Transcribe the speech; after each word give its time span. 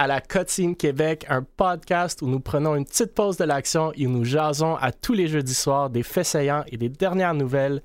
À 0.00 0.06
la 0.06 0.22
Cotine 0.22 0.76
Québec, 0.76 1.26
un 1.28 1.42
podcast 1.42 2.22
où 2.22 2.26
nous 2.26 2.40
prenons 2.40 2.74
une 2.74 2.86
petite 2.86 3.12
pause 3.14 3.36
de 3.36 3.44
l'action 3.44 3.92
et 3.92 4.06
nous 4.06 4.24
jasons 4.24 4.76
à 4.76 4.92
tous 4.92 5.12
les 5.12 5.28
jeudis 5.28 5.52
soirs 5.52 5.90
des 5.90 6.02
faits 6.02 6.24
saillants 6.24 6.64
et 6.68 6.78
des 6.78 6.88
dernières 6.88 7.34
nouvelles 7.34 7.82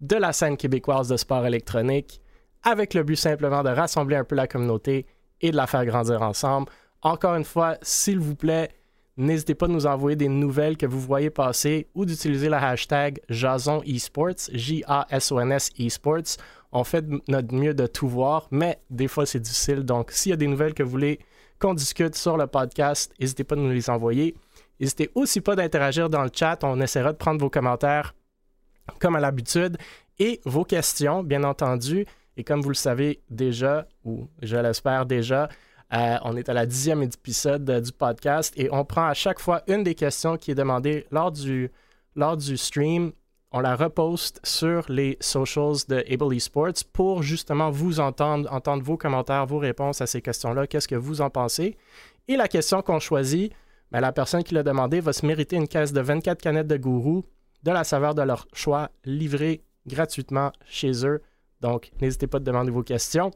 de 0.00 0.14
la 0.14 0.32
scène 0.32 0.56
québécoise 0.56 1.08
de 1.08 1.16
sport 1.16 1.44
électronique, 1.44 2.20
avec 2.62 2.94
le 2.94 3.02
but 3.02 3.16
simplement 3.16 3.64
de 3.64 3.70
rassembler 3.70 4.14
un 4.14 4.22
peu 4.22 4.36
la 4.36 4.46
communauté 4.46 5.06
et 5.40 5.50
de 5.50 5.56
la 5.56 5.66
faire 5.66 5.84
grandir 5.84 6.22
ensemble. 6.22 6.70
Encore 7.02 7.34
une 7.34 7.42
fois, 7.42 7.78
s'il 7.82 8.20
vous 8.20 8.36
plaît, 8.36 8.70
n'hésitez 9.16 9.56
pas 9.56 9.66
à 9.66 9.68
nous 9.68 9.86
envoyer 9.86 10.14
des 10.14 10.28
nouvelles 10.28 10.76
que 10.76 10.86
vous 10.86 11.00
voyez 11.00 11.30
passer 11.30 11.88
ou 11.96 12.04
d'utiliser 12.04 12.48
le 12.48 12.54
hashtag 12.54 13.18
Jason 13.28 13.82
Esports, 13.84 14.50
J-A-S-O-N-S 14.52 15.70
Esports 15.80 16.36
on 16.72 16.84
fait 16.84 17.04
notre 17.28 17.54
mieux 17.54 17.74
de 17.74 17.86
tout 17.86 18.08
voir, 18.08 18.48
mais 18.50 18.78
des 18.90 19.08
fois 19.08 19.24
c'est 19.24 19.40
difficile. 19.40 19.82
Donc, 19.82 20.10
s'il 20.10 20.30
y 20.30 20.32
a 20.32 20.36
des 20.36 20.46
nouvelles 20.46 20.74
que 20.74 20.82
vous 20.82 20.90
voulez 20.90 21.20
qu'on 21.58 21.74
discute 21.74 22.14
sur 22.14 22.36
le 22.36 22.46
podcast, 22.46 23.12
n'hésitez 23.20 23.44
pas 23.44 23.54
à 23.54 23.58
nous 23.58 23.70
les 23.70 23.90
envoyer. 23.90 24.34
N'hésitez 24.80 25.10
aussi 25.14 25.40
pas 25.40 25.56
d'interagir 25.56 26.10
dans 26.10 26.22
le 26.22 26.30
chat. 26.32 26.62
On 26.62 26.80
essaiera 26.80 27.12
de 27.12 27.16
prendre 27.16 27.40
vos 27.40 27.50
commentaires 27.50 28.14
comme 29.00 29.16
à 29.16 29.20
l'habitude 29.20 29.78
et 30.18 30.40
vos 30.44 30.64
questions, 30.64 31.22
bien 31.22 31.44
entendu. 31.44 32.06
Et 32.36 32.44
comme 32.44 32.60
vous 32.60 32.68
le 32.68 32.74
savez 32.74 33.20
déjà, 33.30 33.86
ou 34.04 34.28
je 34.42 34.56
l'espère 34.56 35.06
déjà, 35.06 35.48
euh, 35.94 36.16
on 36.24 36.36
est 36.36 36.48
à 36.48 36.52
la 36.52 36.66
dixième 36.66 37.02
épisode 37.02 37.80
du 37.80 37.92
podcast 37.92 38.52
et 38.56 38.68
on 38.72 38.84
prend 38.84 39.06
à 39.06 39.14
chaque 39.14 39.40
fois 39.40 39.62
une 39.68 39.82
des 39.84 39.94
questions 39.94 40.36
qui 40.36 40.50
est 40.50 40.54
demandée 40.54 41.06
lors 41.10 41.32
du, 41.32 41.70
lors 42.14 42.36
du 42.36 42.56
stream 42.56 43.12
on 43.52 43.60
la 43.60 43.76
reposte 43.76 44.40
sur 44.44 44.84
les 44.88 45.16
socials 45.20 45.86
de 45.88 46.04
Able 46.12 46.34
Esports 46.34 46.84
pour 46.92 47.22
justement 47.22 47.70
vous 47.70 48.00
entendre, 48.00 48.52
entendre 48.52 48.82
vos 48.82 48.96
commentaires, 48.96 49.46
vos 49.46 49.58
réponses 49.58 50.00
à 50.00 50.06
ces 50.06 50.20
questions-là. 50.20 50.66
Qu'est-ce 50.66 50.88
que 50.88 50.96
vous 50.96 51.20
en 51.20 51.30
pensez? 51.30 51.76
Et 52.28 52.36
la 52.36 52.48
question 52.48 52.82
qu'on 52.82 52.98
choisit, 52.98 53.52
ben, 53.92 54.00
la 54.00 54.12
personne 54.12 54.42
qui 54.42 54.54
l'a 54.54 54.62
demandé 54.62 55.00
va 55.00 55.12
se 55.12 55.24
mériter 55.24 55.56
une 55.56 55.68
caisse 55.68 55.92
de 55.92 56.00
24 56.00 56.42
canettes 56.42 56.66
de 56.66 56.76
gourou 56.76 57.24
de 57.62 57.70
la 57.70 57.84
saveur 57.84 58.14
de 58.14 58.22
leur 58.22 58.46
choix 58.52 58.90
livrée 59.04 59.62
gratuitement 59.86 60.52
chez 60.66 61.06
eux. 61.06 61.22
Donc, 61.60 61.92
n'hésitez 62.00 62.26
pas 62.26 62.38
à 62.38 62.40
demander 62.40 62.70
vos 62.70 62.82
questions. 62.82 63.30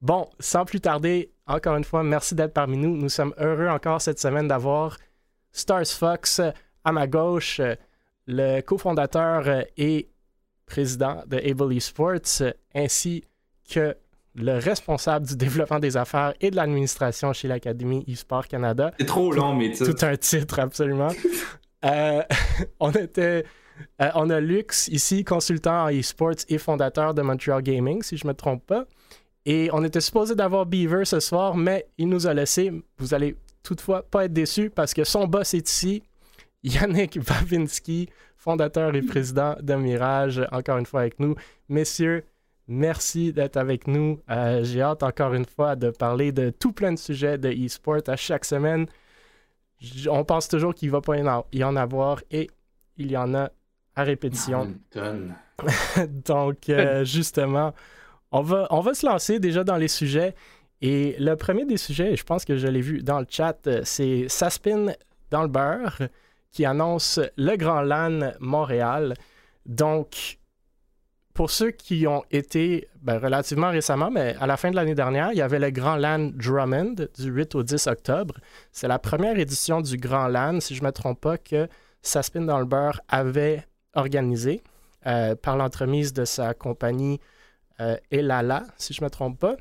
Bon, 0.00 0.28
sans 0.38 0.64
plus 0.64 0.80
tarder, 0.80 1.32
encore 1.46 1.76
une 1.76 1.84
fois, 1.84 2.02
merci 2.02 2.34
d'être 2.34 2.52
parmi 2.52 2.76
nous. 2.76 2.96
Nous 2.96 3.08
sommes 3.08 3.34
heureux 3.38 3.68
encore 3.68 4.00
cette 4.00 4.18
semaine 4.18 4.48
d'avoir 4.48 4.98
Stars 5.52 5.86
Fox 5.86 6.40
à 6.84 6.92
ma 6.92 7.06
gauche 7.06 7.60
le 8.26 8.60
cofondateur 8.60 9.46
euh, 9.46 9.62
et 9.76 10.08
président 10.66 11.22
de 11.26 11.36
Able 11.36 11.74
Esports, 11.74 12.42
ainsi 12.74 13.24
que 13.70 13.96
le 14.34 14.58
responsable 14.58 15.26
du 15.26 15.36
développement 15.36 15.78
des 15.78 15.96
affaires 15.96 16.34
et 16.40 16.50
de 16.50 16.56
l'administration 16.56 17.32
chez 17.32 17.48
l'Académie 17.48 18.04
eSport 18.08 18.48
Canada. 18.48 18.92
C'est 18.98 19.06
trop 19.06 19.32
long, 19.32 19.54
mais 19.54 19.72
tout, 19.72 19.92
tout 19.92 20.04
un 20.04 20.16
titre, 20.16 20.58
absolument. 20.58 21.08
Euh, 21.84 22.22
on 22.80 22.92
était. 22.92 23.44
Euh, 24.00 24.10
on 24.14 24.30
a 24.30 24.40
Lux 24.40 24.88
ici, 24.88 25.22
consultant 25.22 25.84
en 25.84 25.88
esports 25.88 26.46
et 26.48 26.56
fondateur 26.56 27.12
de 27.12 27.20
Montreal 27.20 27.60
Gaming, 27.60 28.02
si 28.02 28.16
je 28.16 28.24
ne 28.24 28.28
me 28.28 28.34
trompe 28.34 28.64
pas. 28.64 28.86
Et 29.44 29.68
on 29.70 29.84
était 29.84 30.00
supposé 30.00 30.34
d'avoir 30.34 30.64
Beaver 30.64 31.04
ce 31.04 31.20
soir, 31.20 31.56
mais 31.56 31.86
il 31.98 32.08
nous 32.08 32.26
a 32.26 32.32
laissé. 32.32 32.72
Vous 32.96 33.12
allez 33.12 33.36
toutefois 33.62 34.02
pas 34.02 34.24
être 34.24 34.32
déçus 34.32 34.70
parce 34.70 34.94
que 34.94 35.04
son 35.04 35.26
boss 35.26 35.52
est 35.52 35.68
ici. 35.68 36.02
Yannick 36.64 37.18
Babinski, 37.28 38.08
fondateur 38.36 38.94
et 38.94 39.02
président 39.02 39.54
de 39.60 39.74
Mirage, 39.74 40.42
encore 40.50 40.78
une 40.78 40.86
fois 40.86 41.00
avec 41.02 41.20
nous. 41.20 41.36
Messieurs, 41.68 42.24
merci 42.66 43.32
d'être 43.32 43.56
avec 43.56 43.86
nous. 43.86 44.20
Euh, 44.30 44.64
j'ai 44.64 44.80
hâte 44.82 45.02
encore 45.02 45.34
une 45.34 45.44
fois 45.44 45.76
de 45.76 45.90
parler 45.90 46.32
de 46.32 46.50
tout 46.50 46.72
plein 46.72 46.92
de 46.92 46.98
sujets 46.98 47.38
de 47.38 47.50
e-sport 47.50 48.02
à 48.08 48.16
chaque 48.16 48.44
semaine. 48.44 48.86
On 50.08 50.24
pense 50.24 50.48
toujours 50.48 50.74
qu'il 50.74 50.88
ne 50.88 50.92
va 50.92 51.00
pas 51.02 51.44
y 51.52 51.64
en 51.64 51.76
avoir 51.76 52.22
et 52.30 52.50
il 52.96 53.10
y 53.10 53.16
en 53.16 53.34
a 53.34 53.50
à 53.94 54.02
répétition. 54.02 54.74
Donc, 56.08 56.68
euh, 56.68 57.04
justement, 57.04 57.74
on 58.32 58.40
va, 58.40 58.66
on 58.70 58.80
va 58.80 58.94
se 58.94 59.06
lancer 59.06 59.38
déjà 59.38 59.62
dans 59.62 59.76
les 59.76 59.88
sujets. 59.88 60.34
Et 60.80 61.16
le 61.18 61.34
premier 61.36 61.64
des 61.64 61.76
sujets, 61.76 62.16
je 62.16 62.24
pense 62.24 62.44
que 62.44 62.56
je 62.56 62.66
l'ai 62.66 62.80
vu 62.80 63.02
dans 63.02 63.20
le 63.20 63.26
chat, 63.28 63.66
euh, 63.66 63.82
c'est 63.84 64.26
Saspin 64.28 64.92
dans 65.30 65.42
le 65.42 65.48
beurre 65.48 65.98
qui 66.54 66.64
annonce 66.64 67.20
le 67.36 67.56
Grand 67.56 67.82
LAN 67.82 68.32
Montréal. 68.38 69.14
Donc, 69.66 70.38
pour 71.34 71.50
ceux 71.50 71.72
qui 71.72 72.06
ont 72.06 72.22
été 72.30 72.88
ben, 73.02 73.18
relativement 73.18 73.70
récemment, 73.70 74.08
mais 74.08 74.36
à 74.40 74.46
la 74.46 74.56
fin 74.56 74.70
de 74.70 74.76
l'année 74.76 74.94
dernière, 74.94 75.32
il 75.32 75.38
y 75.38 75.42
avait 75.42 75.58
le 75.58 75.70
Grand 75.70 75.96
LAN 75.96 76.30
Drummond 76.32 77.08
du 77.18 77.30
8 77.30 77.56
au 77.56 77.64
10 77.64 77.88
octobre. 77.88 78.34
C'est 78.70 78.86
la 78.86 79.00
première 79.00 79.36
édition 79.36 79.80
du 79.80 79.96
Grand 79.96 80.28
LAN, 80.28 80.60
si 80.60 80.76
je 80.76 80.82
ne 80.82 80.86
me 80.86 80.92
trompe 80.92 81.20
pas, 81.20 81.36
que 81.38 81.68
Saspin 82.02 82.42
dans 82.42 82.60
le 82.60 82.66
beurre 82.66 83.00
avait 83.08 83.66
organisé 83.94 84.62
euh, 85.06 85.34
par 85.34 85.56
l'entremise 85.56 86.12
de 86.12 86.24
sa 86.24 86.54
compagnie 86.54 87.20
euh, 87.80 87.96
Elala, 88.12 88.62
si 88.78 88.94
je 88.94 89.02
ne 89.02 89.06
me 89.06 89.10
trompe 89.10 89.40
pas. 89.40 89.56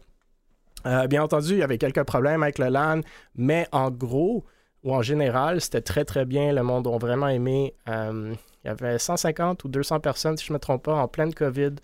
Euh, 0.85 1.07
bien 1.07 1.23
entendu, 1.23 1.53
il 1.53 1.57
y 1.57 1.63
avait 1.63 1.79
quelques 1.79 2.03
problèmes 2.03 2.43
avec 2.43 2.59
le 2.59 2.67
LAN, 2.67 3.01
mais 3.35 3.67
en 3.71 3.89
gros, 3.89 4.45
ou 4.83 4.93
en 4.93 5.01
général, 5.01 5.61
c'était 5.61 5.81
très 5.81 6.05
très 6.05 6.25
bien. 6.25 6.51
Le 6.51 6.63
monde 6.63 6.87
a 6.87 6.97
vraiment 6.97 7.29
aimé. 7.29 7.73
Euh, 7.87 8.33
il 8.63 8.67
y 8.67 8.69
avait 8.69 8.99
150 8.99 9.63
ou 9.63 9.67
200 9.69 9.99
personnes, 9.99 10.37
si 10.37 10.45
je 10.45 10.51
ne 10.51 10.55
me 10.55 10.59
trompe 10.59 10.83
pas, 10.83 10.93
en 10.93 11.07
pleine 11.07 11.33
COVID, 11.33 11.75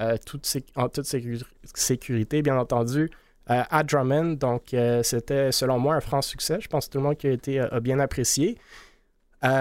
euh, 0.00 0.16
en 0.74 0.88
toute 0.88 1.06
sécurité, 1.74 2.42
bien 2.42 2.58
entendu, 2.58 3.10
euh, 3.50 3.62
à 3.70 3.82
Drummond. 3.82 4.32
Donc, 4.34 4.74
c'était, 5.02 5.52
selon 5.52 5.78
moi, 5.78 5.96
un 5.96 6.00
franc 6.00 6.22
succès. 6.22 6.58
Je 6.60 6.68
pense 6.68 6.86
que 6.86 6.92
tout 6.92 6.98
le 6.98 7.04
monde 7.04 7.16
qui 7.16 7.26
a 7.26 7.32
été 7.32 7.60
a 7.60 7.80
bien 7.80 7.98
apprécié. 8.00 8.58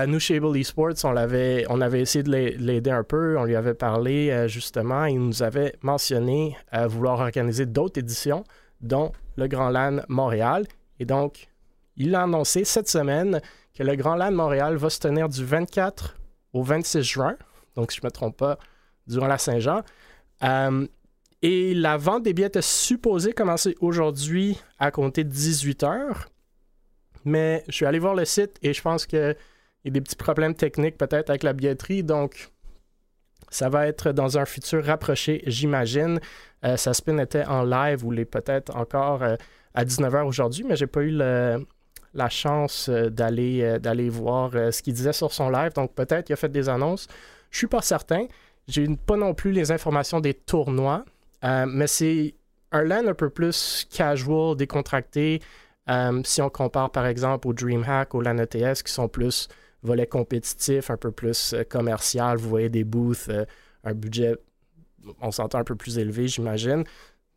nous, 0.07 0.19
chez 0.19 0.37
Able 0.37 0.57
Esports, 0.57 1.03
on, 1.03 1.15
avait, 1.15 1.65
on 1.69 1.81
avait 1.81 2.01
essayé 2.01 2.23
de 2.23 2.31
l'aider 2.31 2.91
un 2.91 3.03
peu. 3.03 3.37
On 3.37 3.43
lui 3.43 3.55
avait 3.55 3.73
parlé, 3.73 4.47
justement. 4.47 5.05
Il 5.05 5.19
nous 5.19 5.43
avait 5.43 5.75
mentionné 5.81 6.57
vouloir 6.87 7.19
organiser 7.19 7.65
d'autres 7.65 7.99
éditions, 7.99 8.43
dont 8.81 9.11
le 9.35 9.47
Grand 9.47 9.69
LAN 9.69 10.01
Montréal. 10.07 10.65
Et 10.99 11.05
donc, 11.05 11.47
il 11.97 12.15
a 12.15 12.23
annoncé 12.23 12.63
cette 12.63 12.89
semaine 12.89 13.41
que 13.73 13.83
le 13.83 13.95
Grand 13.95 14.15
LAN 14.15 14.31
de 14.31 14.35
Montréal 14.35 14.75
va 14.75 14.89
se 14.89 14.99
tenir 14.99 15.29
du 15.29 15.43
24 15.43 16.15
au 16.53 16.63
26 16.63 17.01
juin, 17.01 17.35
donc 17.75 17.91
si 17.91 17.97
je 17.97 18.01
ne 18.03 18.07
me 18.07 18.11
trompe 18.11 18.37
pas, 18.37 18.57
durant 19.07 19.27
la 19.27 19.37
Saint-Jean. 19.37 19.81
Euh, 20.43 20.87
et 21.41 21.73
la 21.73 21.97
vente 21.97 22.23
des 22.23 22.33
billets 22.33 22.51
est 22.55 22.61
supposée 22.61 23.33
commencer 23.33 23.75
aujourd'hui 23.79 24.59
à 24.79 24.91
compter 24.91 25.23
de 25.23 25.29
18 25.29 25.83
heures. 25.83 26.29
Mais 27.23 27.63
je 27.67 27.73
suis 27.73 27.85
allé 27.85 27.99
voir 27.99 28.15
le 28.15 28.25
site 28.25 28.57
et 28.61 28.73
je 28.73 28.81
pense 28.81 29.05
qu'il 29.05 29.35
y 29.83 29.87
a 29.87 29.91
des 29.91 30.01
petits 30.01 30.15
problèmes 30.15 30.55
techniques 30.55 30.97
peut-être 30.97 31.29
avec 31.29 31.43
la 31.43 31.53
billetterie. 31.53 32.03
Donc, 32.03 32.49
ça 33.49 33.69
va 33.69 33.87
être 33.87 34.11
dans 34.11 34.37
un 34.37 34.45
futur 34.45 34.83
rapproché, 34.83 35.43
j'imagine. 35.45 36.19
Euh, 36.63 36.77
sa 36.77 36.93
spin 36.93 37.17
était 37.17 37.45
en 37.45 37.63
live 37.63 38.05
ou 38.05 38.11
les 38.11 38.25
peut-être 38.25 38.75
encore 38.75 39.21
euh, 39.23 39.35
à 39.73 39.85
19h 39.85 40.23
aujourd'hui, 40.23 40.63
mais 40.67 40.75
j'ai 40.75 40.87
pas 40.87 41.01
eu 41.01 41.11
le, 41.11 41.65
la 42.15 42.29
chance 42.29 42.89
euh, 42.89 43.09
d'aller 43.09 43.61
euh, 43.61 43.77
d'aller 43.77 44.09
voir 44.09 44.51
euh, 44.55 44.71
ce 44.71 44.81
qu'il 44.81 44.93
disait 44.93 45.13
sur 45.13 45.31
son 45.31 45.49
live. 45.49 45.73
Donc 45.73 45.93
peut-être 45.93 46.25
qu'il 46.25 46.33
a 46.33 46.37
fait 46.37 46.49
des 46.49 46.69
annonces. 46.69 47.07
Je 47.51 47.57
suis 47.57 47.67
pas 47.67 47.81
certain. 47.81 48.25
J'ai 48.67 48.87
pas 49.05 49.17
non 49.17 49.33
plus 49.33 49.51
les 49.51 49.71
informations 49.71 50.19
des 50.19 50.33
tournois, 50.33 51.05
mais 51.43 51.85
c'est 51.85 52.33
un 52.71 52.81
LAN 52.81 53.05
un 53.07 53.13
peu 53.13 53.29
plus 53.29 53.87
casual, 53.91 54.55
décontracté. 54.57 55.39
si 56.23 56.41
on 56.41 56.49
compare 56.49 56.89
par 56.89 57.05
exemple 57.05 57.47
au 57.47 57.53
DreamHack, 57.53 58.15
au 58.15 58.21
LAN 58.21 58.39
ETS 58.39 58.81
qui 58.83 58.91
sont 58.91 59.07
plus 59.07 59.47
volets 59.83 60.07
compétitifs, 60.07 60.89
un 60.89 60.97
peu 60.97 61.11
plus 61.11 61.53
commercial. 61.69 62.37
Vous 62.37 62.49
voyez 62.49 62.69
des 62.69 62.83
booths, 62.83 63.29
un 63.83 63.93
budget, 63.93 64.35
on 65.21 65.29
s'entend 65.29 65.59
un 65.59 65.63
peu 65.63 65.75
plus 65.75 65.99
élevé, 65.99 66.27
j'imagine. 66.27 66.85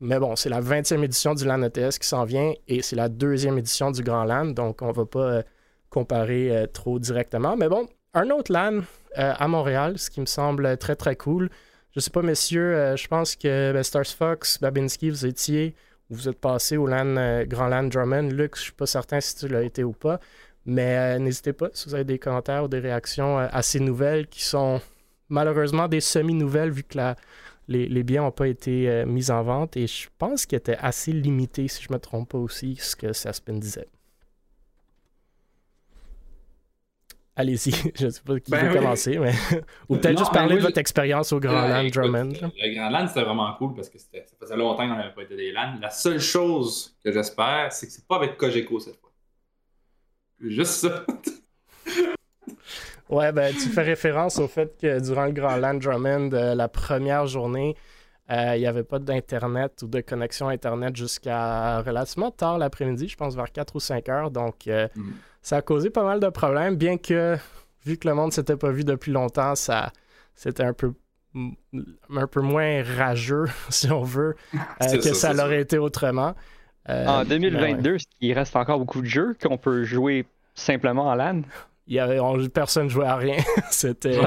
Mais 0.01 0.21
bon, 0.21 0.37
c'est 0.37 0.49
la 0.49 0.61
20e 0.61 1.03
édition 1.03 1.35
du 1.35 1.45
LAN 1.45 1.63
ETS 1.63 1.99
qui 1.99 2.07
s'en 2.07 2.25
vient 2.25 2.53
et 2.69 2.83
c'est 2.83 2.95
la 2.95 3.09
deuxième 3.09 3.59
édition 3.59 3.91
du 3.91 4.03
Grand 4.03 4.25
LAN, 4.25 4.47
donc 4.47 4.81
on 4.81 4.89
ne 4.89 4.93
va 4.93 5.07
pas 5.07 5.19
euh, 5.19 5.43
comparer 5.91 6.57
euh, 6.57 6.67
trop 6.67 7.01
directement. 7.01 7.57
Mais 7.57 7.69
bon, 7.69 7.89
un 8.15 8.31
autre 8.31 8.53
LAN 8.53 8.79
euh, 8.79 8.83
à 9.37 9.49
Montréal, 9.49 9.99
ce 9.99 10.09
qui 10.09 10.21
me 10.21 10.27
semble 10.27 10.77
très 10.77 10.95
très 10.95 11.17
cool. 11.17 11.51
Je 11.91 11.99
ne 11.99 12.01
sais 12.01 12.11
pas, 12.11 12.23
messieurs, 12.23 12.95
je 12.97 13.09
pense 13.09 13.35
que 13.35 13.73
ben, 13.73 13.83
Stars 13.83 14.07
Fox, 14.07 14.61
Babinski, 14.61 15.11
vous 15.11 15.27
étiez 15.27 15.75
ou 16.11 16.15
vous 16.15 16.29
êtes 16.29 16.39
passé 16.39 16.77
au 16.77 16.87
LAN, 16.87 17.45
Grand 17.47 17.67
LAN 17.67 17.85
Drummond. 17.85 18.29
Luc, 18.31 18.55
je 18.55 18.61
ne 18.61 18.65
suis 18.65 18.73
pas 18.73 18.87
certain 18.87 19.21
si 19.21 19.35
tu 19.35 19.49
l'as 19.49 19.63
été 19.63 19.83
ou 19.83 19.93
pas, 19.93 20.21
mais 20.65 21.19
n'hésitez 21.19 21.53
pas 21.53 21.71
si 21.73 21.89
vous 21.89 21.95
avez 21.95 22.05
des 22.05 22.19
commentaires 22.19 22.65
ou 22.65 22.69
des 22.69 22.79
réactions 22.79 23.39
à 23.39 23.63
ces 23.63 23.81
nouvelles 23.81 24.29
qui 24.29 24.45
sont 24.45 24.81
malheureusement 25.29 25.89
des 25.89 26.01
semi-nouvelles 26.01 26.71
vu 26.71 26.85
que 26.85 26.99
la 26.99 27.17
les, 27.69 28.03
biens 28.03 28.23
n'ont 28.23 28.31
pas 28.33 28.49
été 28.49 28.89
euh, 28.89 29.07
mis 29.07 29.31
en 29.31 29.43
vente 29.43 29.77
et 29.77 29.87
je 29.87 30.09
pense 30.19 30.47
qu'il 30.47 30.57
était 30.57 30.77
assez 30.79 31.13
limité, 31.13 31.69
si 31.69 31.83
je 31.83 31.89
ne 31.91 31.95
me 31.95 32.01
trompe 32.01 32.31
pas 32.31 32.39
aussi, 32.39 32.77
ce 32.77 32.97
que 32.97 33.13
Saspin 33.13 33.55
disait. 33.55 33.89
Allez-y, 37.37 37.71
je 37.95 38.07
ne 38.07 38.11
sais 38.11 38.21
pas 38.23 38.41
qui 38.41 38.51
Ben 38.51 38.65
veut 38.65 38.71
oui. 38.73 38.79
commencer, 38.79 39.17
mais. 39.19 39.33
Ou 39.89 39.97
peut-être 39.97 40.19
juste 40.19 40.33
ben 40.33 40.41
parler 40.41 40.57
de 40.57 40.61
votre 40.63 40.79
expérience 40.79 41.33
au 41.33 41.39
Grand 41.39 41.63
Euh, 41.71 41.83
Land 41.83 41.89
Drummond. 41.91 42.33
là. 42.41 42.51
Le 42.61 42.75
Grand 42.75 42.91
Land, 42.91 43.07
c'était 43.09 43.23
vraiment 43.23 43.55
cool 43.55 43.75
parce 43.75 43.89
que 43.89 43.99
c'était- 43.99 44.25
ça 44.27 44.35
faisait 44.41 44.57
longtemps 44.57 44.89
qu'on 44.89 44.97
n'avait 44.97 45.15
pas 45.15 45.23
été 45.23 45.37
des 45.37 45.53
LAN. 45.53 45.79
La 45.81 45.91
seule 45.91 46.19
chose 46.21 46.97
que 47.05 47.13
j'espère, 47.13 47.73
c'est 47.73 47.87
que 47.87 47.93
c'est 47.93 48.07
pas 48.09 48.17
avec 48.17 48.37
Cogeco 48.37 48.81
cette 48.81 48.97
fois. 48.97 49.13
Juste 50.41 50.73
ça. 50.73 51.05
Ouais, 53.11 53.33
ben, 53.33 53.53
tu 53.55 53.69
fais 53.71 53.83
référence 53.83 54.39
au 54.39 54.49
fait 54.49 54.77
que 54.81 55.01
durant 55.01 55.25
le 55.27 55.33
Grand 55.33 55.57
Land 55.57 55.75
Drummond, 55.75 56.31
euh, 56.33 56.55
la 56.55 56.69
première 56.69 57.27
journée, 57.27 57.75
euh, 58.31 58.53
il 58.57 58.61
n'y 58.61 58.67
avait 58.67 58.83
pas 58.85 58.99
d'Internet 58.99 59.81
ou 59.83 59.87
de 59.87 60.01
connexion 60.03 60.49
Internet 60.49 60.95
jusqu'à 60.95 61.81
relativement 61.81 62.31
tard 62.31 62.59
l'après-midi, 62.59 63.09
je 63.09 63.17
pense 63.17 63.35
vers 63.35 63.51
4 63.51 63.77
ou 63.77 63.81
5 63.81 64.09
heures. 64.11 64.31
Donc, 64.31 64.67
euh, 64.67 64.87
Mhm. 64.97 65.15
ça 65.41 65.57
a 65.57 65.63
causé 65.63 65.89
pas 65.89 66.05
mal 66.05 66.21
de 66.21 66.29
problèmes, 66.29 66.77
bien 66.77 66.99
que, 66.99 67.37
vu 67.87 67.97
que 67.97 68.07
le 68.07 68.15
monde 68.15 68.27
ne 68.27 68.33
s'était 68.33 68.57
pas 68.57 68.71
vu 68.71 68.85
depuis 68.85 69.13
longtemps, 69.13 69.55
ça 69.55 69.91
c'était 70.35 70.65
un 70.65 70.75
peu, 70.75 70.93
un 71.35 72.27
peu 72.27 72.41
moins 72.43 72.83
rageux, 72.83 73.47
si 73.71 73.91
on 73.91 74.03
veut, 74.03 74.37
euh, 74.55 74.59
que 75.03 75.15
ça, 75.15 75.33
l'aurait 75.33 75.63
été 75.63 75.79
autrement. 75.79 76.35
Euh, 76.91 77.07
En 77.07 77.25
mais 77.25 77.31
ouais. 77.35 77.39
2022, 77.41 77.97
il 78.21 78.33
reste 78.35 78.55
encore 78.57 78.79
beaucoup 78.79 79.01
de 79.01 79.07
jeux 79.07 79.35
qu'on 79.43 79.57
peut 79.59 79.85
jouer 79.85 80.27
simplement 80.55 81.07
en 81.09 81.15
LAN. 81.15 81.43
Il 81.89 81.95
y 81.95 81.99
avait, 81.99 82.21
on- 82.21 82.49
personne 82.49 82.89
jouait 82.89 83.07
à 83.07 83.17
rien. 83.17 83.39
c'était, 83.71 84.19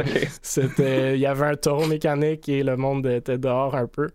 c'était, 0.42 1.16
il 1.16 1.20
y 1.22 1.26
avait 1.26 1.46
un 1.46 1.56
taureau 1.56 1.86
mécanique 1.88 2.50
et 2.50 2.64
le 2.64 2.76
monde 2.76 3.06
était 3.06 3.38
dehors 3.38 3.76
un 3.76 3.88
peu. 3.88 4.10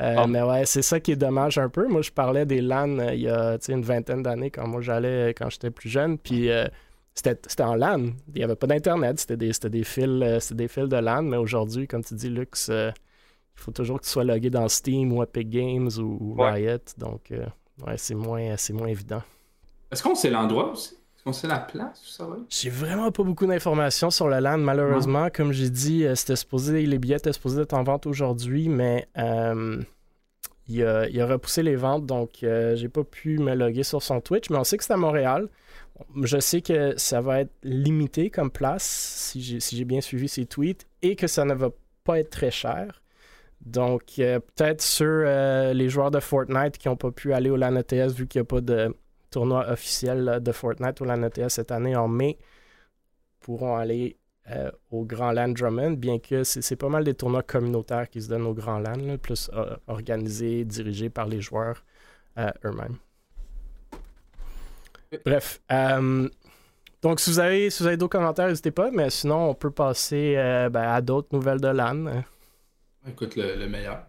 Euh, 0.00 0.14
Ah. 0.18 0.26
Mais 0.26 0.42
ouais, 0.42 0.64
c'est 0.66 0.82
ça 0.82 1.00
qui 1.00 1.12
est 1.12 1.16
dommage 1.16 1.58
un 1.58 1.68
peu. 1.68 1.86
Moi, 1.88 2.02
je 2.02 2.10
parlais 2.10 2.44
des 2.46 2.60
LAN 2.60 2.98
euh, 2.98 3.14
il 3.14 3.20
y 3.22 3.28
a 3.28 3.56
une 3.68 3.82
vingtaine 3.82 4.22
d'années 4.22 4.50
quand 4.50 4.66
moi 4.66 4.80
j'allais 4.80 5.30
quand 5.36 5.48
j'étais 5.50 5.70
plus 5.70 5.88
jeune. 5.88 6.18
Puis 6.18 6.50
euh, 6.50 6.66
c'était, 7.14 7.38
c'était 7.46 7.62
en 7.62 7.74
LAN. 7.76 8.00
Il 8.28 8.34
n'y 8.34 8.42
avait 8.42 8.56
pas 8.56 8.66
d'Internet. 8.66 9.20
C'était 9.20 9.36
des, 9.36 9.52
c'était 9.52 9.70
des 9.70 9.84
fils, 9.84 10.06
euh, 10.22 10.40
c'était 10.40 10.54
des 10.64 10.68
fils 10.68 10.88
de 10.88 10.96
LAN. 10.96 11.22
Mais 11.22 11.36
aujourd'hui, 11.36 11.86
comme 11.86 12.02
tu 12.04 12.14
dis, 12.14 12.28
Lux, 12.30 12.68
euh, 12.70 12.90
il 13.56 13.60
faut 13.60 13.70
toujours 13.70 14.00
que 14.00 14.04
tu 14.04 14.10
sois 14.10 14.24
logué 14.24 14.50
dans 14.50 14.68
Steam 14.68 15.12
ou 15.12 15.22
Epic 15.22 15.48
Games 15.50 15.90
ou, 15.98 16.18
ou 16.20 16.42
Ouais. 16.42 16.50
Riot. 16.52 16.78
Donc, 16.98 17.30
euh, 17.30 17.44
ouais, 17.86 17.94
c'est 17.96 18.14
moins, 18.14 18.56
c'est 18.56 18.72
moins 18.72 18.88
évident. 18.88 19.22
Est-ce 19.90 20.02
qu'on 20.02 20.14
sait 20.14 20.30
l'endroit 20.30 20.72
aussi? 20.72 20.96
Qu'on 21.24 21.32
sait 21.32 21.46
la 21.46 21.60
place? 21.60 22.02
Ça 22.04 22.26
va? 22.26 22.36
J'ai 22.48 22.70
vraiment 22.70 23.12
pas 23.12 23.22
beaucoup 23.22 23.46
d'informations 23.46 24.10
sur 24.10 24.28
le 24.28 24.40
land, 24.40 24.58
malheureusement. 24.58 25.28
Comme 25.32 25.52
j'ai 25.52 25.70
dit, 25.70 26.04
euh, 26.04 26.16
c'était 26.16 26.34
supposé, 26.34 26.84
les 26.84 26.98
billets 26.98 27.16
étaient 27.16 27.32
supposés 27.32 27.62
être 27.62 27.74
en 27.74 27.84
vente 27.84 28.06
aujourd'hui, 28.06 28.68
mais 28.68 29.06
euh, 29.18 29.80
il, 30.66 30.82
a, 30.84 31.08
il 31.08 31.20
a 31.20 31.26
repoussé 31.26 31.62
les 31.62 31.76
ventes, 31.76 32.06
donc 32.06 32.42
euh, 32.42 32.74
j'ai 32.74 32.88
pas 32.88 33.04
pu 33.04 33.38
me 33.38 33.54
loguer 33.54 33.84
sur 33.84 34.02
son 34.02 34.20
Twitch, 34.20 34.50
mais 34.50 34.56
on 34.56 34.64
sait 34.64 34.76
que 34.76 34.82
c'est 34.84 34.94
à 34.94 34.96
Montréal. 34.96 35.48
Je 36.22 36.40
sais 36.40 36.60
que 36.60 36.94
ça 36.96 37.20
va 37.20 37.42
être 37.42 37.52
limité 37.62 38.28
comme 38.28 38.50
place, 38.50 38.82
si 38.82 39.40
j'ai 39.42 39.60
si 39.60 39.84
bien 39.84 40.00
suivi 40.00 40.26
ses 40.28 40.46
tweets, 40.46 40.86
et 41.02 41.14
que 41.14 41.28
ça 41.28 41.44
ne 41.44 41.54
va 41.54 41.68
pas 42.02 42.18
être 42.18 42.30
très 42.30 42.50
cher. 42.50 43.00
Donc, 43.60 44.14
euh, 44.18 44.40
peut-être 44.40 44.82
sur 44.82 45.24
les 45.72 45.88
joueurs 45.88 46.10
de 46.10 46.18
Fortnite 46.18 46.78
qui 46.78 46.88
n'ont 46.88 46.96
pas 46.96 47.12
pu 47.12 47.32
aller 47.32 47.48
au 47.48 47.56
LAN 47.56 47.76
ETS 47.76 48.12
vu 48.12 48.26
qu'il 48.26 48.40
n'y 48.40 48.42
a 48.42 48.46
pas 48.46 48.60
de 48.60 48.92
tournoi 49.32 49.68
officiel 49.68 50.38
de 50.40 50.52
Fortnite 50.52 51.00
au 51.00 51.04
LAN 51.04 51.22
ETS 51.24 51.48
cette 51.48 51.72
année 51.72 51.96
en 51.96 52.06
mai 52.06 52.38
pourront 53.40 53.76
aller 53.76 54.16
euh, 54.50 54.70
au 54.90 55.04
Grand 55.04 55.30
LAN 55.30 55.48
Drummond, 55.48 55.92
bien 55.92 56.18
que 56.18 56.42
c'est 56.42 56.76
pas 56.76 56.88
mal 56.88 57.04
des 57.04 57.14
tournois 57.14 57.42
communautaires 57.42 58.08
qui 58.08 58.20
se 58.20 58.28
donnent 58.28 58.46
au 58.46 58.54
Grand 58.54 58.78
LAN, 58.78 58.96
là, 58.96 59.18
plus 59.18 59.50
euh, 59.54 59.76
organisés, 59.86 60.64
dirigés 60.64 61.10
par 61.10 61.26
les 61.26 61.40
joueurs 61.40 61.84
euh, 62.38 62.50
eux-mêmes. 62.64 62.96
Bref. 65.24 65.60
donc, 67.02 67.20
si 67.20 67.30
vous 67.30 67.38
avez, 67.38 67.70
si 67.70 67.84
avez 67.84 67.96
d'autres 67.96 68.18
commentaires, 68.18 68.48
n'hésitez 68.48 68.70
pas, 68.70 68.90
mais 68.90 69.10
sinon, 69.10 69.50
on 69.50 69.54
peut 69.54 69.70
passer 69.70 70.34
ben, 70.70 70.82
à 70.82 71.00
d'autres 71.02 71.28
nouvelles 71.32 71.60
de 71.60 71.68
LAN. 71.68 72.24
Écoute, 73.06 73.36
le 73.36 73.66
meilleur. 73.68 74.06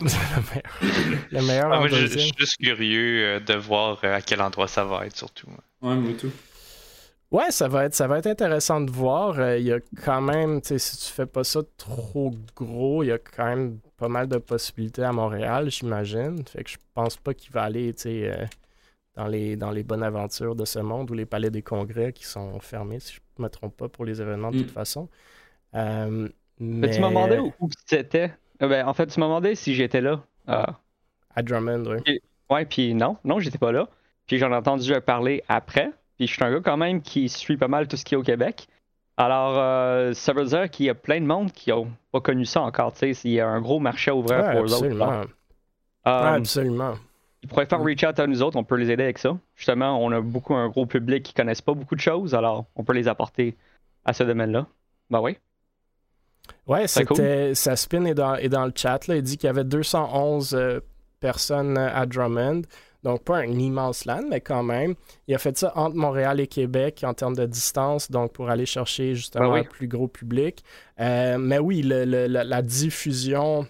le 0.02 0.42
meilleur, 0.42 1.28
le 1.32 1.42
meilleur 1.42 1.72
Ah, 1.72 1.78
moi, 1.78 1.88
je 1.88 1.96
je 2.06 2.18
suis 2.18 2.32
juste 2.38 2.56
curieux 2.58 3.24
euh, 3.26 3.40
de 3.40 3.54
voir 3.54 3.98
euh, 4.04 4.16
à 4.16 4.20
quel 4.22 4.40
endroit 4.40 4.68
ça 4.68 4.84
va 4.84 5.06
être, 5.06 5.16
surtout. 5.16 5.48
Ouais, 5.82 5.94
moi 5.96 6.12
tout. 6.18 6.32
Ouais, 7.30 7.50
ça 7.50 7.68
va 7.68 7.84
être, 7.84 7.94
ça 7.94 8.06
va 8.06 8.18
être 8.18 8.26
intéressant 8.26 8.80
de 8.80 8.90
voir. 8.90 9.38
Euh, 9.38 9.58
Il 9.58 9.66
y 9.66 9.72
a 9.72 9.80
quand 10.04 10.22
même, 10.22 10.62
tu 10.62 10.68
sais, 10.68 10.78
si 10.78 10.96
tu 11.06 11.12
fais 11.12 11.26
pas 11.26 11.44
ça 11.44 11.60
trop 11.76 12.32
gros, 12.56 13.02
il 13.02 13.08
y 13.08 13.12
a 13.12 13.18
quand 13.18 13.44
même 13.44 13.80
pas 13.98 14.08
mal 14.08 14.28
de 14.28 14.38
possibilités 14.38 15.02
à 15.02 15.12
Montréal, 15.12 15.70
j'imagine. 15.70 16.42
Fait 16.46 16.64
que 16.64 16.70
je 16.70 16.78
pense 16.94 17.16
pas 17.18 17.34
qu'il 17.34 17.52
va 17.52 17.64
aller, 17.64 17.92
tu 17.92 18.02
sais, 18.02 18.30
euh, 18.32 18.46
dans, 19.16 19.26
les, 19.26 19.56
dans 19.56 19.70
les 19.72 19.82
bonnes 19.82 20.02
aventures 20.04 20.54
de 20.56 20.64
ce 20.64 20.78
monde 20.78 21.10
ou 21.10 21.14
les 21.14 21.26
palais 21.26 21.50
des 21.50 21.62
congrès 21.62 22.12
qui 22.14 22.24
sont 22.24 22.60
fermés, 22.60 23.00
si 23.00 23.14
je 23.14 23.42
me 23.42 23.48
trompe 23.48 23.76
pas, 23.76 23.88
pour 23.88 24.04
les 24.06 24.22
événements 24.22 24.50
de 24.52 24.56
Mm. 24.58 24.62
toute 24.62 24.70
façon. 24.72 25.08
Euh, 25.74 26.28
Mais 26.60 26.88
mais 26.88 26.90
tu 26.94 27.00
m'as 27.00 27.08
demandé 27.08 27.38
où, 27.38 27.52
où 27.60 27.68
c'était? 27.86 28.32
Euh, 28.62 28.68
ben, 28.68 28.86
en 28.86 28.94
fait, 28.94 29.06
tu 29.06 29.20
m'as 29.20 29.26
demandé 29.26 29.54
si 29.54 29.74
j'étais 29.74 30.00
là. 30.00 30.20
Euh, 30.48 30.62
À 31.34 31.42
Drummond, 31.42 31.84
oui. 32.06 32.20
ouais, 32.50 32.64
puis 32.64 32.94
non, 32.94 33.16
non, 33.24 33.38
j'étais 33.40 33.58
pas 33.58 33.72
là. 33.72 33.88
Puis 34.26 34.38
j'en 34.38 34.50
ai 34.52 34.56
entendu 34.56 34.92
parler 35.06 35.42
après. 35.48 35.92
Puis 36.16 36.26
je 36.26 36.32
suis 36.34 36.44
un 36.44 36.52
gars 36.52 36.60
quand 36.62 36.76
même 36.76 37.00
qui 37.00 37.28
suit 37.28 37.56
pas 37.56 37.68
mal 37.68 37.86
tout 37.88 37.96
ce 37.96 38.04
qui 38.04 38.14
est 38.14 38.18
au 38.18 38.22
Québec. 38.22 38.68
Alors, 39.16 39.58
euh, 39.58 40.12
ça 40.12 40.32
veut 40.32 40.44
dire 40.44 40.70
qu'il 40.70 40.86
y 40.86 40.90
a 40.90 40.94
plein 40.94 41.20
de 41.20 41.26
monde 41.26 41.52
qui 41.52 41.72
ont 41.72 41.90
pas 42.12 42.20
connu 42.20 42.44
ça 42.44 42.60
encore. 42.62 42.92
Tu 42.92 43.14
sais, 43.14 43.28
il 43.28 43.32
y 43.32 43.40
a 43.40 43.48
un 43.48 43.60
gros 43.60 43.78
marché 43.80 44.10
à 44.10 44.14
ouvrir 44.16 44.38
Ouais, 44.44 44.52
pour 44.52 44.60
eux 44.62 44.72
autres. 44.74 44.84
absolument. 44.84 45.12
Euh, 46.06 46.36
absolument. 46.36 46.94
Ils 47.42 47.48
pourraient 47.48 47.66
faire 47.66 47.80
reach 47.82 48.02
out 48.04 48.18
à 48.18 48.26
nous 48.26 48.42
autres, 48.42 48.56
on 48.56 48.64
peut 48.64 48.76
les 48.76 48.90
aider 48.90 49.04
avec 49.04 49.18
ça. 49.18 49.36
Justement, 49.54 50.02
on 50.04 50.10
a 50.12 50.20
beaucoup 50.20 50.54
un 50.54 50.68
gros 50.68 50.86
public 50.86 51.22
qui 51.22 51.34
connaissent 51.34 51.62
pas 51.62 51.74
beaucoup 51.74 51.94
de 51.94 52.00
choses, 52.00 52.34
alors 52.34 52.66
on 52.74 52.82
peut 52.84 52.92
les 52.94 53.06
apporter 53.08 53.56
à 54.04 54.12
ce 54.12 54.24
domaine-là. 54.24 54.66
Ben 55.10 55.20
oui. 55.20 55.36
Ouais, 56.66 56.86
C'est 56.86 57.04
cool. 57.04 57.16
c'était. 57.16 57.54
Sa 57.54 57.76
spin 57.76 58.04
est 58.04 58.14
dans, 58.14 58.34
est 58.36 58.48
dans 58.48 58.64
le 58.66 58.72
chat. 58.74 59.06
Là. 59.06 59.16
Il 59.16 59.22
dit 59.22 59.36
qu'il 59.36 59.46
y 59.46 59.50
avait 59.50 59.64
211 59.64 60.54
euh, 60.54 60.80
personnes 61.20 61.76
euh, 61.78 61.88
à 61.94 62.06
Drummond. 62.06 62.62
Donc, 63.04 63.22
pas 63.22 63.38
un 63.38 63.44
immense 63.58 64.04
land, 64.06 64.22
mais 64.28 64.40
quand 64.40 64.64
même. 64.64 64.94
Il 65.28 65.34
a 65.34 65.38
fait 65.38 65.56
ça 65.56 65.72
entre 65.76 65.94
Montréal 65.94 66.40
et 66.40 66.48
Québec 66.48 67.04
en 67.06 67.14
termes 67.14 67.36
de 67.36 67.46
distance, 67.46 68.10
donc 68.10 68.32
pour 68.32 68.50
aller 68.50 68.66
chercher 68.66 69.14
justement 69.14 69.52
oui. 69.52 69.60
un 69.60 69.64
plus 69.64 69.86
gros 69.86 70.08
public. 70.08 70.64
Euh, 71.00 71.38
mais 71.38 71.60
oui, 71.60 71.82
le- 71.82 72.04
le- 72.04 72.26
la, 72.26 72.42
la 72.42 72.60
diffusion 72.60 73.66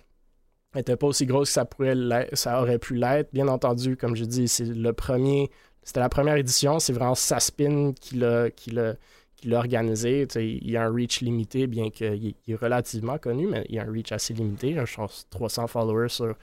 n'était 0.74 0.96
pas 0.96 1.06
aussi 1.06 1.26
grosse 1.26 1.48
que 1.48 1.52
ça, 1.54 1.64
pourrait 1.66 1.94
ça 2.32 2.60
aurait 2.62 2.78
pu 2.78 2.94
l'être. 2.94 3.28
Bien 3.34 3.48
entendu, 3.48 3.96
comme 3.98 4.16
je 4.16 4.24
dis, 4.24 4.48
c'est 4.48 4.64
le 4.64 4.92
premier. 4.94 5.50
C'était 5.82 6.00
la 6.00 6.08
première 6.08 6.36
édition, 6.36 6.78
c'est 6.78 6.92
vraiment 6.94 7.14
Saspin 7.14 7.92
qui 8.00 8.16
l'a 8.16 8.50
qui 8.50 8.70
l'a 8.70 8.94
qui 9.40 9.48
l'a 9.48 9.58
organisé. 9.58 10.26
Il 10.36 10.70
y 10.70 10.76
a 10.76 10.84
un 10.84 10.92
reach 10.92 11.20
limité, 11.20 11.66
bien 11.66 11.90
qu'il 11.90 12.34
est- 12.48 12.54
relativement 12.54 13.18
connu, 13.18 13.46
mais 13.46 13.64
il 13.68 13.76
y 13.76 13.78
a 13.78 13.84
un 13.84 13.90
reach 13.92 14.12
assez 14.12 14.34
limité. 14.34 14.74
Je 14.84 14.96
pense 14.96 15.26
300 15.30 15.66
followers 15.66 16.08
sur, 16.10 16.34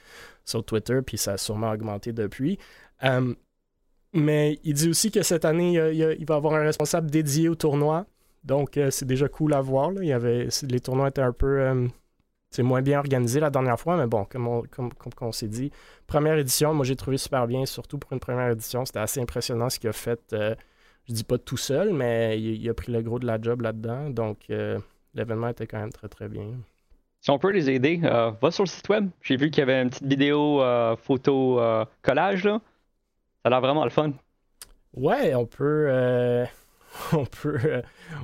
sur 0.46 0.64
Twitter, 0.66 1.00
puis 1.06 1.18
ça 1.18 1.34
a 1.34 1.38
sûrement 1.38 1.72
augmenté 1.72 2.14
depuis. 2.14 2.58
Euh, 3.04 3.34
mais 4.14 4.60
il 4.64 4.74
dit 4.74 4.90
aussi 4.90 5.12
que 5.12 5.24
cette 5.24 5.46
année, 5.46 5.74
il, 5.94 6.04
a- 6.04 6.10
a- 6.10 6.25
va 6.28 6.36
avoir 6.36 6.54
un 6.56 6.62
responsable 6.64 7.12
dédié 7.12 7.50
au 7.50 7.56
tournoi. 7.56 8.06
Donc, 8.44 8.78
euh, 8.78 8.92
c'est 8.92 9.06
déjà 9.06 9.28
cool 9.28 9.54
à 9.54 9.62
voir. 9.62 9.92
les 9.92 10.80
tournois 10.82 11.10
étaient 11.10 11.22
un 11.22 11.34
peu 11.34 11.62
euh, 11.62 11.88
moins 12.60 12.82
bien 12.82 13.00
organisé 13.00 13.40
la 13.42 13.50
dernière 13.50 13.80
fois, 13.80 13.98
mais 13.98 14.08
bon, 14.08 14.25
comme 14.25 14.48
on, 14.48 14.62
comme, 14.64 14.94
comme 14.94 15.12
on 15.22 15.32
s'est 15.34 15.48
dit, 15.50 15.72
première 16.08 16.38
édition, 16.38 16.74
moi 16.74 16.86
j'ai 16.86 16.96
trouvé 16.96 17.18
super 17.18 17.48
bien, 17.48 17.66
surtout 17.66 17.98
pour 17.98 18.14
une 18.14 18.20
première 18.20 18.50
édition. 18.52 18.86
C'était 18.86 19.00
assez 19.00 19.20
impressionnant 19.22 19.70
ce 19.70 19.80
qu'il 19.80 19.90
a 19.90 19.94
fait. 19.94 20.22
euh, 20.34 20.56
je 21.08 21.14
dis 21.14 21.24
pas 21.24 21.38
tout 21.38 21.58
seul, 21.58 21.94
mais 21.94 22.40
il, 22.40 22.62
il 22.62 22.70
a 22.70 22.74
pris 22.74 22.92
le 22.92 23.02
gros 23.02 23.20
de 23.20 23.26
la 23.26 23.42
job 23.42 23.62
là-dedans. 23.62 24.10
Donc, 24.10 24.46
euh, 24.50 24.80
l'événement 25.14 25.50
était 25.50 25.68
quand 25.68 25.80
même 25.80 25.92
très 25.92 26.08
très 26.08 26.28
bien. 26.28 26.48
Si 27.22 27.32
on 27.32 27.40
peut 27.40 27.52
les 27.52 27.70
aider, 27.70 28.00
euh, 28.04 28.32
va 28.42 28.52
sur 28.52 28.64
le 28.64 28.70
site 28.70 28.88
web. 28.90 29.10
J'ai 29.22 29.36
vu 29.38 29.50
qu'il 29.50 29.60
y 29.60 29.64
avait 29.64 29.82
une 29.82 29.90
petite 29.90 30.06
vidéo 30.06 30.62
euh, 30.62 30.96
photo 30.96 31.60
collage 32.02 32.44
là. 32.44 32.62
Ça 33.42 33.48
a 33.48 33.50
l'air 33.50 33.62
vraiment 33.62 33.84
le 33.84 33.90
fun. 33.90 34.14
Ouais, 34.94 35.36
on 35.36 35.46
peut, 35.46 36.46
on 37.14 37.26
peut, 37.26 37.82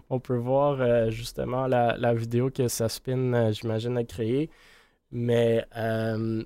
on 0.09 0.19
peut 0.19 0.37
voir 0.37 1.11
justement 1.11 1.67
la, 1.67 1.97
la 1.97 2.13
vidéo 2.13 2.49
que 2.49 2.67
Saspin, 2.67 3.51
j'imagine, 3.51 3.97
a 3.97 4.03
créée. 4.03 4.49
Mais 5.11 5.65
euh, 5.75 6.43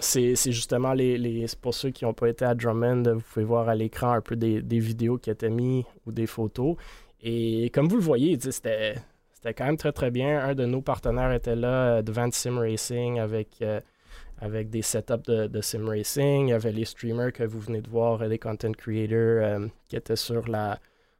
c'est 0.00 0.34
justement 0.52 0.92
les, 0.92 1.16
les 1.18 1.46
pour 1.60 1.74
ceux 1.74 1.90
qui 1.90 2.04
n'ont 2.04 2.14
pas 2.14 2.28
été 2.28 2.44
à 2.44 2.54
Drummond, 2.54 3.02
vous 3.14 3.20
pouvez 3.32 3.44
voir 3.44 3.68
à 3.68 3.74
l'écran 3.74 4.12
un 4.12 4.20
peu 4.20 4.36
des, 4.36 4.60
des 4.62 4.78
vidéos 4.78 5.18
qui 5.18 5.30
étaient 5.30 5.50
mises 5.50 5.84
ou 6.06 6.12
des 6.12 6.26
photos. 6.26 6.76
Et 7.22 7.70
comme 7.70 7.88
vous 7.88 7.96
le 7.96 8.02
voyez, 8.02 8.38
c'était 8.40 8.96
quand 9.42 9.64
même 9.64 9.76
très 9.76 9.92
très 9.92 10.10
bien. 10.10 10.40
Un 10.44 10.54
de 10.54 10.66
nos 10.66 10.82
partenaires 10.82 11.32
était 11.32 11.56
là, 11.56 11.94
euh, 11.96 11.98
Advanced 12.00 12.34
Sim 12.34 12.58
Racing, 12.58 13.18
avec, 13.20 13.62
euh, 13.62 13.80
avec 14.38 14.70
des 14.70 14.82
setups 14.82 15.22
de, 15.26 15.46
de 15.46 15.60
sim 15.60 15.86
racing. 15.86 16.48
Il 16.48 16.50
y 16.50 16.52
avait 16.52 16.72
les 16.72 16.84
streamers 16.84 17.32
que 17.32 17.44
vous 17.44 17.60
venez 17.60 17.80
de 17.80 17.88
voir, 17.88 18.20
euh, 18.22 18.28
des 18.28 18.38
content 18.38 18.72
creators 18.72 19.68
qui 19.88 19.96
étaient 19.96 20.16
sur 20.16 20.46
la 20.48 20.78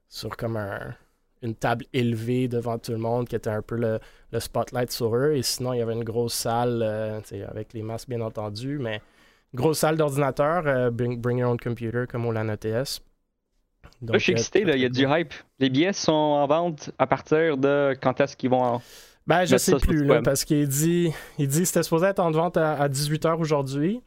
sur 0.09 0.37
comme 0.37 0.57
un- 0.57 0.95
une 1.43 1.55
table 1.55 1.85
élevée 1.93 2.49
devant 2.49 2.79
tout 2.79 2.93
le 2.93 2.99
monde, 2.99 3.29
qui 3.29 3.37
était 3.37 3.51
un 3.51 3.63
peu 3.63 3.77
le, 3.77 3.99
le 4.33 4.41
spotlight 4.41 4.91
sur 4.91 5.15
eux. 5.17 5.33
Et 5.35 5.43
sinon, 5.43 5.73
il 5.73 5.79
y 5.79 5.83
avait 5.83 5.93
une 5.95 6.05
grosse 6.05 6.35
salle, 6.35 6.81
euh, 6.83 7.21
avec 7.49 7.73
les 7.73 7.83
masques 7.83 8.09
bien 8.09 8.21
entendu, 8.21 8.79
mais 8.79 9.01
une 9.53 9.59
grosse 9.61 9.79
salle 9.79 9.97
d'ordinateur, 9.97 10.67
euh, 10.67 10.91
bring, 10.91 11.21
bring 11.21 11.39
your 11.39 11.51
own 11.51 11.59
computer 11.59 12.05
comme 12.09 12.27
au 12.27 12.33
LAN 12.33 12.49
ETS. 12.49 13.01
Là, 14.03 14.15
je 14.15 14.19
suis 14.19 14.33
Donc, 14.33 14.39
euh, 14.39 14.41
excité, 14.41 14.65
là, 14.65 14.77
il 14.77 14.83
y 14.83 14.85
a 14.85 14.89
du 14.89 15.07
hype. 15.07 15.33
Les 15.59 15.71
billets 15.71 15.93
sont 15.93 16.13
en 16.13 16.47
vente 16.47 16.91
à 16.99 17.07
partir 17.07 17.57
de 17.57 17.97
quand 18.03 18.21
est-ce 18.21 18.37
qu'ils 18.37 18.51
vont 18.51 18.63
en. 18.63 18.83
Ben, 19.27 19.45
je 19.45 19.57
sais 19.57 19.77
plus, 19.77 20.05
là, 20.05 20.23
parce 20.23 20.45
qu'il 20.45 20.69
dit, 20.69 21.13
il 21.39 21.49
dit 21.49 21.61
que 21.61 21.65
c'était 21.67 21.83
supposé 21.83 22.07
être 22.07 22.21
en 22.21 22.31
vente 22.31 22.57
à, 22.57 22.89
18h 22.89 23.39
aujourd'hui, 23.39 24.01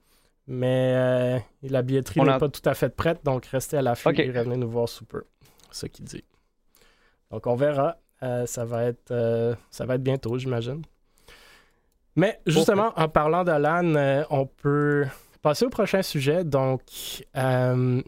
mais 0.48 0.94
euh, 0.96 1.40
la 1.64 1.82
billetterie 1.82 2.22
n'est 2.22 2.30
a- 2.32 2.40
pas 2.40 2.50
tout 2.50 2.62
à 2.66 2.74
fait 2.74 2.90
prête, 2.96 3.24
donc 3.26 3.46
restez 3.48 3.78
à 3.78 3.82
l'affût 3.82 4.08
Ok. 4.10 4.20
et 4.20 4.32
revenez 4.32 4.56
nous 4.58 4.70
voir 4.70 4.88
sous 4.88 5.04
peu. 5.06 5.24
C'est 5.72 5.88
ce 5.88 5.92
qu'il 5.92 6.06
dit. 6.06 6.24
Donc, 7.32 7.48
on 7.48 7.56
verra. 7.56 7.98
Euh, 8.22 8.46
ça, 8.46 8.66
va 8.66 8.84
être, 8.84 9.12
euh, 9.12 9.56
ça 9.72 9.86
va 9.86 9.96
être 9.96 10.04
bientôt, 10.04 10.38
j'imagine. 10.38 10.82
Mais 12.16 12.42
justement, 12.46 12.92
en 12.98 13.08
parlant 13.08 13.46
de 13.46 13.52
LAN, 13.52 13.96
euh, 13.96 14.24
on 14.30 14.46
peut 14.46 15.06
passer 15.42 15.66
au 15.66 15.70
prochain 15.70 16.02
sujet. 16.02 16.44
Donc, 16.44 16.82
euh, 17.38 18.02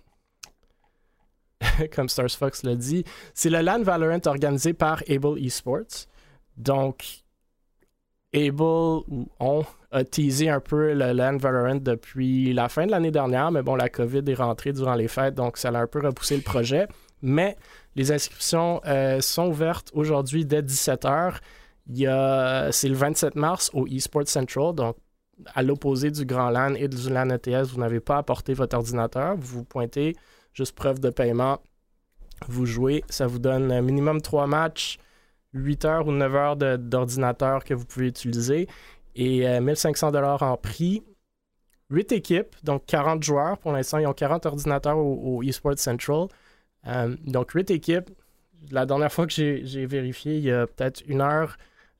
comme 1.96 2.10
Stars 2.10 2.32
Fox 2.32 2.64
l'a 2.64 2.76
dit, 2.76 3.06
c'est 3.34 3.50
le 3.50 3.62
LAN 3.62 3.84
Valorant 3.84 4.20
organisé 4.26 4.74
par 4.74 5.02
Able 5.08 5.40
Esports. 5.40 6.08
Donc, 6.58 7.24
Able 8.34 8.62
ou 8.62 9.30
on 9.40 9.64
a 9.92 10.04
teasé 10.04 10.50
un 10.50 10.60
peu 10.60 10.94
le 10.94 11.14
LAN 11.14 11.38
Valorant 11.38 11.76
depuis 11.76 12.54
la 12.54 12.68
fin 12.68 12.86
de 12.86 12.92
l'année 12.92 13.12
dernière, 13.12 13.52
mais 13.52 13.62
bon, 13.62 13.76
la 13.76 13.88
COVID 13.88 14.24
est 14.28 14.36
rentrée 14.36 14.74
durant 14.74 14.96
les 14.96 15.08
fêtes, 15.08 15.36
donc 15.36 15.58
ça 15.58 15.70
a 15.70 15.78
un 15.78 15.88
peu 15.88 16.00
repoussé 16.02 16.36
le 16.36 16.44
projet. 16.44 16.88
Mais 17.22 17.56
les 17.96 18.12
inscriptions 18.12 18.82
euh, 18.86 19.20
sont 19.22 19.48
ouvertes 19.48 19.92
aujourd'hui 19.94 20.46
dès 20.46 20.62
17h. 20.62 21.36
Il 21.88 22.00
y 22.00 22.08
a, 22.08 22.72
c'est 22.72 22.88
le 22.88 22.96
27 22.96 23.36
mars 23.36 23.70
au 23.74 23.88
eSports 23.88 24.28
Central, 24.28 24.74
donc 24.74 24.96
à 25.54 25.64
l'opposé 25.64 26.12
du 26.12 26.26
Grand 26.26 26.50
LAN 26.50 26.76
et 26.76 26.88
du 26.88 27.10
LAN 27.10 27.30
ETS, 27.30 27.68
vous 27.72 27.80
n'avez 27.80 28.00
pas 28.00 28.22
porter 28.24 28.54
votre 28.54 28.78
ordinateur. 28.78 29.36
Vous 29.36 29.60
vous 29.60 29.64
pointez, 29.64 30.16
juste 30.54 30.76
preuve 30.76 31.00
de 31.00 31.10
paiement. 31.10 31.60
Vous 32.48 32.66
jouez, 32.66 33.04
ça 33.10 33.28
vous 33.28 33.40
donne 33.40 33.82
minimum 33.82 34.22
3 34.22 34.48
matchs, 34.48 34.98
8 35.54 35.86
heures 35.86 36.08
ou 36.08 36.12
9 36.12 36.36
heures 36.36 36.56
d'ordinateur 36.56 37.64
que 37.64 37.74
vous 37.74 37.86
pouvez 37.86 38.08
utiliser 38.08 38.68
et 39.16 39.48
euh, 39.48 39.62
1500 39.62 40.12
dollars 40.12 40.42
en 40.44 40.58
prix. 40.58 41.04
8 41.90 42.14
équipes, 42.14 42.56
donc 42.64 42.86
40 42.86 43.22
joueurs. 43.22 43.58
Pour 43.58 43.74
l'instant, 43.74 43.98
ils 43.98 44.08
ont 44.08 44.14
40 44.14 44.46
ordinateurs 44.46 44.98
au, 44.98 45.38
au 45.38 45.44
eSports 45.44 45.78
Central. 45.78 46.28
Euh, 46.88 47.16
donc 47.26 47.52
8 47.52 47.72
équipes. 47.72 48.10
La 48.72 48.86
dernière 48.86 49.12
fois 49.12 49.26
que 49.26 49.34
j'ai 49.34 49.86
vérifié, 49.86 50.38
il 50.38 50.44
y 50.44 50.52
a 50.52 50.68
peut-être 50.68 51.02
une 51.08 51.22
heure, 51.22 51.58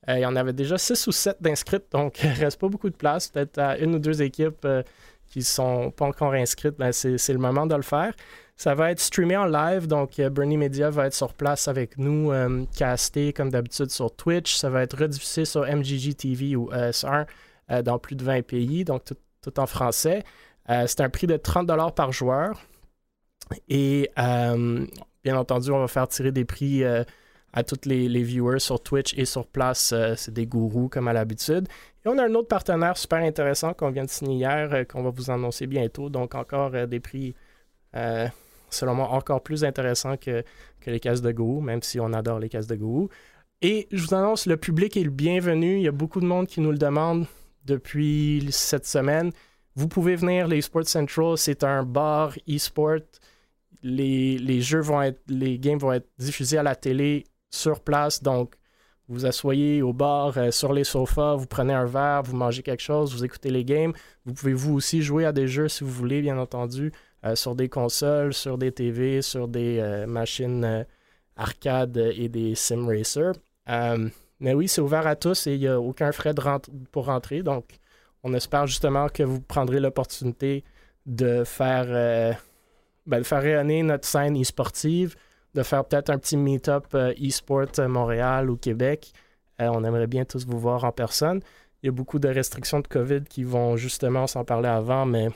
euh, 0.08 0.18
il 0.18 0.22
y 0.22 0.26
en 0.26 0.36
avait 0.36 0.52
déjà 0.52 0.78
6 0.78 1.06
ou 1.08 1.12
7 1.12 1.38
d'inscrites, 1.40 1.90
donc 1.90 2.20
il 2.22 2.30
ne 2.30 2.36
reste 2.36 2.60
pas 2.60 2.68
beaucoup 2.68 2.90
de 2.90 2.96
place. 2.96 3.28
Peut-être 3.28 3.58
à 3.58 3.78
une 3.78 3.96
ou 3.96 3.98
deux 3.98 4.22
équipes 4.22 4.64
euh, 4.64 4.82
qui 5.26 5.40
ne 5.40 5.44
sont 5.44 5.90
pas 5.90 6.06
encore 6.06 6.34
inscrites, 6.34 6.76
ben, 6.78 6.92
c'est 6.92 7.32
le 7.32 7.38
moment 7.38 7.66
de 7.66 7.74
le 7.74 7.82
faire. 7.82 8.12
Ça 8.56 8.74
va 8.74 8.92
être 8.92 9.00
streamé 9.00 9.36
en 9.36 9.46
live, 9.46 9.86
donc 9.88 10.20
Bernie 10.20 10.58
Media 10.58 10.90
va 10.90 11.06
être 11.06 11.14
sur 11.14 11.32
place 11.32 11.66
avec 11.68 11.96
nous, 11.96 12.30
casté 12.76 13.32
comme 13.32 13.50
d'habitude 13.50 13.90
sur 13.90 14.14
Twitch. 14.14 14.54
Ça 14.54 14.68
va 14.68 14.82
être 14.82 14.96
rediffusé 14.96 15.46
sur 15.46 15.62
MGG 15.62 16.14
TV 16.14 16.54
ou 16.54 16.70
ES1 16.70 17.26
euh, 17.70 17.82
dans 17.82 17.98
plus 17.98 18.14
de 18.14 18.22
20 18.22 18.42
pays, 18.42 18.84
donc 18.84 19.04
tout, 19.04 19.16
tout 19.40 19.58
en 19.58 19.66
français. 19.66 20.22
C'est 20.68 21.00
un 21.00 21.08
prix 21.08 21.26
de 21.26 21.36
30$ 21.36 21.94
par 21.94 22.12
joueur. 22.12 22.62
Et 23.68 24.10
euh, 24.18 24.86
bien 25.24 25.36
entendu, 25.36 25.70
on 25.70 25.80
va 25.80 25.88
faire 25.88 26.08
tirer 26.08 26.32
des 26.32 26.44
prix 26.44 26.84
euh, 26.84 27.04
à 27.52 27.62
tous 27.62 27.86
les, 27.86 28.22
viewers 28.22 28.60
sur 28.60 28.82
Twitch 28.82 29.16
et 29.16 29.24
sur 29.24 29.46
place. 29.46 29.92
euh, 29.92 30.14
c'est 30.16 30.32
des 30.32 30.46
gourous 30.46 30.88
comme 30.88 31.08
à 31.08 31.12
l'habitude. 31.12 31.68
Et 32.04 32.08
on 32.08 32.18
a 32.18 32.24
un 32.24 32.34
autre 32.34 32.48
partenaire 32.48 32.96
super 32.96 33.18
intéressant 33.18 33.74
qu'on 33.74 33.90
vient 33.90 34.04
de 34.04 34.10
signer 34.10 34.36
hier, 34.36 34.86
qu'on 34.88 35.02
va 35.02 35.10
vous 35.10 35.30
annoncer 35.30 35.66
bientôt. 35.66 36.08
Donc 36.10 36.34
encore 36.34 36.70
des 36.88 37.00
prix, 37.00 37.34
selon 38.70 38.94
moi, 38.94 39.08
encore 39.10 39.42
plus 39.42 39.64
intéressants 39.64 40.16
que, 40.16 40.42
que 40.80 40.90
les 40.90 40.98
caisses 40.98 41.22
de 41.22 41.30
gourou, 41.30 41.60
même 41.60 41.82
si 41.82 42.00
on 42.00 42.12
adore 42.12 42.40
les 42.40 42.48
caisses 42.48 42.66
de 42.66 42.74
gourou. 42.74 43.08
Et 43.60 43.86
je 43.92 44.02
vous 44.02 44.14
annonce, 44.14 44.46
le 44.46 44.56
public 44.56 44.96
est 44.96 45.04
le 45.04 45.10
bienvenu. 45.10 45.76
Il 45.76 45.82
y 45.82 45.88
a 45.88 45.92
beaucoup 45.92 46.20
de 46.20 46.26
monde 46.26 46.48
qui 46.48 46.60
nous 46.60 46.72
le 46.72 46.78
demande 46.78 47.26
depuis 47.64 48.48
cette 48.50 48.86
semaine. 48.86 49.30
Vous 49.76 49.86
pouvez 49.86 50.16
venir, 50.16 50.48
les 50.48 50.60
Sports 50.60 50.88
Central, 50.88 51.38
c'est 51.38 51.62
un 51.62 51.84
bar 51.84 52.34
e-sport. 52.48 52.98
Les, 53.82 54.60
jeux 54.60 54.80
vont 54.80 55.02
être, 55.02 55.20
les 55.28 55.58
games 55.58 55.78
vont 55.78 55.92
être 55.92 56.08
diffusés 56.18 56.58
à 56.58 56.62
la 56.62 56.76
télé 56.76 57.24
sur 57.50 57.80
place. 57.80 58.22
Donc, 58.22 58.54
vous 59.08 59.26
asseyez 59.26 59.82
au 59.82 59.92
bar, 59.92 60.38
euh, 60.38 60.50
sur 60.50 60.72
les 60.72 60.84
sofas, 60.84 61.36
vous 61.36 61.46
prenez 61.46 61.74
un 61.74 61.84
verre, 61.84 62.22
vous 62.22 62.36
mangez 62.36 62.62
quelque 62.62 62.82
chose, 62.82 63.12
vous 63.12 63.24
écoutez 63.24 63.50
les 63.50 63.64
games. 63.64 63.92
Vous 64.24 64.32
pouvez 64.32 64.54
vous 64.54 64.74
aussi 64.74 65.02
jouer 65.02 65.26
à 65.26 65.32
des 65.32 65.48
jeux 65.48 65.68
si 65.68 65.84
vous 65.84 65.90
voulez, 65.90 66.22
bien 66.22 66.38
entendu, 66.38 66.92
euh, 67.24 67.34
sur 67.34 67.54
des 67.54 67.68
consoles, 67.68 68.32
sur 68.32 68.58
des 68.58 68.72
TV, 68.72 69.20
sur 69.20 69.48
des 69.48 69.78
euh, 69.80 70.06
machines 70.06 70.86
arcade 71.36 71.96
et 72.16 72.28
des 72.28 72.54
sim 72.54 72.86
racers. 72.86 73.34
Mais 74.40 74.54
oui, 74.54 74.66
c'est 74.66 74.80
ouvert 74.80 75.06
à 75.06 75.14
tous 75.14 75.46
et 75.46 75.54
il 75.54 75.60
n'y 75.60 75.68
a 75.68 75.80
aucun 75.80 76.10
frais 76.10 76.34
de 76.34 76.42
pour 76.90 77.06
rentrer. 77.06 77.42
Donc, 77.42 77.78
on 78.24 78.34
espère 78.34 78.66
justement 78.66 79.08
que 79.08 79.22
vous 79.22 79.40
prendrez 79.40 79.78
l'opportunité 79.78 80.64
de 81.06 81.44
faire, 81.44 82.36
ben, 83.06 83.18
de 83.18 83.24
faire 83.24 83.42
rayonner 83.42 83.82
notre 83.82 84.06
scène 84.06 84.40
e-sportive, 84.40 85.16
de 85.54 85.62
faire 85.62 85.84
peut-être 85.84 86.10
un 86.10 86.18
petit 86.18 86.36
meet-up 86.36 86.86
euh, 86.94 87.12
e-sport 87.20 87.66
à 87.78 87.88
Montréal 87.88 88.50
ou 88.50 88.56
Québec. 88.56 89.12
Euh, 89.60 89.68
on 89.72 89.84
aimerait 89.84 90.06
bien 90.06 90.24
tous 90.24 90.46
vous 90.46 90.58
voir 90.58 90.84
en 90.84 90.92
personne. 90.92 91.40
Il 91.82 91.86
y 91.86 91.88
a 91.88 91.92
beaucoup 91.92 92.18
de 92.18 92.28
restrictions 92.28 92.80
de 92.80 92.86
COVID 92.86 93.24
qui 93.24 93.44
vont 93.44 93.76
justement 93.76 94.26
s'en 94.26 94.44
parler 94.44 94.68
avant, 94.68 95.04
mais 95.04 95.28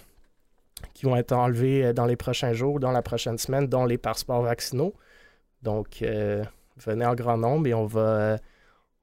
qui 0.94 1.06
vont 1.06 1.16
être 1.16 1.32
enlevées 1.32 1.86
euh, 1.86 1.92
dans 1.92 2.06
les 2.06 2.16
prochains 2.16 2.52
jours, 2.52 2.80
dans 2.80 2.92
la 2.92 3.02
prochaine 3.02 3.38
semaine, 3.38 3.66
dont 3.66 3.84
les 3.84 3.98
passeports 3.98 4.42
vaccinaux. 4.42 4.94
Donc, 5.62 6.02
euh, 6.02 6.44
venez 6.76 7.04
en 7.04 7.14
grand 7.14 7.36
nombre 7.36 7.66
et 7.66 7.74
on 7.74 7.86
va, 7.86 8.00
euh, 8.00 8.38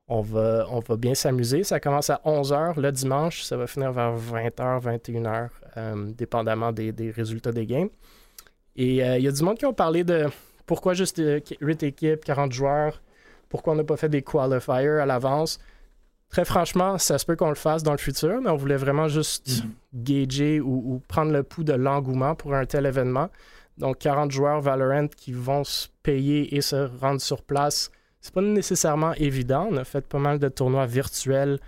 on 0.08 0.22
va, 0.22 0.66
on 0.70 0.80
va 0.80 0.96
bien 0.98 1.16
s'amuser. 1.16 1.64
Ça 1.64 1.80
commence 1.80 2.10
à 2.10 2.22
11h 2.26 2.80
le 2.80 2.92
dimanche, 2.92 3.44
ça 3.44 3.58
va 3.58 3.68
finir 3.68 3.92
vers 3.92 4.16
20h, 4.16 4.82
21h, 4.82 5.50
euh, 5.78 6.12
dépendamment 6.14 6.72
des, 6.72 6.92
des 6.92 7.12
résultats 7.12 7.52
des 7.52 7.66
games. 7.66 7.90
Et 8.76 9.04
euh, 9.04 9.18
il 9.18 9.24
y 9.24 9.28
a 9.28 9.32
du 9.32 9.44
monde 9.44 9.58
qui 9.58 9.66
ont 9.66 9.74
parlé 9.74 10.04
de 10.04 10.28
pourquoi 10.66 10.94
juste 10.94 11.20
euh, 11.20 11.40
8 11.62 11.84
équipes, 11.84 12.24
40 12.24 12.52
joueurs, 12.52 13.02
pourquoi 13.50 13.74
on 13.74 13.76
n'a 13.76 13.84
pas 13.84 13.98
fait 13.98 14.10
des 14.10 14.22
qualifiers 14.22 15.00
à 15.00 15.06
l'avance. 15.06 15.60
Très 16.30 16.46
franchement, 16.46 16.98
ça 16.98 17.20
se 17.20 17.26
peut 17.26 17.36
qu'on 17.36 17.50
le 17.50 17.56
fasse 17.56 17.84
dans 17.84 17.92
le 17.92 18.00
futur, 18.00 18.42
mais 18.42 18.50
on 18.50 18.56
voulait 18.56 18.78
vraiment 18.78 19.08
juste 19.08 19.64
gager 19.94 20.60
ou, 20.60 20.94
ou 20.94 21.02
prendre 21.08 21.32
le 21.32 21.44
pouls 21.44 21.64
de 21.64 21.74
l'engouement 21.74 22.34
pour 22.34 22.56
un 22.56 22.66
tel 22.66 22.88
événement. 22.88 23.30
Donc, 23.78 24.00
40 24.00 24.32
joueurs 24.32 24.62
Valorant 24.62 25.08
qui 25.08 25.32
vont 25.32 25.64
se 25.64 25.88
payer 26.02 26.56
et 26.56 26.62
se 26.62 26.90
rendre 27.00 27.22
sur 27.22 27.42
place, 27.42 27.92
c'est 28.22 28.34
pas 28.34 28.42
nécessairement 28.42 29.14
évident. 29.14 29.68
On 29.70 29.78
a 29.78 29.84
fait 29.84 30.06
pas 30.06 30.20
mal 30.20 30.40
de 30.40 30.48
tournois 30.48 30.86
virtuels 30.86 31.60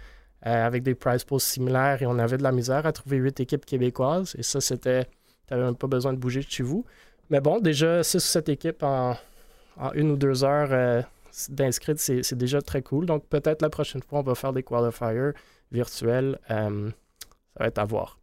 euh, 0.45 0.65
avec 0.65 0.83
des 0.83 0.95
prize 0.95 1.23
pools 1.23 1.39
similaires 1.39 2.01
et 2.01 2.05
on 2.05 2.17
avait 2.19 2.37
de 2.37 2.43
la 2.43 2.51
misère 2.51 2.85
à 2.85 2.91
trouver 2.91 3.17
8 3.17 3.39
équipes 3.41 3.65
québécoises. 3.65 4.35
Et 4.37 4.43
ça, 4.43 4.61
c'était. 4.61 5.07
T'avais 5.47 5.63
même 5.63 5.75
pas 5.75 5.87
besoin 5.87 6.13
de 6.13 6.17
bouger 6.17 6.41
de 6.41 6.49
chez 6.49 6.63
vous. 6.63 6.85
Mais 7.29 7.39
bon, 7.41 7.59
déjà 7.59 8.03
6 8.03 8.17
ou 8.17 8.19
7 8.19 8.49
équipes 8.49 8.83
en, 8.83 9.15
en 9.77 9.91
une 9.93 10.11
ou 10.11 10.15
deux 10.17 10.43
heures 10.43 10.69
euh, 10.71 11.01
d'inscrits, 11.49 11.93
c'est 11.97 12.35
déjà 12.37 12.61
très 12.61 12.81
cool. 12.81 13.05
Donc, 13.05 13.25
peut-être 13.27 13.61
la 13.61 13.69
prochaine 13.69 14.01
fois, 14.03 14.19
on 14.19 14.23
va 14.23 14.35
faire 14.35 14.53
des 14.53 14.63
qualifiers 14.63 15.31
virtuels. 15.71 16.39
Euh, 16.51 16.89
ça 17.57 17.63
va 17.63 17.67
être 17.67 17.79
à 17.79 17.85
voir. 17.85 18.19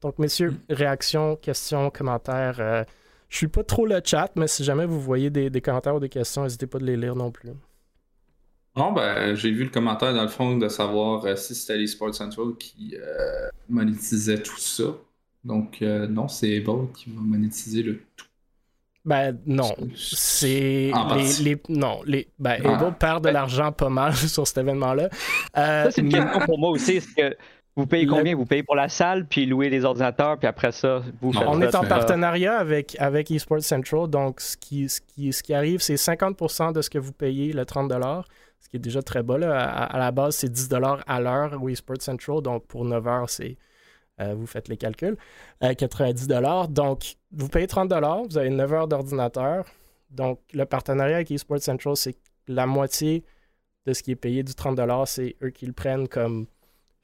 Donc, 0.00 0.18
messieurs, 0.18 0.54
réactions, 0.70 1.36
questions, 1.36 1.90
commentaires. 1.90 2.60
euh, 2.60 2.84
je 3.28 3.36
suis 3.36 3.48
pas 3.48 3.62
trop 3.64 3.84
le 3.86 4.00
chat, 4.04 4.30
mais 4.36 4.46
si 4.48 4.64
jamais 4.64 4.86
vous 4.86 5.00
voyez 5.00 5.28
des, 5.30 5.50
des 5.50 5.60
commentaires 5.60 5.96
ou 5.96 6.00
des 6.00 6.08
questions, 6.08 6.44
n'hésitez 6.44 6.66
pas 6.66 6.78
de 6.78 6.84
les 6.84 6.96
lire 6.96 7.14
non 7.16 7.30
plus. 7.30 7.50
Non, 8.76 8.92
ben, 8.92 9.34
j'ai 9.34 9.50
vu 9.50 9.64
le 9.64 9.70
commentaire 9.70 10.14
dans 10.14 10.22
le 10.22 10.28
fond 10.28 10.56
de 10.56 10.68
savoir 10.68 11.24
euh, 11.24 11.34
si 11.36 11.54
c'était 11.54 11.76
les 11.76 11.88
Sports 11.88 12.14
Central 12.14 12.56
qui 12.58 12.96
euh, 12.96 13.48
monétisait 13.68 14.42
tout 14.42 14.58
ça. 14.58 14.94
Donc, 15.44 15.78
euh, 15.82 16.06
non, 16.08 16.28
c'est 16.28 16.56
Able 16.58 16.90
qui 16.92 17.10
va 17.10 17.20
monétiser 17.20 17.82
le 17.82 18.00
tout. 18.16 18.26
Ben 19.04 19.38
non. 19.46 19.72
C'est 19.96 20.90
les, 21.16 21.42
les- 21.42 21.62
non 21.70 22.00
les 22.04 22.28
ben 22.38 22.60
Ah. 22.64 22.76
Able 22.78 22.94
perd 22.98 23.24
de 23.24 23.30
l'argent 23.30 23.72
pas 23.72 23.88
mal 23.88 24.12
sur 24.14 24.46
cet 24.46 24.58
événement-là. 24.58 25.08
Euh, 25.56 25.84
Ça, 25.84 25.90
c'est 25.90 26.00
une 26.02 26.12
question 26.12 26.40
pour 26.40 26.58
moi 26.58 26.70
aussi. 26.70 26.92
Est-ce 26.96 27.14
que 27.14 27.36
vous 27.76 27.86
payez 27.86 28.04
Le- 28.04 28.10
combien? 28.12 28.34
Vous 28.34 28.44
payez 28.44 28.62
pour 28.64 28.74
la 28.74 28.88
salle, 28.88 29.24
puis 29.26 29.46
louer 29.46 29.70
les 29.70 29.84
ordinateurs, 29.84 30.36
puis 30.38 30.48
après 30.48 30.72
ça, 30.72 31.02
vous 31.22 31.32
Non, 31.32 31.40
faites 31.40 31.48
On 31.48 31.62
est 31.62 31.74
en 31.74 31.84
euh, 31.84 31.88
partenariat 31.88 32.58
avec, 32.58 32.96
avec 32.98 33.30
eSports 33.30 33.62
Central, 33.62 34.08
donc 34.08 34.40
ce 34.40 34.56
qui, 34.56 34.88
ce 34.88 35.00
qui, 35.00 35.32
ce 35.32 35.42
qui 35.42 35.54
arrive, 35.54 35.80
c'est 35.80 35.94
50% 35.94 36.72
de 36.74 36.82
ce 36.82 36.90
que 36.90 36.98
vous 36.98 37.12
payez, 37.12 37.52
le 37.52 37.62
30$, 37.64 38.24
ce 38.60 38.68
qui 38.68 38.76
est 38.76 38.80
déjà 38.80 39.00
très 39.00 39.22
bas. 39.22 39.38
Là. 39.38 39.56
À, 39.58 39.84
à 39.84 39.98
la 39.98 40.10
base, 40.10 40.34
c'est 40.36 40.52
10$ 40.52 41.00
à 41.06 41.20
l'heure 41.20 41.62
au 41.62 41.68
eSports 41.68 42.02
Central, 42.02 42.42
donc 42.42 42.66
pour 42.66 42.84
9 42.84 43.06
heures, 43.06 43.30
c'est, 43.30 43.56
euh, 44.20 44.34
vous 44.34 44.46
faites 44.46 44.68
les 44.68 44.76
calculs, 44.76 45.16
euh, 45.62 45.74
90$. 45.74 46.68
Donc, 46.72 47.16
vous 47.32 47.48
payez 47.48 47.66
30$, 47.66 48.28
vous 48.30 48.38
avez 48.38 48.50
9 48.50 48.72
heures 48.72 48.88
d'ordinateur. 48.88 49.64
Donc, 50.10 50.40
le 50.54 50.64
partenariat 50.64 51.16
avec 51.16 51.30
eSports 51.30 51.60
Central, 51.60 51.96
c'est 51.96 52.14
que 52.14 52.18
la 52.48 52.66
moitié 52.66 53.24
de 53.86 53.92
ce 53.92 54.02
qui 54.02 54.10
est 54.12 54.16
payé 54.16 54.42
du 54.42 54.52
30$, 54.52 55.06
c'est 55.06 55.36
eux 55.42 55.50
qui 55.50 55.66
le 55.66 55.72
prennent 55.72 56.08
comme 56.08 56.46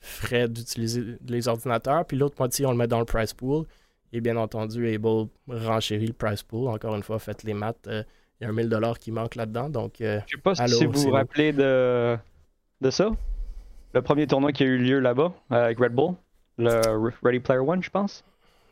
frais 0.00 0.49
d'utiliser 0.49 1.16
les 1.26 1.49
ordinateurs, 1.49 2.04
puis 2.04 2.16
l'autre 2.16 2.37
moitié, 2.38 2.66
on 2.66 2.71
le 2.73 2.76
met 2.76 2.87
dans 2.87 2.99
le 2.99 3.04
price 3.06 3.33
pool. 3.33 3.64
Et 4.12 4.21
bien 4.21 4.37
entendu, 4.37 4.87
Able 4.94 5.26
renchérit 5.49 6.06
le 6.06 6.12
price 6.12 6.42
pool. 6.42 6.68
Encore 6.68 6.94
une 6.94 7.02
fois, 7.02 7.18
faites 7.18 7.42
les 7.42 7.54
maths. 7.54 7.87
euh, 7.88 8.04
Il 8.40 8.44
y 8.44 8.47
a 8.47 8.50
un 8.50 8.52
1000$ 8.54 8.99
qui 8.99 9.11
manque 9.11 9.35
là-dedans. 9.35 9.68
Donc, 9.68 10.00
euh, 10.00 10.21
Je 10.26 10.37
sais 10.37 10.40
pas 10.42 10.54
si 10.54 10.62
Allô, 10.62 10.73
vous 10.73 10.78
c'est 10.78 10.87
vous 10.87 11.06
nous. 11.09 11.14
rappelez 11.14 11.52
de, 11.52 12.16
de 12.80 12.90
ça. 12.90 13.11
Le 13.92 14.02
premier 14.02 14.26
tournoi 14.28 14.52
qui 14.52 14.62
a 14.62 14.66
eu 14.66 14.78
lieu 14.78 15.00
là-bas 15.00 15.33
avec 15.50 15.78
Red 15.80 15.92
Bull. 15.92 16.14
Le 16.58 16.70
Re- 16.70 17.12
Ready 17.23 17.40
Player 17.40 17.61
One, 17.61 17.82
je 17.82 17.90
pense. 17.90 18.25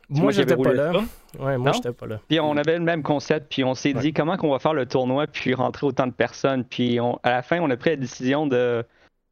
Moi, 0.09 0.31
j'étais 0.31 0.55
pas 0.55 0.73
là. 0.73 0.93
ça. 0.93 1.43
Ouais, 1.43 1.57
moi, 1.57 1.71
j'étais 1.71 1.91
pas 1.91 2.05
là. 2.05 2.19
Puis 2.27 2.39
on 2.39 2.55
avait 2.57 2.77
le 2.77 2.83
même 2.83 3.01
concept, 3.03 3.47
puis 3.49 3.63
on 3.63 3.73
s'est 3.73 3.95
Ouais. 3.95 4.01
dit 4.01 4.13
comment 4.13 4.37
qu'on 4.37 4.51
va 4.51 4.59
faire 4.59 4.73
le 4.73 4.85
tournoi, 4.85 5.27
puis 5.27 5.53
rentrer 5.53 5.87
autant 5.87 6.05
de 6.07 6.11
personnes. 6.11 6.63
Puis 6.65 6.99
on- 6.99 7.19
à 7.23 7.31
la 7.31 7.41
fin, 7.41 7.59
on 7.61 7.69
a 7.69 7.77
pris 7.77 7.91
la 7.91 7.95
décision 7.95 8.45
de. 8.45 8.85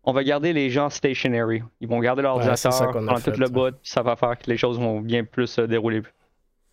On 0.03 0.13
va 0.13 0.24
garder 0.24 0.51
les 0.53 0.70
gens 0.72 0.89
stationary. 0.89 1.62
Ils 1.81 1.88
vont 1.88 2.00
garder 2.00 2.24
leur 2.24 2.31
Ouais, 2.38 2.39
ordinateur 2.39 2.74
ça 2.74 2.86
a 2.86 2.91
pendant 2.91 3.15
fait, 3.17 3.31
tout 3.31 3.39
le 3.39 3.46
ça. 3.46 3.51
bout, 3.51 3.72
puis 3.72 3.79
ça 3.91 4.01
va 4.01 4.15
faire 4.15 4.36
que 4.39 4.50
les 4.50 4.58
choses 4.58 4.79
vont 4.79 5.00
bien 5.01 5.24
plus 5.24 5.46
se 5.48 5.62
dérouler. 5.62 6.01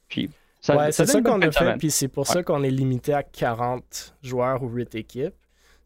Puis 0.08 0.30
ça, 0.60 0.76
ouais, 0.76 0.92
c'est 0.92 1.04
ça 1.04 1.18
une 1.18 1.24
qu'on 1.24 1.42
a 1.42 1.50
fait, 1.50 1.76
puis 1.76 1.90
c'est 1.90 2.08
pour 2.08 2.26
Ouais. 2.26 2.32
ça 2.32 2.42
qu'on 2.42 2.62
est 2.62 2.70
limité 2.70 3.12
à 3.12 3.22
40 3.22 4.14
joueurs 4.22 4.62
ou 4.62 4.68
8 4.70 4.94
équipes. 4.94 5.34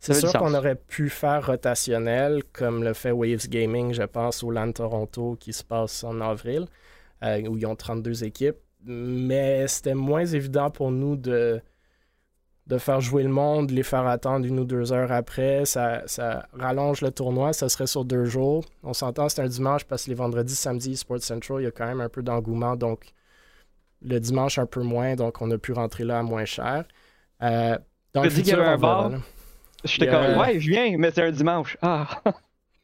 C'est 0.02 0.14
sûr 0.14 0.32
qu'on 0.32 0.54
aurait 0.54 0.74
pu 0.74 1.08
faire 1.08 1.46
rotationnel, 1.46 2.42
comme 2.52 2.82
le 2.82 2.92
fait 2.92 3.12
Waves 3.12 3.48
Gaming, 3.48 3.94
je 3.94 4.02
pense, 4.02 4.42
au 4.42 4.50
LAN 4.50 4.72
Toronto 4.72 5.36
qui 5.38 5.52
se 5.52 5.62
passe 5.62 6.02
en 6.02 6.20
avril, 6.20 6.66
euh, 7.22 7.40
où 7.46 7.56
ils 7.56 7.66
ont 7.66 7.76
32 7.76 8.24
équipes. 8.24 8.56
Mais 8.84 9.68
c'était 9.68 9.94
moins 9.94 10.26
évident 10.26 10.70
pour 10.70 10.90
nous 10.90 11.14
de, 11.14 11.62
de 12.66 12.78
faire 12.78 13.00
jouer 13.00 13.22
le 13.22 13.28
monde, 13.28 13.70
les 13.70 13.84
faire 13.84 14.06
attendre 14.08 14.44
une 14.44 14.58
ou 14.58 14.64
deux 14.64 14.92
heures 14.92 15.12
après. 15.12 15.64
Ça, 15.66 16.02
ça 16.06 16.48
rallonge 16.52 17.00
le 17.00 17.12
tournoi, 17.12 17.52
ça 17.52 17.68
serait 17.68 17.86
sur 17.86 18.04
deux 18.04 18.24
jours. 18.24 18.64
On 18.82 18.92
s'entend, 18.94 19.28
c'est 19.28 19.42
un 19.42 19.46
dimanche 19.46 19.84
parce 19.84 20.04
que 20.04 20.10
les 20.10 20.16
vendredis, 20.16 20.56
samedis, 20.56 20.96
Sports 20.96 21.22
Central, 21.22 21.60
il 21.60 21.64
y 21.64 21.68
a 21.68 21.70
quand 21.70 21.86
même 21.86 22.00
un 22.00 22.08
peu 22.08 22.24
d'engouement. 22.24 22.74
Donc, 22.74 23.12
le 24.00 24.18
dimanche, 24.18 24.58
un 24.58 24.66
peu 24.66 24.82
moins. 24.82 25.14
Donc, 25.14 25.40
on 25.40 25.50
a 25.52 25.58
pu 25.58 25.72
rentrer 25.72 26.02
là 26.02 26.18
à 26.18 26.22
moins 26.24 26.44
cher. 26.44 26.84
Euh, 27.42 27.78
dans 28.12 28.22
le 28.22 28.28
as 28.28 28.30
dit 28.30 28.42
qu'il 28.42 28.54
y 28.54 28.56
futur, 28.56 28.60
avait 28.60 28.74
un 28.74 28.78
bar? 28.78 29.10
là. 29.10 29.18
J'étais 29.84 30.08
comme, 30.08 30.36
ouais, 30.38 30.60
je 30.60 30.70
viens, 30.70 30.96
mais 30.98 31.10
c'est 31.14 31.22
un 31.22 31.30
dimanche. 31.32 31.76
Ah, 31.82 32.08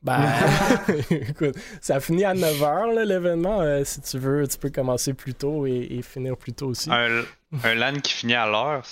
Ben, 0.00 0.23
écoute, 1.11 1.57
ça 1.81 1.99
finit 1.99 2.25
à 2.25 2.33
9h 2.33 3.05
l'événement. 3.05 3.61
Euh, 3.62 3.83
si 3.85 4.00
tu 4.00 4.17
veux, 4.19 4.47
tu 4.47 4.57
peux 4.57 4.71
commencer 4.71 5.12
plus 5.12 5.35
tôt 5.35 5.67
et, 5.67 5.88
et 5.90 6.02
finir 6.02 6.37
plus 6.37 6.52
tôt 6.52 6.69
aussi. 6.69 6.88
Un, 6.88 7.23
un 7.64 7.75
LAN 7.75 7.95
qui 8.00 8.12
finit 8.12 8.35
à 8.35 8.47
l'heure. 8.47 8.85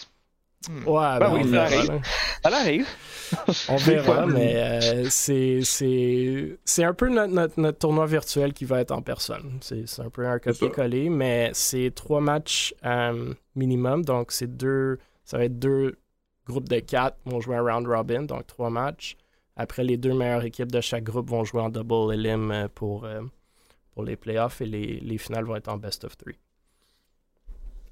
Ouais, 0.68 0.82
ben, 0.84 1.18
Ben 1.20 1.32
oui, 1.34 1.40
on 1.44 1.46
verra. 1.46 1.64
arrive. 1.66 2.00
ça 2.42 2.56
arrive. 2.56 2.86
On 3.68 3.76
verra, 3.76 4.26
mais 4.26 4.54
euh, 4.56 5.06
c'est- 5.10 5.60
c'est 5.62 6.58
c'est 6.64 6.82
un 6.84 6.94
peu 6.94 7.08
notre, 7.08 7.32
notre- 7.32 7.60
notre 7.60 7.78
tournoi 7.78 8.06
virtuel 8.06 8.52
qui 8.52 8.64
va 8.64 8.80
être 8.80 8.90
en 8.92 9.02
personne. 9.02 9.58
C'est 9.60 9.86
c'est 9.88 10.02
un 10.02 10.10
peu 10.10 10.26
un 10.26 10.38
copier-coller, 10.40 11.08
mais 11.08 11.50
c'est 11.54 11.92
trois 11.94 12.20
matchs 12.20 12.74
euh, 12.84 13.32
minimum. 13.54 14.04
Donc, 14.04 14.32
c'est 14.32 14.56
deux, 14.56 14.98
ça 15.24 15.38
va 15.38 15.44
être 15.44 15.58
deux 15.58 15.98
groupes 16.46 16.68
de 16.68 16.78
quatre 16.78 17.18
vont 17.24 17.40
jouer 17.40 17.56
un 17.56 17.62
round 17.62 17.86
robin, 17.86 18.22
donc 18.22 18.46
trois 18.46 18.70
matchs. 18.70 19.16
Après, 19.56 19.84
les 19.84 19.96
deux 19.96 20.14
meilleures 20.14 20.44
équipes 20.44 20.70
de 20.70 20.80
chaque 20.80 21.04
groupe 21.04 21.30
vont 21.30 21.44
jouer 21.44 21.62
en 21.62 21.70
double 21.70 22.14
elim 22.14 22.50
euh, 22.50 22.68
pour, 22.74 23.04
euh, 23.04 23.22
pour 23.92 24.04
les 24.04 24.16
playoffs 24.16 24.60
et 24.60 24.66
les, 24.66 25.00
les 25.00 25.18
finales 25.18 25.44
vont 25.44 25.56
être 25.56 25.68
en 25.68 25.78
best 25.78 26.04
of 26.04 26.16
three. 26.16 26.38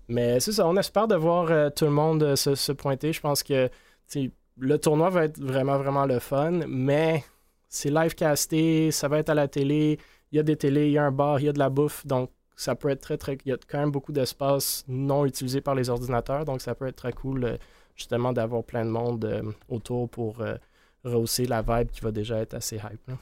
Mais 0.09 0.39
c'est 0.41 0.53
ça, 0.53 0.69
on 0.69 0.77
espère 0.77 1.09
de 1.09 1.15
voir 1.15 1.51
euh, 1.51 1.71
tout 1.71 1.87
le 1.87 1.91
monde 1.91 2.37
se, 2.37 2.73
pointer. 2.73 3.13
Je 3.13 3.21
pense 3.21 3.43
que 3.43 3.71
le 4.59 4.79
tournoi 4.79 5.09
va 5.09 5.25
être 5.25 5.41
vraiment, 5.41 5.79
vraiment 5.79 6.05
le 6.05 6.19
fun, 6.19 6.61
mais 6.69 7.25
c'est 7.69 7.91
live 7.91 8.15
casté, 8.15 8.91
ça 8.91 9.09
va 9.09 9.19
être 9.19 9.31
à 9.31 9.35
la 9.35 9.49
télé, 9.49 9.99
il 10.31 10.37
y 10.37 10.39
a 10.39 10.43
des 10.43 10.57
télés, 10.57 10.87
il 10.87 10.93
y 10.93 10.99
a 10.99 11.05
un 11.05 11.11
bar, 11.11 11.41
il 11.41 11.47
y 11.47 11.49
a 11.49 11.53
de 11.53 11.59
la 11.59 11.71
bouffe, 11.71 12.07
donc 12.07 12.31
ça 12.55 12.75
peut 12.75 12.91
être 12.91 13.01
très, 13.01 13.17
très... 13.17 13.39
Il 13.47 13.49
y 13.49 13.53
a 13.53 13.57
quand 13.67 13.79
même 13.79 13.91
beaucoup 13.91 14.13
d'espace 14.13 14.85
non 14.87 15.25
utilisé 15.25 15.63
par 15.63 15.75
les 15.75 15.89
ordinateurs, 15.89 16.45
donc 16.45 16.61
ça 16.61 16.75
peut 16.75 16.87
être 16.87 16.97
très 16.97 17.13
cool, 17.13 17.59
justement, 17.97 18.33
d'avoir 18.33 18.65
plein 18.65 18.85
de 18.85 18.91
monde 18.91 19.25
euh, 19.25 19.43
autour 19.69 20.09
pour 20.09 20.41
euh, 20.41 20.55
rehausser 21.05 21.47
la 21.47 21.63
vibe 21.63 21.91
qui 21.91 22.01
va 22.01 22.11
déjà 22.11 22.39
être 22.39 22.55
assez 22.55 22.77
hype. 22.77 23.09
là. 23.09 23.15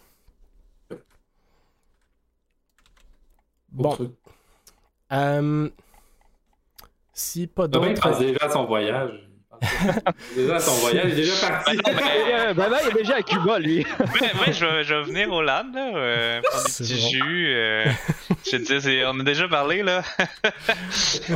Bon, 3.70 3.96
euh, 5.12 5.68
si 7.14 7.46
pas 7.46 7.68
Demain, 7.68 7.88
il 7.88 7.94
d'autres... 7.94 8.08
pense 8.10 8.18
déjà 8.18 8.38
à 8.44 8.50
son 8.50 8.64
voyage. 8.66 9.10
déjà 10.36 10.56
à 10.56 10.60
son 10.60 10.72
voyage, 10.80 11.04
il 11.06 11.12
est 11.12 11.16
déjà 11.16 11.48
parti. 11.48 11.76
Ben, 12.54 12.68
ben, 12.68 12.78
il 12.82 12.88
est 12.90 12.94
déjà 13.02 13.16
à 13.16 13.22
Cuba, 13.22 13.58
lui. 13.58 13.78
Ouais, 13.78 13.86
ouais, 14.46 14.52
je, 14.52 14.66
vais, 14.66 14.84
je 14.84 14.92
vais 14.94 15.02
venir 15.04 15.32
au 15.32 15.40
LAN, 15.40 15.72
là, 15.72 15.96
euh, 15.96 16.42
prendre 16.42 16.64
des 16.64 16.70
C'est 16.70 16.84
petits 16.84 17.00
bon. 17.00 17.08
jus. 17.08 17.54
euh, 17.54 17.86
je 18.44 18.56
te 18.58 18.78
dis, 18.80 19.02
on 19.06 19.18
a 19.20 19.22
déjà 19.22 19.48
parlé, 19.48 19.82
là. 19.82 20.02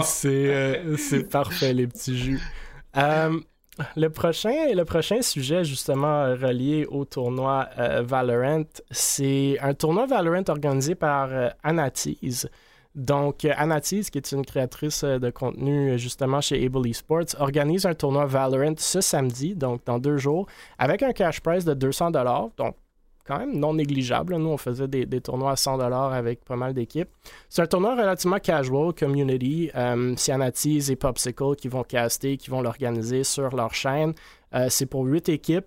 c'est 0.02 0.28
euh, 0.28 0.96
c'est 0.98 1.24
parfait, 1.30 1.72
les 1.72 1.86
petits 1.86 2.18
jus. 2.18 2.40
Euh, 2.96 3.40
le, 3.94 4.08
prochain, 4.08 4.72
le 4.74 4.84
prochain 4.84 5.20
sujet, 5.22 5.64
justement, 5.64 6.24
relié 6.34 6.86
au 6.86 7.04
tournoi 7.04 7.68
euh, 7.78 8.02
Valorant, 8.02 8.64
c'est 8.90 9.58
un 9.60 9.74
tournoi 9.74 10.06
Valorant 10.06 10.44
organisé 10.48 10.94
par 10.94 11.28
euh, 11.30 11.48
Anatease. 11.62 12.48
Donc, 12.94 13.44
euh, 13.44 13.52
Anatease, 13.56 14.08
qui 14.08 14.18
est 14.18 14.32
une 14.32 14.46
créatrice 14.46 15.04
de 15.04 15.30
contenu 15.30 15.98
justement 15.98 16.40
chez 16.40 16.64
Able 16.64 16.88
Esports, 16.88 17.38
organise 17.38 17.84
un 17.84 17.94
tournoi 17.94 18.24
Valorant 18.24 18.74
ce 18.78 19.02
samedi, 19.02 19.54
donc 19.54 19.84
dans 19.84 19.98
deux 19.98 20.16
jours, 20.16 20.46
avec 20.78 21.02
un 21.02 21.12
cash 21.12 21.40
prize 21.40 21.66
de 21.66 21.74
200 21.74 22.12
donc 22.56 22.76
quand 23.26 23.38
même 23.38 23.58
non 23.58 23.74
négligeable. 23.74 24.36
Nous, 24.36 24.48
on 24.48 24.56
faisait 24.56 24.88
des, 24.88 25.20
tournois 25.20 25.52
à 25.52 25.56
100 25.56 25.80
avec 25.80 26.44
pas 26.44 26.56
mal 26.56 26.74
d'équipes. 26.74 27.08
C'est 27.48 27.62
un 27.62 27.66
tournoi 27.66 27.94
relativement 27.94 28.38
casual, 28.38 28.92
community. 28.92 29.70
Euh, 29.74 30.14
et 30.88 30.96
Popsicle 30.96 31.56
qui 31.56 31.68
vont 31.68 31.82
caster, 31.82 32.36
qui 32.36 32.50
vont 32.50 32.60
l'organiser 32.60 33.24
sur 33.24 33.54
leur 33.54 33.74
chaîne. 33.74 34.14
Euh, 34.54 34.66
c'est 34.68 34.86
pour 34.86 35.04
8 35.04 35.28
équipes 35.28 35.66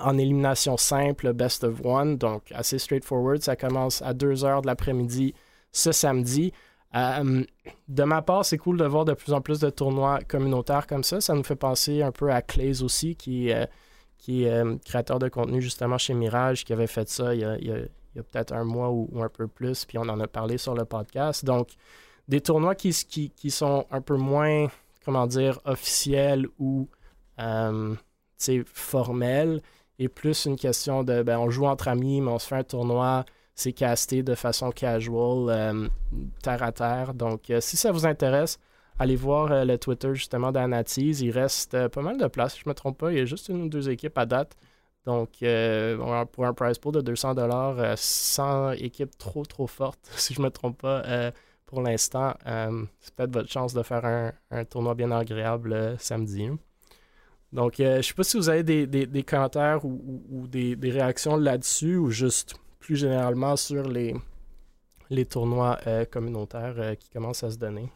en 0.00 0.16
élimination 0.16 0.76
simple, 0.76 1.32
best 1.32 1.64
of 1.64 1.84
one, 1.84 2.16
donc 2.16 2.44
assez 2.52 2.78
straightforward. 2.78 3.42
Ça 3.42 3.56
commence 3.56 4.02
à 4.02 4.14
2h 4.14 4.62
de 4.62 4.66
l'après-midi 4.66 5.34
ce 5.72 5.92
samedi. 5.92 6.52
Euh, 6.94 7.44
de 7.88 8.04
ma 8.04 8.22
part, 8.22 8.44
c'est 8.44 8.58
cool 8.58 8.78
de 8.78 8.84
voir 8.84 9.04
de 9.04 9.14
plus 9.14 9.32
en 9.32 9.40
plus 9.40 9.60
de 9.60 9.70
tournois 9.70 10.20
communautaires 10.28 10.86
comme 10.86 11.04
ça. 11.04 11.20
Ça 11.20 11.34
nous 11.34 11.42
fait 11.42 11.56
penser 11.56 12.02
un 12.02 12.12
peu 12.12 12.30
à 12.30 12.42
Clays 12.42 12.82
aussi, 12.82 13.16
qui, 13.16 13.50
euh, 13.50 13.64
qui 14.22 14.44
est 14.44 14.52
euh, 14.52 14.76
créateur 14.84 15.18
de 15.18 15.28
contenu 15.28 15.60
justement 15.60 15.98
chez 15.98 16.14
Mirage, 16.14 16.64
qui 16.64 16.72
avait 16.72 16.86
fait 16.86 17.08
ça 17.08 17.34
il 17.34 17.40
y 17.40 17.44
a, 17.44 18.22
peut-être 18.22 18.52
un 18.52 18.64
mois 18.64 18.90
ou, 18.90 19.10
un 19.20 19.28
peu 19.28 19.48
plus, 19.48 19.84
puis 19.84 19.98
on 19.98 20.02
en 20.02 20.20
a 20.20 20.28
parlé 20.28 20.58
sur 20.58 20.74
le 20.74 20.84
podcast. 20.84 21.44
Donc, 21.44 21.70
des 22.28 22.40
tournois 22.40 22.76
qui, 22.76 22.92
sont 23.50 23.84
un 23.90 24.00
peu 24.00 24.16
moins, 24.16 24.68
comment 25.04 25.26
dire, 25.26 25.58
officiels 25.64 26.46
ou 26.58 26.88
euh, 27.40 27.94
formels, 28.66 29.60
et 29.98 30.08
plus 30.08 30.44
une 30.44 30.56
question 30.56 31.02
de, 31.02 31.22
ben, 31.22 31.38
on 31.38 31.50
joue 31.50 31.66
entre 31.66 31.88
amis, 31.88 32.20
mais 32.20 32.30
on 32.30 32.38
se 32.38 32.46
fait 32.46 32.56
un 32.56 32.64
tournoi, 32.64 33.24
c'est 33.56 33.72
casté 33.72 34.22
de 34.22 34.36
façon 34.36 34.70
casual, 34.70 35.48
euh, 35.48 35.88
terre 36.42 36.62
à 36.62 36.70
terre. 36.70 37.12
Donc, 37.12 37.50
euh, 37.50 37.60
si 37.60 37.76
ça 37.76 37.90
vous 37.90 38.06
intéresse, 38.06 38.58
allez 38.98 39.16
voir 39.16 39.50
euh, 39.52 39.64
le 39.64 39.78
Twitter 39.78 40.14
justement 40.14 40.52
d'Anatease. 40.52 41.20
Il 41.22 41.30
reste 41.30 41.74
euh, 41.74 41.88
pas 41.88 42.02
mal 42.02 42.18
de 42.18 42.26
place, 42.26 42.54
si 42.54 42.60
je 42.60 42.64
ne 42.68 42.70
me 42.70 42.74
trompe 42.74 42.98
pas. 42.98 43.12
Il 43.12 43.18
y 43.18 43.20
a 43.20 43.24
juste 43.24 43.48
une 43.48 43.62
ou 43.62 43.68
deux 43.68 43.88
équipes 43.90 44.16
à 44.18 44.26
date. 44.26 44.56
Donc, 45.06 45.42
euh, 45.42 46.24
pour 46.26 46.46
un 46.46 46.54
prize 46.54 46.78
pool 46.78 46.92
de 46.94 47.00
200 47.00 47.34
dollars, 47.34 47.98
sans 47.98 48.70
équipe 48.72 49.16
trop, 49.18 49.44
trop 49.44 49.66
forte, 49.66 49.98
si 50.16 50.34
je 50.34 50.40
ne 50.40 50.44
me 50.46 50.50
trompe 50.50 50.78
pas, 50.82 51.02
pour 51.66 51.82
l'instant, 51.82 52.34
c'est 53.00 53.14
peut-être 53.16 53.32
votre 53.32 53.50
chance 53.50 53.74
de 53.74 53.82
faire 53.82 54.04
un, 54.04 54.32
un 54.52 54.64
tournoi 54.64 54.94
bien 54.94 55.10
agréable 55.10 55.96
samedi. 55.98 56.44
hein. 56.46 56.58
Donc, 57.52 57.74
je 57.78 57.96
ne 57.98 58.02
sais 58.02 58.14
pas 58.14 58.22
si 58.24 58.36
vous 58.36 58.48
avez 58.48 58.62
des, 58.62 58.86
des- 58.86 59.22
commentaires 59.24 59.84
ou, 59.84 60.46
des, 60.48 60.76
des 60.76 60.90
réactions 60.90 61.36
là-dessus 61.36 61.96
ou 61.96 62.10
juste 62.10 62.54
plus 62.78 62.96
généralement 62.96 63.56
sur 63.56 63.88
les, 63.88 64.14
les 65.10 65.26
tournois 65.26 65.78
communautaires 66.10 66.96
qui 66.98 67.10
commencent 67.10 67.42
à 67.42 67.50
se 67.50 67.58
donner. 67.58 67.90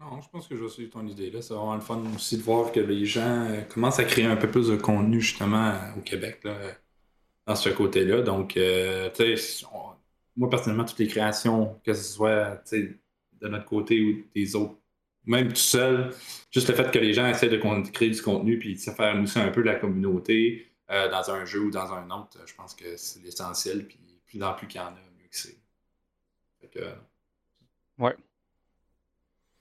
Non, 0.00 0.18
je 0.22 0.30
pense 0.30 0.48
que 0.48 0.56
je 0.56 0.62
vais 0.64 0.70
suivre 0.70 0.92
ton 0.92 1.06
idée. 1.06 1.30
là. 1.30 1.42
C'est 1.42 1.52
vraiment 1.52 1.74
le 1.74 1.82
fun 1.82 2.02
aussi 2.16 2.38
de 2.38 2.42
voir 2.42 2.72
que 2.72 2.80
les 2.80 3.04
gens 3.04 3.44
euh, 3.50 3.60
commencent 3.62 3.98
à 3.98 4.04
créer 4.04 4.24
un 4.24 4.36
peu 4.36 4.50
plus 4.50 4.68
de 4.68 4.76
contenu 4.76 5.20
justement 5.20 5.68
euh, 5.68 5.98
au 5.98 6.00
Québec 6.00 6.40
là, 6.42 6.52
euh, 6.52 6.72
dans 7.46 7.54
ce 7.54 7.68
côté-là. 7.68 8.22
Donc, 8.22 8.54
tu 8.54 8.60
sais, 8.60 9.34
moi 10.36 10.48
personnellement, 10.48 10.86
toutes 10.86 11.00
les 11.00 11.08
créations, 11.08 11.78
que 11.84 11.92
ce 11.92 12.02
soit 12.02 12.62
de 12.72 13.48
notre 13.48 13.66
côté 13.66 14.00
ou 14.00 14.24
des 14.34 14.56
autres, 14.56 14.76
même 15.26 15.48
tout 15.48 15.56
seul, 15.56 16.14
juste 16.50 16.68
le 16.70 16.74
fait 16.74 16.90
que 16.90 16.98
les 16.98 17.12
gens 17.12 17.26
essaient 17.26 17.50
de 17.50 17.58
créer 17.90 18.10
du 18.10 18.22
contenu 18.22 18.58
puis 18.58 18.74
de 18.74 18.80
faire 18.80 19.14
mousser 19.16 19.40
un 19.40 19.50
peu 19.50 19.60
la 19.60 19.74
communauté 19.74 20.72
dans 20.88 21.30
un 21.30 21.44
jeu 21.44 21.60
ou 21.60 21.70
dans 21.70 21.92
un 21.92 22.10
autre, 22.10 22.38
je 22.46 22.54
pense 22.54 22.74
que 22.74 22.96
c'est 22.96 23.22
l'essentiel. 23.22 23.86
Puis 23.86 23.98
plus 24.26 24.42
en 24.42 24.54
plus 24.54 24.66
qu'il 24.66 24.80
y 24.80 24.84
en 24.84 24.88
a, 24.88 24.92
mieux 24.92 25.28
que 25.30 25.36
c'est. 25.36 25.58
Fait 26.60 26.68
que, 26.68 26.80
Ouais. 27.98 28.16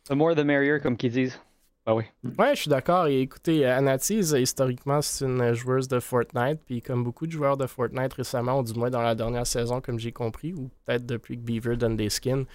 The 0.09 0.15
more 0.15 0.35
the 0.35 0.43
merrier, 0.43 0.79
comme 0.79 0.97
qu'ils 0.97 1.11
disent. 1.11 1.39
Ah 1.85 1.95
oui. 1.95 2.03
Ouais, 2.37 2.55
je 2.55 2.61
suis 2.61 2.69
d'accord. 2.69 3.07
Et 3.07 3.21
écoutez, 3.21 3.65
euh, 3.65 3.77
Anatease, 3.77 4.35
historiquement, 4.37 5.01
c'est 5.01 5.25
une 5.25 5.53
joueuse 5.53 5.87
de 5.87 5.99
Fortnite. 5.99 6.59
Puis 6.65 6.81
comme 6.81 7.03
beaucoup 7.03 7.25
de 7.25 7.31
joueurs 7.31 7.57
de 7.57 7.65
Fortnite 7.65 8.13
récemment, 8.13 8.59
ou 8.59 8.63
du 8.63 8.73
moins 8.73 8.89
dans 8.89 9.01
la 9.01 9.15
dernière 9.15 9.47
saison, 9.47 9.81
comme 9.81 9.97
j'ai 9.97 10.11
compris, 10.11 10.53
ou 10.53 10.69
peut-être 10.85 11.05
depuis 11.05 11.35
que 11.35 11.41
Beaver 11.41 11.77
donne 11.77 11.95
des 11.95 12.09
skins, 12.09 12.45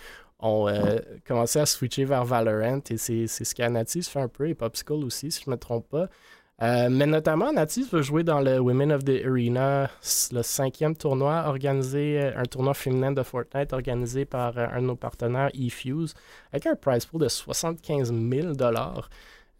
ont 0.40 0.68
euh, 0.68 0.98
commencé 1.26 1.58
à 1.58 1.66
switcher 1.66 2.04
vers 2.04 2.24
Valorant 2.24 2.80
et 2.90 2.96
c'est 2.96 3.26
ce 3.26 3.54
qu'Anatis 3.54 4.04
fait 4.04 4.20
un 4.20 4.28
peu 4.28 4.48
et 4.48 4.54
Popsicle 4.54 5.04
aussi, 5.04 5.30
si 5.30 5.42
je 5.44 5.50
ne 5.50 5.54
me 5.54 5.58
trompe 5.58 5.88
pas. 5.88 6.08
Euh, 6.62 6.88
mais 6.88 7.06
notamment, 7.06 7.52
Natis 7.52 7.88
veut 7.90 8.02
jouer 8.02 8.22
dans 8.22 8.40
le 8.40 8.60
Women 8.60 8.92
of 8.92 9.04
the 9.04 9.24
Arena, 9.26 9.90
le 10.32 10.42
cinquième 10.42 10.96
tournoi 10.96 11.44
organisé, 11.46 12.20
euh, 12.20 12.38
un 12.38 12.44
tournoi 12.44 12.74
féminin 12.74 13.10
de 13.10 13.22
Fortnite 13.24 13.72
organisé 13.72 14.24
par 14.24 14.56
un 14.56 14.80
de 14.80 14.86
nos 14.86 14.94
partenaires, 14.96 15.50
eFuse, 15.54 16.14
avec 16.52 16.66
un 16.66 16.76
prize 16.76 17.06
pool 17.06 17.22
de 17.22 17.28
75 17.28 18.12
000 18.12 18.52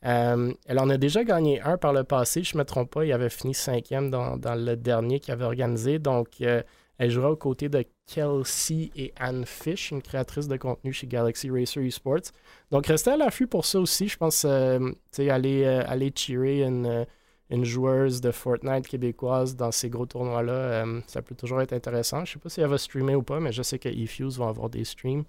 Elle 0.02 0.78
en 0.78 0.88
a 0.88 0.96
déjà 0.96 1.24
gagné 1.24 1.61
un 1.62 1.76
par 1.78 1.92
le 1.92 2.04
passé, 2.04 2.44
je 2.44 2.54
ne 2.54 2.61
me 2.61 2.64
trompe 2.64 2.92
pas, 2.92 3.04
il 3.04 3.12
avait 3.12 3.28
fini 3.28 3.54
cinquième 3.54 4.11
dans, 4.11 4.37
dans 4.37 4.54
le 4.54 4.76
dernier 4.76 5.18
qu'il 5.18 5.33
avait 5.33 5.44
organisé. 5.44 5.98
Donc, 5.98 6.40
elle 6.98 7.11
jouera 7.11 7.30
aux 7.30 7.37
côtés 7.37 7.68
de 7.68 7.85
Kelsey 8.07 8.90
et 8.94 9.12
Anne 9.16 9.44
Fish, 9.44 9.90
une 9.90 10.02
créatrice 10.02 10.46
de 10.46 10.57
contenu 10.57 10.92
chez 10.92 11.07
Galaxy 11.07 11.50
Racer 11.50 11.83
Esports. 11.83 12.30
Donc, 12.70 12.87
restez 12.87 13.11
à 13.11 13.16
l'affût 13.16 13.46
pour 13.46 13.64
ça 13.64 13.80
aussi. 13.80 14.09
Je 14.09 14.16
pense, 14.16 14.44
euh, 14.44 14.78
aller, 15.18 15.64
euh, 15.64 15.83
aller 15.87 16.12
cheerer 16.14 16.62
une, 16.62 16.87
euh, 16.87 17.04
une, 17.50 17.64
joueuse 17.64 18.20
de 18.20 18.30
Fortnite 18.30 18.87
québécoise 18.87 19.57
dans 19.57 19.72
ces 19.72 19.90
gros 19.90 20.07
tournois-là, 20.07 20.85
ça 21.07 21.22
peut 21.22 21.35
toujours 21.35 21.61
être 21.62 21.72
intéressant. 21.72 22.24
Je 22.24 22.35
sais 22.35 22.38
pas 22.38 22.48
si 22.48 22.61
elle 22.61 22.68
va 22.68 22.78
streamer 22.78 23.16
ou 23.16 23.22
pas, 23.22 23.40
mais 23.40 23.52
je 23.52 23.62
sais 23.62 23.78
que 23.78 23.88
eFuse 23.88 24.38
va 24.38 24.48
avoir 24.48 24.70
des 24.70 24.85
streams. 24.85 25.24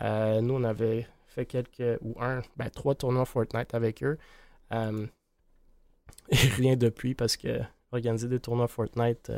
nous, 0.00 0.54
on 0.54 0.64
avait 0.64 1.06
fait 1.26 1.46
quelques, 1.46 1.98
ou 2.02 2.16
un, 2.20 2.42
ben, 2.56 2.68
trois 2.70 2.94
tournois 2.94 3.24
Fortnite 3.24 3.74
avec 3.74 4.02
eux. 4.02 4.18
et 4.70 4.76
rien 6.56 6.76
depuis 6.76 7.14
parce 7.14 7.36
que 7.36 7.60
organiser 7.92 8.28
des 8.28 8.40
tournois 8.40 8.68
Fortnite 8.68 9.32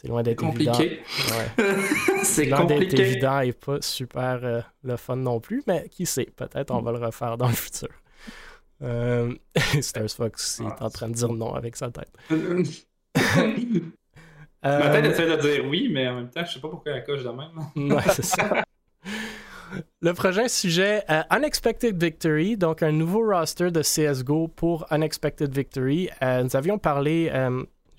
c'est 0.00 0.06
loin 0.06 0.22
d'être 0.22 0.38
compliqué. 0.38 1.00
c'est 2.22 2.44
loin 2.44 2.64
d'être 2.66 2.94
évident 2.94 3.40
et 3.40 3.50
pas 3.52 3.78
super 3.80 4.38
euh, 4.44 4.60
le 4.84 4.96
fun 4.96 5.16
non 5.16 5.40
plus, 5.40 5.64
mais 5.66 5.88
qui 5.88 6.06
sait, 6.06 6.28
peut-être 6.36 6.72
on 6.72 6.80
va 6.82 6.92
le 6.92 6.98
refaire 6.98 7.36
dans 7.36 7.48
le 7.48 7.54
futur. 7.54 7.88
Euh... 8.80 9.34
Stars 9.80 10.10
Fox 10.10 10.60
est 10.60 10.82
en 10.82 10.88
train 10.88 11.08
de 11.08 11.14
dire 11.14 11.32
non 11.32 11.52
avec 11.52 11.74
sa 11.74 11.90
tête. 11.90 12.12
Ma 14.62 14.90
tête 14.90 15.04
essaie 15.04 15.36
de 15.36 15.40
dire 15.40 15.64
oui, 15.68 15.88
mais 15.90 16.06
en 16.06 16.14
même 16.14 16.30
temps, 16.30 16.44
je 16.44 16.52
sais 16.52 16.60
pas 16.60 16.68
pourquoi 16.68 16.92
elle 16.92 17.02
coche 17.02 17.24
de 17.24 17.30
même. 17.30 17.90
ouais, 17.92 18.02
c'est 18.12 18.24
ça. 18.24 18.62
Le 20.00 20.14
prochain 20.14 20.46
sujet, 20.46 21.02
euh, 21.10 21.22
Unexpected 21.30 22.00
Victory, 22.00 22.56
donc 22.56 22.84
un 22.84 22.92
nouveau 22.92 23.28
roster 23.28 23.72
de 23.72 23.82
CSGO 23.82 24.46
pour 24.46 24.86
Unexpected 24.92 25.52
Victory. 25.52 26.08
Euh, 26.22 26.44
nous 26.44 26.54
avions 26.54 26.78
parlé 26.78 27.30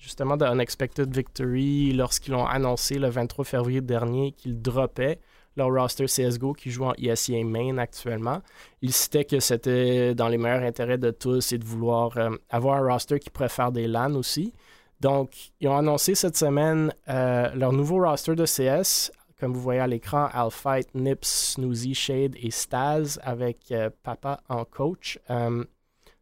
justement 0.00 0.36
de 0.36 0.44
Unexpected 0.44 1.14
Victory 1.14 1.92
lorsqu'ils 1.92 2.34
ont 2.34 2.46
annoncé 2.46 2.98
le 2.98 3.08
23 3.08 3.44
février 3.44 3.80
dernier 3.82 4.32
qu'ils 4.32 4.60
droppaient 4.60 5.20
leur 5.56 5.68
roster 5.68 6.06
CSGO 6.06 6.54
qui 6.54 6.70
joue 6.70 6.84
en 6.84 6.94
ESEA 6.96 7.44
Main 7.44 7.76
actuellement. 7.78 8.40
Ils 8.80 8.92
citaient 8.92 9.24
que 9.24 9.40
c'était 9.40 10.14
dans 10.14 10.28
les 10.28 10.38
meilleurs 10.38 10.62
intérêts 10.62 10.98
de 10.98 11.10
tous 11.10 11.52
et 11.52 11.58
de 11.58 11.64
vouloir 11.64 12.16
euh, 12.16 12.30
avoir 12.48 12.82
un 12.82 12.92
roster 12.92 13.18
qui 13.18 13.30
pourrait 13.30 13.48
faire 13.48 13.72
des 13.72 13.86
LAN 13.86 14.14
aussi. 14.14 14.54
Donc, 15.00 15.32
ils 15.60 15.68
ont 15.68 15.76
annoncé 15.76 16.14
cette 16.14 16.36
semaine 16.36 16.92
euh, 17.08 17.50
leur 17.54 17.72
nouveau 17.72 18.02
roster 18.02 18.34
de 18.34 18.44
CS. 18.44 19.10
Comme 19.38 19.54
vous 19.54 19.60
voyez 19.60 19.80
à 19.80 19.86
l'écran, 19.86 20.28
Alfight, 20.32 20.94
Nips, 20.94 21.54
Snoozy, 21.54 21.94
Shade 21.94 22.36
et 22.36 22.50
Staz 22.50 23.18
avec 23.22 23.72
euh, 23.72 23.90
Papa 24.02 24.40
en 24.48 24.64
coach. 24.64 25.18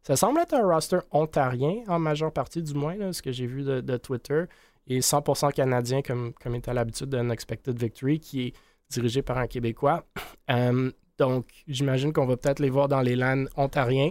Ça 0.09 0.15
semble 0.15 0.39
être 0.39 0.55
un 0.55 0.65
roster 0.65 0.97
ontarien, 1.11 1.83
en 1.87 1.99
majeure 1.99 2.33
partie 2.33 2.63
du 2.63 2.73
moins, 2.73 3.13
ce 3.13 3.21
que 3.21 3.31
j'ai 3.31 3.45
vu 3.45 3.61
de, 3.61 3.97
Twitter, 3.97 4.45
et 4.87 5.01
100% 5.01 5.53
canadien, 5.53 6.01
comme, 6.01 6.33
comme 6.33 6.55
est 6.55 6.67
à 6.67 6.73
l'habitude 6.73 7.09
d'un 7.09 7.29
Expected 7.29 7.79
Victory, 7.79 8.19
qui 8.19 8.47
est 8.47 8.53
dirigé 8.89 9.21
par 9.21 9.37
un 9.37 9.45
Québécois. 9.45 10.03
Euh, 10.49 10.89
donc, 11.19 11.45
j'imagine 11.67 12.11
qu'on 12.11 12.25
va 12.25 12.35
peut-être 12.35 12.59
les 12.59 12.71
voir 12.71 12.87
dans 12.87 13.01
les 13.01 13.15
LAN 13.15 13.45
ontariens. 13.55 14.09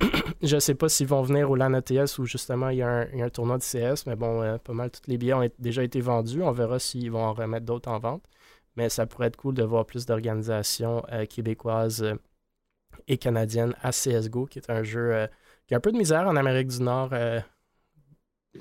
je 0.42 0.56
ne 0.56 0.60
sais 0.60 0.74
pas 0.74 0.88
s'ils 0.88 1.06
vont 1.06 1.22
venir 1.22 1.48
au 1.48 1.54
LAN 1.54 1.74
ATS 1.74 2.18
où 2.18 2.24
justement 2.24 2.70
il 2.70 2.78
y, 2.78 2.82
a 2.82 3.06
un, 3.12 3.28
tournoi 3.28 3.56
de 3.56 3.62
CS, 3.62 4.06
mais 4.08 4.16
bon, 4.16 4.42
euh, 4.42 4.58
pas 4.58 4.72
mal 4.72 4.90
tous 4.90 5.02
les 5.06 5.16
billets 5.16 5.34
ont 5.34 5.48
déjà 5.60 5.84
été 5.84 6.00
vendus. 6.00 6.42
On 6.42 6.50
verra 6.50 6.80
s'ils 6.80 7.12
vont 7.12 7.22
en 7.22 7.34
remettre 7.34 7.66
d'autres 7.66 7.88
en 7.88 8.00
vente. 8.00 8.24
Mais 8.74 8.88
ça 8.88 9.06
pourrait 9.06 9.28
être 9.28 9.36
cool 9.36 9.54
de 9.54 9.62
voir 9.62 9.86
plus 9.86 10.06
d'organisations 10.06 11.04
euh, 11.12 11.24
québécoises 11.24 12.04
et 13.08 13.18
canadienne 13.18 13.74
à 13.82 13.90
CSGO, 13.90 14.46
qui 14.46 14.58
est 14.58 14.70
un 14.70 14.82
jeu 14.82 15.14
euh, 15.14 15.26
qui 15.66 15.74
a 15.74 15.76
un 15.76 15.80
peu 15.80 15.92
de 15.92 15.96
misère 15.96 16.26
en 16.26 16.36
Amérique 16.36 16.68
du 16.68 16.82
Nord 16.82 17.10
euh, 17.12 17.40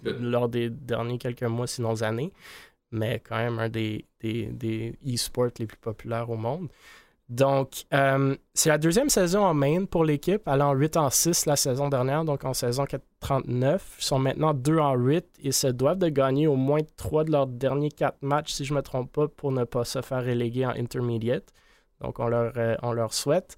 lors 0.04 0.50
des 0.50 0.70
derniers 0.70 1.18
quelques 1.18 1.44
mois, 1.44 1.68
sinon 1.68 2.02
années, 2.04 2.32
mais 2.92 3.20
quand 3.20 3.38
même 3.38 3.60
un 3.60 3.70
des, 3.70 4.06
des, 4.22 4.96
e-sports 5.06 5.52
les 5.58 5.66
plus 5.66 5.78
populaires 5.78 6.30
au 6.30 6.38
monde. 6.38 6.70
Donc, 7.30 7.86
euh, 7.94 8.36
c'est 8.56 8.70
la 8.70 8.80
deuxième 8.80 9.10
saison 9.10 9.44
en 9.44 9.54
main 9.54 9.86
pour 9.86 10.04
l'équipe, 10.04 10.48
allant 10.48 10.74
8 10.74 10.98
en 10.98 11.10
6 11.12 11.46
la 11.46 11.56
saison 11.56 11.88
dernière, 11.88 12.26
donc 12.26 12.44
en 12.44 12.56
saison 12.56 12.86
39. 13.20 13.98
Ils 14.00 14.04
sont 14.04 14.18
maintenant 14.18 14.54
2 14.56 14.80
en 14.80 14.96
8 14.96 15.26
et 15.44 15.52
se 15.52 15.68
doivent 15.68 16.00
de 16.00 16.10
gagner 16.10 16.48
au 16.48 16.56
moins 16.56 16.82
3 16.98 17.26
de 17.26 17.32
leurs 17.32 17.46
derniers 17.46 17.92
4 17.92 18.24
matchs, 18.24 18.54
si 18.54 18.66
je 18.66 18.74
ne 18.74 18.78
me 18.78 18.84
trompe 18.84 19.12
pas, 19.12 19.28
pour 19.28 19.52
ne 19.52 19.64
pas 19.64 19.86
se 19.86 20.02
faire 20.02 20.26
reléguer 20.26 20.66
en 20.66 20.72
intermediate. 20.72 21.54
Donc, 22.02 22.20
on 22.20 22.28
leur, 22.28 22.54
on 22.82 22.94
leur 22.94 23.14
souhaite. 23.14 23.58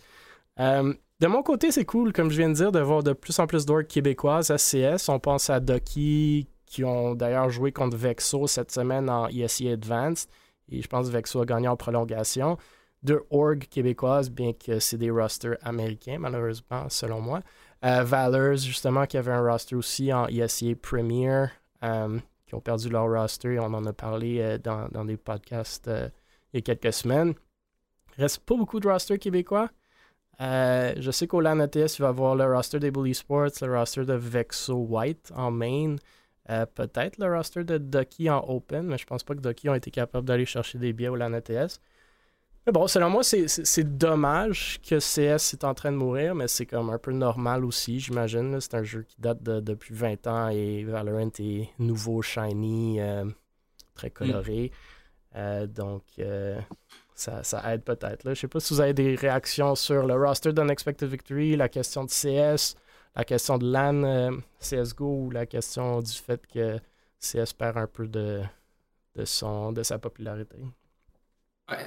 Euh, 0.61 0.93
de 1.19 1.27
mon 1.27 1.43
côté, 1.43 1.71
c'est 1.71 1.85
cool, 1.85 2.13
comme 2.13 2.29
je 2.29 2.37
viens 2.37 2.49
de 2.49 2.53
dire, 2.53 2.71
de 2.71 2.79
voir 2.79 3.03
de 3.03 3.13
plus 3.13 3.37
en 3.39 3.47
plus 3.47 3.65
d'orgs 3.65 3.87
québécoises 3.87 4.51
à 4.51 4.57
CS. 4.57 5.09
On 5.09 5.19
pense 5.19 5.49
à 5.49 5.59
Ducky, 5.59 6.47
qui 6.65 6.83
ont 6.83 7.15
d'ailleurs 7.15 7.49
joué 7.49 7.71
contre 7.71 7.97
Vexo 7.97 8.47
cette 8.47 8.71
semaine 8.71 9.09
en 9.09 9.27
ESE 9.27 9.63
Advanced. 9.67 10.29
Et 10.69 10.81
je 10.81 10.87
pense 10.87 11.07
que 11.07 11.11
Vexo 11.11 11.41
a 11.41 11.45
gagné 11.45 11.67
en 11.67 11.75
prolongation. 11.75 12.57
Deux 13.03 13.21
orgs 13.31 13.67
québécoises, 13.67 14.29
bien 14.29 14.53
que 14.53 14.79
c'est 14.79 14.97
des 14.97 15.09
rosters 15.09 15.57
américains, 15.63 16.17
malheureusement, 16.19 16.87
selon 16.89 17.19
moi. 17.19 17.41
Euh, 17.83 18.03
Valors, 18.03 18.57
justement, 18.57 19.07
qui 19.07 19.17
avait 19.17 19.31
un 19.31 19.41
roster 19.41 19.75
aussi 19.75 20.13
en 20.13 20.27
ESE 20.27 20.75
Premier, 20.79 21.45
euh, 21.83 22.19
qui 22.45 22.53
ont 22.53 22.61
perdu 22.61 22.89
leur 22.89 23.09
roster. 23.09 23.59
On 23.59 23.73
en 23.73 23.85
a 23.85 23.93
parlé 23.93 24.59
dans, 24.59 24.87
dans, 24.89 25.05
des 25.05 25.17
podcasts 25.17 25.89
il 26.53 26.57
y 26.57 26.59
a 26.59 26.61
quelques 26.61 26.93
semaines. 26.93 27.33
Il 28.17 28.21
reste 28.21 28.39
pas 28.39 28.55
beaucoup 28.55 28.79
de 28.79 28.87
rosters 28.87 29.17
québécois. 29.17 29.69
Euh, 30.39 30.93
je 30.97 31.11
sais 31.11 31.27
qu'au 31.27 31.41
LAN 31.41 31.59
ATS, 31.59 31.99
il 31.99 32.01
va 32.01 32.09
avoir 32.09 32.35
le 32.35 32.45
roster 32.45 32.79
des 32.79 32.89
Bully 32.89 33.13
Sports, 33.13 33.51
le 33.61 33.77
roster 33.77 34.05
de 34.05 34.13
Vexo 34.13 34.75
White 34.75 35.31
en 35.35 35.51
main, 35.51 35.97
euh, 36.49 36.65
peut-être 36.65 37.19
le 37.19 37.33
roster 37.35 37.63
de 37.63 37.77
Ducky 37.77 38.29
en 38.29 38.43
open, 38.47 38.87
mais 38.87 38.97
je 38.97 39.05
pense 39.05 39.23
pas 39.23 39.35
que 39.35 39.41
Ducky 39.41 39.69
ont 39.69 39.75
été 39.75 39.91
capables 39.91 40.25
d'aller 40.25 40.45
chercher 40.45 40.79
des 40.79 40.93
billets 40.93 41.09
au 41.09 41.15
LAN 41.15 41.33
ATS. 41.33 41.79
Mais 42.65 42.71
bon, 42.71 42.87
selon 42.87 43.09
moi, 43.09 43.23
c'est 43.23 43.97
dommage 43.97 44.79
que 44.87 44.99
CS 44.99 45.53
est 45.53 45.63
en 45.63 45.73
train 45.73 45.91
de 45.91 45.97
mourir, 45.97 46.35
mais 46.35 46.47
c'est 46.47 46.67
comme 46.67 46.91
un 46.91 46.99
peu 46.99 47.11
normal 47.11 47.65
aussi, 47.65 47.99
j'imagine. 47.99 48.59
C'est 48.61 48.75
un 48.75 48.83
jeu 48.83 49.01
qui 49.01 49.19
date 49.19 49.41
de, 49.41 49.59
depuis 49.59 49.95
20 49.95 50.27
ans 50.27 50.49
et 50.49 50.83
Valorant 50.83 51.31
est 51.39 51.69
nouveau, 51.79 52.21
shiny, 52.21 53.01
euh, 53.01 53.25
très 53.95 54.11
coloré. 54.11 54.71
Mm. 55.35 55.65
donc, 55.67 56.03
ça, 57.43 57.73
aide 57.73 57.83
peut-être. 57.83 58.23
Je 58.23 58.29
ne 58.29 58.35
sais 58.35 58.47
pas 58.47 58.59
si 58.59 58.73
vous 58.73 58.81
avez 58.81 58.93
des 58.93 59.15
réactions 59.15 59.75
sur 59.75 60.05
le 60.05 60.15
roster 60.15 60.53
d'Unexpected 60.53 61.09
Victory, 61.09 61.55
la 61.55 61.69
question 61.69 62.03
de 62.03 62.09
CS, 62.09 62.75
la 63.15 63.23
question 63.23 63.57
de 63.57 63.71
LAN 63.71 64.03
euh, 64.03 64.31
CSGO 64.59 65.25
ou 65.25 65.29
la 65.29 65.45
question 65.45 66.01
du 66.01 66.11
fait 66.11 66.45
que 66.47 66.77
CS 67.19 67.53
perd 67.53 67.77
un 67.77 67.87
peu 67.87 68.07
de, 68.07 68.41
de, 69.15 69.25
son, 69.25 69.71
de 69.71 69.83
sa 69.83 69.99
popularité. 69.99 70.57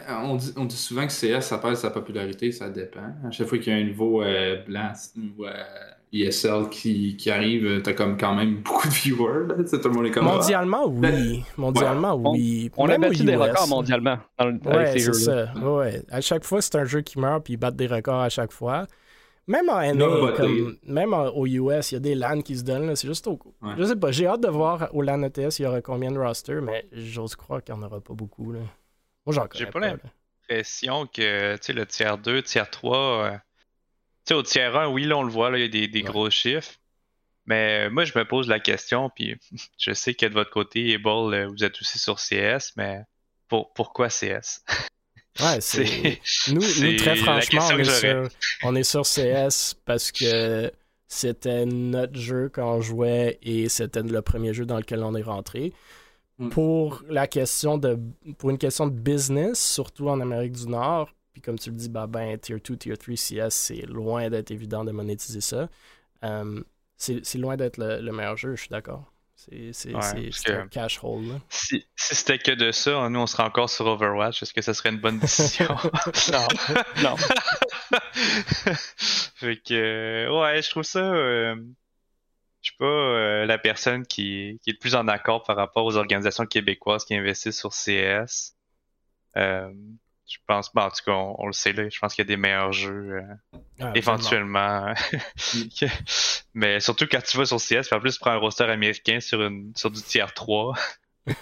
on, 0.09 0.37
dit, 0.37 0.53
on 0.57 0.65
dit 0.67 0.77
souvent 0.77 1.07
que 1.07 1.13
CS, 1.13 1.41
ça 1.41 1.59
perd 1.59 1.77
sa 1.77 1.91
popularité, 1.91 2.53
ça 2.53 2.71
dépend. 2.71 3.13
À 3.25 3.31
chaque 3.31 3.49
fois 3.49 3.59
qu'il 3.59 3.73
y 3.73 3.77
a 3.77 3.79
un 3.79 3.89
nouveau 3.89 4.23
euh, 4.23 4.63
ou 4.67 5.45
euh, 5.45 5.65
ESL 6.23 6.69
qui, 6.71 7.17
qui 7.17 7.31
arrive, 7.31 7.83
t'as 7.83 7.93
comme 7.93 8.17
quand 8.17 8.35
même 8.35 8.57
beaucoup 8.63 8.89
de 8.89 8.93
viewers. 8.93 9.47
Là. 9.49 9.55
Tout 9.65 9.89
le 9.89 9.95
monde 9.95 10.07
est 10.07 10.11
comme 10.11 10.25
Mondialement, 10.25 10.87
oui. 10.87 11.43
Mondialement, 11.57 12.15
oui. 12.15 12.71
On, 12.77 12.89
a 12.89 12.99
battu 12.99 13.25
des 13.25 13.37
records 13.37 13.69
mondialement 13.69 14.19
ouais, 14.39 14.99
c'est 14.99 15.13
ça. 15.13 15.53
Ouais. 15.55 16.03
À 16.11 16.21
chaque 16.21 16.45
fois, 16.45 16.63
c'est 16.63 16.77
un 16.77 16.85
jeu 16.85 17.01
qui 17.01 17.19
meurt 17.19 17.45
puis 17.45 17.55
ils 17.55 17.57
battent 17.57 17.77
des 17.77 17.87
records 17.87 18.21
à 18.21 18.29
chaque 18.29 18.53
fois. 18.53 18.87
Même 19.47 19.69
en 19.69 19.81
NA, 19.95 20.33
comme, 20.37 20.79
même 20.85 21.13
aux 21.13 21.47
US, 21.47 21.93
il 21.93 21.95
y 21.95 21.97
a 21.97 22.01
des 22.01 22.15
LAN 22.15 22.41
qui 22.41 22.57
se 22.57 22.65
donnent. 22.65 22.97
C'est 22.97 23.09
juste 23.09 23.27
au 23.27 23.37
coup. 23.37 23.55
Je 23.77 23.85
sais 23.85 23.97
pas. 23.97 24.11
J'ai 24.11 24.27
hâte 24.27 24.41
de 24.41 24.49
voir 24.49 24.89
au 24.95 25.03
LAN 25.03 25.23
ETS 25.23 25.59
il 25.59 25.63
y 25.63 25.67
aura 25.67 25.83
combien 25.83 26.11
de 26.11 26.19
rosters, 26.19 26.63
mais 26.63 26.87
j'ose 26.93 27.37
croire 27.37 27.63
qu'il 27.63 27.75
n'y 27.75 27.81
en 27.81 27.87
aura 27.87 28.01
pas 28.01 28.15
beaucoup. 28.15 28.53
Là. 28.53 28.61
Moi, 29.27 29.35
j'en 29.35 29.47
J'ai 29.55 29.67
pas, 29.67 29.81
l'impression 29.81 31.07
que 31.07 31.73
le 31.73 31.87
tiers 31.87 32.19
2, 32.19 32.43
tiers 32.43 32.71
3 32.71 33.41
sais, 34.25 34.35
au 34.35 34.43
tiers 34.43 34.77
1, 34.77 34.89
oui, 34.89 35.05
là, 35.05 35.17
on 35.17 35.23
le 35.23 35.31
voit, 35.31 35.51
là, 35.51 35.59
il 35.59 35.63
y 35.75 35.85
a 35.85 35.87
des, 35.87 36.03
gros 36.03 36.31
chiffres. 36.31 36.73
Mais 37.47 37.87
euh, 37.87 37.91
moi, 37.91 38.05
je 38.05 38.19
me 38.19 38.25
pose 38.25 38.49
la 38.49 38.59
question, 38.59 39.11
puis 39.15 39.37
je 39.79 39.93
sais 39.93 40.15
que 40.15 40.27
de 40.27 40.33
votre 40.33 40.51
côté, 40.51 40.95
Able, 40.95 41.35
euh, 41.35 41.47
vous 41.49 41.65
êtes 41.65 41.81
aussi 41.81 41.99
sur 41.99 42.17
CS, 42.17 42.73
mais 42.77 43.03
pour, 43.49 43.73
pourquoi 43.75 44.09
CS? 44.09 44.65
Ouais, 45.41 45.61
c'est. 45.61 46.21
nous, 46.49 46.61
nous, 46.61 46.97
très 46.97 47.17
franchement, 47.17 47.69
on 47.73 47.79
est, 47.79 47.85
sur, 47.85 48.29
on 48.63 48.75
est, 48.75 48.83
sur, 48.83 49.03
CS 49.03 49.75
parce 49.85 50.11
que 50.13 50.73
c'était 51.09 51.67
notre 51.67 52.19
jeu 52.19 52.51
quand 52.53 52.77
on 52.77 52.81
jouait 52.81 53.39
et 53.43 53.69
c'était 53.69 54.03
le 54.03 54.23
premier 54.23 54.55
jeu 54.55 54.65
dans 54.65 54.79
lequel 54.79 55.03
on 55.03 55.15
est 55.15 55.23
rentré. 55.23 55.73
Mm. 56.39 56.49
Pour 56.49 57.03
la 57.09 57.27
question 57.27 57.79
de. 57.79 57.99
Pour 58.39 58.51
une 58.51 58.59
question 58.59 58.87
de 58.87 58.93
business, 58.93 59.61
surtout 59.61 60.09
en 60.09 60.21
Amérique 60.21 60.53
du 60.53 60.69
Nord, 60.69 61.13
Puis 61.35 61.43
comme 61.43 61.59
tu 61.59 61.71
le 61.71 61.77
dis, 61.77 61.89
bah, 61.89 62.07
ben, 62.07 62.39
Tier 62.39 62.61
2, 62.61 62.77
Tier 62.77 62.97
3 62.97 63.15
CS, 63.17 63.51
c'est 63.51 63.87
loin 63.87 64.31
d'être 64.31 64.53
évident 64.53 64.85
de 64.85 64.93
monétiser 64.93 65.41
ça. 65.41 65.69
Euh, 66.23 66.63
c'est 66.97 67.39
loin 67.39 67.57
d'être 67.57 67.77
le, 67.77 68.01
le, 68.01 68.13
meilleur 68.13 68.37
jeu, 68.37 68.55
je 68.55 68.63
suis 68.63 68.71
d'accord. 68.71 69.13
C'est 69.37 69.95
un 69.95 70.69
cash 70.69 71.01
hole. 71.03 71.27
Là. 71.27 71.35
Si, 71.49 71.85
si 71.97 72.15
c'était 72.15 72.39
que 72.39 72.53
de 72.53 72.71
ça, 72.71 73.09
nous 73.11 73.19
on 73.19 73.27
serait 73.27 73.43
encore 73.43 73.69
sur 73.69 73.85
Overwatch. 73.87 74.43
Est-ce 74.43 74.55
que 74.55 74.63
ça 74.63 74.73
serait 74.73 74.91
une 74.91 75.01
bonne 75.01 75.19
décision? 75.19 75.67
non. 76.33 76.47
non. 77.03 77.17
fait 79.35 79.57
que, 79.57 80.29
ouais, 80.31 80.63
je 80.63 80.71
trouve 80.71 80.85
ça. 80.85 81.01
Euh, 81.01 81.57
je 82.63 82.71
suis 82.71 82.79
pas 82.79 82.85
euh, 82.87 83.45
la 83.45 83.59
personne 83.59 84.07
qui, 84.07 84.59
qui, 84.63 84.71
est 84.71 84.75
le 84.75 84.79
plus 84.79 84.95
en 84.95 85.09
accord 85.09 85.43
par 85.43 85.57
rapport 85.57 85.85
aux 85.85 85.97
organisations 85.97 86.47
québécoises 86.47 87.05
qui 87.05 87.15
investissent 87.15 87.59
sur 87.59 87.71
CS. 87.71 88.55
Euh, 89.37 89.71
je 90.27 90.39
pense, 90.47 90.73
ben, 90.75 90.85
en 90.85 90.91
tout 90.91 91.05
cas, 91.05 91.13
on, 91.13 91.47
le 91.47 91.53
sait 91.53 91.73
là, 91.73 91.89
je 91.89 91.99
pense 91.99 92.15
qu'il 92.15 92.25
y 92.25 92.27
a 92.27 92.29
des 92.29 92.37
meilleurs 92.37 92.73
jeux 92.73 93.13
euh, 93.13 93.23
ah, 93.81 93.93
éventuellement. 93.95 94.95
Mais 96.55 96.81
surtout 96.81 97.07
quand 97.11 97.23
tu 97.23 97.37
vas 97.37 97.45
sur 97.45 97.59
CS, 97.59 97.89
puis 97.89 97.95
en 97.97 98.01
plus 98.01 98.15
tu 98.15 98.21
prends 98.21 98.31
un 98.31 98.39
roster 98.39 98.65
américain 98.65 99.21
sur 99.21 99.43
une 99.43 99.73
sur 99.77 99.91
du 99.91 100.01
tier 100.01 100.25
3. 100.35 100.75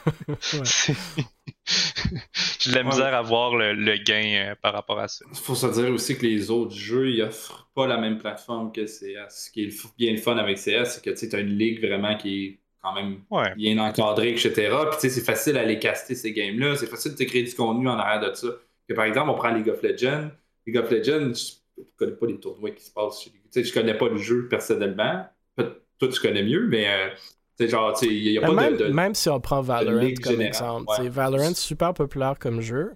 J'ai 2.59 2.71
de 2.71 2.77
la 2.77 2.83
misère 2.83 3.15
à 3.15 3.23
voir 3.23 3.57
le, 3.57 3.97
gain 3.99 4.51
euh, 4.51 4.55
par 4.61 4.73
rapport 4.73 4.99
à 4.99 5.09
ça. 5.09 5.25
Il 5.31 5.39
faut 5.39 5.55
se 5.55 5.67
dire 5.67 5.93
aussi 5.93 6.17
que 6.17 6.27
les 6.27 6.51
autres 6.51 6.75
jeux, 6.75 7.11
ils 7.11 7.23
offrent 7.23 7.69
pas 7.75 7.87
la 7.87 7.99
même 7.99 8.19
plateforme 8.19 8.73
que 8.73 8.85
CS. 8.85 9.29
Ce 9.29 9.51
qui 9.51 9.65
est 9.65 9.97
bien 9.99 10.13
le 10.13 10.19
fun 10.19 10.37
avec 10.37 10.57
CS, 10.59 10.85
c'est 10.85 11.05
que 11.05 11.11
tu 11.11 11.35
as 11.35 11.41
une 11.41 11.57
ligue 11.57 11.85
vraiment 11.85 12.17
qui 12.17 12.45
est 12.45 12.59
quand 12.81 12.95
même 12.95 13.23
bien 13.57 13.79
encadrée, 13.79 14.31
etc. 14.31 14.53
Puis 14.91 15.11
c'est 15.11 15.25
facile 15.25 15.57
à 15.57 15.65
les 15.65 15.79
caster 15.79 16.15
ces 16.15 16.33
games-là. 16.33 16.77
C'est 16.77 16.87
facile 16.89 17.15
de 17.15 17.25
créer 17.25 17.43
du 17.45 17.55
contenu 17.55 17.89
en 17.89 17.99
arrière 17.99 18.29
de 18.29 18.35
ça 18.35 18.49
par 18.95 19.05
exemple, 19.05 19.31
on 19.31 19.35
prend 19.35 19.51
League 19.53 19.69
of 19.69 19.83
Legends. 19.83 20.31
League 20.67 20.77
of 20.77 20.91
Legends, 20.91 21.61
je 21.77 21.83
ne 21.83 21.85
connais 21.97 22.13
pas 22.13 22.27
les 22.27 22.41
tournois 22.41 22.71
qui 22.71 22.85
se 22.85 22.91
passent 22.91 23.23
chez 23.23 23.31
sais, 23.51 23.65
Je 23.65 23.73
connais 23.73 23.95
pas 23.95 24.09
le 24.09 24.17
jeu 24.17 24.49
personnellement. 24.49 25.27
Toi, 25.57 26.09
tu 26.09 26.21
connais 26.21 26.43
mieux, 26.43 26.67
mais 26.67 26.87
euh, 26.89 27.69
genre, 27.69 27.97
il 28.03 28.33
n'y 28.33 28.39
a 28.39 28.41
pas 28.41 28.53
même, 28.53 28.77
de, 28.77 28.87
Même 28.87 29.15
si 29.15 29.29
on 29.29 29.41
prend 29.41 29.61
Valorant 29.61 30.15
comme 30.23 30.41
exemple. 30.41 31.09
Valorant, 31.09 31.49
c'est 31.49 31.57
super 31.57 31.95
populaire 31.95 32.39
comme 32.39 32.61
jeu, 32.61 32.95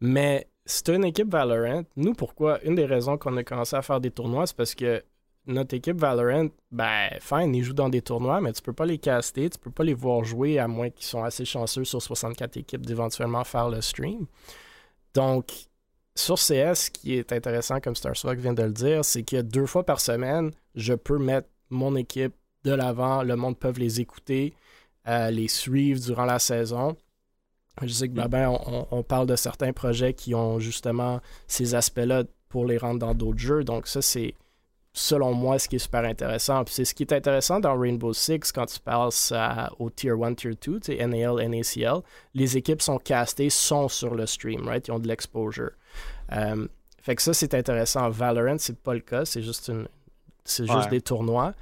mais 0.00 0.46
c'est 0.64 0.88
une 0.90 1.04
équipe 1.04 1.30
Valorant. 1.30 1.82
Nous, 1.96 2.12
pourquoi? 2.12 2.62
Une 2.64 2.74
des 2.74 2.84
raisons 2.84 3.16
qu'on 3.16 3.36
a 3.36 3.44
commencé 3.44 3.74
à 3.74 3.82
faire 3.82 4.00
des 4.00 4.10
tournois, 4.10 4.46
c'est 4.46 4.56
parce 4.56 4.74
que 4.74 5.02
notre 5.46 5.74
équipe 5.74 5.96
Valorant, 5.96 6.48
ben, 6.70 7.08
fine, 7.20 7.54
ils 7.54 7.64
jouent 7.64 7.72
dans 7.72 7.88
des 7.88 8.02
tournois, 8.02 8.40
mais 8.40 8.52
tu 8.52 8.62
peux 8.62 8.74
pas 8.74 8.86
les 8.86 8.98
caster, 8.98 9.48
tu 9.48 9.58
peux 9.58 9.70
pas 9.70 9.84
les 9.84 9.94
voir 9.94 10.22
jouer 10.22 10.58
à 10.58 10.68
moins 10.68 10.90
qu'ils 10.90 11.06
soient 11.06 11.26
assez 11.26 11.44
chanceux 11.44 11.84
sur 11.84 12.02
64 12.02 12.58
équipes 12.58 12.84
d'éventuellement 12.84 13.44
faire 13.44 13.70
le 13.70 13.80
stream. 13.80 14.26
Donc, 15.18 15.50
sur 16.14 16.36
CS, 16.36 16.74
ce 16.74 16.90
qui 16.92 17.14
est 17.14 17.32
intéressant, 17.32 17.80
comme 17.80 17.96
Starswag 17.96 18.38
vient 18.38 18.52
de 18.52 18.62
le 18.62 18.70
dire, 18.70 19.04
c'est 19.04 19.24
que 19.24 19.42
deux 19.42 19.66
fois 19.66 19.84
par 19.84 20.00
semaine, 20.00 20.52
je 20.76 20.94
peux 20.94 21.18
mettre 21.18 21.48
mon 21.70 21.96
équipe 21.96 22.34
de 22.62 22.70
l'avant, 22.70 23.24
le 23.24 23.34
monde 23.34 23.58
peut 23.58 23.72
les 23.76 24.00
écouter, 24.00 24.54
euh, 25.08 25.32
les 25.32 25.48
suivre 25.48 26.00
durant 26.00 26.24
la 26.24 26.38
saison. 26.38 26.96
Je 27.82 27.88
sais 27.88 28.08
que 28.08 28.12
ben, 28.12 28.28
ben 28.28 28.56
on, 28.92 29.02
parle 29.02 29.26
de 29.26 29.34
certains 29.34 29.72
projets 29.72 30.14
qui 30.14 30.36
ont 30.36 30.60
justement 30.60 31.20
ces 31.48 31.74
aspects-là 31.74 32.22
pour 32.48 32.64
les 32.64 32.78
rendre 32.78 33.00
dans 33.00 33.14
d'autres 33.14 33.40
jeux. 33.40 33.64
Donc 33.64 33.88
ça, 33.88 34.00
c'est 34.00 34.36
selon 34.98 35.32
moi, 35.32 35.58
ce 35.58 35.68
qui 35.68 35.76
est 35.76 35.80
super 35.80 36.04
intéressant. 36.04 36.64
Puis 36.64 36.74
c'est 36.74 36.84
ce 36.84 36.92
qui 36.92 37.04
est 37.04 37.12
intéressant 37.12 37.60
dans 37.60 37.78
Rainbow 37.78 38.12
Six 38.12 38.50
quand 38.52 38.66
tu 38.66 38.80
passes 38.80 39.32
au 39.78 39.90
Tier 39.90 40.12
1, 40.20 40.34
Tier 40.34 40.54
2, 40.60 40.80
tu 40.80 40.96
NAL, 40.96 41.48
NACL, 41.48 42.00
les 42.34 42.56
équipes 42.56 42.82
sont 42.82 42.98
castées, 42.98 43.48
sont 43.48 43.88
sur 43.88 44.14
le 44.14 44.26
stream, 44.26 44.66
right? 44.66 44.86
Ils 44.88 44.92
ont 44.92 44.98
de 44.98 45.06
l'exposure. 45.06 45.70
Euh, 46.32 46.66
fait 47.00 47.14
que 47.14 47.22
ça, 47.22 47.32
c'est 47.32 47.54
intéressant. 47.54 48.10
Valorant, 48.10 48.58
c'est 48.58 48.78
pas 48.78 48.94
le 48.94 49.00
cas, 49.00 49.24
c'est 49.24 49.42
juste 49.42 49.68
une. 49.68 49.88
C'est 50.44 50.66
juste 50.66 50.88
des 50.88 51.02
tournois. 51.02 51.52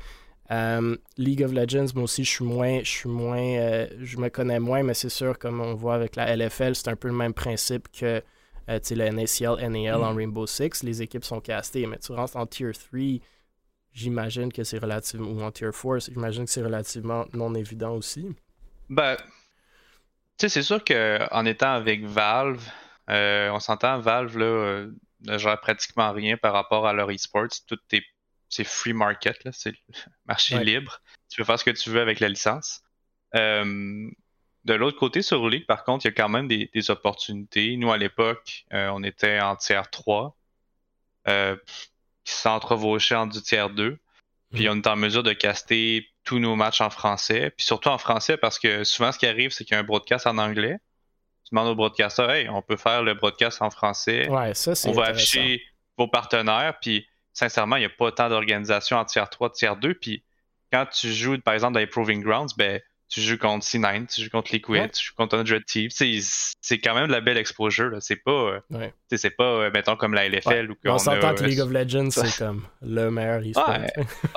Euh, 0.53 0.96
League 1.18 1.42
of 1.42 1.53
Legends, 1.53 1.88
moi 1.94 2.05
aussi, 2.05 2.22
je 2.25 2.31
suis 2.31 2.44
moins, 2.44 2.79
je 2.79 2.88
suis 2.88 3.09
moins, 3.09 3.40
euh, 3.40 3.88
je 4.01 4.16
me 4.16 4.29
connais 4.29 4.61
moins, 4.61 4.85
mais 4.85 4.94
c'est 4.94 5.09
sûr, 5.09 5.38
comme 5.38 5.61
on 5.61 5.75
voit 5.75 5.94
avec 5.94 6.14
la 6.14 6.37
LFL, 6.37 6.77
c'est 6.77 6.88
un 6.88 6.94
peu 6.94 7.09
le 7.09 7.14
même 7.14 7.35
principe 7.35 7.88
que 7.90 8.22
euh, 8.69 8.79
tu 8.81 8.89
sais, 8.89 8.95
le 8.95 9.09
NACL, 9.09 9.69
NAL 9.69 10.03
en 10.03 10.13
mm. 10.13 10.17
Rainbow 10.17 10.47
Six, 10.47 10.83
les 10.83 11.03
équipes 11.03 11.25
sont 11.25 11.41
castées, 11.41 11.87
mais 11.87 11.99
tu 11.99 12.13
rentres 12.13 12.37
en 12.37 12.47
Tier 12.47 12.73
3, 12.73 13.21
j'imagine 13.93 14.53
que 14.53 14.65
c'est 14.65 14.79
relativement, 14.79 15.29
ou 15.29 15.43
en 15.43 15.51
Tier 15.51 15.71
4, 15.71 16.11
j'imagine 16.11 16.45
que 16.45 16.51
c'est 16.51 16.63
relativement 16.63 17.27
non 17.33 17.55
évident 17.55 17.95
aussi. 17.95 18.35
Ben, 18.89 19.17
tu 19.17 19.25
sais, 20.39 20.49
c'est 20.49 20.63
sûr 20.63 20.85
qu'en 20.85 21.45
étant 21.45 21.73
avec 21.73 22.05
Valve, 22.05 22.63
euh, 23.09 23.51
on 23.51 23.61
s'entend, 23.61 23.99
Valve, 24.01 24.37
là, 24.37 24.45
euh, 24.45 24.93
ne 25.23 25.39
gère 25.39 25.59
pratiquement 25.61 26.13
rien 26.13 26.37
par 26.37 26.53
rapport 26.53 26.87
à 26.87 26.93
leur 26.93 27.11
esports. 27.11 27.49
Tout 27.67 27.79
est, 27.93 28.05
c'est 28.49 28.65
free 28.65 28.93
market, 28.93 29.45
là, 29.45 29.53
c'est 29.53 29.75
marché 30.27 30.63
libre. 30.63 31.01
Tu 31.29 31.41
peux 31.41 31.45
faire 31.45 31.59
ce 31.59 31.65
que 31.65 31.71
tu 31.71 31.91
veux 31.91 32.01
avec 32.01 32.21
la 32.21 32.29
licence. 32.29 32.83
Euh, 33.35 34.11
de 34.67 34.75
l'autre 34.75 34.99
côté, 34.99 35.23
sur 35.23 35.49
League, 35.49 35.65
par 35.65 35.85
contre, 35.85 36.05
il 36.05 36.09
y 36.09 36.11
a 36.11 36.15
quand 36.15 36.29
même 36.29 36.49
des, 36.49 36.91
opportunités. 36.91 37.77
Nous, 37.77 37.91
à 37.93 37.97
l'époque, 37.97 38.65
euh, 38.73 38.91
on 38.93 39.05
était 39.05 39.41
en 39.41 39.55
tiers 39.55 39.89
3, 39.89 40.37
euh, 41.29 41.57
qui 42.25 42.33
s'entrevauchait 42.33 43.15
en 43.15 43.27
du 43.29 43.41
tiers 43.41 43.71
2. 43.71 43.97
Puis 44.55 44.67
mm. 44.67 44.71
on 44.71 44.77
est 44.79 44.87
en 44.89 44.97
mesure 44.97 45.23
de 45.23 45.33
caster 45.33 46.09
tous 46.25 46.41
nos 46.41 46.57
matchs 46.57 46.81
en 46.81 46.91
français. 46.91 47.51
Puis 47.57 47.65
surtout 47.65 47.91
en 47.91 47.99
français, 47.99 48.37
parce 48.37 48.59
que 48.59 48.83
souvent, 48.83 49.13
ce 49.13 49.19
qui 49.19 49.27
arrive, 49.27 49.53
c'est 49.53 49.65
qu'il 49.65 49.75
y 49.75 49.77
a 49.77 49.81
un 49.81 49.85
broadcast 49.85 50.27
en 50.27 50.37
anglais. 50.39 50.79
Tu 51.45 51.55
demandes 51.55 51.69
au 51.69 51.77
broadcaster, 51.77 52.27
hey, 52.29 52.49
on 52.49 52.61
peut 52.61 52.77
faire 52.77 53.05
le 53.05 53.15
broadcast 53.15 53.63
en 53.63 53.71
français. 53.71 54.29
Ouais, 54.29 54.53
ça, 54.55 54.73
on 54.87 54.93
va 54.93 55.05
afficher 55.05 55.63
vos 55.97 56.09
partenaires. 56.09 56.77
Puis 56.83 57.07
sincèrement, 57.33 57.77
il 57.77 57.81
n'y 57.81 57.87
a 57.87 57.91
pas 57.91 58.11
tant 58.11 58.29
d'organisations 58.29 58.97
en 58.97 59.05
tiers 59.05 59.31
3, 59.31 59.53
tiers 59.53 59.77
2. 59.77 59.95
Puis 59.95 60.25
quand 60.73 60.87
tu 60.87 61.13
joues, 61.13 61.41
par 61.41 61.55
exemple, 61.55 61.75
dans 61.75 61.81
les 61.81 61.87
Proving 61.87 62.21
Grounds, 62.21 62.57
ben 62.57 62.81
tu 63.09 63.21
joues 63.21 63.38
contre 63.38 63.64
C9, 63.64 64.07
tu 64.12 64.23
joues 64.23 64.31
contre 64.31 64.53
Liquid, 64.53 64.90
tu 64.92 65.07
joues 65.07 65.14
contre 65.14 65.38
Red 65.38 65.64
Team. 65.64 65.88
C'est 65.90 66.79
quand 66.79 66.95
même 66.95 67.07
de 67.07 67.12
la 67.12 67.21
belle 67.21 67.37
exposure. 67.37 67.97
C'est 68.01 68.16
pas, 68.16 68.61
euh, 68.73 68.90
c'est 69.12 69.31
pas 69.31 69.45
euh, 69.45 69.71
mettons, 69.73 69.97
comme 69.97 70.14
la 70.14 70.29
LFL. 70.29 70.71
Ou 70.71 70.75
on 70.87 70.99
s'entend 70.99 71.35
que 71.35 71.45
League 71.45 71.61
of 71.61 71.71
Legends, 71.71 72.11
c'est 72.11 72.37
comme 72.37 72.66
le 72.83 73.11
meilleur 73.11 73.40
e-sport. 73.47 73.69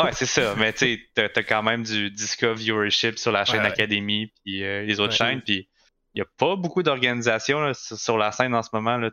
Ouais, 0.04 0.12
c'est 0.12 0.28
ça. 0.28 0.56
Mais 0.58 0.74
tu 0.74 1.00
as, 1.18 1.22
as, 1.24 1.44
quand 1.44 1.64
même 1.64 1.84
du 1.84 2.12
Disco 2.12 2.54
viewership 2.54 3.18
sur 3.18 3.32
la 3.32 3.46
chaîne 3.46 3.66
Academy 3.66 4.32
puis 4.44 4.64
euh, 4.64 4.84
les 4.84 5.00
autres 5.00 5.14
chaînes. 5.14 5.42
Puis 5.42 5.68
il 6.14 6.18
n'y 6.18 6.22
a 6.22 6.28
pas 6.38 6.56
beaucoup 6.56 6.84
d'organisations 6.84 7.72
sur 7.74 8.18
la 8.18 8.32
scène 8.32 8.54
en 8.54 8.62
ce 8.62 8.70
moment. 8.74 8.98
Là, 8.98 9.10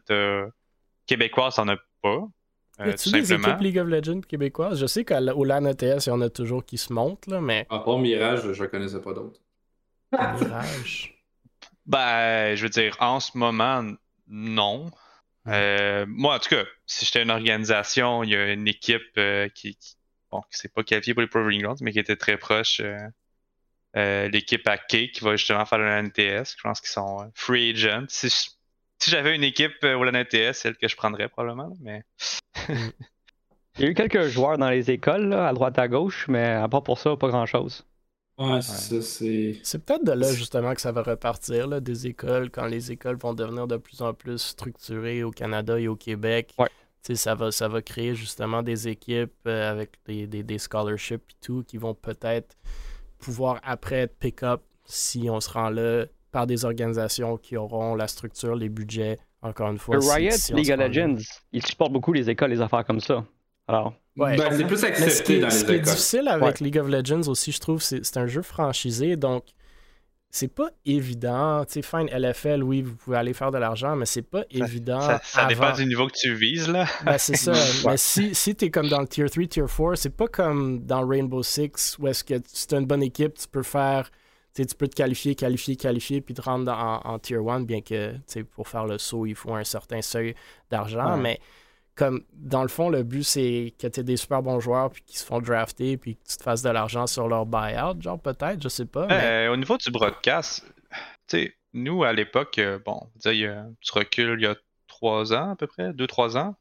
Québécois, 1.07 1.51
t'en 1.55 1.69
as 1.69 1.77
pas. 2.03 2.29
Euh, 2.81 2.89
y 2.89 2.91
a-tu 2.91 3.11
des 3.11 3.33
équipes 3.33 3.61
League 3.61 3.79
of 3.79 3.89
Legends 3.89 4.21
québécoises? 4.21 4.79
Je 4.79 4.87
sais 4.87 5.05
qu'au 5.05 5.45
LAN 5.45 5.65
ETS, 5.65 6.07
il 6.07 6.09
y 6.09 6.13
en 6.13 6.21
a 6.21 6.29
toujours 6.29 6.65
qui 6.65 6.77
se 6.77 6.93
montent, 6.93 7.27
là, 7.27 7.41
mais... 7.41 7.67
À 7.71 7.79
part 7.79 7.99
Mirage, 7.99 8.53
je 8.53 8.63
ne 8.63 8.69
connaissais 8.69 9.01
pas 9.01 9.15
d'autres. 9.15 9.41
Ben, 11.87 12.55
je 12.57 12.63
veux 12.63 12.69
dire, 12.69 12.97
en 13.01 13.21
ce 13.21 13.37
moment, 13.39 13.85
non. 14.27 14.91
Euh, 15.47 16.05
moi, 16.09 16.37
en 16.37 16.39
tout 16.39 16.49
cas, 16.51 16.65
si 16.87 17.05
j'étais 17.05 17.23
une 17.23 17.31
organisation, 17.31 18.25
il 18.25 18.31
y 18.31 18.37
a 18.37 18.53
une 18.53 18.67
équipe 18.67 19.17
euh, 19.19 19.49
qui, 19.49 19.79
bon, 20.31 20.41
qui 20.51 20.59
s'est 20.59 20.69
pas 20.69 20.83
qualifiée 20.83 21.15
pour 21.15 21.23
les 21.23 21.29
Proving 21.29 21.63
Grounds, 21.63 21.81
mais 21.83 21.93
qui 21.93 22.01
était 22.01 22.17
très 22.17 22.37
proche. 22.37 22.81
Euh, 23.97 24.29
l'équipe 24.29 24.67
à 24.69 24.77
K 24.77 25.11
qui 25.11 25.21
va 25.23 25.37
justement 25.37 25.65
faire 25.65 25.79
le 25.79 25.87
NTS. 25.87 26.57
Je 26.57 26.63
pense 26.63 26.81
qu'ils 26.81 26.91
sont 26.91 27.31
free 27.35 27.71
agent. 27.71 28.07
Si, 28.09 28.29
si 28.31 29.11
j'avais 29.11 29.35
une 29.35 29.45
équipe 29.45 29.83
au 29.83 30.05
LNTS, 30.05 30.53
celle 30.55 30.77
que 30.77 30.89
je 30.89 30.97
prendrais 30.97 31.29
probablement, 31.29 31.73
mais. 31.81 32.03
il 32.69 33.85
y 33.85 33.85
a 33.85 33.91
eu 33.91 33.95
quelques 33.95 34.25
joueurs 34.25 34.59
dans 34.59 34.71
les 34.71 34.91
écoles, 34.91 35.33
à 35.33 35.53
droite 35.53 35.79
à 35.79 35.89
gauche, 35.89 36.27
mais 36.29 36.47
à 36.47 36.69
part 36.69 36.83
pour 36.83 36.99
ça, 36.99 37.17
pas 37.17 37.29
grand 37.29 37.47
chose. 37.47 37.87
Ouais, 38.39 38.61
c'est 38.61 39.03
C'est 39.63 39.79
peut-être 39.85 40.05
de 40.05 40.13
là 40.13 40.33
justement 40.33 40.75
que 40.75 40.81
ça 40.81 40.93
va 40.93 41.03
repartir, 41.03 41.69
là, 41.69 41.81
des 41.81 42.07
écoles, 42.07 42.51
quand 42.51 42.67
les 42.67 42.93
écoles 42.93 43.17
vont 43.17 43.33
devenir 43.33 43.67
de 43.67 43.79
plus 43.79 44.03
en 44.03 44.13
plus 44.13 44.39
structurées 44.39 45.23
au 45.23 45.31
Canada 45.31 45.81
et 45.81 45.89
au 45.89 45.97
Québec. 45.97 46.55
Ouais. 46.59 46.69
Ça 47.15 47.37
va, 47.37 47.53
ça 47.53 47.69
va 47.69 47.83
créer 47.83 48.17
justement 48.17 48.65
des 48.65 48.89
équipes 48.89 49.33
euh, 49.47 49.71
avec 49.71 49.93
des, 50.07 50.27
des, 50.27 50.59
scholarships 50.59 51.23
et 51.31 51.45
tout 51.45 51.63
qui 51.63 51.77
vont 51.77 51.95
peut-être 51.95 52.57
pouvoir 53.19 53.61
après 53.63 54.01
être 54.01 54.19
pick-up 54.19 54.63
si 54.85 55.29
on 55.31 55.41
se 55.41 55.49
rend 55.49 55.71
là 55.71 56.07
par 56.33 56.49
des 56.49 56.65
organisations 56.65 57.37
qui 57.37 57.57
auront 57.57 57.95
la 57.95 58.09
structure, 58.09 58.57
les 58.57 58.69
budgets, 58.69 59.19
encore 59.41 59.71
une 59.71 59.79
fois. 59.79 59.99
Riot, 60.01 60.35
League 60.53 60.73
of 60.73 60.79
Legends, 60.81 61.23
ils 61.53 61.65
supportent 61.65 61.93
beaucoup 61.93 62.13
les 62.13 62.29
écoles, 62.29 62.51
les 62.51 62.61
affaires 62.61 62.85
comme 62.85 63.01
ça. 63.01 63.25
Alors, 63.69 63.95
ben, 64.17 64.53
c'est 64.57 64.65
plus 64.65 64.85
accepté 64.85 65.11
ce 65.11 65.23
qui, 65.23 65.41
dans 65.41 65.49
les 65.49 65.53
Ce 65.53 65.65
qui 65.65 65.73
est 65.73 65.81
difficile 65.81 66.29
avec 66.29 66.61
League 66.61 66.79
of 66.79 66.89
Legends 66.89 67.29
aussi, 67.29 67.53
je 67.53 67.61
trouve, 67.61 67.83
c'est 67.83 68.17
un 68.17 68.27
jeu 68.27 68.43
franchisé, 68.43 69.17
donc 69.17 69.45
c'est 70.31 70.49
pas 70.49 70.71
évident. 70.85 71.65
Tu 71.65 71.75
sais, 71.75 71.83
fine, 71.83 72.09
LFL, 72.09 72.63
oui, 72.63 72.83
vous 72.83 72.95
pouvez 72.95 73.17
aller 73.17 73.33
faire 73.33 73.51
de 73.51 73.59
l'argent, 73.59 73.97
mais 73.97 74.07
c'est 74.07 74.23
pas 74.23 74.45
évident. 74.51 75.01
Ça, 75.23 75.47
dépend 75.47 75.73
du 75.73 75.87
niveau 75.87 76.07
que 76.09 76.13
tu 76.15 76.35
vises, 76.35 76.69
là. 76.69 76.87
Ben, 77.05 77.17
c'est 77.17 77.37
ça. 77.37 77.53
mais 77.87 77.97
si, 77.97 78.35
si 78.35 78.55
t'es 78.55 78.71
comme 78.71 78.89
dans 78.89 79.01
le 79.01 79.09
Tier 79.09 79.29
3, 79.29 79.47
Tier 79.47 79.65
4, 79.65 79.97
c'est 79.97 80.15
pas 80.15 80.29
comme 80.29 80.81
dans 80.85 81.07
Rainbow 81.07 81.43
Six, 81.43 81.97
où 81.99 82.09
est-ce 82.09 82.23
que 82.23 82.35
si 82.47 82.67
t'as 82.67 82.79
une 82.79 82.87
bonne 82.87 83.03
équipe, 83.03 83.35
tu 83.35 83.49
peux 83.49 83.63
faire 83.63 84.11
tu 84.65 84.75
peux 84.75 84.89
te 84.89 84.95
qualifier, 84.97 85.35
qualifier, 85.35 85.77
qualifier, 85.77 86.21
puis 86.21 86.35
te 86.35 86.41
rendre 86.41 86.73
en, 86.73 87.01
en 87.05 87.19
Tier 87.19 87.37
1, 87.37 87.61
bien 87.61 87.81
que 87.83 88.15
pour 88.55 88.69
faire 88.69 88.87
le 88.87 88.99
saut, 88.99 89.27
il 89.27 89.35
faut 89.35 89.55
un 89.55 89.65
certain 89.65 90.01
seuil 90.01 90.35
d'argent. 90.71 91.17
Mais 91.17 91.41
comme 91.97 92.23
dans 92.35 92.63
le 92.63 92.69
fond, 92.69 92.91
le 92.91 93.03
but, 93.03 93.25
c'est 93.25 93.75
que 93.81 93.87
tu 93.87 94.01
aies 94.01 94.05
des 94.05 94.19
super 94.19 94.43
bons 94.43 94.61
joueurs, 94.61 94.91
puis 94.91 95.03
qui 95.05 95.19
se 95.19 95.25
font 95.25 95.41
drafter, 95.41 95.97
puis 95.97 96.17
que 96.17 96.31
tu 96.31 96.37
te 96.37 96.43
fasses 96.43 96.63
de 96.63 96.69
l'argent 96.69 97.07
sur 97.07 97.27
leur 97.27 97.47
buyout, 97.47 98.01
genre 98.01 98.21
peut-être, 98.21 98.63
je 98.63 98.69
sais 98.69 98.85
pas. 98.85 99.09
Euh, 99.11 99.53
au 99.53 99.57
niveau 99.57 99.79
du 99.79 99.91
broadcast, 99.91 100.65
tu 101.27 101.39
sais, 101.39 101.57
nous 101.73 102.05
à 102.05 102.13
l'époque, 102.13 102.59
euh, 102.59 102.79
bon, 102.85 103.09
tu 103.23 103.93
recules 103.93 104.39
il 104.39 104.45
y 104.45 104.47
a 104.47 104.57
trois 104.87 105.33
ans 105.33 105.53
à 105.53 105.57
peu 105.57 105.67
près, 105.67 105.93
deux, 105.95 106.07
trois 106.07 106.37
ans. 106.37 106.55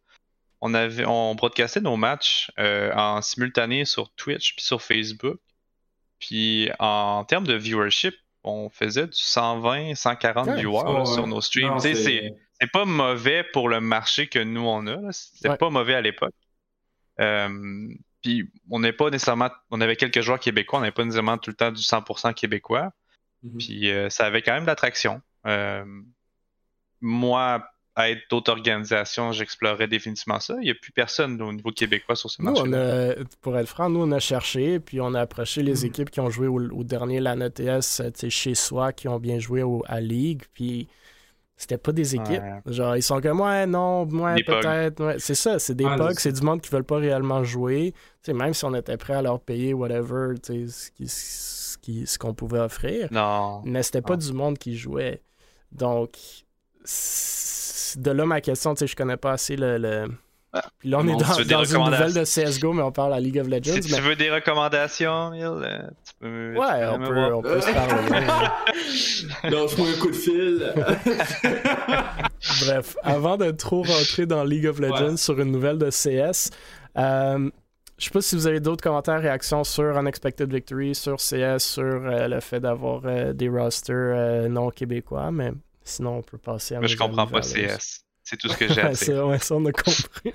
On, 0.62 0.74
avait, 0.74 1.06
on 1.06 1.36
broadcastait 1.36 1.82
nos 1.82 1.98
matchs 1.98 2.50
euh, 2.58 2.92
en 2.96 3.22
simultané 3.22 3.84
sur 3.84 4.10
Twitch 4.16 4.56
puis 4.56 4.66
sur 4.66 4.82
Facebook. 4.82 5.38
Puis 6.18 6.70
en 6.80 7.26
termes 7.26 7.46
de 7.46 7.54
viewership, 7.54 8.16
on 8.44 8.70
faisait 8.70 9.08
du 9.08 9.18
120, 9.18 9.96
140 9.96 10.50
viewers 10.52 11.06
sur 11.06 11.28
nos 11.28 11.42
streams. 11.42 11.80
C'est 11.80 12.34
pas 12.72 12.86
mauvais 12.86 13.44
pour 13.44 13.70
le 13.70 13.82
marché 13.82 14.28
que 14.28 14.40
nous 14.40 14.66
on 14.66 14.88
a. 14.88 15.12
C'était 15.12 15.58
pas 15.58 15.70
mauvais 15.70 15.96
à 15.96 16.02
l'époque. 16.02 16.34
Euh, 17.20 17.90
puis 18.22 18.50
on 18.70 18.80
n'est 18.80 18.94
pas 18.94 19.10
nécessairement. 19.10 19.50
On 19.72 19.82
avait 19.82 19.96
quelques 19.96 20.22
joueurs 20.22 20.40
québécois, 20.40 20.80
on 20.80 20.82
n'avait 20.82 20.92
pas 20.92 21.04
nécessairement 21.04 21.38
tout 21.38 21.52
le 21.52 21.56
temps 21.56 21.72
du 21.72 21.82
100% 21.82 22.34
québécois. 22.34 22.92
Mm-hmm. 23.44 23.58
Puis 23.58 23.92
euh, 23.92 24.10
ça 24.10 24.26
avait 24.26 24.42
quand 24.42 24.54
même 24.54 24.64
de 24.64 24.68
l'attraction. 24.68 25.22
Euh, 25.46 25.86
moi, 27.02 27.68
à 27.96 28.10
être 28.10 28.24
d'autres 28.30 28.52
organisations, 28.52 29.32
j'explorerais 29.32 29.88
définitivement 29.88 30.40
ça. 30.40 30.56
Il 30.60 30.66
n'y 30.66 30.72
a 30.72 30.76
plus 30.76 30.92
personne 30.92 31.42
au 31.42 31.54
niveau 31.54 31.72
québécois 31.72 32.16
sur 32.16 32.30
ce 32.30 32.42
marché. 32.42 32.64
pour 33.42 33.58
être 33.58 33.68
franc, 33.70 33.90
nous, 33.90 34.02
on 34.02 34.12
a 34.12 34.20
cherché, 34.20 34.80
puis 34.80 35.00
on 35.00 35.14
a 35.14 35.22
approché 35.22 35.64
les 35.64 35.84
hmm. 35.84 35.88
équipes 35.88 36.10
qui 36.10 36.20
ont 36.20 36.30
joué 36.30 36.48
au, 36.48 36.84
dernier 36.84 37.22
LAN 37.22 37.40
ETS 37.40 38.30
chez 38.30 38.56
soi, 38.56 38.92
qui 38.92 39.08
ont 39.08 39.20
bien 39.20 39.40
joué 39.40 39.64
au, 39.64 39.84
à 39.88 40.02
Ligue, 40.02 40.44
puis 40.54 40.90
c'était 41.58 41.78
pas 41.78 41.92
des 41.92 42.16
équipes. 42.16 42.44
Genre, 42.66 42.98
ils 42.98 43.02
sont 43.02 43.22
comme, 43.22 43.40
ouais, 43.40 43.66
non, 43.66 44.06
ouais, 44.06 44.44
peut-être. 44.44 45.16
c'est 45.20 45.36
ça, 45.36 45.58
c'est 45.58 45.76
des 45.76 45.86
bugs, 45.86 46.14
c'est 46.18 46.34
du 46.34 46.42
monde 46.42 46.62
qui 46.62 46.70
veulent 46.70 46.84
pas 46.84 46.98
réellement 46.98 47.44
jouer. 47.44 47.94
sais, 48.24 48.34
même 48.34 48.54
si 48.54 48.66
on 48.66 48.74
était 48.74 48.98
prêt 48.98 49.14
à 49.14 49.22
leur 49.22 49.40
payer 49.40 49.74
whatever, 49.74 50.36
ce 50.44 50.90
qu'on 50.90 51.08
ce, 51.08 52.06
ce 52.06 52.18
qu'on 52.18 52.34
pouvait 52.34 52.60
offrir. 52.60 53.08
Non. 53.12 53.62
Mais 53.64 53.84
c'était 53.84 54.02
pas 54.02 54.18
du 54.18 54.34
monde 54.34 54.58
qui 54.58 54.76
jouait. 54.76 55.22
Donc, 55.72 56.18
de 57.98 58.12
là 58.12 58.26
ma 58.26 58.42
question, 58.42 58.74
tu 58.74 58.80
sais, 58.80 58.88
je 58.88 58.96
connais 58.96 59.18
pas 59.18 59.34
assez 59.34 59.56
le. 59.56 60.08
Ah, 60.58 60.64
puis 60.80 60.90
là, 60.90 61.00
on 61.02 61.08
est 61.08 61.18
dans, 61.18 61.64
une 61.66 61.84
nouvelle 61.84 62.14
de 62.14 62.24
CSGO, 62.24 62.72
mais 62.72 62.82
on 62.82 62.92
parle 62.92 63.14
à 63.14 63.20
League 63.20 63.38
of 63.40 63.48
Legends. 63.48 63.74
Si 63.82 63.94
tu 63.94 64.02
veux 64.02 64.16
des 64.16 64.32
recommandations, 64.32 65.32
tu 65.34 66.05
peux. 66.20 66.54
Ouais, 66.56 66.86
on 66.92 67.00
peut, 67.00 67.34
on 67.34 67.42
peut, 67.42 67.62
se 67.62 67.74
parler. 67.74 68.28
Lâche-moi 69.56 69.88
un 69.88 70.00
coup 70.00 70.10
de 70.10 70.16
fil. 70.16 70.74
Bref, 72.66 72.96
avant 73.04 73.38
de 73.38 73.52
trop 73.52 73.84
rentrer 73.84 74.26
dans 74.26 74.44
League 74.44 74.68
of 74.68 74.80
Legends 74.80 75.18
sur 75.18 75.40
une 75.40 75.52
nouvelle 75.52 75.78
de 75.78 75.90
CS, 75.90 76.52
euh, 76.98 77.50
je 77.98 78.06
sais 78.06 78.12
pas 78.12 78.22
si 78.22 78.36
vous 78.36 78.48
avez 78.48 78.60
d'autres 78.60 78.84
commentaires, 78.84 79.22
réactions 79.22 79.64
sur 79.64 79.98
Unexpected 79.98 80.52
Victory, 80.54 80.96
sur 80.96 81.18
CS, 81.18 81.60
sur 81.60 81.84
euh, 81.84 82.28
le 82.28 82.40
fait 82.40 82.60
d'avoir 82.60 83.02
des 83.34 83.50
rosters 83.50 84.50
non 84.50 84.70
québécois, 84.70 85.32
mais 85.32 85.52
Sinon, 85.86 86.18
on 86.18 86.22
peut 86.24 86.40
passer 86.40 86.76
à. 86.76 86.80
Mais 86.80 86.88
je 86.88 86.98
comprends 86.98 87.28
pas 87.28 87.42
CS. 87.42 88.02
C'est 88.24 88.38
tout 88.38 88.50
ce 88.50 88.58
que 88.58 88.68
j'ai 88.68 88.82
à 88.82 88.92
dire. 88.92 89.28
ouais, 89.28 89.38
ça, 89.38 89.56
on 89.56 89.66
a 89.66 89.72
compris. 89.72 90.32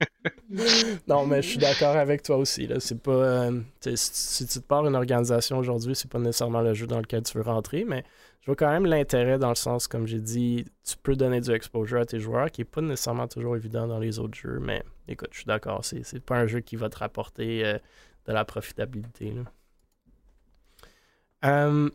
non, 1.08 1.26
mais 1.26 1.42
je 1.42 1.48
suis 1.48 1.58
d'accord 1.58 1.96
avec 1.96 2.22
toi 2.22 2.36
aussi. 2.36 2.66
Là. 2.66 2.80
C'est 2.80 3.00
pas, 3.00 3.12
euh, 3.12 3.60
si 3.94 4.46
tu 4.46 4.60
te 4.60 4.66
pars 4.66 4.86
une 4.86 4.94
organisation 4.94 5.58
aujourd'hui, 5.58 5.94
c'est 5.94 6.10
pas 6.10 6.18
nécessairement 6.18 6.60
le 6.60 6.74
jeu 6.74 6.86
dans 6.86 6.98
lequel 6.98 7.22
tu 7.22 7.36
veux 7.36 7.44
rentrer, 7.44 7.84
mais 7.84 8.04
je 8.40 8.46
vois 8.46 8.56
quand 8.56 8.70
même 8.70 8.86
l'intérêt 8.86 9.38
dans 9.38 9.50
le 9.50 9.54
sens, 9.54 9.86
comme 9.86 10.06
j'ai 10.06 10.20
dit, 10.20 10.64
tu 10.84 10.96
peux 11.02 11.14
donner 11.14 11.40
du 11.40 11.50
exposure 11.52 12.00
à 12.00 12.06
tes 12.06 12.18
joueurs, 12.18 12.50
qui 12.50 12.62
est 12.62 12.64
pas 12.64 12.80
nécessairement 12.80 13.28
toujours 13.28 13.56
évident 13.56 13.86
dans 13.86 13.98
les 13.98 14.18
autres 14.18 14.36
jeux, 14.36 14.58
mais 14.60 14.82
écoute, 15.08 15.28
je 15.32 15.38
suis 15.38 15.46
d'accord, 15.46 15.84
c'est, 15.84 16.02
c'est 16.04 16.20
pas 16.20 16.36
un 16.36 16.46
jeu 16.46 16.60
qui 16.60 16.76
va 16.76 16.88
te 16.88 16.98
rapporter 16.98 17.64
euh, 17.64 17.78
de 18.26 18.32
la 18.32 18.44
profitabilité. 18.44 19.32
Là. 19.32 19.42
Euh, 21.44 21.90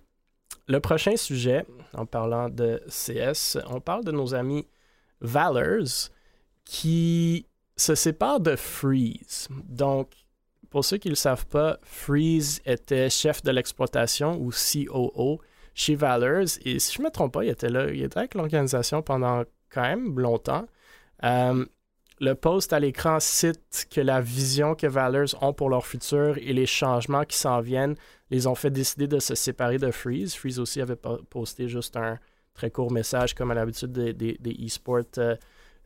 le 0.68 0.80
prochain 0.80 1.16
sujet, 1.16 1.66
en 1.94 2.06
parlant 2.06 2.50
de 2.50 2.82
CS, 2.88 3.58
on 3.68 3.80
parle 3.80 4.04
de 4.04 4.12
nos 4.12 4.34
amis 4.34 4.68
Valors 5.22 6.10
qui 6.64 7.46
se 7.78 7.96
séparent 7.96 8.40
de 8.40 8.56
Freeze. 8.56 9.48
Donc, 9.68 10.12
pour 10.70 10.84
ceux 10.84 10.98
qui 10.98 11.08
ne 11.08 11.14
le 11.14 11.18
savent 11.18 11.46
pas, 11.48 11.78
Freeze 11.84 12.62
était 12.66 13.10
chef 13.10 13.44
de 13.44 13.52
l'exploitation 13.52 14.38
ou 14.40 14.52
COO 14.52 15.42
chez 15.74 15.96
Valors. 15.96 16.58
Et 16.64 16.80
si 16.80 16.94
je 16.94 17.00
ne 17.02 17.06
me 17.06 17.12
trompe 17.12 17.34
pas, 17.34 17.44
il 17.44 17.50
était 17.50 17.70
là, 17.70 17.90
il 17.90 18.04
était 18.04 18.18
avec 18.18 18.34
l'organisation 18.34 19.02
pendant 19.02 19.44
quand 19.70 19.84
même 19.84 20.20
longtemps. 20.20 20.66
Euh, 21.24 21.66
le 22.20 22.34
post 22.34 22.72
à 22.72 22.80
l'écran 22.80 23.20
cite 23.20 23.88
que 23.92 24.00
la 24.00 24.22
vision 24.22 24.74
que 24.74 24.88
Valors 24.88 25.36
ont 25.42 25.54
pour 25.54 25.70
leur 25.70 25.86
futur 25.86 26.38
et 26.38 26.54
les 26.54 26.66
changements 26.66 27.26
qui 27.26 27.38
s'en 27.38 27.60
viennent 27.60 27.96
les 28.32 28.48
ont 28.48 28.56
fait 28.56 28.72
décider 28.72 29.08
de 29.08 29.20
se 29.20 29.36
séparer 29.36 29.78
de 29.78 29.92
Freeze. 29.92 30.34
Freeze 30.34 30.60
aussi 30.60 30.82
avait 30.82 30.96
posté 31.30 31.68
juste 31.68 31.98
un 31.98 32.18
très 32.54 32.72
court 32.72 32.92
message, 32.92 33.36
comme 33.36 33.52
à 33.52 33.54
l'habitude 33.54 33.92
des, 33.92 34.14
des, 34.14 34.66
e-sports, 34.66 35.04
euh, 35.18 35.36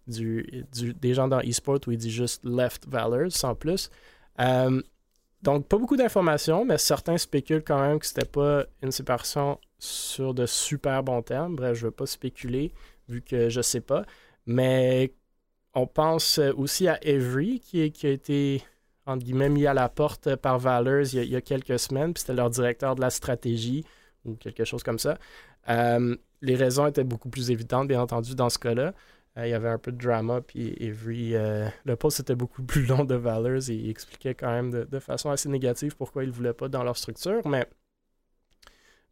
des 0.09 1.13
gens 1.13 1.27
dans 1.27 1.39
e-sport 1.39 1.79
où 1.87 1.91
il 1.91 1.97
dit 1.97 2.11
juste 2.11 2.43
Left 2.43 2.87
Valors 2.87 3.31
sans 3.31 3.55
plus. 3.55 3.89
Euh, 4.39 4.81
donc, 5.41 5.67
pas 5.67 5.77
beaucoup 5.77 5.95
d'informations, 5.95 6.65
mais 6.65 6.77
certains 6.77 7.17
spéculent 7.17 7.63
quand 7.63 7.79
même 7.79 7.99
que 7.99 8.05
c'était 8.05 8.25
pas 8.25 8.65
une 8.81 8.91
séparation 8.91 9.59
sur 9.77 10.33
de 10.33 10.45
super 10.45 11.03
bons 11.03 11.21
termes. 11.21 11.55
Bref, 11.55 11.77
je 11.77 11.85
veux 11.85 11.91
pas 11.91 12.05
spéculer 12.05 12.73
vu 13.07 13.21
que 13.21 13.49
je 13.49 13.61
sais 13.61 13.81
pas. 13.81 14.05
Mais 14.45 15.13
on 15.73 15.87
pense 15.87 16.39
aussi 16.57 16.87
à 16.87 16.99
Avery 17.05 17.59
qui, 17.59 17.91
qui 17.91 18.07
a 18.07 18.09
été 18.09 18.63
entre 19.09 19.25
guillemets, 19.25 19.49
mis 19.49 19.65
à 19.65 19.73
la 19.73 19.89
porte 19.89 20.35
par 20.35 20.59
Valors 20.59 21.13
il 21.13 21.23
y 21.25 21.35
a, 21.35 21.41
quelques 21.41 21.79
semaines, 21.79 22.13
puis 22.13 22.21
c'était 22.21 22.33
leur 22.33 22.49
directeur 22.49 22.95
de 22.95 23.01
la 23.01 23.09
stratégie 23.09 23.83
ou 24.25 24.35
quelque 24.35 24.63
chose 24.63 24.83
comme 24.83 24.99
ça. 24.99 25.17
Euh, 25.69 26.15
les 26.41 26.55
raisons 26.55 26.85
étaient 26.85 27.03
beaucoup 27.03 27.29
plus 27.29 27.51
évidentes, 27.51 27.87
bien 27.87 28.01
entendu, 28.01 28.35
dans 28.35 28.49
ce 28.49 28.59
cas-là. 28.59 28.93
Euh, 29.37 29.47
il 29.47 29.51
y 29.51 29.53
avait 29.53 29.69
un 29.69 29.77
peu 29.77 29.91
de 29.91 29.97
drama, 29.97 30.41
puis 30.41 30.75
euh, 30.79 31.67
le 31.85 31.95
post 31.95 32.19
était 32.19 32.35
beaucoup 32.35 32.63
plus 32.65 32.85
long 32.85 33.05
de 33.05 33.15
Valors 33.15 33.69
et 33.69 33.75
il 33.75 33.89
expliquait 33.89 34.33
quand 34.33 34.51
même 34.51 34.71
de, 34.71 34.99
façon 34.99 35.29
assez 35.29 35.49
négative 35.49 35.95
pourquoi 35.95 36.23
ils 36.23 36.29
ne 36.29 36.33
voulaient 36.33 36.53
pas 36.53 36.67
dans 36.67 36.83
leur 36.83 36.97
structure. 36.97 37.47
Mais 37.47 37.67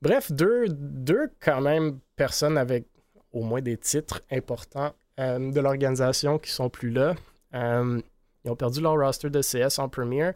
bref, 0.01 0.31
deux, 0.31 0.67
deux 0.69 1.29
quand 1.39 1.61
même 1.61 1.99
personnes 2.15 2.57
avec 2.57 2.87
au 3.31 3.43
moins 3.43 3.61
des 3.61 3.77
titres 3.77 4.21
importants 4.31 4.93
de 5.17 5.59
l'organisation 5.59 6.37
qui 6.37 6.51
sont 6.51 6.69
plus 6.69 6.91
là. 6.91 7.15
Ils 7.53 8.51
ont 8.51 8.55
perdu 8.55 8.81
leur 8.81 8.95
roster 8.95 9.29
de 9.29 9.41
CS 9.41 9.79
en 9.79 9.89
Premier. 9.89 10.31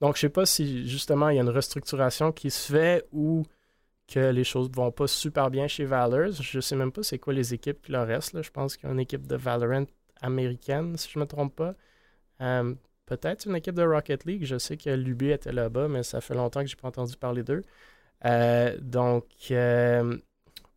Donc, 0.00 0.16
je 0.16 0.22
sais 0.22 0.28
pas 0.28 0.44
si 0.44 0.88
justement 0.88 1.28
il 1.28 1.36
y 1.36 1.38
a 1.38 1.42
une 1.42 1.48
restructuration 1.48 2.32
qui 2.32 2.50
se 2.50 2.72
fait 2.72 3.06
ou 3.12 3.44
que 4.14 4.30
les 4.30 4.44
choses 4.44 4.70
vont 4.70 4.92
pas 4.92 5.08
super 5.08 5.50
bien 5.50 5.66
chez 5.66 5.84
Valors. 5.84 6.32
Je 6.40 6.60
sais 6.60 6.76
même 6.76 6.92
pas 6.92 7.02
c'est 7.02 7.18
quoi 7.18 7.32
les 7.32 7.52
équipes 7.52 7.82
qui 7.82 7.90
leur 7.92 8.06
restent. 8.06 8.40
Je 8.40 8.50
pense 8.50 8.76
qu'il 8.76 8.86
y 8.86 8.90
a 8.90 8.92
une 8.92 9.00
équipe 9.00 9.26
de 9.26 9.34
Valorant 9.34 9.86
américaine, 10.20 10.96
si 10.96 11.10
je 11.10 11.18
me 11.18 11.26
trompe 11.26 11.56
pas. 11.56 11.74
Euh, 12.40 12.74
peut-être 13.06 13.46
une 13.46 13.56
équipe 13.56 13.74
de 13.74 13.82
Rocket 13.82 14.24
League. 14.24 14.44
Je 14.44 14.56
sais 14.56 14.76
que 14.76 14.90
l'UB 14.90 15.22
était 15.24 15.52
là-bas, 15.52 15.88
mais 15.88 16.04
ça 16.04 16.20
fait 16.20 16.34
longtemps 16.34 16.60
que 16.60 16.68
j'ai 16.68 16.76
pas 16.76 16.88
entendu 16.88 17.16
parler 17.16 17.42
d'eux. 17.42 17.62
Euh, 18.24 18.76
donc, 18.80 19.26
euh, 19.50 20.16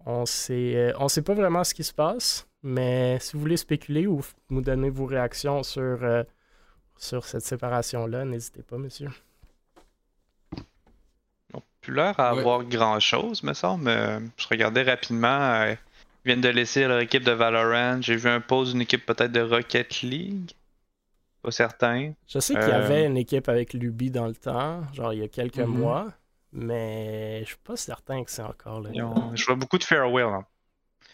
on 0.06 0.26
sait, 0.26 0.94
on 1.00 1.08
sait 1.08 1.22
pas 1.22 1.36
vraiment 1.36 1.64
ce 1.64 1.76
qui 1.76 1.84
se 1.84 1.94
passe, 1.94 2.48
mais 2.64 3.20
si 3.20 3.34
vous 3.34 3.42
voulez 3.42 3.58
spéculer 3.58 4.08
ou 4.08 4.22
nous 4.50 4.62
donner 4.62 4.90
vos 4.90 5.06
réactions 5.06 5.64
sur 5.64 6.00
sur 6.98 7.26
cette 7.26 7.44
séparation-là, 7.44 8.26
n'hésitez 8.26 8.64
pas, 8.64 8.78
monsieur. 8.80 9.10
On 11.88 11.92
plus 11.92 11.96
l'air 11.96 12.20
à 12.20 12.30
avoir 12.30 12.64
grand-chose, 12.66 13.44
me 13.44 13.54
semble. 13.54 13.90
Je 14.38 14.48
regardais 14.50 14.84
rapidement. 14.84 15.40
Euh, 15.40 15.72
ils 16.26 16.28
viennent 16.28 16.42
de 16.42 16.50
laisser 16.50 16.86
leur 16.86 17.00
équipe 17.00 17.24
de 17.24 17.32
Valorant. 17.32 18.02
J'ai 18.02 18.18
vu 18.18 18.30
un 18.30 18.42
pause 18.42 18.74
d'une 18.74 18.82
équipe 18.82 19.06
peut-être 19.06 19.32
de 19.32 19.40
Rocket 19.40 20.02
League. 20.02 20.52
Pas 21.42 21.52
certain. 21.52 22.12
Je 22.28 22.40
sais 22.40 22.56
qu'il 22.56 22.68
y 22.68 22.72
avait 22.72 23.06
euh, 23.06 23.08
une 23.08 23.16
équipe 23.16 23.48
avec 23.48 23.74
Luby 23.74 24.12
dans 24.12 24.28
le 24.28 24.36
temps, 24.36 24.82
genre 24.94 25.14
il 25.14 25.20
y 25.20 25.24
a 25.24 25.30
quelques 25.30 25.60
mhm. 25.60 25.78
mois, 25.78 26.08
mais 26.52 27.40
je 27.42 27.48
suis 27.48 27.58
pas 27.64 27.78
certain 27.78 28.22
que 28.26 28.32
c'est 28.32 28.42
encore 28.42 28.82
là. 28.82 28.90
Je 29.34 29.46
vois 29.46 29.56
beaucoup 29.56 29.78
de 29.78 29.84
Farewell. 29.86 30.26
Hein. 30.26 30.46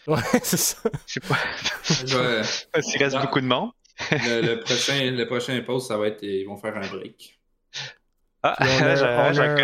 Ouais, 0.08 0.18
c'est 0.42 0.56
ça. 0.56 0.78
Je 1.06 1.12
sais 1.12 1.20
pas. 1.20 1.38
S'il 2.82 3.00
reste 3.00 3.18
beaucoup 3.20 3.40
de 3.40 3.46
monde 3.46 3.70
le, 4.10 4.56
prochain, 4.56 5.10
le 5.10 5.24
prochain 5.26 5.60
post, 5.62 5.88
ça 5.88 5.96
va 5.96 6.08
être 6.08 6.22
ils 6.22 6.44
vont 6.44 6.56
faire 6.56 6.76
un 6.76 6.86
break. 6.86 7.38
Ah, 8.46 8.56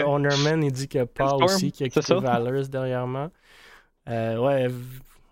Honorman, 0.07 0.62
il 0.64 0.72
dit 0.72 0.89
a 0.99 1.07
Paul 1.07 1.45
aussi 1.45 1.70
qui 1.72 1.85
a 1.85 1.89
quitté 1.89 2.14
Valors 2.14 2.68
derrière 2.68 3.07
moi. 3.07 3.31
Euh, 4.09 4.39
ouais, 4.39 4.68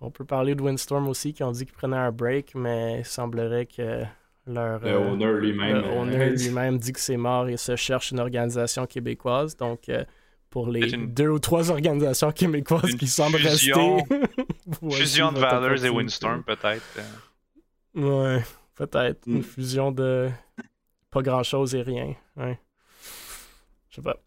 on 0.00 0.10
peut 0.10 0.24
parler 0.24 0.54
de 0.54 0.62
Windstorm 0.62 1.08
aussi 1.08 1.32
qui 1.32 1.42
ont 1.42 1.50
dit 1.52 1.64
qu'ils 1.64 1.74
prenaient 1.74 1.96
un 1.96 2.12
break, 2.12 2.54
mais 2.54 2.98
il 3.00 3.04
semblerait 3.06 3.66
que 3.66 4.04
leur 4.46 4.80
le 4.80 4.88
euh, 4.88 5.10
owner 5.12 5.32
lui-même 5.40 5.76
euh, 5.84 5.98
lui-même 6.36 6.78
dit 6.78 6.92
que 6.92 7.00
c'est 7.00 7.16
mort 7.16 7.48
et 7.48 7.56
se 7.56 7.74
cherche 7.76 8.10
une 8.12 8.20
organisation 8.20 8.86
québécoise. 8.86 9.56
Donc 9.56 9.88
pour 10.50 10.68
les 10.68 10.92
une- 10.94 11.12
deux 11.12 11.28
ou 11.28 11.38
trois 11.38 11.70
organisations 11.70 12.32
québécoises 12.32 12.90
Une 12.92 12.98
qui 12.98 13.06
semblent 13.06 13.38
fusion- 13.38 13.96
rester. 13.96 14.20
Fusion 14.90 15.32
de 15.32 15.40
Valors 15.40 15.84
et. 15.84 15.88
Windstorm, 15.90 16.42
peut-être. 16.44 16.82
euh. 16.98 18.36
Ouais, 18.36 18.42
peut-être. 18.74 19.26
Mm. 19.26 19.36
Une 19.36 19.42
fusion 19.42 19.90
de 19.92 20.28
pas 21.10 21.22
grand-chose 21.22 21.74
et 21.74 21.82
rien. 21.82 22.14
Ouais. 22.36 22.58
Je. 24.00 24.18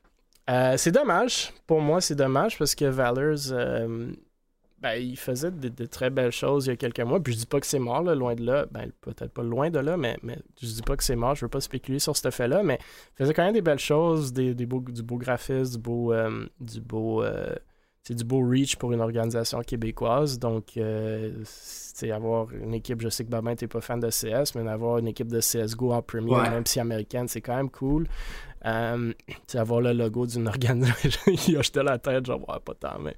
Euh, 0.49 0.75
c'est 0.77 0.91
dommage. 0.91 1.53
Pour 1.67 1.81
moi, 1.81 2.01
c'est 2.01 2.15
dommage 2.15 2.57
parce 2.57 2.75
que 2.75 2.85
Valors, 2.85 3.51
euh, 3.51 4.11
ben, 4.81 4.93
il 4.93 5.15
faisait 5.17 5.51
de, 5.51 5.85
très 5.85 6.09
belles 6.09 6.31
choses 6.31 6.65
il 6.65 6.69
y 6.69 6.73
a 6.73 6.75
quelques 6.75 7.01
mois. 7.01 7.21
Puis 7.21 7.33
je 7.33 7.39
dis 7.39 7.45
pas 7.45 7.59
que 7.59 7.67
c'est 7.67 7.79
mort, 7.79 8.01
loin 8.01 8.35
de 8.35 8.43
là. 8.43 8.65
Ben, 8.71 8.91
peut-être 9.01 9.31
pas 9.31 9.43
loin 9.43 9.69
de 9.69 9.79
là, 9.79 9.97
mais, 9.97 10.17
mais 10.23 10.39
je 10.61 10.67
dis 10.67 10.81
pas 10.81 10.97
que 10.97 11.03
c'est 11.03 11.15
mort. 11.15 11.35
Je 11.35 11.45
veux 11.45 11.49
pas 11.49 11.61
spéculer 11.61 11.99
sur 11.99 12.17
cet 12.17 12.33
fait-là, 12.33 12.63
mais 12.63 12.79
il 12.81 13.17
faisait 13.17 13.33
quand 13.33 13.43
même 13.43 13.53
des 13.53 13.61
belles 13.61 13.79
choses, 13.79 14.33
des, 14.33 14.53
beaux, 14.65 14.81
du 14.81 15.03
beau 15.03 15.17
graphisme, 15.17 15.75
du 15.75 15.79
beau, 15.79 16.13
euh, 16.13 16.47
du 16.59 16.81
beau, 16.81 17.23
c'est 18.03 18.15
du 18.15 18.23
beau 18.23 18.39
reach 18.47 18.77
pour 18.77 18.91
une 18.93 19.01
organisation 19.01 19.61
québécoise. 19.61 20.39
Donc, 20.39 20.75
euh, 20.77 21.31
c'est 21.43 22.09
avoir 22.11 22.51
une 22.51 22.73
équipe, 22.73 23.01
je 23.01 23.09
sais 23.09 23.23
que 23.23 23.29
Babin, 23.29 23.55
t'es 23.55 23.67
pas 23.67 23.81
fan 23.81 23.99
de 23.99 24.09
CS, 24.09 24.55
mais 24.55 24.63
d'avoir 24.63 24.97
une 24.97 25.07
équipe 25.07 25.27
de 25.27 25.39
CSGO 25.39 25.91
en 25.93 26.01
premier, 26.01 26.31
Ouais. 26.31 26.49
même 26.49 26.65
si 26.65 26.79
américaine, 26.79 27.27
c'est 27.27 27.41
quand 27.41 27.55
même 27.55 27.69
cool. 27.69 28.07
Euh, 28.65 29.13
tu 29.27 29.35
sais, 29.47 29.57
avoir 29.59 29.81
le 29.81 29.91
logo 29.93 30.25
d'une 30.25 30.47
organisation, 30.47 31.31
il 31.47 31.57
a 31.57 31.61
jeté 31.61 31.83
la 31.83 31.97
tête, 31.99 32.25
genre, 32.25 32.39
ouais, 32.49 32.59
pas 32.63 32.73
tant, 32.73 32.99
mais. 32.99 33.15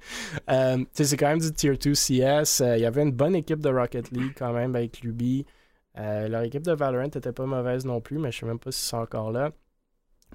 Euh, 0.50 0.84
c'est 0.92 1.16
quand 1.16 1.28
même 1.28 1.38
du 1.40 1.52
Tier 1.52 1.76
2 1.76 1.92
CS. 1.94 2.60
Euh, 2.62 2.76
Il 2.76 2.82
y 2.82 2.86
avait 2.86 3.02
une 3.02 3.12
bonne 3.12 3.34
équipe 3.36 3.60
de 3.60 3.68
Rocket 3.70 4.10
League 4.10 4.32
quand 4.36 4.52
même 4.52 4.74
avec 4.76 5.00
Luby. 5.00 5.46
Leur 5.96 6.42
équipe 6.42 6.62
de 6.64 6.72
Valorant 6.72 7.04
était 7.06 7.32
pas 7.32 7.46
mauvaise 7.46 7.84
non 7.86 8.00
plus, 8.00 8.18
mais 8.18 8.32
je 8.32 8.40
sais 8.40 8.46
même 8.46 8.58
pas 8.58 8.72
si 8.72 8.84
c'est 8.84 8.96
encore 8.96 9.30
là. 9.30 9.50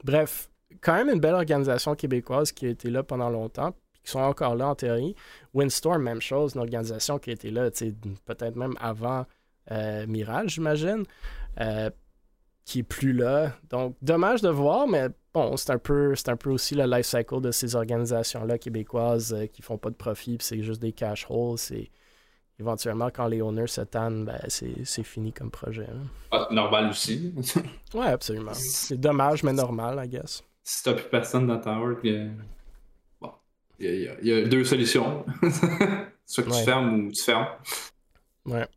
Bref, 0.03 0.49
quand 0.81 0.93
même 0.93 1.09
une 1.09 1.19
belle 1.19 1.33
organisation 1.35 1.95
québécoise 1.95 2.51
qui 2.53 2.65
a 2.67 2.69
été 2.69 2.89
là 2.89 3.03
pendant 3.03 3.29
longtemps, 3.29 3.73
qui 4.03 4.11
sont 4.11 4.19
encore 4.19 4.55
là 4.55 4.69
en 4.69 4.75
théorie. 4.75 5.15
Windstorm, 5.53 6.01
même 6.03 6.21
chose, 6.21 6.53
une 6.55 6.61
organisation 6.61 7.19
qui 7.19 7.31
été 7.31 7.51
là, 7.51 7.69
peut-être 8.25 8.55
même 8.55 8.75
avant 8.79 9.25
euh, 9.71 10.05
Mirage, 10.07 10.51
j'imagine, 10.51 11.03
euh, 11.59 11.89
qui 12.65 12.79
est 12.79 12.83
plus 12.83 13.13
là. 13.13 13.53
Donc, 13.69 13.95
dommage 14.01 14.41
de 14.41 14.49
voir, 14.49 14.87
mais 14.87 15.07
bon, 15.33 15.57
c'est 15.57 15.71
un 15.71 15.77
peu, 15.77 16.15
c'est 16.15 16.29
un 16.29 16.37
peu 16.37 16.49
aussi 16.49 16.75
le 16.75 16.85
life 16.85 17.05
cycle 17.05 17.41
de 17.41 17.51
ces 17.51 17.75
organisations-là 17.75 18.57
québécoises 18.57 19.33
euh, 19.33 19.45
qui 19.47 19.61
font 19.61 19.77
pas 19.77 19.89
de 19.89 19.95
profit, 19.95 20.37
puis 20.37 20.45
c'est 20.47 20.61
juste 20.63 20.81
des 20.81 20.91
cash 20.91 21.25
holes. 21.29 21.57
C'est 21.57 21.89
éventuellement 22.59 23.09
quand 23.13 23.27
les 23.27 23.41
owners 23.41 23.67
se 23.67 23.81
tannent, 23.81 24.25
ben, 24.25 24.39
c'est, 24.47 24.85
c'est 24.85 25.03
fini 25.03 25.31
comme 25.33 25.49
projet. 25.51 25.87
hein. 25.89 26.07
Ah, 26.31 26.47
normal 26.51 26.89
aussi. 26.89 27.33
Ouais, 27.93 28.07
absolument. 28.07 28.53
C'est 28.53 28.99
dommage, 28.99 29.43
mais 29.43 29.53
normal, 29.53 29.99
I 30.03 30.07
guess. 30.09 30.43
si 30.63 30.83
t'as 30.83 30.93
plus 30.93 31.09
personne 31.09 31.47
dans 31.47 31.59
ta 31.59 31.71
org, 31.77 31.99
euh, 32.05 32.29
il 33.79 34.01
y, 34.01 34.07
a- 34.07 34.21
y 34.21 34.41
y 34.45 34.49
deux 34.49 34.63
solutions. 34.65 35.25
Soit 36.25 36.43
que 36.43 36.49
Ouais. 36.49 36.57
tu 36.59 36.63
fermes 36.65 37.07
ou 37.07 37.11
tu 37.11 37.23
fermes. 37.23 37.47
Ouais. 38.45 38.67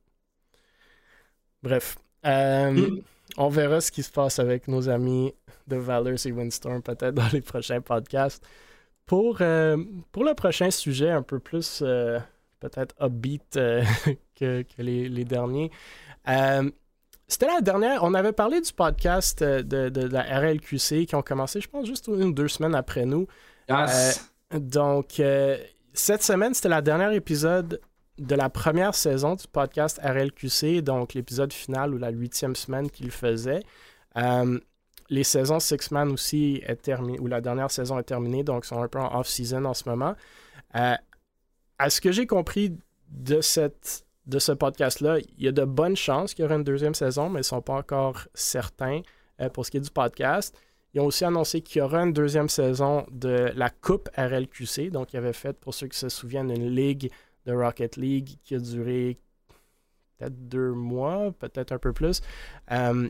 Bref. 1.62 1.96
Euh, 2.26 2.70
Mm. 2.72 3.00
On 3.38 3.48
verra 3.48 3.80
ce 3.80 3.90
qui 3.90 4.02
se 4.02 4.10
passe 4.10 4.38
avec 4.38 4.68
nos 4.68 4.88
amis 4.90 5.32
de 5.66 5.76
Valors 5.76 6.26
et 6.26 6.32
Windstorm 6.32 6.82
peut-être 6.82 7.14
dans 7.14 7.28
les 7.32 7.40
prochains 7.40 7.80
podcasts. 7.80 8.44
Pour, 9.06 9.38
euh, 9.40 9.82
pour 10.12 10.24
le 10.24 10.34
prochain 10.34 10.70
sujet, 10.70 11.10
un 11.10 11.22
peu 11.22 11.38
plus 11.38 11.80
euh, 11.82 12.18
peut-être 12.60 12.94
upbeat 13.02 13.42
que, 14.38 14.62
que 14.62 14.82
les, 14.82 15.08
les 15.08 15.24
derniers. 15.24 15.70
c'était 17.26 17.46
la 17.46 17.60
dernière. 17.62 18.04
On 18.04 18.12
avait 18.14 18.32
parlé 18.32 18.60
du 18.60 18.72
podcast 18.72 19.40
euh, 19.42 19.62
de, 19.62 19.88
de 19.88 20.06
la 20.08 20.22
RLQC 20.40 21.06
qui 21.06 21.14
ont 21.14 21.22
commencé, 21.22 21.60
je 21.60 21.68
pense, 21.68 21.86
juste 21.86 22.08
une 22.08 22.22
ou 22.24 22.32
deux 22.32 22.48
semaines 22.48 22.74
après 22.74 23.06
nous. 23.06 23.26
Yes. 23.68 24.31
Donc, 24.52 25.18
euh, 25.18 25.56
cette 25.94 26.22
semaine, 26.22 26.54
c'était 26.54 26.68
la 26.68 26.82
dernière 26.82 27.12
épisode 27.12 27.80
de 28.18 28.34
la 28.34 28.50
première 28.50 28.94
saison 28.94 29.34
du 29.34 29.46
podcast 29.48 29.98
RLQC, 30.02 30.82
donc 30.82 31.14
l'épisode 31.14 31.52
final 31.52 31.94
ou 31.94 31.98
la 31.98 32.10
huitième 32.10 32.54
semaine 32.54 32.90
qu'il 32.90 33.10
faisait. 33.10 33.62
Euh, 34.18 34.58
les 35.08 35.24
saisons 35.24 35.58
Six 35.58 35.90
Man 35.90 36.12
aussi 36.12 36.62
est 36.66 36.76
terminée, 36.76 37.18
ou 37.18 37.26
la 37.26 37.40
dernière 37.40 37.70
saison 37.70 37.98
est 37.98 38.04
terminée, 38.04 38.44
donc 38.44 38.66
sont 38.66 38.82
un 38.82 38.88
peu 38.88 38.98
en 38.98 39.18
off-season 39.18 39.64
en 39.64 39.74
ce 39.74 39.88
moment. 39.88 40.14
Euh, 40.76 40.94
à 41.78 41.90
ce 41.90 42.00
que 42.00 42.12
j'ai 42.12 42.26
compris 42.26 42.76
de, 43.08 43.40
cette, 43.40 44.04
de 44.26 44.38
ce 44.38 44.52
podcast-là, 44.52 45.18
il 45.18 45.44
y 45.44 45.48
a 45.48 45.52
de 45.52 45.64
bonnes 45.64 45.96
chances 45.96 46.34
qu'il 46.34 46.42
y 46.42 46.46
aura 46.46 46.56
une 46.56 46.64
deuxième 46.64 46.94
saison, 46.94 47.28
mais 47.28 47.38
ils 47.38 47.40
ne 47.40 47.42
sont 47.44 47.62
pas 47.62 47.74
encore 47.74 48.28
certains 48.34 49.00
pour 49.54 49.66
ce 49.66 49.70
qui 49.70 49.78
est 49.78 49.80
du 49.80 49.90
podcast. 49.90 50.56
Ils 50.94 51.00
ont 51.00 51.06
aussi 51.06 51.24
annoncé 51.24 51.62
qu'il 51.62 51.78
y 51.78 51.82
aura 51.82 52.02
une 52.02 52.12
deuxième 52.12 52.48
saison 52.48 53.06
de 53.10 53.50
la 53.54 53.70
Coupe 53.70 54.10
RLQC. 54.16 54.90
Donc, 54.90 55.12
ils 55.12 55.16
avaient 55.16 55.32
fait, 55.32 55.58
pour 55.58 55.72
ceux 55.72 55.88
qui 55.88 55.98
se 55.98 56.08
souviennent, 56.08 56.50
une 56.50 56.68
ligue 56.68 57.10
de 57.46 57.52
Rocket 57.52 57.96
League 57.96 58.38
qui 58.44 58.54
a 58.54 58.58
duré 58.58 59.18
peut-être 60.18 60.48
deux 60.48 60.72
mois, 60.72 61.32
peut-être 61.38 61.72
un 61.72 61.78
peu 61.78 61.92
plus, 61.92 62.20
euh, 62.70 63.08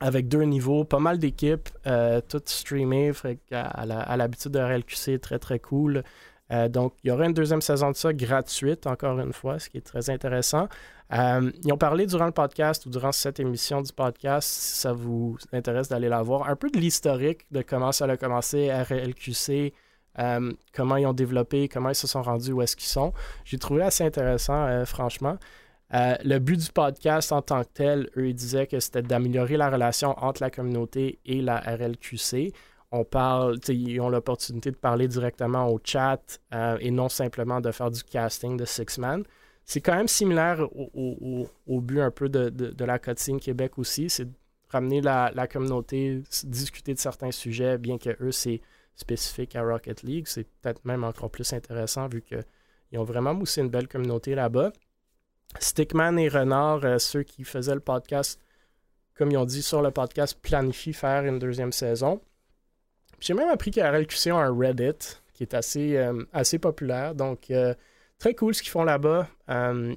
avec 0.00 0.28
deux 0.28 0.42
niveaux, 0.42 0.84
pas 0.84 1.00
mal 1.00 1.18
d'équipes, 1.18 1.68
euh, 1.86 2.20
toutes 2.20 2.48
streamées, 2.48 3.12
à, 3.50 3.62
à 3.62 4.16
l'habitude 4.16 4.52
de 4.52 4.60
RLQC, 4.60 5.18
très 5.20 5.38
très 5.38 5.58
cool. 5.58 6.04
Euh, 6.52 6.68
donc, 6.68 6.94
il 7.04 7.08
y 7.08 7.10
aura 7.10 7.26
une 7.26 7.34
deuxième 7.34 7.60
saison 7.60 7.90
de 7.90 7.96
ça 7.96 8.12
gratuite, 8.12 8.86
encore 8.86 9.18
une 9.20 9.32
fois, 9.32 9.58
ce 9.58 9.68
qui 9.68 9.78
est 9.78 9.82
très 9.82 10.08
intéressant. 10.10 10.68
Euh, 11.12 11.50
ils 11.64 11.72
ont 11.72 11.78
parlé 11.78 12.06
durant 12.06 12.26
le 12.26 12.32
podcast 12.32 12.86
ou 12.86 12.90
durant 12.90 13.12
cette 13.12 13.40
émission 13.40 13.82
du 13.82 13.92
podcast, 13.92 14.48
si 14.48 14.80
ça 14.80 14.92
vous 14.92 15.36
intéresse 15.52 15.88
d'aller 15.88 16.08
la 16.08 16.22
voir, 16.22 16.48
un 16.48 16.56
peu 16.56 16.70
de 16.70 16.78
l'historique 16.78 17.46
de 17.50 17.62
comment 17.62 17.92
ça 17.92 18.06
a 18.06 18.16
commencé, 18.16 18.72
RLQC, 18.72 19.74
euh, 20.18 20.52
comment 20.74 20.96
ils 20.96 21.06
ont 21.06 21.12
développé, 21.12 21.68
comment 21.68 21.90
ils 21.90 21.94
se 21.94 22.06
sont 22.06 22.22
rendus, 22.22 22.52
où 22.52 22.62
est-ce 22.62 22.76
qu'ils 22.76 22.88
sont. 22.88 23.12
J'ai 23.44 23.58
trouvé 23.58 23.82
assez 23.82 24.04
intéressant, 24.04 24.84
franchement. 24.84 25.36
Le 25.90 26.38
but 26.38 26.58
du 26.58 26.70
podcast 26.72 27.30
en 27.32 27.40
tant 27.40 27.62
que 27.62 27.68
tel, 27.72 28.10
eux, 28.16 28.28
ils 28.28 28.34
disaient 28.34 28.66
que 28.66 28.80
c'était 28.80 29.02
d'améliorer 29.02 29.56
la 29.56 29.70
relation 29.70 30.14
entre 30.18 30.42
la 30.42 30.50
communauté 30.50 31.18
et 31.24 31.40
la 31.40 31.58
RLQC. 31.58 32.52
On 32.90 33.04
parle, 33.04 33.58
ils 33.68 34.00
ont 34.00 34.08
l'opportunité 34.08 34.70
de 34.70 34.76
parler 34.76 35.08
directement 35.08 35.68
au 35.68 35.78
chat 35.82 36.40
euh, 36.54 36.78
et 36.80 36.90
non 36.90 37.08
simplement 37.08 37.60
de 37.60 37.70
faire 37.70 37.90
du 37.90 38.02
casting 38.02 38.56
de 38.56 38.64
Six 38.64 38.98
Man. 38.98 39.24
C'est 39.64 39.82
quand 39.82 39.94
même 39.94 40.08
similaire 40.08 40.66
au, 40.72 41.80
but 41.82 42.00
un 42.00 42.10
peu 42.10 42.30
de, 42.30 42.48
de- 42.48 42.84
la 42.84 42.98
Cutscene 42.98 43.38
Québec 43.38 43.78
aussi, 43.78 44.08
c'est 44.08 44.24
de 44.24 44.32
ramener 44.70 45.02
la, 45.02 45.46
communauté, 45.46 46.22
discuter 46.44 46.94
de 46.94 46.98
certains 46.98 47.30
sujets, 47.30 47.76
bien 47.76 47.98
que 47.98 48.16
eux, 48.22 48.32
c'est 48.32 48.62
spécifique 48.96 49.54
à 49.56 49.62
Rocket 49.62 50.02
League. 50.02 50.26
C'est 50.26 50.44
peut-être 50.62 50.82
même 50.86 51.04
encore 51.04 51.30
plus 51.30 51.52
intéressant 51.52 52.08
vu 52.08 52.22
qu'ils 52.22 52.98
ont 52.98 53.04
vraiment 53.04 53.34
moussé 53.34 53.60
une 53.60 53.68
belle 53.68 53.88
communauté 53.88 54.34
là-bas. 54.34 54.72
Stickman 55.58 56.18
et 56.18 56.28
Renard, 56.28 56.84
euh, 56.84 56.98
ceux 56.98 57.22
qui 57.22 57.44
faisaient 57.44 57.74
le 57.74 57.80
podcast, 57.80 58.40
comme 59.14 59.30
ils 59.30 59.36
ont 59.36 59.44
dit 59.44 59.62
sur 59.62 59.82
le 59.82 59.90
podcast, 59.90 60.38
planifient 60.40 60.92
faire 60.92 61.24
une 61.24 61.38
deuxième 61.38 61.72
saison. 61.72 62.20
J'ai 63.20 63.34
même 63.34 63.48
appris 63.48 63.70
que 63.70 63.80
RLQC 63.80 64.32
ont 64.32 64.38
un 64.38 64.54
Reddit 64.56 65.16
qui 65.34 65.42
est 65.44 65.54
assez, 65.54 65.96
euh, 65.96 66.24
assez 66.32 66.58
populaire. 66.58 67.14
Donc, 67.14 67.50
euh, 67.50 67.74
très 68.18 68.34
cool 68.34 68.54
ce 68.54 68.62
qu'ils 68.62 68.70
font 68.70 68.84
là-bas. 68.84 69.28
Euh, 69.50 69.94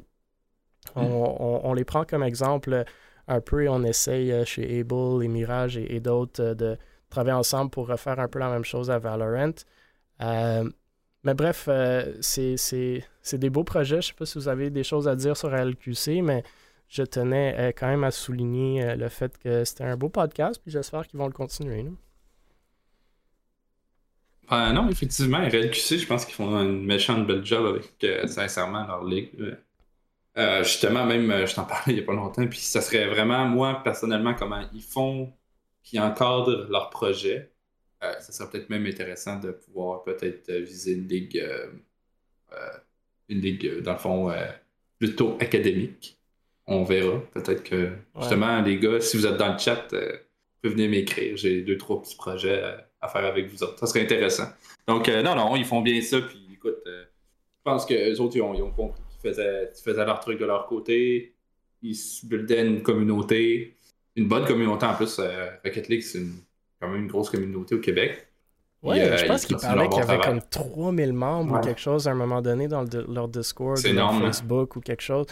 on, 0.95 1.01
on- 1.03 1.61
on 1.63 1.73
les 1.73 1.83
prend 1.85 2.03
comme 2.05 2.23
exemple 2.23 2.83
un 3.27 3.41
peu 3.41 3.63
et 3.63 3.69
on 3.69 3.83
essaye 3.83 4.45
chez 4.45 4.79
Able 4.79 5.23
et 5.23 5.27
Mirage 5.27 5.77
et, 5.77 5.95
et 5.95 5.99
d'autres 5.99 6.53
de 6.53 6.77
travailler 7.09 7.35
ensemble 7.35 7.69
pour 7.71 7.87
refaire 7.87 8.19
un 8.19 8.27
peu 8.27 8.39
la 8.39 8.49
même 8.49 8.63
chose 8.63 8.89
à 8.89 8.97
Valorant. 8.99 9.51
Euh, 10.21 10.69
mais 11.23 11.33
bref, 11.35 11.65
euh, 11.67 12.13
c'est 12.21 12.57
c'est- 12.57 13.03
c'est 13.21 13.37
des 13.37 13.49
beaux 13.51 13.63
projets. 13.63 14.01
Je 14.01 14.07
sais 14.07 14.13
pas 14.13 14.25
si 14.25 14.37
vous 14.39 14.47
avez 14.47 14.69
des 14.71 14.83
choses 14.83 15.07
à 15.07 15.15
dire 15.15 15.37
sur 15.37 15.53
LQC, 15.55 16.21
mais 16.23 16.43
je 16.87 17.03
tenais 17.03 17.55
euh, 17.59 17.71
quand 17.77 17.87
même 17.87 18.03
à 18.03 18.11
souligner 18.11 18.95
le 18.95 19.07
fait 19.09 19.37
que 19.37 19.63
c'était 19.63 19.83
un 19.83 19.95
beau 19.97 20.09
podcast, 20.09 20.59
puis 20.61 20.71
j'espère 20.71 21.07
qu'ils 21.07 21.19
vont 21.19 21.27
le 21.27 21.33
continuer. 21.33 21.83
là. 21.83 21.89
Euh, 24.51 24.71
non, 24.73 24.89
effectivement, 24.89 25.37
RLQC, 25.39 25.97
je 25.99 26.05
pense 26.07 26.25
qu'ils 26.25 26.35
font 26.35 26.59
une 26.61 26.85
méchante 26.85 27.25
belle 27.25 27.45
job 27.45 27.65
avec, 27.65 28.03
euh, 28.03 28.27
sincèrement, 28.27 28.85
leur 28.85 29.03
ligue. 29.05 29.31
Euh, 30.37 30.63
justement, 30.63 31.05
même, 31.05 31.29
euh, 31.31 31.45
je 31.45 31.55
t'en 31.55 31.65
parlais 31.65 31.93
il 31.93 31.95
n'y 31.95 32.01
a 32.01 32.03
pas 32.03 32.13
longtemps, 32.13 32.45
puis 32.47 32.59
ça 32.59 32.81
serait 32.81 33.07
vraiment, 33.07 33.45
moi, 33.45 33.81
personnellement, 33.83 34.33
comment 34.33 34.61
ils 34.73 34.83
font, 34.83 35.33
qui 35.83 35.99
encadrent 35.99 36.67
leur 36.69 36.89
projet. 36.89 37.51
Ça 38.01 38.31
serait 38.31 38.49
peut-être 38.49 38.69
même 38.71 38.85
intéressant 38.87 39.39
de 39.39 39.51
pouvoir 39.51 40.03
peut-être 40.03 40.51
viser 40.51 40.93
une 40.93 41.07
ligue, 41.07 41.47
une 43.29 43.39
ligue, 43.41 43.81
dans 43.81 43.93
le 43.93 43.97
fond, 43.99 44.33
plutôt 44.97 45.37
académique. 45.39 46.17
On 46.65 46.83
verra. 46.83 47.19
Peut-être 47.33 47.63
que, 47.63 47.91
justement, 48.19 48.59
les 48.61 48.79
gars, 48.79 49.01
si 49.01 49.17
vous 49.17 49.27
êtes 49.27 49.37
dans 49.37 49.53
le 49.53 49.59
chat, 49.59 49.87
vous 49.91 49.99
pouvez 50.63 50.73
venir 50.73 50.89
m'écrire. 50.89 51.37
J'ai 51.37 51.61
deux, 51.61 51.77
trois 51.77 52.01
petits 52.01 52.15
projets 52.15 52.75
à 53.01 53.07
faire 53.07 53.25
avec 53.25 53.51
vous 53.51 53.63
autres. 53.63 53.79
Ça 53.79 53.87
serait 53.87 54.01
intéressant. 54.01 54.45
Donc, 54.87 55.09
euh, 55.09 55.21
non, 55.23 55.35
non, 55.35 55.55
ils 55.55 55.65
font 55.65 55.81
bien 55.81 55.99
ça. 56.01 56.21
Puis, 56.21 56.47
écoute, 56.53 56.77
euh, 56.85 57.03
je 57.57 57.63
pense 57.63 57.85
que 57.85 57.93
les 57.93 58.19
autres, 58.19 58.35
ils 58.35 58.41
ont, 58.41 58.53
ils 58.53 58.61
ont 58.61 58.71
compris 58.71 59.01
qu'ils 59.09 59.29
faisaient, 59.29 59.71
ils 59.75 59.81
faisaient 59.83 60.05
leur 60.05 60.19
truc 60.19 60.39
de 60.39 60.45
leur 60.45 60.67
côté. 60.67 61.33
Ils 61.81 61.97
buildaient 62.23 62.65
une 62.65 62.83
communauté. 62.83 63.75
Une 64.15 64.27
bonne 64.27 64.45
communauté 64.45 64.85
en 64.85 64.93
plus. 64.93 65.17
Euh, 65.19 65.49
Rocket 65.65 65.87
League, 65.87 66.03
c'est 66.03 66.21
quand 66.79 66.89
même 66.89 67.01
une 67.01 67.07
grosse 67.07 67.29
communauté 67.29 67.75
au 67.75 67.79
Québec. 67.79 68.27
Puis, 68.81 68.99
euh, 68.99 69.15
je 69.15 69.25
pense 69.25 69.43
ils 69.43 69.47
qu'il 69.47 69.55
continuent 69.55 69.69
parlait 69.69 69.83
leur 69.83 69.89
qu'il 69.89 69.99
y 69.99 70.03
avait 70.03 70.17
travail. 70.17 70.39
comme 70.39 70.49
3000 70.49 71.13
membres 71.13 71.57
ou 71.57 71.61
quelque 71.61 71.81
chose 71.81 72.07
à 72.07 72.11
un 72.11 72.15
moment 72.15 72.41
donné 72.41 72.67
dans 72.67 72.81
le 72.81 73.05
leur 73.07 73.27
Discord 73.27 73.77
ou 73.77 73.93
leur 73.93 74.09
hein. 74.09 74.19
Facebook 74.21 74.75
ou 74.75 74.81
quelque 74.81 75.03
chose. 75.03 75.27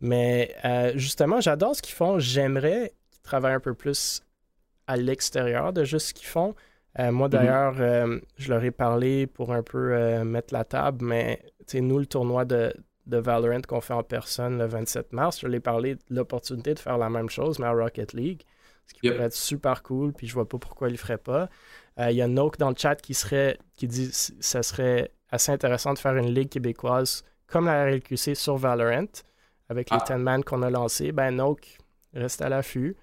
Mais 0.00 0.54
justement, 0.94 1.40
j'adore 1.40 1.76
ce 1.76 1.82
qu'ils 1.82 1.94
font. 1.94 2.18
J'aimerais 2.18 2.92
qu'ils 3.10 3.22
travaillent 3.22 3.54
un 3.54 3.60
peu 3.60 3.74
plus 3.74 4.22
à 4.86 4.96
l'extérieur 4.96 5.72
de 5.72 5.84
juste 5.84 6.08
ce 6.08 6.14
qu'ils 6.14 6.28
font. 6.28 6.54
Euh, 6.98 7.10
moi, 7.12 7.26
Mhm. 7.28 7.32
d'ailleurs, 7.32 7.74
euh, 7.80 8.18
je 8.36 8.50
leur 8.52 8.62
ai 8.64 8.70
parlé 8.70 9.26
pour 9.26 9.52
un 9.52 9.62
peu 9.62 9.94
euh, 9.94 10.24
mettre 10.24 10.52
la 10.52 10.64
table, 10.64 11.04
mais 11.04 11.40
tu 11.60 11.64
sais, 11.78 11.80
nous, 11.80 11.98
le 11.98 12.06
tournoi 12.06 12.44
de, 12.44 12.72
de 13.06 13.16
Valorant 13.16 13.62
qu'on 13.66 13.80
fait 13.80 13.94
en 13.94 14.02
personne 14.02 14.58
le 14.58 14.66
27 14.66 15.12
mars, 15.12 15.40
je 15.40 15.46
leur 15.46 15.54
ai 15.56 15.60
parlé 15.60 15.94
de 15.94 16.00
l'opportunité 16.10 16.74
de 16.74 16.78
faire 16.78 16.98
la 16.98 17.08
même 17.08 17.30
chose, 17.30 17.58
mais 17.58 17.66
à 17.66 17.72
Rocket 17.72 18.12
League. 18.12 18.42
Ce 18.86 18.94
qui 18.94 19.00
Yep. 19.04 19.14
pourrait 19.14 19.26
être 19.28 19.32
super 19.34 19.82
cool, 19.82 20.12
puis 20.12 20.26
je 20.26 20.34
vois 20.34 20.46
pas 20.48 20.58
pourquoi 20.58 20.88
ils 20.88 20.92
le 20.92 20.98
feraient 20.98 21.16
pas. 21.16 21.48
Il 21.98 22.10
y 22.12 22.20
a 22.22 22.26
Noak 22.26 22.58
dans 22.58 22.68
le 22.70 22.74
chat 22.76 22.96
qui 22.96 23.14
serait 23.14 23.56
qui 23.74 23.86
dit 23.86 24.08
que 24.08 24.14
ça 24.14 24.62
serait 24.62 25.12
assez 25.30 25.52
intéressant 25.52 25.94
de 25.94 25.98
faire 25.98 26.16
une 26.16 26.34
ligue 26.34 26.48
québécoise 26.48 27.22
comme 27.46 27.66
la 27.66 27.84
RLQC 27.84 28.34
sur 28.34 28.56
Valorant 28.56 29.06
avec 29.68 29.90
les 29.90 29.96
Ah. 30.00 30.04
10 30.04 30.18
man 30.18 30.42
qu'on 30.42 30.62
a 30.62 30.68
lancés. 30.70 31.12
Ben 31.12 31.30
Noak 31.36 31.78
reste 32.12 32.42
à 32.42 32.48
l'affût. 32.48 32.96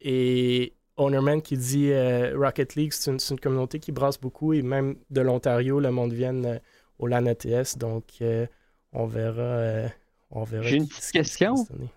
Et 0.00 0.73
Ownerman 0.96 1.42
qui 1.42 1.56
dit 1.56 1.90
euh, 1.90 2.36
Rocket 2.38 2.74
League, 2.76 2.92
c'est 2.92 3.10
une, 3.10 3.40
communauté 3.40 3.80
qui 3.80 3.92
brasse 3.92 4.18
beaucoup 4.20 4.52
et 4.52 4.62
même 4.62 4.96
de 5.10 5.20
l'Ontario, 5.20 5.80
le 5.80 5.90
monde 5.90 6.12
vient 6.12 6.34
euh, 6.44 6.58
au 6.98 7.06
LAN 7.08 7.26
ETS. 7.26 7.78
Donc 7.78 8.04
euh, 8.20 8.46
on 8.92 9.06
verra. 9.06 9.40
euh, 9.40 9.88
on 10.30 10.44
verra 10.44 10.64
J'ai 10.64 10.76
une 10.76 10.88
petite 10.88 11.12
question. 11.12 11.54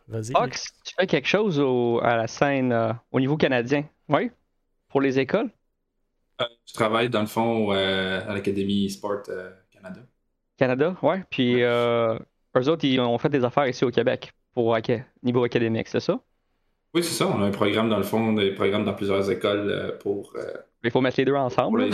Vas-y. 0.08 0.32
Fox, 0.34 0.74
tu 0.84 0.94
fais 1.00 1.08
quelque 1.08 1.28
chose 1.28 1.60
au- 1.60 2.00
à 2.02 2.16
la 2.16 2.28
scène 2.28 2.72
euh, 2.72 2.94
au 3.12 3.20
niveau 3.20 3.38
canadien? 3.38 3.84
Oui? 4.10 4.32
Pour 4.90 5.02
les 5.02 5.20
écoles? 5.20 5.50
Euh, 6.42 6.46
Je 6.66 6.74
travaille 6.74 7.10
dans 7.10 7.22
le 7.22 7.28
fond 7.28 7.74
euh, 7.74 8.22
à 8.28 8.34
l'Académie 8.34 8.90
Sport 8.90 9.24
euh, 9.30 9.52
Canada. 9.72 10.02
Canada? 10.58 10.96
Ouais. 11.02 11.24
Puis 11.30 11.62
euh, 11.62 12.18
eux 12.56 12.70
autres, 12.70 12.86
ils 12.86 13.00
ont 13.00 13.18
fait 13.18 13.30
des 13.30 13.44
affaires 13.44 13.68
ici 13.68 13.86
au 13.86 13.92
Québec 13.92 14.32
pour 14.54 14.76
niveau 15.24 15.44
académique, 15.44 15.88
c'est 15.88 16.00
ça? 16.00 16.20
Oui, 16.94 17.04
c'est 17.04 17.14
ça. 17.14 17.28
On 17.28 17.42
a 17.42 17.46
un 17.46 17.52
programme 17.52 17.90
dans 17.90 17.98
le 17.98 18.04
fond, 18.04 18.34
des 18.34 18.52
programmes 18.52 18.86
dans 18.86 18.94
plusieurs 18.94 19.30
écoles 19.30 19.70
euh, 19.70 19.92
pour, 19.98 20.34
euh, 20.36 20.42
Il 20.84 20.92
faut 20.92 21.02
mettre 21.02 21.20
les 21.20 21.26
deux 21.26 21.36
ensemble. 21.36 21.90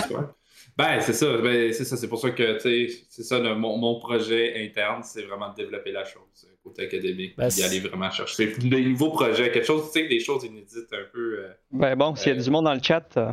Ben, 0.78 1.02
c'est 1.02 1.14
ça. 1.14 1.38
Ben, 1.38 1.74
c'est 1.74 1.84
ça. 1.86 1.98
C'est 1.98 2.08
pour 2.08 2.20
ça 2.20 2.32
que, 2.32 2.54
tu 2.54 2.60
sais, 2.90 3.04
c'est 3.10 3.24
ça, 3.24 3.38
le- 3.40 3.54
mon, 3.56 3.78
mon 3.78 4.00
projet 4.00 4.64
interne, 4.66 5.02
c'est 5.04 5.24
vraiment 5.24 5.50
de 5.52 5.56
développer 5.56 5.92
la 5.92 6.06
chose 6.06 6.22
euh, 6.46 6.54
côté 6.64 6.84
académique, 6.86 7.36
Ben, 7.38 7.48
puis 7.50 7.58
d'y 7.58 7.64
aller 7.64 7.80
vraiment 7.82 8.10
chercher 8.10 8.54
des 8.58 8.82
nouveaux 8.86 9.12
projets, 9.12 9.52
quelque 9.52 9.66
chose, 9.68 9.92
tu 9.92 10.02
sais, 10.02 10.08
des 10.08 10.20
choses 10.20 10.44
inédites 10.46 10.92
un 10.94 11.06
peu. 11.12 11.40
euh, 11.40 11.50
Ben 11.72 11.96
bon, 11.96 12.16
s'il 12.16 12.34
y 12.36 12.40
a 12.40 12.42
du 12.42 12.50
monde 12.50 12.66
dans 12.66 12.74
le 12.74 12.82
chat, 12.82 13.06
euh, 13.18 13.32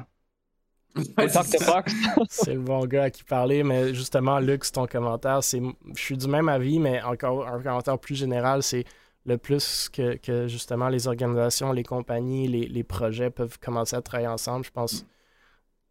c'est 0.96 1.14
to 1.14 1.42
ça. 1.42 1.64
Fox. 1.64 1.92
C'est 2.28 2.54
le 2.54 2.61
bon 2.61 2.84
gars 2.86 3.04
à 3.04 3.11
qui 3.11 3.22
parler, 3.22 3.62
mais 3.62 3.94
justement, 3.94 4.40
Luc, 4.40 4.64
ton 4.72 4.86
commentaire. 4.86 5.42
C'est, 5.44 5.62
je 5.94 6.00
suis 6.02 6.16
du 6.16 6.26
même 6.26 6.48
avis, 6.48 6.80
mais 6.80 7.00
encore 7.02 7.46
un 7.46 7.62
commentaire 7.62 7.98
plus 7.98 8.16
général, 8.16 8.62
c'est 8.64 8.84
le 9.27 9.37
plus 9.39 9.89
que, 9.89 10.16
que 10.16 10.49
justement 10.49 10.89
les 10.89 11.07
organisations, 11.09 11.73
les 11.73 11.85
compagnies, 11.85 12.49
les, 12.49 12.66
les 12.66 12.85
projets 12.85 13.31
peuvent 13.31 13.59
commencer 13.59 13.97
à 13.97 14.03
travailler 14.03 14.29
ensemble. 14.29 14.64
Je 14.64 14.71
pense 14.71 15.05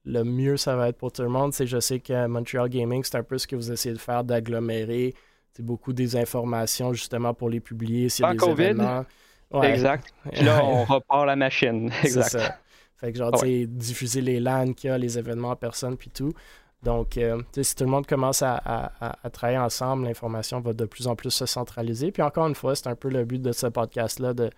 le 0.05 0.23
mieux 0.23 0.57
ça 0.57 0.75
va 0.75 0.89
être 0.89 0.97
pour 0.97 1.11
tout 1.11 1.21
le 1.21 1.29
monde. 1.29 1.53
C'est, 1.53 1.67
je 1.67 1.79
sais 1.79 1.99
que 1.99 2.27
Montreal 2.27 2.69
Gaming, 2.69 3.03
c'est 3.03 3.17
un 3.17 3.23
peu 3.23 3.37
ce 3.37 3.45
que 3.47 3.55
vous 3.55 3.71
essayez 3.71 3.93
de 3.93 3.99
faire, 3.99 4.23
d'agglomérer 4.23 5.13
c'est 5.53 5.65
beaucoup 5.65 5.93
des 5.93 6.15
informations 6.15 6.93
justement 6.93 7.33
pour 7.33 7.49
les 7.49 7.59
publier. 7.59 8.09
S'il 8.09 8.23
y 8.23 8.25
a 8.25 8.29
Sans 8.29 8.33
des 8.33 8.37
COVID. 8.39 8.63
événements. 8.63 9.05
Ouais. 9.51 9.71
Exact. 9.71 10.13
Puis 10.31 10.43
là, 10.43 10.63
on 10.63 10.83
repart 10.85 11.25
la 11.25 11.35
machine. 11.35 11.91
C'est 12.01 12.07
Exact. 12.07 12.29
ça. 12.29 12.59
Fait 12.97 13.11
que 13.11 13.17
genre, 13.17 13.31
tu 13.31 13.39
sais, 13.39 13.65
diffuser 13.65 14.21
les 14.21 14.39
LAN 14.39 14.73
qu'il 14.73 14.89
y 14.89 14.93
a, 14.93 14.97
les 14.97 15.17
événements 15.17 15.49
en 15.49 15.55
personne, 15.55 15.97
puis 15.97 16.09
tout. 16.09 16.33
Donc, 16.81 17.17
euh, 17.17 17.41
si 17.61 17.75
tout 17.75 17.83
le 17.83 17.89
monde 17.89 18.07
commence 18.07 18.41
à, 18.41 18.55
à- 18.55 18.91
à- 19.09 19.17
à 19.23 19.29
travailler 19.29 19.57
ensemble, 19.59 20.05
l'information 20.05 20.61
va 20.61 20.71
de 20.73 20.85
plus 20.85 21.07
en 21.07 21.15
plus 21.15 21.29
se 21.31 21.45
centraliser. 21.45 22.11
Puis 22.11 22.21
encore 22.23 22.47
une 22.47 22.55
fois, 22.55 22.75
c'est 22.75 22.87
un 22.87 22.95
peu 22.95 23.09
le 23.09 23.25
but 23.25 23.41
de 23.41 23.51
ce 23.51 23.67
podcast-là, 23.67 24.33
de, 24.33 24.49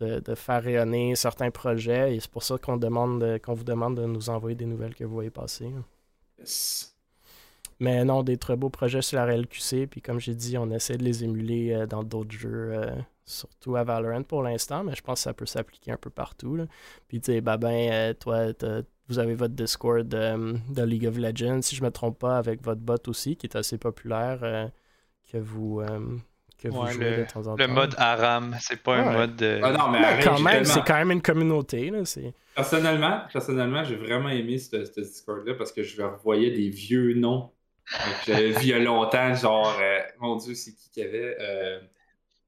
de, 0.00 0.18
de 0.18 0.34
faire 0.34 0.62
rayonner 0.62 1.14
certains 1.14 1.52
projets. 1.52 2.16
Et 2.16 2.20
c'est 2.20 2.30
pour 2.30 2.42
ça 2.42 2.58
qu'on 2.58 2.76
demande, 2.76 3.20
de- 3.22 3.38
qu'on 3.38 3.54
vous 3.54 3.62
demande 3.64 3.96
de 3.96 4.04
nous 4.04 4.30
envoyer 4.30 4.56
des 4.56 4.66
nouvelles 4.66 4.94
que 4.96 5.04
vous 5.04 5.14
voyez 5.14 5.30
passer. 5.30 5.70
Yes. 6.40 6.90
Mais 7.80 8.04
non, 8.04 8.22
des 8.22 8.36
très 8.36 8.56
beaux 8.56 8.70
projets 8.70 9.02
sur 9.02 9.16
la 9.18 9.26
RLQC. 9.26 9.86
Puis 9.86 10.00
comme 10.02 10.18
j'ai 10.20 10.34
dit, 10.34 10.58
on 10.58 10.70
essaie 10.70 10.96
de 10.96 11.04
les 11.04 11.22
émuler 11.24 11.72
euh, 11.72 11.86
dans 11.86 12.02
d'autres 12.02 12.32
jeux, 12.32 12.72
euh, 12.72 12.90
surtout 13.24 13.76
à 13.76 13.84
Valorant 13.84 14.22
pour 14.24 14.42
l'instant, 14.42 14.82
mais 14.84 14.94
je 14.94 15.02
pense 15.02 15.20
que 15.20 15.22
ça 15.24 15.34
peut 15.34 15.46
s'appliquer 15.46 15.92
un 15.92 15.96
peu 15.96 16.10
partout. 16.10 16.56
là. 16.56 16.66
Puis 17.08 17.20
tu 17.20 17.32
sais, 17.32 17.40
Babin, 17.40 18.12
toi, 18.18 18.52
t'as- 18.54 18.82
vous 19.08 19.18
avez 19.18 19.34
votre 19.34 19.54
Discord 19.54 20.12
euh, 20.14 20.54
de 20.70 20.82
League 20.82 21.06
of 21.06 21.18
Legends, 21.18 21.62
si 21.62 21.76
je 21.76 21.82
me 21.82 21.90
trompe 21.90 22.18
pas, 22.18 22.38
avec 22.38 22.62
votre 22.62 22.80
bot 22.80 22.96
aussi, 23.08 23.36
qui 23.36 23.46
est 23.46 23.56
assez 23.56 23.78
populaire, 23.78 24.38
euh, 24.42 24.66
que 25.30 25.38
vous, 25.38 25.80
euh, 25.80 26.16
que 26.58 26.68
vous 26.68 26.80
Ouais, 26.82 26.92
jouez 26.92 27.10
le- 27.10 27.16
de 27.24 27.30
temps 27.30 27.46
en 27.46 27.56
Le 27.56 27.66
temps. 27.66 27.72
mode 27.72 27.94
Aram, 27.98 28.56
c'est 28.60 28.82
pas 28.82 28.96
un 28.96 29.12
mode 29.12 29.36
de. 29.36 29.60
Ah 29.62 29.72
non, 29.72 29.88
mais 29.90 30.00
Mais 30.00 30.04
arrête, 30.06 30.24
quand 30.24 30.40
même, 30.40 30.52
tellement- 30.58 30.74
c'est 30.74 30.84
quand 30.86 30.94
même 30.94 31.10
une 31.10 31.22
communauté. 31.22 31.90
Là, 31.90 32.04
c'est... 32.04 32.32
Personnellement, 32.54 33.22
personnellement, 33.32 33.84
j'ai 33.84 33.96
vraiment 33.96 34.28
aimé 34.30 34.58
ce, 34.58 34.84
ce 34.84 35.00
Discord-là 35.00 35.54
parce 35.54 35.72
que 35.72 35.82
je 35.82 36.00
revoyais 36.02 36.50
des 36.52 36.68
vieux 36.70 37.14
noms 37.14 37.50
que 38.24 38.32
j'avais 38.32 38.50
vus 38.52 38.58
il 38.62 38.68
y 38.68 38.72
a 38.72 38.78
longtemps, 38.78 39.34
genre, 39.34 39.76
euh, 39.80 39.98
mon 40.20 40.36
Dieu, 40.36 40.54
c'est 40.54 40.72
qui 40.72 40.88
qu'il 40.90 41.02
y 41.02 41.06
avait 41.06 41.36
euh, 41.40 41.80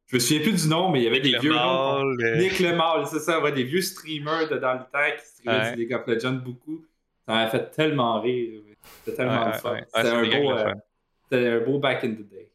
Je 0.07 0.17
me 0.17 0.21
souviens 0.21 0.43
plus 0.43 0.63
du 0.63 0.69
nom, 0.69 0.91
mais 0.91 1.01
il 1.01 1.05
y 1.05 1.09
avait 1.09 1.21
des 1.21 1.33
Le 1.33 1.41
vieux 1.41 1.53
noms. 1.53 1.57
mâle, 1.59 2.17
euh, 2.23 2.37
Nick 2.39 2.61
le 2.61 2.77
Mâle, 2.77 3.07
c'est 3.09 3.19
ça, 3.19 3.41
ouais, 3.43 3.51
des 3.53 3.65
vieux 3.65 3.81
streamers 3.83 4.49
de 4.49 4.57
dans 4.59 4.75
le 4.75 4.79
temps 4.81 5.17
qui 5.19 5.27
streamaient 5.27 5.65
Ouais. 5.65 5.75
du 5.75 5.81
League 5.83 5.95
of 5.95 6.07
Legends 6.07 6.33
beaucoup. 6.45 6.85
Ça 7.27 7.35
m'a 7.35 7.49
fait 7.49 7.71
tellement 7.71 8.21
rire. 8.21 8.61
C'était 9.05 9.17
tellement 9.17 9.47
Ouais, 9.47 9.53
le 9.53 9.59
fun. 9.59 9.73
ouais, 9.73 9.79
ouais, 9.81 9.85
C'était 9.87 10.03
c'est 10.09 10.15
un, 10.15 10.23
des 10.23 11.37
euh, 11.37 11.61
un 11.61 11.65
beau 11.65 11.79
back 11.81 12.05
in 12.05 12.11
the 12.13 12.29
day. 12.29 12.51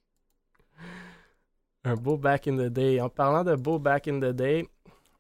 Un 1.84 1.95
beau 1.95 2.18
back 2.18 2.47
in 2.47 2.56
the 2.58 2.70
day. 2.72 3.02
En 3.02 3.10
parlant 3.10 3.43
de 3.43 3.56
beau 3.56 3.80
back 3.80 4.08
in 4.08 4.20
the 4.20 4.34
day, 4.34 4.66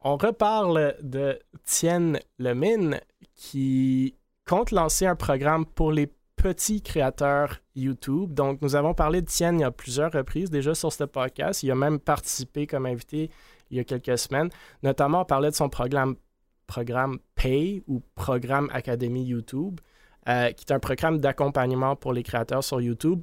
on 0.01 0.15
reparle 0.15 0.95
de 1.01 1.37
Tienne 1.65 2.19
Lemine 2.39 2.99
qui 3.35 4.15
compte 4.47 4.71
lancer 4.71 5.05
un 5.05 5.15
programme 5.15 5.65
pour 5.65 5.91
les 5.91 6.07
petits 6.41 6.81
créateurs 6.81 7.59
YouTube. 7.75 8.33
Donc, 8.33 8.61
nous 8.63 8.75
avons 8.75 8.95
parlé 8.95 9.21
de 9.21 9.27
Tienne 9.27 9.59
il 9.59 9.61
y 9.61 9.65
a 9.65 9.69
plusieurs 9.69 10.11
reprises 10.11 10.49
déjà 10.49 10.73
sur 10.73 10.91
ce 10.91 11.03
podcast. 11.03 11.61
Il 11.61 11.69
a 11.69 11.75
même 11.75 11.99
participé 11.99 12.65
comme 12.65 12.87
invité 12.87 13.29
il 13.69 13.77
y 13.77 13.79
a 13.79 13.83
quelques 13.83 14.17
semaines. 14.17 14.49
Notamment, 14.81 15.21
on 15.21 15.25
parlait 15.25 15.51
de 15.51 15.55
son 15.55 15.69
programme, 15.69 16.15
programme 16.65 17.19
Pay 17.35 17.83
ou 17.85 18.01
Programme 18.15 18.69
Académie 18.73 19.23
YouTube, 19.23 19.79
euh, 20.27 20.51
qui 20.51 20.65
est 20.67 20.73
un 20.73 20.79
programme 20.79 21.19
d'accompagnement 21.19 21.95
pour 21.95 22.11
les 22.11 22.23
créateurs 22.23 22.63
sur 22.63 22.81
YouTube. 22.81 23.21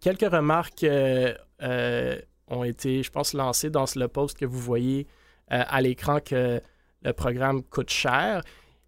Quelques 0.00 0.30
remarques 0.30 0.84
euh, 0.84 1.34
euh, 1.62 2.16
ont 2.46 2.62
été, 2.62 3.02
je 3.02 3.10
pense, 3.10 3.34
lancées 3.34 3.68
dans 3.70 3.84
le 3.96 4.06
post 4.06 4.38
que 4.38 4.46
vous 4.46 4.60
voyez 4.60 5.08
à 5.48 5.82
l'écran 5.82 6.18
que 6.20 6.62
le 7.02 7.12
programme 7.12 7.62
coûte 7.62 7.90
cher, 7.90 8.42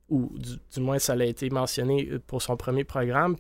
ou 0.09 0.33
du, 0.39 0.81
moins 0.81 0.99
ça 0.99 1.15
a 1.15 1.25
été 1.25 1.51
mentionné 1.51 2.19
pour 2.27 2.43
son 2.43 2.57
premier 2.57 2.85
programme, 2.85 3.37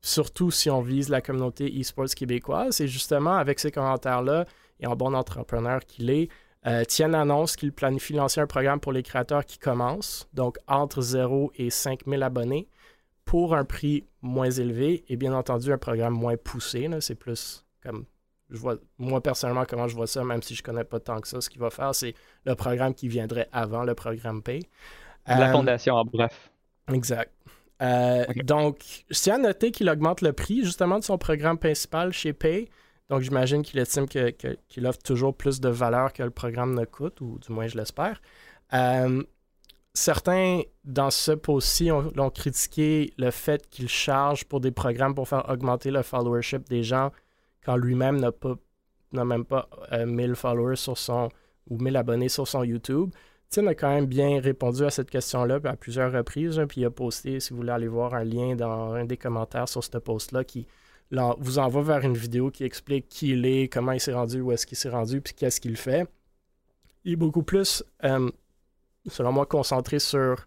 surtout 0.00 0.50
si 0.50 0.70
on 0.70 0.82
vise 0.82 1.08
la 1.08 1.20
communauté 1.20 1.72
e-sports 1.80 2.14
québécoise. 2.14 2.80
Et 2.80 2.88
justement, 2.88 3.34
avec 3.34 3.58
ces 3.58 3.70
commentaires-là, 3.70 4.44
et 4.80 4.86
en 4.86 4.96
bon 4.96 5.14
entrepreneur 5.14 5.80
qu'il 5.84 6.10
est, 6.10 6.28
euh, 6.66 6.84
Tien 6.84 7.14
annonce 7.14 7.56
qu'il 7.56 7.72
planifie 7.72 8.12
lancer 8.12 8.40
un 8.40 8.46
programme 8.46 8.80
pour 8.80 8.92
les 8.92 9.02
créateurs 9.02 9.44
qui 9.44 9.58
commencent, 9.58 10.28
donc 10.34 10.58
entre 10.66 11.00
0 11.00 11.52
et 11.56 11.70
5000 11.70 12.22
abonnés, 12.22 12.68
pour 13.24 13.54
un 13.54 13.64
prix 13.64 14.04
moins 14.22 14.50
élevé 14.50 15.04
et 15.08 15.16
bien 15.16 15.32
entendu 15.32 15.72
un 15.72 15.78
programme 15.78 16.14
moins 16.14 16.36
poussé. 16.36 16.88
C'est 17.00 17.14
plus 17.14 17.64
comme 17.82 18.04
je 18.50 18.58
vois, 18.58 18.76
moi 18.98 19.20
personnellement, 19.20 19.64
comment 19.68 19.88
je 19.88 19.96
vois 19.96 20.06
ça, 20.06 20.24
même 20.24 20.42
si 20.42 20.54
je 20.54 20.62
connais 20.62 20.84
pas 20.84 21.00
tant 21.00 21.20
que 21.20 21.28
ça, 21.28 21.40
ce 21.40 21.50
qu'il 21.50 21.60
va 21.60 21.70
faire, 21.70 21.94
c'est 21.94 22.14
le 22.44 22.54
programme 22.54 22.94
qui 22.94 23.08
viendrait 23.08 23.48
avant 23.52 23.82
le 23.82 23.94
programme 23.94 24.42
Pay. 24.42 24.68
La 25.26 25.48
Euh, 25.48 25.52
fondation, 25.52 25.94
en 25.94 26.04
bref. 26.04 26.50
Exact. 26.92 27.32
Euh. 27.82 28.24
Donc, 28.44 28.78
je 29.10 29.18
tiens 29.20 29.34
à 29.34 29.38
noter 29.38 29.70
qu'il 29.70 29.88
augmente 29.90 30.20
le 30.22 30.32
prix 30.32 30.64
justement 30.64 30.98
de 30.98 31.04
son 31.04 31.18
programme 31.18 31.58
principal 31.58 32.12
chez 32.12 32.32
Pay. 32.32 32.68
Donc, 33.10 33.20
j'imagine 33.22 33.62
qu'il 33.62 33.78
estime 33.78 34.08
que- 34.08 34.30
que- 34.30 34.56
qu'il 34.68 34.86
offre 34.86 34.98
toujours 34.98 35.36
plus 35.36 35.60
de 35.60 35.68
valeur 35.68 36.12
que 36.12 36.22
le 36.22 36.30
programme 36.30 36.74
ne 36.74 36.84
coûte, 36.84 37.20
ou 37.20 37.38
du 37.38 37.52
moins 37.52 37.66
je 37.66 37.76
l'espère. 37.76 38.20
Euh, 38.72 39.22
certains 39.94 40.62
dans 40.84 41.10
ce 41.10 41.32
post-ci 41.32 41.90
ont, 41.90 42.10
l'ont 42.14 42.30
critiqué 42.30 43.12
le 43.18 43.30
fait 43.30 43.68
qu'il 43.68 43.88
charge 43.88 44.44
pour 44.44 44.60
des 44.60 44.70
programmes 44.72 45.14
pour 45.14 45.28
faire 45.28 45.48
augmenter 45.48 45.90
le 45.90 46.02
followership 46.02 46.68
des 46.68 46.82
gens 46.82 47.10
quand 47.64 47.76
lui-même 47.76 48.18
n'a 48.20 48.32
pas 48.32 48.54
n'a 49.12 49.24
même 49.24 49.44
pas 49.44 49.68
euh, 49.92 50.04
1000 50.04 50.34
followers 50.34 50.76
sur 50.76 50.98
son 50.98 51.28
ou 51.70 51.78
1000 51.78 51.96
abonnés 51.96 52.28
sur 52.28 52.46
son 52.46 52.64
YouTube. 52.64 53.10
Tim 53.50 53.66
a 53.68 53.74
quand 53.74 53.88
même 53.88 54.06
bien 54.06 54.40
répondu 54.40 54.84
à 54.84 54.90
cette 54.90 55.10
question-là 55.10 55.60
à 55.64 55.76
plusieurs 55.76 56.12
reprises. 56.12 56.58
hein, 56.58 56.66
puis 56.66 56.80
il 56.80 56.84
a 56.84 56.90
posté, 56.90 57.40
si 57.40 57.50
vous 57.50 57.56
voulez 57.56 57.70
aller 57.70 57.88
voir, 57.88 58.14
un 58.14 58.24
lien 58.24 58.56
dans 58.56 58.92
un 58.92 59.04
des 59.04 59.16
commentaires 59.16 59.68
sur 59.68 59.82
ce 59.82 59.98
post-là 59.98 60.44
qui 60.44 60.66
vous 61.38 61.58
envoie 61.58 61.82
vers 61.82 62.04
une 62.04 62.16
vidéo 62.16 62.50
qui 62.50 62.64
explique 62.64 63.08
qui 63.08 63.30
il 63.30 63.46
est, 63.46 63.72
comment 63.72 63.92
il 63.92 64.00
s'est 64.00 64.12
rendu, 64.12 64.40
où 64.40 64.52
est-ce 64.52 64.66
qu'il 64.66 64.76
s'est 64.76 64.88
rendu, 64.88 65.20
puis 65.20 65.34
qu'est-ce 65.34 65.60
qu'il 65.60 65.76
fait. 65.76 66.08
Il 67.04 67.12
est 67.12 67.16
beaucoup 67.16 67.44
plus, 67.44 67.84
euh, 68.04 68.28
selon 69.08 69.32
moi, 69.32 69.46
concentré 69.46 70.00
sur 70.00 70.46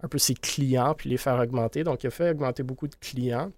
un 0.00 0.08
peu 0.08 0.18
ses 0.18 0.34
clients 0.34 0.94
puis 0.94 1.10
les 1.10 1.18
faire 1.18 1.38
augmenter. 1.38 1.84
Donc, 1.84 2.02
il 2.02 2.06
a 2.06 2.10
fait 2.10 2.30
augmenter 2.30 2.62
beaucoup 2.62 2.88
de 2.88 2.94
clients. 2.94 3.52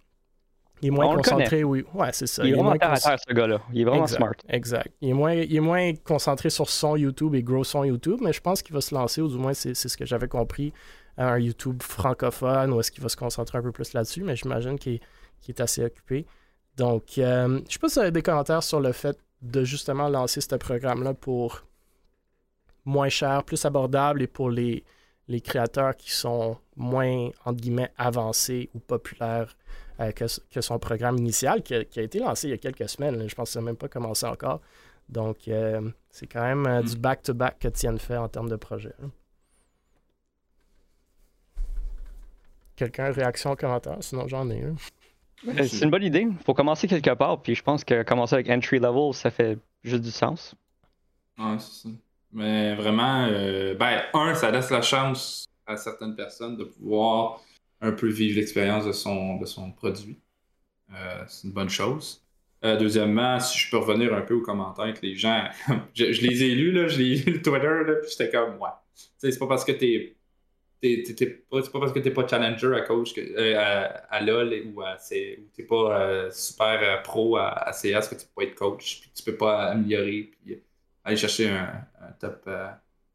Il 0.83 0.89
est 0.89 0.91
moins 0.91 1.07
On 1.07 1.17
concentré, 1.17 1.65
oui. 1.65 1.85
Ouais, 1.95 2.11
c'est 2.13 2.27
ça. 2.27 2.45
Il 2.45 2.51
est 2.51 2.53
vraiment 2.53 2.71
moins 2.71 2.79
terre 2.79 2.91
à 2.93 2.97
cons- 2.97 3.09
terre, 3.09 3.19
ce 3.27 3.33
gars-là. 3.35 3.61
Il 3.73 3.81
est 3.81 3.85
vraiment 3.85 4.03
exact, 4.03 4.17
smart. 4.19 4.35
Exact. 4.49 4.89
Il 5.01 5.09
est, 5.09 5.13
moins, 5.15 5.33
il 5.35 5.57
est 5.57 5.61
moins 5.61 5.95
concentré 5.95 6.51
sur 6.51 6.69
son 6.69 6.97
YouTube 6.97 7.35
et 7.35 7.43
gros 7.43 7.65
son 7.65 7.83
YouTube, 7.85 8.19
mais 8.23 8.33
je 8.35 8.41
pense 8.43 8.63
qu'il 8.63 8.75
va 8.75 8.81
se 8.83 8.95
lancer, 8.95 9.23
ou 9.23 9.29
du 9.29 9.37
moins 9.39 9.55
c'est 9.55 9.75
ce 9.75 9.97
que 9.97 10.05
j'avais 10.05 10.29
compris, 10.29 10.73
à 11.17 11.33
un 11.33 11.39
YouTube 11.39 11.83
francophone, 11.83 12.73
ou 12.75 12.81
est-ce 12.81 12.91
qu'il 12.91 13.03
va 13.03 13.09
se 13.09 13.17
concentrer 13.17 13.57
un 13.59 13.63
peu 13.63 13.73
plus 13.73 13.95
là-dessus, 13.95 14.23
mais 14.23 14.37
j'imagine 14.37 14.79
qu'il 14.79 14.95
est, 14.97 15.01
qu'il 15.41 15.55
est 15.55 15.61
assez 15.63 15.83
occupé. 15.83 16.27
Donc, 16.77 17.17
euh, 17.17 17.61
je 17.67 17.73
sais 17.73 17.79
pas 17.79 17.89
si 17.89 17.95
vous 17.95 18.01
avez 18.01 18.11
des 18.11 18.23
commentaires 18.23 18.63
sur 18.63 18.81
le 18.81 18.93
fait 18.93 19.19
de 19.41 19.65
justement 19.65 20.11
lancer 20.11 20.43
ce 20.43 20.55
programme-là 20.57 21.15
pour 21.15 21.65
moins 22.85 23.09
cher, 23.09 23.45
plus 23.45 23.65
abordable 23.65 24.21
et 24.23 24.27
pour 24.27 24.51
les, 24.51 24.85
les 25.29 25.41
créateurs 25.41 25.97
qui 25.97 26.13
sont 26.13 26.59
moins, 26.77 27.31
entre 27.45 27.61
guillemets, 27.61 27.91
avancés 27.97 28.69
ou 28.75 28.79
populaires 28.79 29.57
euh, 30.01 30.13
que, 30.13 30.25
que 30.51 30.61
son 30.61 30.79
programme 30.79 31.17
initial 31.19 31.63
qui 31.63 31.75
a, 31.75 31.85
qui 31.85 32.01
a 32.01 32.03
été 32.03 32.19
lancé 32.19 32.49
il 32.49 32.51
y 32.51 32.55
a 32.55 32.59
quelques 32.59 32.89
semaines. 32.89 33.17
là. 33.19 33.27
Je 33.29 33.35
pense 33.35 33.49
que 33.49 33.53
ça 33.55 33.61
n'a 33.61 33.67
même 33.67 33.77
pas 33.77 33.89
commencé 33.89 34.27
encore. 34.27 34.61
Donc, 35.09 35.49
euh, 35.49 35.89
c'est 36.11 36.27
quand 36.27 36.43
même 36.43 36.67
euh, 36.67 36.83
du 36.83 36.97
back-to-back 36.97 37.59
que 37.61 37.69
Tienne 37.69 37.99
fait 37.99 38.17
en 38.17 38.29
termes 38.29 38.49
de 38.49 38.57
projet. 38.57 38.93
hein. 39.03 39.11
Quelqu'un, 42.77 43.11
réaction, 43.11 43.57
commentaire? 43.57 43.97
Sinon, 44.01 44.29
j'en 44.29 44.51
ai 44.51 44.63
un. 44.65 44.75
Euh, 45.49 45.67
C'est 45.67 45.85
une 45.85 45.91
bonne 45.91 46.03
idée. 46.03 46.27
faut 46.45 46.55
commencer 46.55 46.87
quelque 46.89 47.15
part, 47.15 47.41
puis 47.41 47.55
je 47.55 47.63
pense 47.63 47.85
que 47.85 48.03
commencer 48.03 48.35
avec 48.35 48.51
entry 48.51 48.79
level, 48.79 49.15
ça 49.15 49.31
fait 49.31 49.59
juste 49.83 50.03
du 50.03 50.11
sens. 50.11 50.55
Ouais, 51.39 51.57
c'est 51.59 51.89
ça. 51.89 51.95
Mais 52.33 52.75
vraiment, 52.75 53.27
euh, 53.31 53.75
ben, 53.77 54.03
un, 54.13 54.35
ça 54.35 54.51
laisse 54.51 54.71
la 54.71 54.83
chance 54.83 55.47
à 55.67 55.77
certaines 55.77 56.15
personnes 56.17 56.57
de 56.57 56.65
pouvoir 56.65 57.41
un 57.81 57.93
peu 57.93 58.09
vivre 58.09 58.37
l'expérience 58.39 58.87
de 58.87 58.93
son, 58.93 59.37
de 59.39 59.47
son 59.47 59.73
produit. 59.73 60.19
Euh, 60.95 61.25
c'est 61.29 61.49
une 61.49 61.53
bonne 61.55 61.69
chose. 61.71 62.25
Euh, 62.65 62.77
deuxièmement, 62.77 63.41
si 63.41 63.59
je 63.59 63.71
peux 63.71 63.79
revenir 63.79 64.15
un 64.15 64.23
peu 64.23 64.35
aux 64.35 64.43
commentaires 64.43 64.95
que 64.95 65.05
les 65.07 65.17
gens. 65.17 65.49
je, 65.95 66.13
je 66.13 66.23
les 66.23 66.45
ai 66.45 66.55
lus, 66.55 66.73
là, 66.73 66.89
je 66.89 66.99
l'ai 66.99 67.17
lu 67.17 67.33
le 67.35 67.43
Twitter, 67.43 67.67
là, 67.87 67.95
puis 67.97 68.11
j'étais 68.11 68.31
comme, 68.31 68.59
ouais. 68.61 68.71
C'est 69.19 69.39
pas 69.39 69.47
parce 69.49 69.65
que 69.65 69.73
t'es. 69.73 70.17
t'es- 70.81 71.03
t'es- 71.17 71.27
pas- 71.27 71.63
C'est 71.63 71.73
pas 71.73 71.81
parce 71.81 71.93
que 71.93 71.99
t'es 72.01 72.11
pas 72.13 72.27
challenger 72.29 72.75
à 72.77 72.83
coach 72.83 73.15
euh, 73.19 73.57
à, 73.59 73.85
à 74.15 74.21
LOL 74.23 74.55
ou 74.75 74.83
à 74.83 74.99
C- 74.99 75.39
ou 75.43 75.49
t'es 75.55 75.65
pas 75.65 76.31
super 76.33 77.03
pro 77.03 77.37
à, 77.37 77.49
à 77.51 77.73
CS 77.73 78.09
que 78.09 78.15
tu 78.17 78.27
peux 78.27 78.33
pas 78.37 78.45
être 78.45 78.55
coach, 78.57 79.01
puis 79.03 79.11
tu 79.15 79.23
peux 79.25 79.37
pas 79.37 79.67
améliorer, 79.71 80.31
puis 80.45 80.63
aller 81.05 81.17
chercher 81.17 81.49
un, 81.51 81.87
top, 82.21 82.49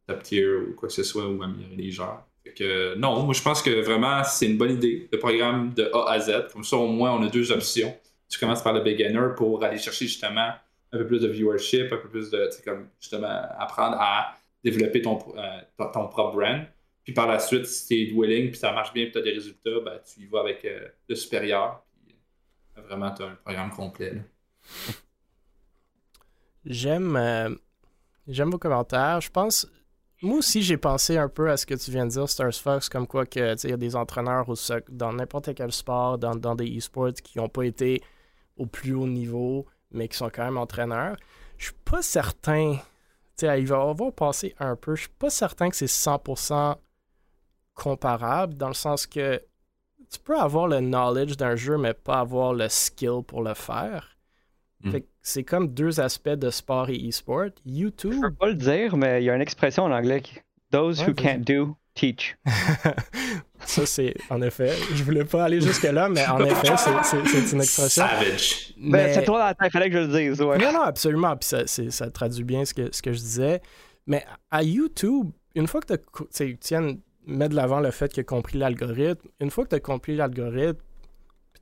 top 0.07 0.23
tier 0.23 0.45
ou 0.55 0.75
quoi 0.75 0.87
que 0.89 0.93
ce 0.95 1.03
soit 1.03 1.27
ou 1.29 1.41
améliorer 1.43 1.75
les 1.75 1.91
joueurs. 1.91 2.25
Que, 2.55 2.95
non, 2.95 3.23
moi 3.23 3.33
je 3.33 3.41
pense 3.41 3.61
que 3.61 3.69
vraiment 3.81 4.23
c'est 4.23 4.47
une 4.47 4.57
bonne 4.57 4.71
idée, 4.71 5.07
le 5.11 5.19
programme 5.19 5.73
de 5.73 5.89
A 5.93 6.11
à 6.11 6.19
Z. 6.19 6.47
Comme 6.51 6.63
ça, 6.63 6.75
au 6.75 6.87
moins, 6.87 7.11
on 7.13 7.23
a 7.23 7.29
deux 7.29 7.51
options. 7.51 7.95
Tu 8.29 8.39
commences 8.39 8.63
par 8.63 8.73
le 8.73 8.81
beginner 8.81 9.35
pour 9.37 9.63
aller 9.63 9.77
chercher 9.77 10.05
justement 10.05 10.53
un 10.91 10.97
peu 10.97 11.07
plus 11.07 11.19
de 11.21 11.27
viewership, 11.27 11.91
un 11.91 11.97
peu 11.97 12.09
plus 12.09 12.29
de, 12.29 12.49
comme 12.65 12.87
justement 12.99 13.41
apprendre 13.57 13.97
à 13.99 14.35
développer 14.63 15.01
ton, 15.01 15.19
euh, 15.37 15.61
ton, 15.77 15.91
ton 15.91 16.07
propre 16.07 16.35
brand. 16.35 16.65
Puis 17.03 17.13
par 17.13 17.27
la 17.27 17.39
suite, 17.39 17.65
si 17.65 17.87
tu 17.87 17.93
es 17.95 18.13
willing, 18.13 18.51
puis 18.51 18.59
ça 18.59 18.71
marche 18.71 18.93
bien, 18.93 19.05
puis 19.05 19.13
tu 19.13 19.17
as 19.19 19.21
des 19.21 19.33
résultats, 19.33 19.79
ben, 19.83 19.99
tu 20.05 20.21
y 20.21 20.25
vas 20.27 20.41
avec 20.41 20.63
euh, 20.65 20.87
le 21.07 21.15
supérieur. 21.15 21.83
Puis, 22.05 22.15
vraiment, 22.75 23.11
tu 23.11 23.23
as 23.23 23.27
un 23.27 23.35
programme 23.35 23.71
complet. 23.71 24.21
J'aime 26.65 27.15
euh, 27.15 27.49
j'aime 28.27 28.51
vos 28.51 28.59
commentaires. 28.59 29.19
Je 29.21 29.31
pense. 29.31 29.67
Moi 30.23 30.37
aussi, 30.37 30.61
j'ai 30.61 30.77
pensé 30.77 31.17
un 31.17 31.29
peu 31.29 31.49
à 31.49 31.57
ce 31.57 31.65
que 31.65 31.73
tu 31.73 31.89
viens 31.89 32.05
de 32.05 32.11
dire, 32.11 32.29
Stars 32.29 32.53
Fox, 32.53 32.89
comme 32.89 33.07
quoi 33.07 33.25
que 33.25 33.55
il 33.63 33.69
y 33.71 33.73
a 33.73 33.77
des 33.77 33.95
entraîneurs 33.95 34.45
dans 34.89 35.13
n'importe 35.13 35.55
quel 35.55 35.71
sport, 35.71 36.19
dans, 36.19 36.55
des 36.55 36.77
e-sports, 36.77 37.13
qui 37.13 37.39
n'ont 37.39 37.49
pas 37.49 37.63
été 37.63 38.03
au 38.55 38.67
plus 38.67 38.93
haut 38.93 39.07
niveau, 39.07 39.65
mais 39.89 40.07
qui 40.07 40.17
sont 40.17 40.29
quand 40.29 40.43
même 40.43 40.57
entraîneurs. 40.57 41.17
Je 41.57 41.65
suis 41.65 41.75
pas 41.85 42.03
certain. 42.03 42.77
Il 43.41 43.65
va 43.65 43.93
va 43.93 44.11
passer 44.11 44.53
un 44.59 44.75
peu. 44.75 44.95
Je 44.95 45.01
suis 45.01 45.09
pas 45.17 45.31
certain 45.31 45.71
que 45.71 45.75
c'est 45.75 45.87
100% 45.87 46.75
comparable, 47.73 48.53
dans 48.53 48.67
le 48.67 48.75
sens 48.75 49.07
que 49.07 49.41
tu 50.11 50.19
peux 50.19 50.37
avoir 50.37 50.67
le 50.67 50.81
knowledge 50.81 51.35
d'un 51.37 51.55
jeu, 51.55 51.77
mais 51.77 51.95
pas 51.95 52.19
avoir 52.19 52.53
le 52.53 52.69
skill 52.69 53.23
pour 53.25 53.41
le 53.41 53.55
faire. 53.55 54.10
Mm. 54.83 54.91
Fait 54.91 55.01
que 55.01 55.07
c'est 55.21 55.43
comme 55.43 55.67
deux 55.67 55.99
aspects 55.99 56.29
de 56.29 56.49
sport 56.49 56.89
et 56.89 57.07
e-sport. 57.09 57.47
Je 57.65 57.71
YouTube, 57.71 58.21
peux 58.21 58.33
pas 58.33 58.47
le 58.47 58.55
dire, 58.55 58.97
mais 58.97 59.21
il 59.21 59.25
y 59.25 59.29
a 59.29 59.35
une 59.35 59.41
expression 59.41 59.83
en 59.83 59.91
anglais 59.91 60.21
qui 60.21 60.35
Those 60.71 61.01
Ouais, 61.01 61.09
who 61.09 61.13
can't 61.13 61.39
do, 61.45 61.75
teach. 61.95 62.37
ça 63.65 63.85
c'est 63.85 64.13
en 64.29 64.41
effet, 64.41 64.71
je 64.93 65.03
voulais 65.03 65.25
pas 65.25 65.43
aller 65.43 65.61
jusque-là, 65.61 66.09
mais 66.09 66.25
en 66.27 66.39
effet, 66.45 66.75
c'est- 66.77 67.03
c'est 67.03 67.25
c'est 67.27 67.55
une 67.55 67.61
expression. 67.61 68.03
Savage. 68.05 68.73
Ben, 68.77 68.91
Mais- 68.91 69.13
c'est 69.13 69.23
toi 69.25 69.39
dans 69.39 69.45
la 69.45 69.53
tête, 69.55 69.71
fallait 69.71 69.89
que 69.89 69.95
je 70.01 70.07
le 70.07 70.29
dise, 70.29 70.41
ouais. 70.41 70.57
Non, 70.57 70.71
non, 70.73 70.81
absolument. 70.81 71.35
Puis 71.37 71.49
ça, 71.49 71.67
ça 71.67 72.09
traduit 72.09 72.43
bien 72.43 72.65
ce 72.65 72.73
que, 72.73 72.87
ce 72.93 73.01
que 73.01 73.11
je 73.13 73.19
disais. 73.19 73.61
Mais 74.07 74.25
à 74.49 74.63
YouTube, 74.63 75.29
une 75.55 75.67
fois 75.67 75.81
que 75.81 75.93
tu 76.33 76.57
tiens, 76.57 76.95
mets 77.27 77.49
de 77.49 77.55
l'avant 77.55 77.79
le 77.81 77.91
fait 77.91 78.11
qu'il 78.11 78.21
a 78.21 78.23
compris 78.23 78.57
l'algorithme, 78.57 79.27
une 79.39 79.51
fois 79.51 79.65
que 79.65 79.69
tu 79.69 79.75
as 79.75 79.79
compris 79.79 80.15
l'algorithme, 80.15 80.79
tu 80.79 80.90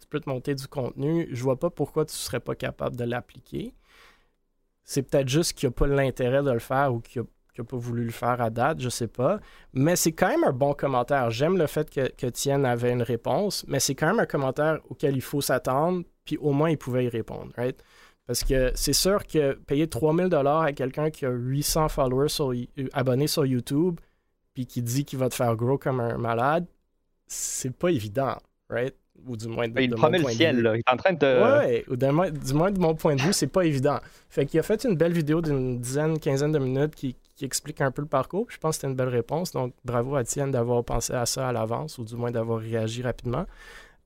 peux 0.09 0.19
te 0.19 0.29
monter 0.29 0.55
du 0.55 0.67
contenu, 0.67 1.27
je 1.31 1.43
vois 1.43 1.59
pas 1.59 1.69
pourquoi 1.69 2.05
tu 2.05 2.15
serais 2.15 2.39
pas 2.39 2.55
capable 2.55 2.95
de 2.95 3.03
l'appliquer. 3.03 3.73
C'est 4.83 5.03
peut-être 5.03 5.29
juste 5.29 5.53
qu'il 5.53 5.69
n'y 5.69 5.73
a 5.73 5.75
pas 5.75 5.87
l'intérêt 5.87 6.41
de 6.41 6.51
le 6.51 6.59
faire 6.59 6.93
ou 6.93 6.99
qu'il 6.99 7.21
n'a 7.21 7.63
pas 7.63 7.77
voulu 7.77 8.05
le 8.05 8.11
faire 8.11 8.41
à 8.41 8.49
date, 8.49 8.81
je 8.81 8.89
sais 8.89 9.07
pas. 9.07 9.39
Mais 9.73 9.95
c'est 9.95 10.13
quand 10.13 10.29
même 10.29 10.43
un 10.43 10.51
bon 10.51 10.73
commentaire. 10.73 11.29
J'aime 11.29 11.57
le 11.57 11.67
fait 11.67 11.89
que, 11.89 12.27
Tienne 12.29 12.65
avait 12.65 12.91
une 12.91 13.03
réponse, 13.03 13.65
mais 13.67 13.79
c'est 13.79 13.95
quand 13.95 14.07
même 14.07 14.19
un 14.19 14.25
commentaire 14.25 14.79
auquel 14.89 15.15
il 15.15 15.21
faut 15.21 15.41
s'attendre, 15.41 16.03
puis 16.25 16.37
au 16.37 16.51
moins 16.53 16.71
il 16.71 16.77
pouvait 16.77 17.05
y 17.05 17.09
répondre, 17.09 17.51
right? 17.55 17.81
Parce 18.25 18.43
que 18.43 18.71
c'est 18.75 18.93
sûr 18.93 19.25
que 19.25 19.53
payer 19.53 19.87
3000 19.87 20.29
dollars 20.29 20.61
à 20.61 20.73
quelqu'un 20.73 21.09
qui 21.09 21.25
a 21.25 21.31
800 21.31 21.89
followers 21.89 22.29
sur, 22.29 22.51
euh, 22.51 22.65
abonnés 22.93 23.27
sur 23.27 23.45
YouTube, 23.45 23.99
puis 24.53 24.65
qui 24.65 24.81
dit 24.81 25.05
qu'il 25.05 25.19
va 25.19 25.29
te 25.29 25.35
faire 25.35 25.55
grow 25.55 25.77
comme 25.77 25.99
un 25.99 26.17
malade, 26.17 26.67
c'est 27.27 27.75
pas 27.75 27.89
évident, 27.89 28.37
right? 28.69 28.95
Ou 29.27 29.37
du 29.37 29.47
moins 29.47 29.67
de, 29.67 29.73
Ben, 29.73 29.81
Il 29.83 29.89
de 29.91 29.95
mon 29.95 30.07
le 30.09 30.19
point 30.21 30.31
de 30.31 30.35
ciel, 30.35 30.55
vue. 30.57 30.61
là. 30.61 30.75
Il 30.75 30.79
est 30.79 30.91
en 30.91 30.97
train 30.97 31.13
de. 31.13 31.59
Ouais, 31.67 31.85
ou 31.89 31.95
du 31.95 32.53
moins 32.53 32.71
de 32.71 32.79
mon 32.79 32.95
point 32.95 33.15
de 33.15 33.21
vue, 33.21 33.33
c'est 33.33 33.47
pas 33.47 33.63
évident. 33.65 33.99
Fait 34.29 34.45
qu'il 34.45 34.59
a 34.59 34.63
fait 34.63 34.83
une 34.83 34.95
belle 34.95 35.13
vidéo 35.13 35.41
d'une 35.41 35.79
dizaine, 35.79 36.19
quinzaine 36.19 36.51
de 36.51 36.59
minutes 36.59 36.95
qui, 36.95 37.15
qui 37.35 37.45
explique 37.45 37.81
un 37.81 37.91
peu 37.91 38.01
le 38.01 38.07
parcours. 38.07 38.45
puis 38.47 38.55
Je 38.55 38.59
pense 38.59 38.75
que 38.75 38.81
c'était 38.81 38.87
une 38.91 38.95
belle 38.97 39.09
réponse. 39.09 39.51
Donc, 39.51 39.73
bravo 39.85 40.15
à 40.15 40.23
Tienne 40.23 40.51
d'avoir 40.51 40.83
pensé 40.83 41.13
à 41.13 41.25
ça 41.25 41.47
à 41.47 41.51
l'avance, 41.51 41.97
ou 41.97 42.03
du 42.03 42.15
moins 42.15 42.31
d'avoir 42.31 42.59
réagi 42.59 43.01
rapidement. 43.01 43.45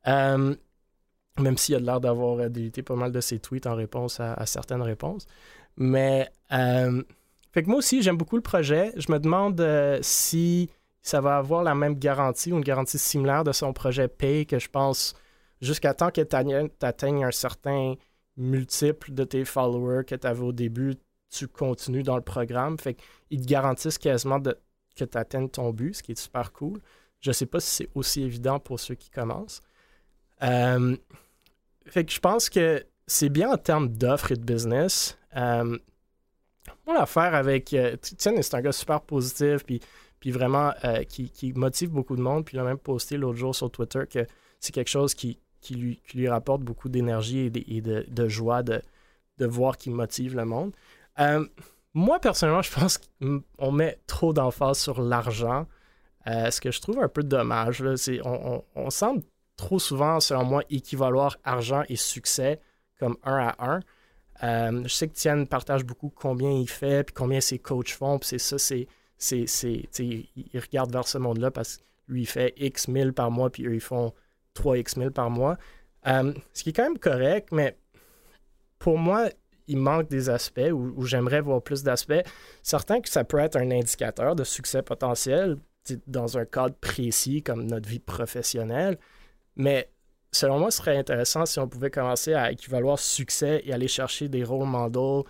Euh, 0.07 0.55
même 1.39 1.57
s'il 1.57 1.75
a 1.75 1.79
l'air 1.79 1.99
d'avoir 1.99 2.37
euh, 2.39 2.49
délité 2.49 2.83
pas 2.83 2.95
mal 2.95 3.11
de 3.11 3.19
ses 3.21 3.39
tweets 3.39 3.65
en 3.67 3.75
réponse 3.75 4.19
à, 4.19 4.33
à 4.33 4.45
certaines 4.45 4.81
réponses. 4.83 5.25
Mais, 5.77 6.29
euh, 6.51 7.01
fait 7.51 7.63
que 7.63 7.69
moi 7.69 7.77
aussi, 7.79 8.01
j'aime 8.03 8.17
beaucoup 8.17 8.35
le 8.35 8.41
projet. 8.43 8.91
Je 8.97 9.11
me 9.11 9.19
demande 9.19 9.59
euh, 9.61 9.97
si 10.01 10.69
ça 11.03 11.21
va 11.21 11.37
avoir 11.37 11.63
la 11.63 11.75
même 11.75 11.99
garantie 11.99 12.51
ou 12.51 12.57
une 12.57 12.63
garantie 12.63 12.97
similaire 12.97 13.43
de 13.43 13.51
son 13.51 13.73
projet 13.73 14.07
Pay 14.07 14.45
que 14.45 14.57
je 14.57 14.69
pense 14.69 15.13
jusqu'à 15.61 15.93
temps 15.93 16.09
que 16.09 16.21
tu 16.21 16.35
atteignes 16.85 17.23
un 17.23 17.31
certain 17.31 17.95
multiple 18.37 19.13
de 19.13 19.23
tes 19.23 19.45
followers 19.45 20.05
que 20.05 20.15
tu 20.15 20.25
avais 20.25 20.41
au 20.41 20.53
début, 20.53 20.95
tu 21.29 21.47
continues 21.47 22.03
dans 22.03 22.15
le 22.15 22.23
programme. 22.23 22.79
Fait 22.79 22.95
qu'ils 22.95 23.41
te 23.41 23.47
garantissent 23.47 23.97
quasiment 23.97 24.41
que 24.41 25.05
tu 25.05 25.17
atteignes 25.17 25.49
ton 25.49 25.71
but, 25.71 25.95
ce 25.95 26.03
qui 26.03 26.13
est 26.13 26.19
super 26.19 26.51
cool. 26.53 26.79
Je 27.19 27.31
sais 27.31 27.45
pas 27.45 27.59
si 27.59 27.69
c'est 27.69 27.89
aussi 27.95 28.23
évident 28.23 28.59
pour 28.59 28.79
ceux 28.79 28.95
qui 28.95 29.09
commencent. 29.09 29.61
Euh, 30.41 30.95
fait 31.85 32.05
que 32.05 32.11
je 32.11 32.19
pense 32.19 32.49
que 32.49 32.83
c'est 33.07 33.29
bien 33.29 33.51
en 33.51 33.57
termes 33.57 33.89
d'offres 33.89 34.31
et 34.31 34.35
de 34.35 34.43
business. 34.43 35.17
Euh, 35.35 35.77
moi, 36.85 36.95
l'affaire 36.95 37.33
avec. 37.33 37.73
Euh, 37.73 37.95
Tiens, 38.17 38.41
c'est 38.41 38.55
un 38.55 38.61
gars 38.61 38.71
super 38.71 39.01
positif, 39.01 39.63
puis, 39.65 39.79
puis 40.23 40.31
vraiment 40.31 40.73
euh, 40.85 41.03
qui, 41.03 41.51
motive 41.53 41.89
beaucoup 41.89 42.15
de 42.15 42.21
monde. 42.21 42.45
Puis 42.45 42.55
il 42.55 42.59
a 42.61 42.63
même 42.63 42.77
posté 42.77 43.17
l'autre 43.17 43.37
jour 43.37 43.53
sur 43.53 43.69
Twitter 43.69 44.03
que 44.09 44.25
c'est 44.61 44.71
quelque 44.71 44.87
chose 44.89 45.13
qui, 45.13 45.37
lui, 45.69 46.29
rapporte 46.29 46.61
beaucoup 46.61 46.87
d'énergie 46.87 47.51
et, 47.67 47.81
de, 47.81 48.27
joie 48.29 48.63
de, 48.63 48.81
voir 49.41 49.75
qu'il 49.75 49.91
motive 49.91 50.37
le 50.37 50.45
monde. 50.45 50.71
Euh, 51.19 51.45
moi, 51.93 52.21
personnellement, 52.21 52.61
je 52.61 52.71
pense 52.71 53.01
qu'on 53.19 53.71
met 53.73 53.99
trop 54.07 54.31
d'emphase 54.31 54.79
sur 54.79 55.01
l'argent, 55.01 55.67
euh, 56.27 56.49
ce 56.51 56.61
que 56.61 56.71
je 56.71 56.79
trouve 56.79 56.99
un 56.99 57.09
peu 57.09 57.23
dommage. 57.23 57.81
Là, 57.81 57.97
c'est, 57.97 58.25
on, 58.25 58.63
on- 58.75 58.89
semble 58.89 59.23
trop 59.57 59.77
souvent, 59.77 60.21
selon 60.21 60.45
moi, 60.45 60.63
équivaloir 60.69 61.35
argent 61.43 61.83
et 61.89 61.97
succès 61.97 62.61
comme 62.97 63.17
un 63.25 63.49
à 63.49 63.55
un. 63.59 64.83
Je 64.83 64.87
sais 64.87 65.09
que 65.09 65.15
Tienne 65.15 65.47
partage 65.47 65.83
beaucoup 65.83 66.09
combien 66.15 66.51
il 66.51 66.69
fait, 66.69 67.03
puis 67.03 67.13
combien 67.13 67.41
ses 67.41 67.59
coachs 67.59 67.89
font, 67.89 68.19
puis 68.19 68.29
c'est 68.29 68.39
ça, 68.39 68.57
c'est, 68.57 68.87
c'est, 69.23 69.47
c'est, 69.47 69.87
il, 70.35 70.59
regarde 70.59 70.91
vers 70.91 71.07
ce 71.07 71.17
monde-là 71.17 71.49
parce 71.49 71.77
que 71.77 71.83
lui, 72.09 72.23
il 72.23 72.25
fait 72.25 72.53
X 72.57 72.89
mille 72.89 73.13
par 73.13 73.31
mois, 73.31 73.49
puis 73.49 73.65
eux, 73.65 73.73
ils 73.73 73.79
font 73.81 74.13
3X 74.55 74.99
mille 74.99 75.11
par 75.11 75.29
mois. 75.29 75.57
Euh, 76.07 76.33
ce 76.53 76.63
qui 76.63 76.69
est 76.69 76.73
quand 76.73 76.83
même 76.83 76.99
correct, 76.99 77.49
mais 77.51 77.77
pour 78.79 78.97
moi, 78.97 79.29
il 79.67 79.77
manque 79.77 80.09
des 80.09 80.29
aspects 80.29 80.69
où, 80.73 81.05
j'aimerais 81.05 81.39
voir 81.39 81.61
plus 81.61 81.83
d'aspects. 81.83 82.21
Certains 82.63 82.99
que 82.99 83.07
ça 83.07 83.23
peut 83.23 83.39
être 83.39 83.55
un 83.55 83.71
indicateur 83.71 84.35
de 84.35 84.43
succès 84.43 84.81
potentiel. 84.81 85.57
dans 86.07 86.37
un 86.37 86.45
cadre 86.45 86.75
précis 86.75 87.43
comme 87.43 87.65
notre 87.65 87.87
vie 87.89 87.99
professionnelle. 87.99 88.97
Mais 89.55 89.89
selon 90.31 90.59
moi, 90.59 90.71
ce 90.71 90.79
serait 90.79 90.97
intéressant 90.97 91.45
si 91.45 91.59
on 91.59 91.67
pouvait 91.69 91.91
commencer 91.91 92.33
à 92.33 92.51
équivaloir 92.51 92.99
succès 92.99 93.61
et 93.65 93.73
aller 93.73 93.87
chercher 93.87 94.27
des 94.27 94.43
rôles 94.43 94.67
models 94.67 95.23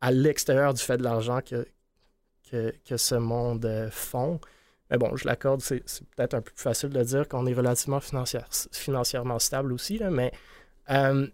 à 0.00 0.10
l'extérieur 0.10 0.74
du 0.74 0.82
fait 0.82 0.96
de 0.96 1.04
l'argent 1.04 1.40
que, 1.40 1.66
que, 2.50 2.96
ce 2.96 3.14
monde 3.14 3.64
euh, 3.64 3.90
font. 3.90 4.40
Mais 4.90 4.98
bon, 4.98 5.16
je 5.16 5.26
l'accorde, 5.26 5.60
c'est 5.60 5.82
peut-être 6.16 6.34
un 6.34 6.40
peu 6.40 6.50
plus 6.50 6.62
facile 6.62 6.90
de 6.90 7.02
dire 7.02 7.28
qu'on 7.28 7.46
est 7.46 7.52
relativement 7.52 8.00
financièrement 8.00 9.38
stable 9.38 9.72
aussi, 9.72 10.00
mais 10.10 10.32
euh, 10.90 11.26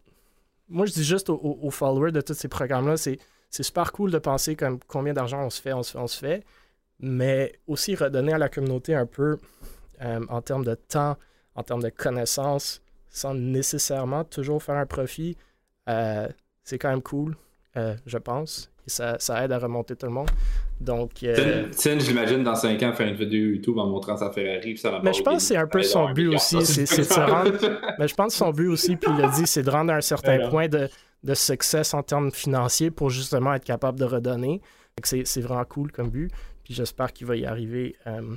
moi, 0.68 0.86
je 0.86 0.92
dis 0.92 1.04
juste 1.04 1.30
aux, 1.30 1.70
followers 1.70 2.10
de 2.10 2.20
tous 2.20 2.34
ces 2.34 2.48
programmes-là, 2.48 2.96
c'est 2.96 3.18
super 3.50 3.92
cool 3.92 4.10
de 4.10 4.18
penser 4.18 4.56
comme 4.56 4.80
combien 4.88 5.12
d'argent 5.12 5.44
on 5.44 5.50
se 5.50 5.62
fait, 5.62 5.72
on 5.72 5.84
se 5.84 5.92
fait, 5.92 5.98
on 5.98 6.08
se 6.08 6.18
fait, 6.18 6.44
mais 6.98 7.52
aussi 7.68 7.94
redonner 7.94 8.32
à 8.32 8.38
la 8.38 8.48
communauté 8.48 8.96
un 8.96 9.06
peu 9.06 9.38
euh, 10.02 10.26
en 10.28 10.42
termes 10.42 10.64
de 10.64 10.74
temps, 10.74 11.16
en 11.54 11.62
termes 11.62 11.82
de 11.82 11.90
connaissances, 11.90 12.82
sans 13.08 13.34
nécessairement 13.34 14.24
toujours 14.24 14.60
faire 14.60 14.76
un 14.76 14.86
profit. 14.86 15.36
C'est 15.86 16.78
quand 16.78 16.90
même 16.90 17.02
cool, 17.02 17.36
je 17.76 18.18
pense. 18.18 18.73
Et 18.86 18.90
ça, 18.90 19.16
ça, 19.18 19.44
aide 19.44 19.52
à 19.52 19.58
remonter 19.58 19.96
tout 19.96 20.06
le 20.06 20.12
monde. 20.12 20.30
Donc. 20.80 21.22
Euh... 21.22 21.68
j'imagine, 21.98 22.44
dans 22.44 22.54
5 22.54 22.82
ans, 22.82 22.92
faire 22.92 23.08
une 23.08 23.16
vidéo 23.16 23.50
YouTube 23.52 23.78
en 23.78 23.86
montrant 23.86 24.16
sa 24.16 24.30
Ferrari. 24.30 24.76
Ça 24.76 25.00
mais 25.02 25.12
je 25.12 25.22
pense 25.22 25.36
que 25.36 25.42
c'est 25.42 25.56
un 25.56 25.66
peu 25.66 25.82
son 25.82 26.10
but 26.10 26.34
aussi. 26.34 26.64
C'est 26.64 26.84
de 26.84 27.30
rendre. 27.30 27.52
mais 27.98 28.08
je 28.08 28.14
pense 28.14 28.32
que 28.32 28.38
son 28.38 28.50
but 28.50 28.68
aussi, 28.68 28.96
puis 28.96 29.10
il 29.16 29.24
a 29.24 29.28
dit, 29.28 29.46
c'est 29.46 29.62
de 29.62 29.70
rendre 29.70 29.92
un 29.92 30.00
certain 30.00 30.48
point 30.50 30.68
de, 30.68 30.88
de 31.22 31.34
succès 31.34 31.82
en 31.94 32.02
termes 32.02 32.30
financiers 32.30 32.90
pour 32.90 33.10
justement 33.10 33.54
être 33.54 33.64
capable 33.64 33.98
de 33.98 34.04
redonner. 34.04 34.60
C'est 35.02 35.40
vraiment 35.40 35.64
cool 35.64 35.90
comme 35.90 36.10
but. 36.10 36.30
Puis 36.62 36.74
j'espère 36.74 37.12
qu'il 37.12 37.26
va 37.26 37.36
y 37.36 37.46
arriver. 37.46 37.96
Euh, 38.06 38.36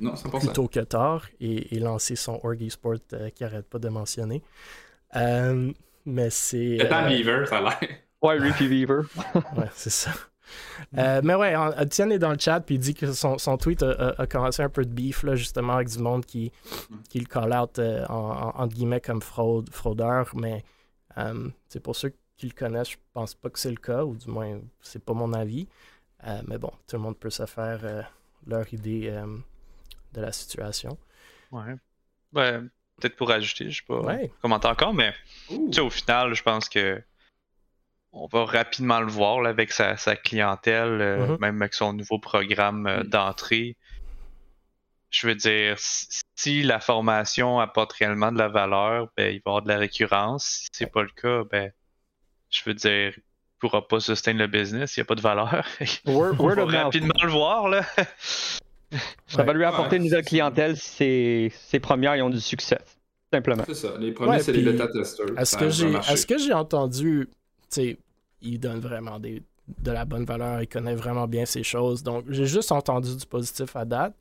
non, 0.00 0.14
plus 0.14 0.48
tôt 0.52 0.66
que 0.66 0.80
tard 0.80 1.26
et, 1.40 1.78
lancer 1.78 2.16
son 2.16 2.40
Orgy 2.42 2.70
Sport 2.70 2.96
euh, 3.12 3.30
qui 3.30 3.44
arrête 3.44 3.68
pas 3.68 3.78
de 3.78 3.88
mentionner. 3.88 4.42
Euh, 5.16 5.72
mais 6.04 6.30
c'est. 6.30 6.78
C'est 6.80 6.92
un 6.92 7.08
Beaver, 7.08 7.46
ça 7.46 7.58
a 7.58 7.60
l'air. 7.60 7.98
Ouais, 8.24 8.38
Ricky 8.38 8.68
Beaver. 8.68 9.02
ouais, 9.56 9.68
c'est 9.74 9.90
ça. 9.90 10.10
Euh, 10.96 11.20
mais 11.22 11.34
ouais, 11.34 11.54
Tian 11.90 12.08
est 12.08 12.18
dans 12.18 12.30
le 12.30 12.38
chat 12.38 12.60
puis 12.60 12.76
il 12.76 12.78
dit 12.78 12.94
que 12.94 13.12
son, 13.12 13.36
son 13.36 13.58
tweet 13.58 13.82
a, 13.82 14.26
commencé 14.26 14.62
un 14.62 14.70
peu 14.70 14.84
de 14.84 14.90
beef 14.90 15.24
là, 15.24 15.34
justement 15.34 15.74
avec 15.74 15.88
du 15.88 15.98
monde 15.98 16.24
qui, 16.24 16.50
qui 17.10 17.18
le 17.20 17.26
call 17.26 17.52
out 17.52 17.78
euh, 17.78 18.06
en, 18.08 18.52
entre 18.54 18.74
guillemets 18.74 19.00
comme 19.00 19.20
fraude, 19.20 19.68
fraudeur. 19.70 20.30
Mais 20.36 20.64
euh, 21.18 21.50
c'est 21.68 21.80
pour 21.80 21.96
ceux 21.96 22.14
qui 22.38 22.46
le 22.46 22.52
connaissent, 22.52 22.92
je 22.92 22.96
pense 23.12 23.34
pas 23.34 23.50
que 23.50 23.58
c'est 23.58 23.70
le 23.70 23.76
cas, 23.76 24.04
ou 24.04 24.16
du 24.16 24.30
moins 24.30 24.58
c'est 24.80 25.04
pas 25.04 25.12
mon 25.12 25.34
avis. 25.34 25.68
mais 26.46 26.56
bon, 26.56 26.70
tout 26.88 26.96
le 26.96 27.02
monde 27.02 27.18
peut 27.18 27.30
se 27.30 27.44
faire 27.44 28.08
leur 28.46 28.72
idée 28.72 29.12
de 30.14 30.20
la 30.20 30.32
situation. 30.32 30.96
Ouais. 31.52 31.76
Ouais, 32.32 32.58
peut-être 32.98 33.16
pour 33.16 33.30
ajouter, 33.30 33.70
je 33.70 33.78
sais 33.78 33.86
pas 33.86 34.00
ouais. 34.00 34.32
comment 34.40 34.56
encore, 34.56 34.94
mais 34.94 35.12
au 35.50 35.90
final, 35.90 36.34
je 36.34 36.42
pense 36.42 36.68
que 36.70 37.02
on 38.14 38.26
va 38.26 38.44
rapidement 38.44 39.00
le 39.00 39.10
voir 39.10 39.44
avec 39.44 39.72
sa, 39.72 39.96
clientèle, 40.16 41.00
euh, 41.00 41.26
mm-hmm. 41.26 41.40
même 41.40 41.62
avec 41.62 41.74
son 41.74 41.92
nouveau 41.92 42.18
programme 42.18 42.86
euh, 42.86 43.02
d'entrée. 43.02 43.76
Je 45.10 45.26
veux 45.26 45.34
dire, 45.34 45.76
si 45.78 46.62
la 46.62 46.80
formation 46.80 47.60
apporte 47.60 47.92
réellement 47.92 48.32
de 48.32 48.38
la 48.38 48.48
valeur, 48.48 49.08
ben, 49.16 49.26
il 49.26 49.26
va 49.26 49.32
y 49.34 49.42
avoir 49.46 49.62
de 49.62 49.68
la 49.68 49.78
récurrence. 49.78 50.44
Si 50.62 50.68
c'est 50.72 50.90
pas 50.90 51.02
le 51.02 51.10
cas, 51.10 51.44
ben, 51.50 51.70
je 52.50 52.62
veux 52.66 52.74
dire, 52.74 53.12
il 53.16 53.22
pourra 53.58 53.86
pas 53.86 54.00
soutenir 54.00 54.38
le 54.38 54.46
business, 54.46 54.96
il 54.96 55.00
n'y 55.00 55.02
a 55.02 55.04
pas 55.06 55.14
de 55.14 55.20
valeur. 55.20 55.66
on 56.06 56.48
va 56.48 56.64
rapidement 56.64 57.14
le 57.22 57.30
voir, 57.30 57.68
là. 57.68 57.82
Ça 59.26 59.42
va 59.42 59.52
lui 59.52 59.64
apporter 59.64 59.96
une 59.96 60.04
nouvelle 60.04 60.24
clientèle 60.24 60.76
si 60.76 61.50
ses, 61.52 61.80
premières 61.80 62.24
ont 62.24 62.30
du 62.30 62.40
succès. 62.40 62.78
Simplement. 63.32 63.64
C'est 63.66 63.74
ça. 63.74 63.94
Les 63.98 64.12
premiers, 64.12 64.38
c'est 64.38 64.52
les 64.52 64.62
bêta 64.62 64.86
testers. 64.86 65.36
Est-ce 65.36 66.26
que 66.26 66.38
j'ai 66.38 66.52
entendu 66.52 67.28
il 68.44 68.60
donne 68.60 68.78
vraiment 68.78 69.18
des, 69.18 69.42
de 69.66 69.90
la 69.90 70.04
bonne 70.04 70.24
valeur, 70.24 70.62
il 70.62 70.68
connaît 70.68 70.94
vraiment 70.94 71.26
bien 71.26 71.46
ces 71.46 71.62
choses. 71.62 72.02
Donc, 72.02 72.24
j'ai 72.28 72.46
juste 72.46 72.70
entendu 72.72 73.16
du 73.16 73.26
positif 73.26 73.74
à 73.76 73.84
date. 73.84 74.14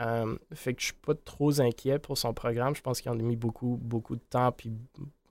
Euh, 0.00 0.36
fait 0.54 0.72
que 0.72 0.80
je 0.80 0.86
suis 0.86 0.94
pas 0.94 1.14
trop 1.14 1.60
inquiet 1.60 1.98
pour 1.98 2.16
son 2.16 2.32
programme. 2.32 2.74
Je 2.74 2.80
pense 2.80 3.00
qu'il 3.00 3.10
en 3.10 3.18
a 3.18 3.22
mis 3.22 3.36
beaucoup, 3.36 3.78
beaucoup 3.82 4.16
de 4.16 4.22
temps, 4.30 4.50
puis 4.52 4.72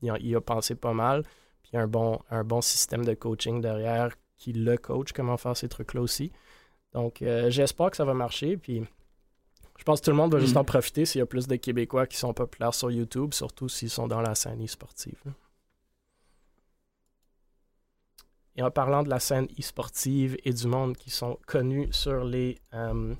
il 0.01 0.35
a, 0.35 0.41
pensé 0.41 0.75
pas 0.75 0.93
mal. 0.93 1.23
Puis 1.63 1.71
il 1.73 1.75
y 1.77 1.79
a 1.79 1.81
un 1.81 1.87
bon, 1.87 2.19
un 2.29 2.43
bon 2.43 2.61
système 2.61 3.03
de 3.03 3.13
coaching 3.13 3.61
derrière 3.61 4.13
qui 4.37 4.53
le 4.53 4.77
coach 4.77 5.11
comment 5.11 5.37
faire 5.37 5.57
ces 5.57 5.67
trucs-là 5.67 6.01
aussi. 6.01 6.31
Donc, 6.93 7.21
euh, 7.21 7.49
j'espère 7.49 7.89
que 7.89 7.97
ça 7.97 8.05
va 8.05 8.13
marcher. 8.13 8.57
Puis 8.57 8.83
je 9.77 9.83
pense 9.83 10.01
que 10.01 10.05
tout 10.05 10.11
le 10.11 10.17
monde 10.17 10.33
va 10.33 10.39
juste 10.39 10.55
mm. 10.55 10.59
en 10.59 10.63
profiter 10.65 11.05
s'il 11.05 11.19
y 11.19 11.21
a 11.21 11.25
plus 11.25 11.47
de 11.47 11.55
Québécois 11.55 12.05
qui 12.05 12.17
sont 12.17 12.33
populaires 12.33 12.73
sur 12.73 12.91
YouTube, 12.91 13.33
surtout 13.33 13.69
s'ils 13.69 13.89
sont 13.89 14.07
dans 14.07 14.21
la 14.21 14.35
scène 14.35 14.63
e-sportive. 14.63 15.21
Et 18.59 18.61
en 18.61 18.71
parlant 18.71 19.03
de 19.03 19.09
la 19.09 19.21
scène 19.21 19.47
e-sportive 19.57 20.35
et 20.43 20.51
du 20.51 20.67
monde 20.67 20.97
qui 20.97 21.11
sont 21.11 21.39
connus 21.47 21.87
sur 21.91 22.25
les, 22.25 22.59
euh, 22.73 23.15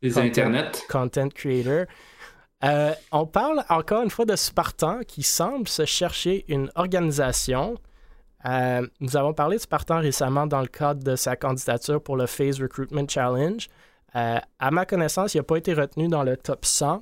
les 0.00 0.10
content, 0.10 0.24
internets, 0.24 0.86
content 0.88 1.28
creator, 1.30 1.86
euh, 2.62 2.94
on 3.10 3.26
parle 3.26 3.64
encore 3.68 4.04
une 4.04 4.10
fois 4.10 4.24
de 4.24 4.36
Spartan 4.36 5.00
qui 5.00 5.24
semble 5.24 5.66
se 5.66 5.84
chercher 5.84 6.44
une 6.46 6.70
organisation. 6.76 7.76
Euh, 8.44 8.86
nous 9.00 9.16
avons 9.16 9.34
parlé 9.34 9.56
de 9.56 9.62
Spartan 9.62 9.98
récemment 9.98 10.46
dans 10.46 10.60
le 10.60 10.68
cadre 10.68 11.02
de 11.02 11.16
sa 11.16 11.34
candidature 11.34 12.00
pour 12.00 12.16
le 12.16 12.26
Phase 12.26 12.62
Recruitment 12.62 13.08
Challenge. 13.08 13.68
à 14.14 14.70
ma 14.70 14.86
connaissance, 14.86 15.34
il 15.34 15.38
n'a 15.38 15.42
pas 15.42 15.56
été 15.56 15.74
retenu 15.74 16.06
dans 16.06 16.22
le 16.22 16.36
top 16.36 16.64
100. 16.64 17.00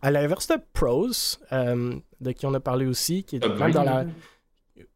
À 0.00 0.10
l'inverse 0.10 0.48
de 0.48 0.56
Pros, 0.72 1.10
de 1.50 2.32
qui 2.32 2.46
on 2.46 2.54
a 2.54 2.60
parlé 2.60 2.86
aussi, 2.86 3.22
qui 3.22 3.36
est 3.36 3.46
même 3.46 3.70
dans 3.70 3.82
la, 3.82 4.06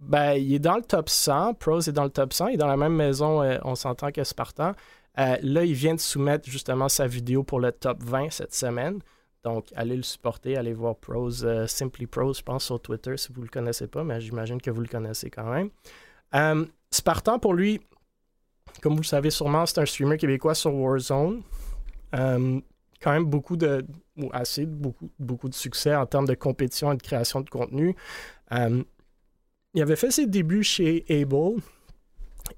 ben, 0.00 0.32
il 0.34 0.54
est 0.54 0.58
dans 0.58 0.76
le 0.76 0.82
top 0.82 1.08
100. 1.08 1.54
Pros 1.54 1.80
est 1.80 1.92
dans 1.92 2.04
le 2.04 2.10
top 2.10 2.32
100. 2.32 2.48
Il 2.48 2.54
est 2.54 2.58
dans 2.58 2.66
la 2.66 2.76
même 2.76 2.94
maison, 2.94 3.42
euh, 3.42 3.58
on 3.64 3.74
s'entend 3.74 4.10
que 4.10 4.24
Spartan. 4.24 4.72
Euh, 5.18 5.36
là, 5.42 5.64
il 5.64 5.74
vient 5.74 5.94
de 5.94 6.00
soumettre 6.00 6.48
justement 6.50 6.88
sa 6.88 7.06
vidéo 7.06 7.44
pour 7.44 7.60
le 7.60 7.72
top 7.72 8.02
20 8.02 8.30
cette 8.30 8.54
semaine. 8.54 8.98
Donc, 9.44 9.66
allez 9.76 9.96
le 9.96 10.02
supporter, 10.02 10.56
allez 10.56 10.72
voir 10.72 10.96
Pros, 10.96 11.44
euh, 11.44 11.66
Simply 11.66 12.06
Pros, 12.06 12.32
je 12.32 12.42
pense, 12.42 12.64
sur 12.64 12.80
Twitter 12.80 13.16
si 13.16 13.32
vous 13.32 13.40
ne 13.40 13.46
le 13.46 13.50
connaissez 13.50 13.86
pas, 13.86 14.02
mais 14.02 14.20
j'imagine 14.20 14.60
que 14.60 14.70
vous 14.70 14.80
le 14.80 14.88
connaissez 14.88 15.30
quand 15.30 15.44
même. 15.44 15.70
Spartan, 16.90 17.38
pour 17.38 17.54
lui, 17.54 17.80
comme 18.82 18.94
vous 18.94 19.02
le 19.02 19.06
savez 19.06 19.30
sûrement, 19.30 19.66
c'est 19.66 19.80
un 19.80 19.86
streamer 19.86 20.16
québécois 20.16 20.54
sur 20.54 20.74
Warzone. 20.74 21.42
quand 22.12 23.12
même 23.12 23.24
beaucoup 23.26 23.56
de, 23.56 23.84
ou 24.16 24.30
assez 24.32 24.66
beaucoup, 24.66 25.10
beaucoup 25.18 25.48
de 25.48 25.54
succès 25.54 25.94
en 25.94 26.06
termes 26.06 26.26
de 26.26 26.34
compétition 26.34 26.90
et 26.92 26.96
de 26.96 27.02
création 27.02 27.40
de 27.40 27.50
contenu 27.50 27.94
il 29.74 29.82
avait 29.82 29.96
fait 29.96 30.10
ses 30.10 30.26
débuts 30.26 30.62
chez 30.62 31.04
Able. 31.10 31.60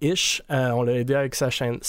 Ish. 0.00 0.42
Euh, 0.50 0.70
on 0.70 0.82
l'a 0.82 0.94
aidé 0.94 1.14
avec 1.14 1.34
sa 1.34 1.50
chaîne, 1.50 1.80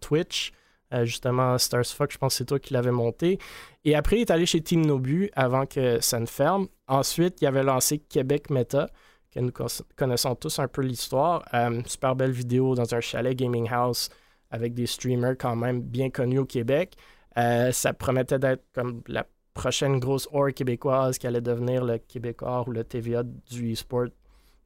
Twitch. 0.00 0.52
Euh, 0.92 1.04
justement, 1.04 1.56
Stars 1.58 1.84
je 1.84 2.18
pense 2.18 2.32
que 2.32 2.38
c'est 2.38 2.44
toi 2.46 2.58
qui 2.58 2.72
l'avais 2.72 2.90
monté. 2.90 3.38
Et 3.84 3.94
après, 3.94 4.16
il 4.16 4.20
est 4.22 4.30
allé 4.30 4.46
chez 4.46 4.60
Team 4.60 4.84
Nobu 4.84 5.30
avant 5.34 5.66
que 5.66 6.00
ça 6.00 6.18
ne 6.18 6.26
ferme. 6.26 6.66
Ensuite, 6.88 7.40
il 7.40 7.46
avait 7.46 7.62
lancé 7.62 7.98
Québec 7.98 8.50
Meta, 8.50 8.88
que 9.30 9.38
nous 9.38 9.52
connaissons 9.96 10.34
tous 10.34 10.58
un 10.58 10.66
peu 10.66 10.82
l'histoire. 10.82 11.44
Euh, 11.54 11.82
super 11.86 12.16
belle 12.16 12.32
vidéo 12.32 12.74
dans 12.74 12.92
un 12.94 13.00
chalet 13.00 13.36
gaming 13.36 13.68
house 13.70 14.08
avec 14.50 14.74
des 14.74 14.86
streamers 14.86 15.36
quand 15.38 15.54
même 15.54 15.80
bien 15.80 16.10
connus 16.10 16.40
au 16.40 16.44
Québec. 16.44 16.96
ça 17.36 17.92
promettait 17.92 18.40
d'être 18.40 18.64
comme 18.74 19.02
la 19.06 19.24
prochaine 19.54 19.98
grosse 19.98 20.28
or 20.32 20.52
québécoise 20.54 21.18
qui 21.18 21.26
allait 21.26 21.40
devenir 21.40 21.84
le 21.84 21.98
Québécois 21.98 22.64
ou 22.66 22.72
le 22.72 22.84
TVA 22.84 23.22
du 23.22 23.72
e-sport. 23.72 24.06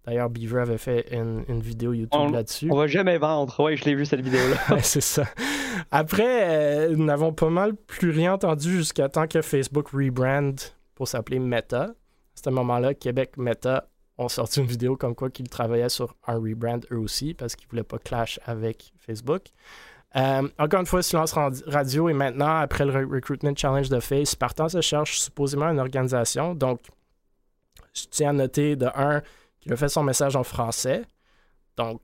D'ailleurs, 0.05 0.29
Beaver 0.29 0.61
avait 0.61 0.79
fait 0.79 1.07
une, 1.13 1.61
vidéo 1.61 1.95
YouTube 1.95 2.31
là-dessus. 2.31 2.69
On 2.71 2.77
va 2.77 2.87
jamais 2.87 3.17
vendre. 3.17 3.59
Ouais, 3.59 3.77
je 3.77 3.85
l'ai 3.87 3.95
vu 3.95 4.05
cette 4.05 4.21
vidéo-là. 4.21 4.79
c'est 4.83 5.01
ça. 5.01 5.25
Après, 5.91 6.89
euh, 6.89 6.95
nous 6.95 7.05
n'avons 7.05 7.33
pas 7.33 7.49
mal 7.49 7.75
plus 7.75 8.11
rien 8.11 8.35
entendu 8.35 8.77
jusqu'à 8.77 9.09
temps 9.09 9.27
que 9.27 9.41
Facebook 9.41 9.89
rebrand 9.89 10.57
pour 10.95 11.09
s'appeler 11.09 11.39
Meta. 11.39 11.83
À 11.85 11.95
ce 12.45 12.51
moment-là, 12.51 12.93
Québec 12.93 13.39
Meta 13.39 13.89
ont 14.19 14.29
sorti 14.29 14.61
une 14.61 14.67
vidéo 14.67 14.97
comme 14.97 15.15
quoi 15.15 15.31
qu'ils 15.31 15.49
travaillaient 15.49 15.89
sur 15.89 16.15
un 16.27 16.39
rebrand 16.39 16.81
eux 16.93 16.99
aussi 16.99 17.33
parce 17.35 17.57
qu'ils 17.57 17.67
ne 17.67 17.71
voulaient 17.71 17.83
pas 17.85 17.99
clash 17.99 18.39
avec 18.45 18.93
Facebook. 18.99 19.45
Euh, 20.17 20.49
encore 20.59 20.81
une 20.81 20.87
fois, 20.87 21.03
silence 21.03 21.33
radio 21.33 22.09
et 22.09 22.13
maintenant, 22.13 22.59
après 22.59 22.85
le 22.85 23.07
Recruitment 23.07 23.55
Challenge 23.57 23.89
de 23.89 24.01
Face, 24.01 24.31
Spartan 24.31 24.69
se 24.69 24.81
cherche 24.81 25.19
supposément 25.19 25.67
une 25.67 25.81
organisation. 25.81 26.55
Donc, 26.55 26.81
je 27.93 28.05
tiens 28.11 28.31
à 28.31 28.33
noter 28.33 28.77
de 28.77 28.87
un 28.95 29.23
qu'il 29.61 29.73
a 29.73 29.77
fait 29.77 29.89
son 29.89 30.03
message 30.03 30.37
en 30.37 30.45
français. 30.45 31.03
Donc. 31.77 32.01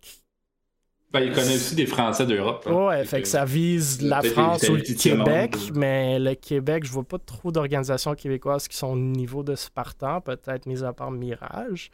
Ben, 1.12 1.20
il 1.20 1.32
connaît 1.32 1.56
aussi 1.56 1.74
des 1.74 1.86
Français 1.86 2.24
d'Europe. 2.24 2.64
Hein. 2.68 2.72
Ouais, 2.72 3.04
fait 3.04 3.22
que, 3.22 3.28
ça 3.28 3.44
vise 3.44 4.00
la 4.00 4.22
France 4.22 4.68
ou 4.68 4.76
le 4.76 4.82
Québec, 4.82 5.56
mais 5.74 6.20
le 6.20 6.34
Québec, 6.34 6.84
je 6.84 6.92
vois 6.92 7.02
pas 7.02 7.18
trop 7.18 7.50
d'organisations 7.50 8.14
québécoises 8.14 8.68
qui 8.68 8.76
sont 8.76 8.92
au 8.92 8.96
niveau 8.96 9.42
de 9.42 9.56
Spartan, 9.56 10.20
peut-être 10.20 10.66
mis 10.66 10.84
à 10.84 10.92
part 10.92 11.10
Mirage. 11.10 11.90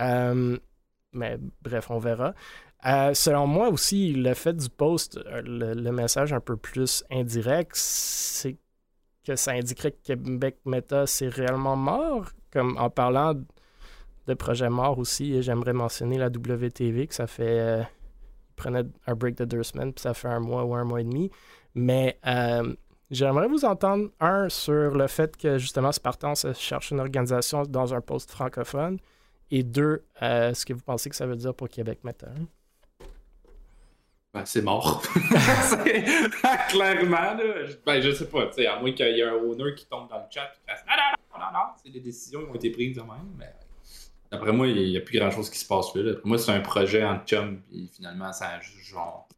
Euh, 0.00 0.56
mais 1.12 1.38
bref, 1.62 1.90
on 1.90 1.98
verra. 1.98 2.34
Euh, 2.86 3.12
selon 3.12 3.46
moi 3.46 3.68
aussi, 3.68 4.12
le 4.12 4.34
fait 4.34 4.52
du 4.54 4.68
post, 4.68 5.16
euh, 5.16 5.42
le, 5.74 5.90
message 5.90 6.32
un 6.32 6.40
peu 6.40 6.56
plus 6.56 7.04
indirect, 7.10 7.72
c'est 7.74 8.56
que 9.26 9.34
ça 9.34 9.52
indiquerait 9.52 9.92
que 9.92 10.02
Québec 10.04 10.58
Meta, 10.64 11.06
c'est 11.06 11.28
réellement 11.28 11.76
mort. 11.76 12.26
Comme 12.52 12.78
en 12.78 12.88
parlant 12.88 13.34
de 13.34 14.34
projets 14.34 14.70
morts 14.70 14.98
aussi, 14.98 15.42
j'aimerais 15.42 15.72
mentionner 15.72 16.18
la 16.18 16.28
WTV, 16.28 17.08
que 17.08 17.14
ça 17.14 17.26
fait. 17.26 17.58
euh, 17.60 17.82
un 19.06 19.14
break 19.14 19.36
de 19.36 19.44
deux 19.44 19.62
semaines, 19.62 19.92
puis 19.92 20.02
ça 20.02 20.14
fait 20.14 20.28
un 20.28 20.40
mois 20.40 20.64
ou 20.64 20.74
un 20.74 20.84
mois 20.84 21.00
et 21.00 21.04
demi. 21.04 21.30
Mais 21.74 22.18
euh, 22.26 22.74
j'aimerais 23.10 23.48
vous 23.48 23.64
entendre, 23.64 24.10
un, 24.20 24.48
sur 24.48 24.96
le 24.96 25.06
fait 25.06 25.36
que 25.36 25.58
justement 25.58 25.92
Spartan 25.92 26.34
se 26.34 26.52
cherche 26.54 26.90
une 26.90 27.00
organisation 27.00 27.64
dans 27.64 27.94
un 27.94 28.00
poste 28.00 28.30
francophone, 28.30 28.98
et 29.50 29.62
deux, 29.62 30.04
ce 30.20 30.64
que 30.64 30.72
vous 30.72 30.82
pensez 30.82 31.08
que 31.08 31.16
ça 31.16 31.26
veut 31.26 31.36
dire 31.36 31.54
pour 31.54 31.68
Québec 31.68 32.00
Meta. 32.04 32.28
Ben, 34.34 34.44
c'est 34.44 34.62
mort. 34.62 35.02
Clairement, 36.68 37.34
là. 37.34 37.66
Je- 37.66 37.76
Ben, 37.84 38.00
je 38.00 38.12
sais 38.12 38.28
pas, 38.28 38.42
à 38.44 38.80
moins 38.80 38.92
qu'il 38.92 39.06
y 39.16 39.20
ait 39.20 39.22
un 39.24 39.32
owner 39.34 39.74
qui 39.74 39.86
tombe 39.86 40.08
dans 40.08 40.18
le 40.18 40.24
chat 40.30 40.52
et 40.66 40.70
fasse 40.70 40.84
Non, 40.86 40.94
non, 40.96 41.38
non, 41.38 41.46
non, 41.46 41.52
non, 41.58 41.64
c'est 41.82 41.90
des 41.90 42.00
décisions 42.00 42.44
qui 42.44 42.50
ont 42.50 42.54
été 42.54 42.70
prises 42.70 42.96
de 42.96 43.00
même, 43.02 43.34
mais 43.38 43.52
d'après 44.30 44.52
moi, 44.52 44.66
il 44.66 44.90
n'y 44.90 44.96
a 44.96 45.00
plus 45.00 45.18
grand 45.18 45.30
chose 45.30 45.48
qui 45.48 45.58
se 45.58 45.66
passe 45.66 45.94
là. 45.94 46.12
Moi, 46.24 46.36
c'est 46.38 46.52
un 46.52 46.60
projet 46.60 47.02
en 47.04 47.18
chum, 47.24 47.62
puis 47.62 47.90
finalement, 47.94 48.32
ça 48.32 48.48
a 48.50 48.60
juste 48.60 48.80
genre. 48.90 49.28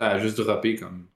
Ça 0.00 0.08
a 0.10 0.18
juste 0.18 0.38
droppé 0.38 0.76
comme 0.76 1.08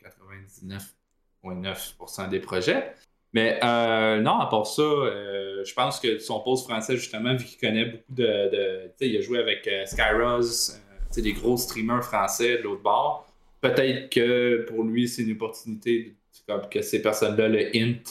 99,9% 1.44 2.28
des 2.28 2.40
projets. 2.40 2.92
Mais 3.32 3.60
euh, 3.62 4.20
non, 4.20 4.40
à 4.40 4.46
part 4.46 4.66
ça, 4.66 4.82
euh, 4.82 5.64
je 5.64 5.72
pense 5.74 6.00
que 6.00 6.18
son 6.18 6.40
poste 6.40 6.68
français, 6.68 6.96
justement, 6.96 7.36
vu 7.36 7.44
qu'il 7.44 7.60
connaît 7.60 7.84
beaucoup 7.84 8.12
de. 8.14 8.88
tu 8.88 8.92
sais, 8.98 9.08
il 9.08 9.16
a 9.16 9.20
joué 9.20 9.38
avec 9.38 9.68
euh, 9.68 9.86
Skyros, 9.86 10.72
euh, 10.72 10.89
des 11.16 11.32
gros 11.32 11.56
streamers 11.56 12.04
français 12.04 12.58
de 12.58 12.62
l'autre 12.62 12.82
bord. 12.82 13.26
Peut-être 13.60 14.10
que 14.10 14.64
pour 14.68 14.84
lui, 14.84 15.08
c'est 15.08 15.22
une 15.22 15.32
opportunité 15.32 16.14
comme 16.46 16.68
que 16.68 16.82
ces 16.82 17.02
personnes-là 17.02 17.48
le 17.48 17.76
hint 17.76 18.02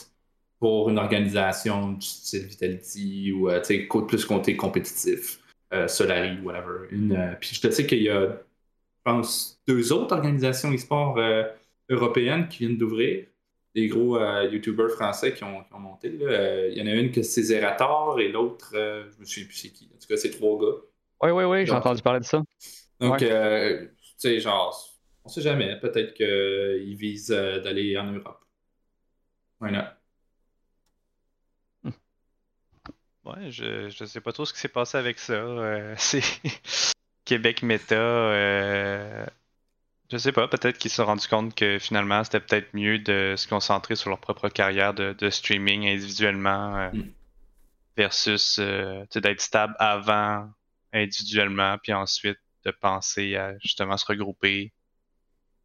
pour 0.60 0.90
une 0.90 1.00
organisation 1.00 1.94
du 1.94 2.06
style 2.06 2.46
Vitality 2.46 3.32
ou 3.32 3.50
euh, 3.50 3.62
plus 4.08 4.26
côté 4.26 4.56
compétitif, 4.58 5.40
euh, 5.74 5.88
Solari, 5.88 6.40
whatever. 6.42 6.88
Une, 6.92 7.14
euh, 7.14 7.34
puis 7.40 7.52
je 7.54 7.62
te 7.62 7.72
sais 7.72 7.86
qu'il 7.88 8.04
y 8.04 8.10
a, 8.10 8.28
je 8.28 9.02
pense, 9.04 9.62
deux 9.68 9.94
autres 9.94 10.14
organisations 10.14 10.72
e-sport 10.74 11.18
euh, 11.18 11.44
européennes 11.90 12.48
qui 12.50 12.60
viennent 12.60 12.78
d'ouvrir 12.78 13.26
des 13.74 13.88
gros 13.88 14.18
euh, 14.18 14.50
YouTubers 14.52 14.92
français 14.92 15.34
qui 15.34 15.44
ont, 15.44 15.64
qui 15.64 15.74
ont 15.74 15.80
monté. 15.80 16.12
Euh, 16.22 16.70
Il 16.72 16.78
y 16.78 16.82
en 16.82 16.88
a 16.88 16.94
une 16.94 17.12
que 17.12 17.22
c'est 17.22 17.44
Zerator 17.44 18.20
et 18.20 18.28
l'autre, 18.28 18.72
euh, 18.74 19.06
je 19.16 19.20
me 19.22 19.26
souviens 19.26 19.46
plus 19.46 19.56
c'est 19.56 19.70
qui. 19.70 19.90
En 19.96 20.00
tout 20.00 20.08
cas, 20.08 20.18
c'est 20.18 20.32
trois 20.32 20.60
gars. 20.60 20.78
Oui, 21.22 21.32
oui, 21.32 21.44
oui, 21.44 21.66
j'ai 21.66 21.72
entendu 21.72 22.02
parler 22.02 22.20
de 22.20 22.26
ça. 22.26 22.42
Donc, 23.00 23.22
Ouais. 23.22 23.32
euh, 23.32 23.88
tu 23.98 24.14
sais, 24.18 24.40
genre, 24.40 24.78
on 25.24 25.30
sait 25.30 25.42
jamais. 25.42 25.80
Peut-être 25.80 26.14
qu'ils 26.14 26.96
visent 26.98 27.32
euh, 27.32 27.60
d'aller 27.62 27.98
en 27.98 28.12
Europe. 28.12 28.44
Why 29.60 29.72
not? 29.72 29.98
Ouais, 33.26 33.52
je, 33.52 33.90
je 33.90 34.06
sais 34.06 34.22
pas 34.22 34.32
trop 34.32 34.46
ce 34.46 34.54
qui 34.54 34.60
s'est 34.60 34.68
passé 34.70 34.98
avec 34.98 35.20
ça. 35.20 35.34
euh, 35.34 35.94
c'est 35.98 36.22
Québec 37.26 37.64
Meta. 37.64 37.96
euh, 37.96 39.26
Je 40.12 40.18
sais 40.18 40.32
pas, 40.34 40.48
peut-être 40.48 40.78
qu'ils 40.80 40.92
se 40.92 40.98
sont 40.98 41.06
rendus 41.06 41.28
compte 41.30 41.56
que 41.56 41.80
finalement 41.80 42.24
c'était 42.24 42.42
peut-être 42.42 42.74
mieux 42.76 43.00
de 43.00 43.36
se 43.38 43.48
concentrer 43.48 43.96
sur 43.96 44.10
leur 44.12 44.20
propre 44.22 44.50
carrière 44.50 44.94
de, 44.94 45.14
de 45.14 45.30
streaming 45.32 45.88
individuellement 45.88 46.78
euh, 46.78 46.92
Mm. 46.94 47.14
versus 47.98 48.60
euh, 48.60 49.02
tu 49.04 49.08
sais, 49.14 49.22
d'être 49.22 49.42
stable 49.42 49.76
avant 49.80 50.50
individuellement, 50.94 51.78
puis 51.82 51.94
ensuite 51.94 52.38
de 52.72 52.78
penser 52.78 53.36
à 53.36 53.58
justement 53.60 53.98
se 53.98 54.06
regrouper. 54.06 54.74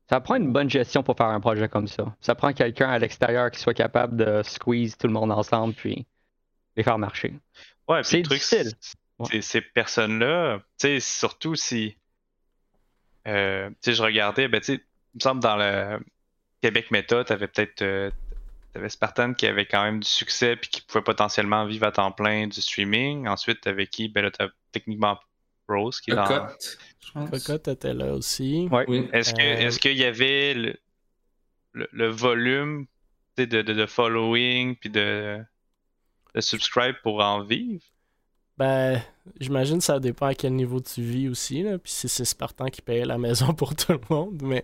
Ça 0.09 0.21
prend 0.21 0.37
une 0.37 0.53
bonne 0.53 0.69
gestion 0.69 1.03
pour 1.03 1.17
faire 1.17 1.29
un 1.29 1.41
projet 1.41 1.69
comme 1.69 1.89
ça. 1.89 2.15
Ça 2.21 2.35
prend 2.35 2.53
quelqu'un 2.53 2.91
à 2.91 2.99
l'extérieur 2.99 3.51
qui 3.51 3.61
soit 3.61 3.75
capable 3.75 4.17
de 4.17 4.43
squeeze 4.43 4.97
tout 4.99 5.07
le 5.07 5.13
monde 5.13 5.33
ensemble 5.33 5.75
puis 5.75 6.07
les 6.77 6.83
faire 6.83 6.99
marcher. 6.99 7.35
Ouais, 7.89 8.03
C'est 8.03 8.23
difficile. 8.23 8.73
Ouais. 9.19 9.41
ces 9.41 9.61
personnes-là, 9.61 10.59
tu 10.59 10.65
sais, 10.79 11.01
surtout 11.01 11.55
si, 11.55 11.97
euh, 13.29 13.71
tu 13.71 13.77
sais, 13.81 13.93
je 13.95 14.03
regardais, 14.03 14.49
ben, 14.49 14.61
tu 14.61 14.73
il 14.73 15.19
me 15.19 15.21
semble 15.21 15.41
dans 15.41 15.57
le 15.57 16.01
Québec 16.61 16.91
Meta, 16.91 17.23
t'avais 17.23 17.47
peut-être, 17.47 17.83
euh, 17.83 18.11
t'avais 18.73 18.89
Spartan 18.89 19.35
qui 19.35 19.47
avait 19.47 19.67
quand 19.67 19.85
même 19.85 20.01
du 20.01 20.09
succès 20.09 20.57
puis 20.57 20.69
qui 20.69 20.81
pouvait 20.83 21.05
potentiellement 21.05 21.65
vivre 21.67 21.87
à 21.87 21.93
temps 21.93 22.11
plein 22.11 22.49
du 22.49 22.61
streaming. 22.61 23.29
Ensuite, 23.29 23.61
t'avais 23.61 23.87
qui? 23.87 24.09
Ben 24.09 24.23
là, 24.23 24.33
t'as 24.33 24.49
techniquement 24.73 25.17
Rose 25.69 26.01
qui 26.01 26.11
est 26.11 26.15
dans... 26.15 26.25
Cocotte, 26.27 26.79
je 27.01 27.13
pense. 27.13 27.31
Cocotte 27.31 27.69
était 27.69 27.95
là 27.95 28.13
aussi. 28.13 28.69
Ouais. 28.71 28.85
Oui. 28.89 29.09
Est-ce 29.13 29.33
que, 29.35 29.41
Euh, 29.41 29.67
est-ce 29.67 29.79
qu'il 29.79 29.97
y 29.97 30.05
avait 30.05 30.55
le, 30.55 30.77
le, 31.73 31.89
le 31.93 32.09
volume 32.09 32.87
de, 33.37 33.45
de, 33.47 33.63
de 33.63 33.87
following 33.87 34.77
puis 34.77 34.91
de, 34.91 35.41
de 36.35 36.41
subscribe 36.41 36.97
pour 37.03 37.21
en 37.23 37.43
vivre? 37.43 37.83
Ben, 38.57 39.03
j'imagine 39.41 39.79
que 39.79 39.85
ça 39.85 39.99
dépend 39.99 40.27
à 40.27 40.35
quel 40.35 40.53
niveau 40.55 40.81
tu 40.81 41.03
vis 41.03 41.29
aussi. 41.29 41.63
Là. 41.63 41.79
Puis 41.79 41.91
si 41.93 42.09
c'est 42.09 42.25
Spartan 42.25 42.67
qui 42.67 42.83
payait 42.83 43.05
la 43.05 43.19
maison 43.19 43.53
pour 43.55 43.75
tout 43.75 43.93
le 43.93 44.01
monde. 44.11 44.41
Mais 44.43 44.63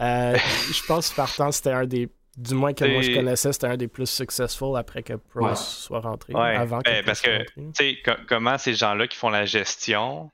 euh, 0.00 0.36
je 0.36 0.86
pense 0.86 1.08
que 1.08 1.12
Spartan, 1.14 1.50
c'était 1.52 1.72
un 1.72 1.86
des. 1.86 2.08
Du 2.36 2.54
moins 2.54 2.72
que 2.72 2.84
moi 2.86 3.02
je 3.02 3.12
connaissais, 3.12 3.52
c'était 3.52 3.66
un 3.66 3.76
des 3.76 3.88
plus 3.88 4.08
successful 4.08 4.76
après 4.78 5.02
que 5.02 5.14
Pros 5.14 5.44
Ouais. 5.48 5.54
soit 5.56 6.00
rentré. 6.00 6.32
Ouais, 6.32 6.56
Avant 6.56 6.78
que 6.80 6.84
ben, 6.90 6.96
Pros 7.02 7.06
parce 7.06 7.20
que- 7.20 7.42
tu 7.54 7.62
sais, 7.74 7.98
co- 8.04 8.20
comment 8.26 8.56
ces 8.56 8.74
gens-là 8.74 9.06
qui 9.06 9.18
font 9.18 9.28
la 9.28 9.44
gestion 9.44 10.30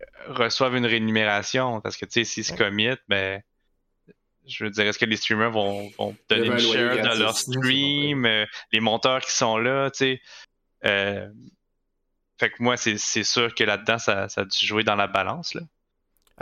euh, 0.00 0.04
reçoivent 0.34 0.76
une 0.76 0.84
rémunération? 0.86 1.80
Parce 1.80 1.96
que, 1.96 2.04
tu 2.04 2.12
sais, 2.12 2.24
s'ils 2.24 2.44
se 2.44 2.52
committent, 2.52 3.02
ben, 3.08 3.40
je 4.46 4.64
veux 4.64 4.70
dire, 4.70 4.84
est-ce 4.86 4.98
que 4.98 5.04
les 5.06 5.16
streamers 5.16 5.50
vont, 5.50 5.88
vont 5.98 6.14
donner 6.28 6.48
une 6.48 6.58
share 6.58 6.96
de 6.96 7.00
gratis, 7.02 7.18
leur 7.20 7.36
stream, 7.36 8.26
euh, 8.26 8.44
les 8.72 8.80
monteurs 8.80 9.20
qui 9.22 9.32
sont 9.32 9.56
là, 9.56 9.90
tu 9.90 9.98
sais? 9.98 10.20
Euh, 10.84 11.28
fait 12.38 12.50
que 12.50 12.56
moi, 12.62 12.76
c'est 12.76 12.98
c'est 12.98 13.22
sûr 13.24 13.54
que 13.54 13.64
là-dedans, 13.64 13.98
ça, 13.98 14.28
ça 14.28 14.40
a 14.42 14.44
dû 14.44 14.66
jouer 14.66 14.82
dans 14.84 14.96
la 14.96 15.06
balance, 15.06 15.54
là. 15.54 15.62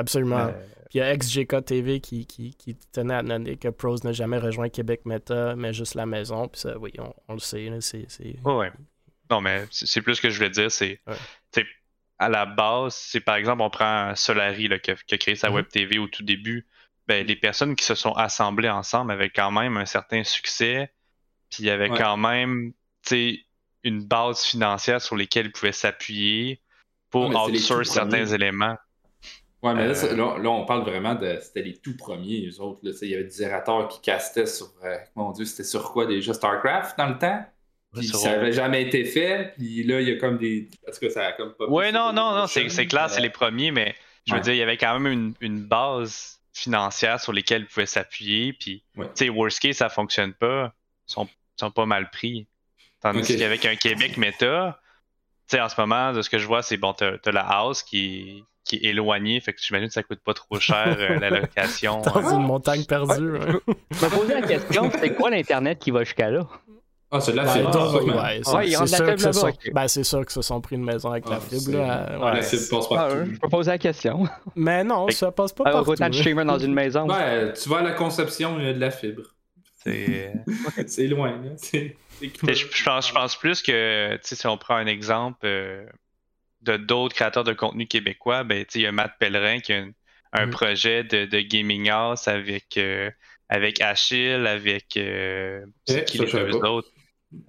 Absolument. 0.01 0.39
Euh, 0.47 0.53
Puis 0.89 0.99
il 0.99 0.99
y 0.99 1.01
a 1.03 1.17
XJK 1.17 1.65
TV 1.65 2.01
qui, 2.01 2.27
qui, 2.27 2.55
qui 2.55 2.75
tenait 2.93 3.15
à 3.15 3.23
donner 3.23 3.57
que 3.57 3.69
Pros 3.69 3.97
n'a 4.03 4.13
jamais 4.13 4.39
rejoint 4.39 4.69
Québec 4.69 5.03
Meta, 5.05 5.55
mais 5.57 5.73
juste 5.73 5.95
la 5.95 6.07
maison. 6.07 6.49
Puis 6.49 6.63
ça, 6.63 6.77
oui, 6.79 6.93
on, 6.99 7.13
on 7.29 7.35
le 7.35 7.39
sait. 7.39 7.69
c'est, 7.81 8.07
c'est- 8.09 8.37
Ouais, 8.45 8.55
ouais. 8.55 8.73
Non, 9.31 9.41
mais 9.41 9.67
c'est 9.71 10.03
plus 10.03 10.17
ce 10.17 10.21
que 10.23 10.31
je 10.31 10.37
voulais 10.37 10.51
dire, 10.51 10.71
c'est 10.73 11.01
Ouais. 11.07 11.65
à 12.19 12.29
la 12.29 12.45
base, 12.47 12.95
c'est 12.97 13.21
par 13.21 13.37
exemple, 13.37 13.63
on 13.63 13.71
prend 13.71 14.15
Solari 14.17 14.69
là, 14.69 14.79
qui, 14.79 14.91
a, 14.91 14.95
qui 14.97 15.15
a 15.15 15.19
créé 15.19 15.37
sa 15.37 15.49
Mhm. 15.49 15.55
web 15.55 15.69
TV 15.69 15.99
au 15.99 16.07
tout 16.09 16.23
début. 16.25 16.67
Ben, 17.07 17.27
les 17.27 17.37
personnes 17.37 17.75
qui 17.77 17.85
se 17.85 17.95
sont 17.95 18.13
assemblées 18.13 18.69
ensemble 18.69 19.13
avaient 19.13 19.31
quand 19.31 19.51
même 19.53 19.77
un 19.77 19.87
certain 19.87 20.23
succès, 20.25 20.93
puis 21.51 21.61
il 21.65 21.67
y 21.67 21.71
avait 21.71 21.91
Ouais. 21.91 21.99
quand 21.99 22.17
même 22.17 22.73
tu 23.03 23.09
sais, 23.37 23.39
une 23.85 24.05
base 24.05 24.43
financière 24.45 25.01
sur 25.01 25.17
lesquelles 25.17 25.47
ils 25.47 25.53
pouvaient 25.53 25.73
s'appuyer 25.73 26.61
pour 27.09 27.23
Ouais, 27.23 27.29
mais 27.31 27.35
c'est 27.47 27.53
les 27.53 27.59
outsource 27.61 27.89
tout 27.89 27.95
certains 27.95 28.27
éléments. 28.27 28.77
Ouais, 29.63 29.75
mais 29.75 29.87
là, 29.89 30.05
Euh, 30.05 30.17
là, 30.17 30.39
là, 30.39 30.51
on 30.51 30.65
parle 30.65 30.83
vraiment 30.85 31.15
de. 31.15 31.39
C'était 31.43 31.63
les 31.63 31.77
tout 31.77 31.97
premiers, 31.97 32.47
eux 32.49 32.61
autres. 32.61 32.81
là. 32.83 32.93
Tu 32.93 32.99
sais, 32.99 33.07
Il 33.07 33.11
y 33.11 33.15
avait 33.15 33.25
des 33.25 33.31
Zerator 33.31 33.89
qui 33.89 34.01
castaient 34.01 34.47
sur. 34.47 34.73
euh, 34.85 34.97
mon 35.17 35.33
Dieu, 35.33 35.45
c'était 35.45 35.65
sur 35.65 35.93
quoi 35.93 36.07
déjà? 36.07 36.33
StarCraft 36.33 36.97
dans 36.99 37.09
le 37.09 37.19
temps? 37.19 37.45
Puis 37.95 38.07
ça 38.07 38.33
avait 38.33 38.53
jamais 38.53 38.83
été 38.83 39.05
fait. 39.05 39.53
Puis 39.57 39.83
là, 39.83 40.01
il 40.01 40.09
y 40.09 40.13
a 40.13 40.17
comme 40.17 40.39
des. 40.39 40.69
Parce 40.85 40.99
que 40.99 41.09
ça 41.11 41.27
a 41.27 41.33
comme 41.33 41.55
pas. 41.55 41.67
Ouais, 41.67 41.87
poussé 41.89 41.93
non, 41.99 42.13
non, 42.13 42.35
non, 42.37 42.47
c'est 42.47 42.67
clair, 42.87 43.11
c'est 43.11 43.19
euh, 43.19 43.23
les 43.23 43.31
premiers, 43.31 43.71
mais 43.73 43.95
je 44.27 44.33
veux 44.33 44.39
Ouais. 44.39 44.45
dire, 44.45 44.53
il 44.55 44.59
y 44.59 44.63
avait 44.63 44.77
quand 44.77 44.99
même 44.99 45.13
une, 45.13 45.35
une 45.41 45.61
base 45.63 46.41
financière 46.55 47.21
sur 47.21 47.33
lesquelles 47.33 47.63
ils 47.63 47.67
pouvaient 47.67 47.87
s'appuyer. 47.87 48.53
Puis, 48.53 48.83
Ouais. 48.97 49.07
tu 49.15 49.25
sais, 49.25 49.29
worst 49.29 49.59
case, 49.61 49.77
ça 49.77 49.89
fonctionne 49.89 50.33
pas, 50.35 50.73
ils 51.09 51.13
sont, 51.13 51.29
sont 51.59 51.71
pas 51.71 51.87
mal 51.87 52.11
pris. 52.11 52.47
Tandis 53.01 53.37
qu'avec 53.37 53.65
un 53.67 53.77
Québec 53.77 54.17
méta, 54.19 54.79
tu 55.49 55.57
sais, 55.57 55.61
en 55.61 55.69
ce 55.69 55.81
moment, 55.81 56.13
de 56.13 56.23
ce 56.23 56.31
que 56.31 56.39
je 56.39 56.47
vois, 56.47 56.63
c'est 56.63 56.77
bon, 56.77 56.93
t'as 56.93 57.15
as 57.25 57.33
la 57.33 57.43
house 57.43 57.83
qui, 57.83 58.45
qui 58.65 58.77
est 58.77 58.91
éloignée, 58.91 59.41
fait 59.41 59.53
que 59.53 59.61
j'imagine 59.63 59.89
que 59.89 59.95
ça 59.95 60.03
coûte 60.03 60.21
pas 60.25 60.35
trop 60.35 60.61
cher 60.61 60.97
euh, 60.99 61.19
la 61.19 61.31
location. 61.31 62.01
Dans 62.05 62.17
euh. 62.17 62.37
une 62.37 62.43
montagne 62.47 62.85
perdue. 62.85 63.37
hein. 63.41 63.59
Je 63.91 64.05
me 64.05 64.11
posais 64.11 64.41
la 64.41 64.47
question, 64.47 64.91
c'est 64.99 65.15
quoi 65.15 65.31
l'Internet 65.31 65.79
qui 65.79 65.91
va 65.91 66.05
jusqu'à 66.05 66.31
là? 66.31 66.47
Ah, 67.13 67.19
c'est 67.21 67.33
de 67.33 67.39
la 67.39 67.45
Ben, 67.45 67.51
fibre. 67.51 68.05
ouais, 68.23 68.41
c'est- 68.45 68.55
Ouais, 68.55 68.87
sûr 68.87 69.05
que 69.17 69.21
ce 69.21 69.33
sont- 69.33 69.51
ben, 69.73 69.89
c'est 69.89 70.05
sûr 70.05 70.25
que 70.25 70.31
se 70.33 70.43
sont 70.43 70.61
pris 70.61 70.77
une 70.77 70.85
maison 70.85 71.11
avec 71.11 71.29
la 71.29 71.37
Ah, 71.37 71.41
fibre. 71.41 71.77
là, 71.77 72.07
Ouais, 72.19 72.25
ouais. 72.25 72.35
la 72.37 72.43
fibre 72.43 72.63
passe 72.71 72.87
Ah, 72.91 72.95
partout. 72.95 73.17
je 73.25 73.31
me 73.33 73.49
posais 73.51 73.71
la 73.73 73.79
question. 73.79 74.29
Mais 74.55 74.85
non, 74.85 75.07
Fait- 75.09 75.13
ça 75.15 75.33
passe 75.33 75.53
pas 75.53 75.65
Alors, 75.65 75.79
partout. 75.81 75.91
autant 75.93 76.09
de 76.09 76.15
hein. 76.15 76.19
streamers 76.19 76.45
dans 76.45 76.59
une 76.61 76.73
maison. 76.75 77.09
Ouais, 77.11 77.53
tu 77.55 77.69
vas 77.69 77.79
à 77.79 77.83
la 77.83 77.93
conception, 77.93 78.61
il 78.61 78.67
y 78.67 78.69
a 78.69 78.73
de 78.75 78.79
la 78.79 78.93
fibre. 78.93 79.23
C'est- 79.83 80.33
loin, 81.09 81.35
Je, 82.23 82.29
je 82.55 82.85
pense, 82.85 83.09
je 83.09 83.13
pense 83.15 83.35
plus 83.37 83.61
que, 83.63 84.19
si 84.23 84.47
on 84.47 84.57
prend 84.59 84.77
un 84.77 84.87
exemple 84.87 85.41
euh, 85.45 85.85
de 86.63 86.77
d'autres 86.77 87.15
créateurs 87.15 87.45
de 87.45 87.53
contenu 87.53 87.87
québécois, 87.87 88.45
ben, 88.45 88.65
tu 88.65 88.73
sais, 88.73 88.79
il 88.81 88.83
y 88.83 88.87
a 88.87 88.93
Matt 88.93 89.15
Pellerin 89.19 89.61
qui 89.61 89.73
a 89.73 89.79
un, 89.79 89.91
un 90.33 90.47
Mhm. 90.47 90.51
projet 90.53 91.05
de, 91.05 91.25
de 91.25 91.41
gaming 91.41 91.89
house 91.89 92.29
avec, 92.29 92.77
euh, 92.77 93.11
avec 93.49 93.81
Achille, 93.81 94.47
avec 94.47 94.97
euh, 94.97 95.65
Eh, 95.89 96.05
qui 96.05 96.19
les 96.19 96.27
deux 96.27 96.55
autres? 96.57 96.89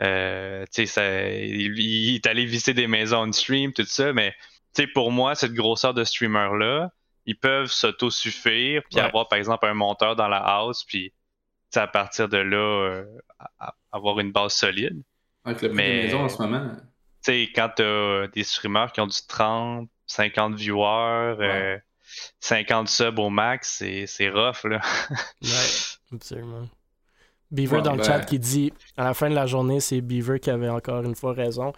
Euh, 0.02 0.64
tu 0.66 0.72
sais, 0.72 0.86
ça- 0.86 1.30
il, 1.30 1.78
il 1.80 2.16
est 2.16 2.28
allé 2.28 2.46
visiter 2.46 2.74
des 2.74 2.88
maisons 2.88 3.28
on 3.28 3.32
stream, 3.32 3.74
tout 3.74 3.84
ça, 3.86 4.14
mais 4.14 4.32
tu 4.76 4.84
sais, 4.84 4.88
pour 4.88 5.12
moi, 5.12 5.36
cette 5.36 5.54
grosseur 5.54 5.94
de 5.94 6.04
streamer-là, 6.04 6.92
ils 7.26 7.38
peuvent 7.38 7.72
s'autosuffire, 7.72 8.82
puis 8.90 9.00
Ouais. 9.00 9.06
avoir 9.06 9.28
par 9.28 9.38
exemple 9.40 9.66
un 9.66 9.74
monteur 9.74 10.16
dans 10.16 10.28
la 10.28 10.38
house, 10.38 10.84
puis 10.86 11.14
à 11.76 11.88
partir 11.88 12.30
de 12.30 12.38
là, 12.38 12.58
euh, 12.58 13.06
avoir 13.92 14.20
une 14.20 14.32
base 14.32 14.54
solide. 14.54 15.02
Avec 15.46 15.62
le 15.62 15.70
prix 15.70 15.78
Mais- 15.78 16.02
des 16.02 16.06
maisons 16.08 16.24
en 16.24 16.30
ce 16.30 16.42
moment. 16.42 16.72
Tu 17.24 17.32
sais, 17.32 17.50
quand 17.56 17.70
t'as 17.76 18.28
des 18.28 18.44
streamers 18.44 18.92
qui 18.92 19.02
ont 19.02 19.08
du 19.08 19.18
30, 19.28 19.88
50 20.08 20.56
viewers, 20.56 21.36
euh, 21.40 21.78
50 22.40 22.88
subs 22.90 23.20
au 23.20 23.30
max, 23.30 23.76
c'est 23.80 24.08
c'est 24.08 24.30
rough, 24.30 24.64
là. 24.66 24.82
Ouais, 25.44 25.50
absolument. 26.14 26.68
Beaver 27.52 27.78
Ouais, 27.78 27.82
dans 27.84 27.92
le 27.92 27.98
ben- 28.00 28.04
chat 28.06 28.20
qui 28.22 28.40
dit 28.40 28.74
à 28.98 29.04
la 29.04 29.14
fin 29.14 29.30
de 29.30 29.36
la 29.36 29.46
journée, 29.46 29.80
c'est 29.82 30.02
Beaver 30.02 30.40
qui 30.40 30.50
avait 30.50 30.70
encore 30.70 31.04
une 31.04 31.16
fois 31.16 31.34
raison. 31.34 31.74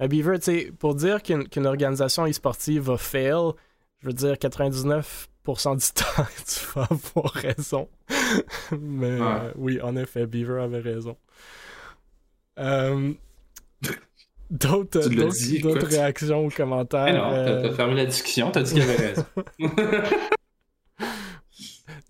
Mais 0.00 0.08
Beaver, 0.08 0.38
tu 0.38 0.44
sais, 0.44 0.72
pour 0.78 0.94
dire 0.94 1.22
qu'une 1.22 1.48
qu'une 1.48 1.66
organisation 1.66 2.26
e-sportive 2.26 2.82
va 2.82 2.98
fail, 2.98 3.52
je 4.00 4.06
veux 4.08 4.12
dire 4.12 4.34
99% 4.34 5.76
du 5.76 5.92
temps, 5.94 6.26
tu 6.46 6.66
vas 6.74 6.86
avoir 6.90 7.32
raison. 7.32 7.88
Mais 8.78 9.18
Ouais. 9.20 9.26
euh, 9.26 9.52
oui, 9.56 9.80
en 9.82 9.96
effet, 9.96 10.26
Beaver 10.26 10.62
avait 10.62 10.80
raison. 10.80 11.16
Euh, 12.58 13.12
D'autres 14.50 15.08
d'autres- 15.08 15.86
réactions 15.86 16.44
ou 16.46 16.50
commentaires? 16.50 17.12
Non, 17.14 17.30
t'as- 17.30 17.36
euh, 17.36 17.62
t'as 17.68 17.74
fermé 17.74 17.94
la 17.94 18.06
discussion, 18.06 18.50
t'as 18.50 18.62
dit 18.62 18.74
qu'il 18.74 18.82
avait 18.82 18.96
raison. 18.96 19.24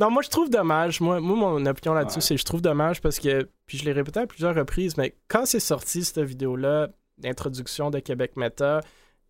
Non, 0.01 0.11
moi 0.11 0.23
je 0.23 0.29
trouve 0.29 0.51
dommage. 0.51 1.01
Moi, 1.01 1.21
moi 1.21 1.37
mon 1.37 1.67
opinion 1.67 1.95
là-dessus, 1.95 2.17
Ouais. 2.17 2.21
c'est 2.23 2.35
que 2.35 2.41
je 2.41 2.45
trouve 2.45 2.61
dommage 2.63 3.01
parce 3.01 3.21
que, 3.21 3.49
puis 3.67 3.79
je 3.79 3.85
l'ai 3.85 3.93
répété 3.93 4.21
à 4.21 4.27
plusieurs 4.27 4.55
reprises, 4.55 4.97
mais 4.97 5.15
quand 5.29 5.47
c'est 5.47 5.61
sorti 5.61 6.05
cette 6.05 6.19
vidéo-là, 6.21 6.89
d'introduction 7.19 7.91
de 7.91 8.01
Québec 8.01 8.33
Meta, 8.37 8.81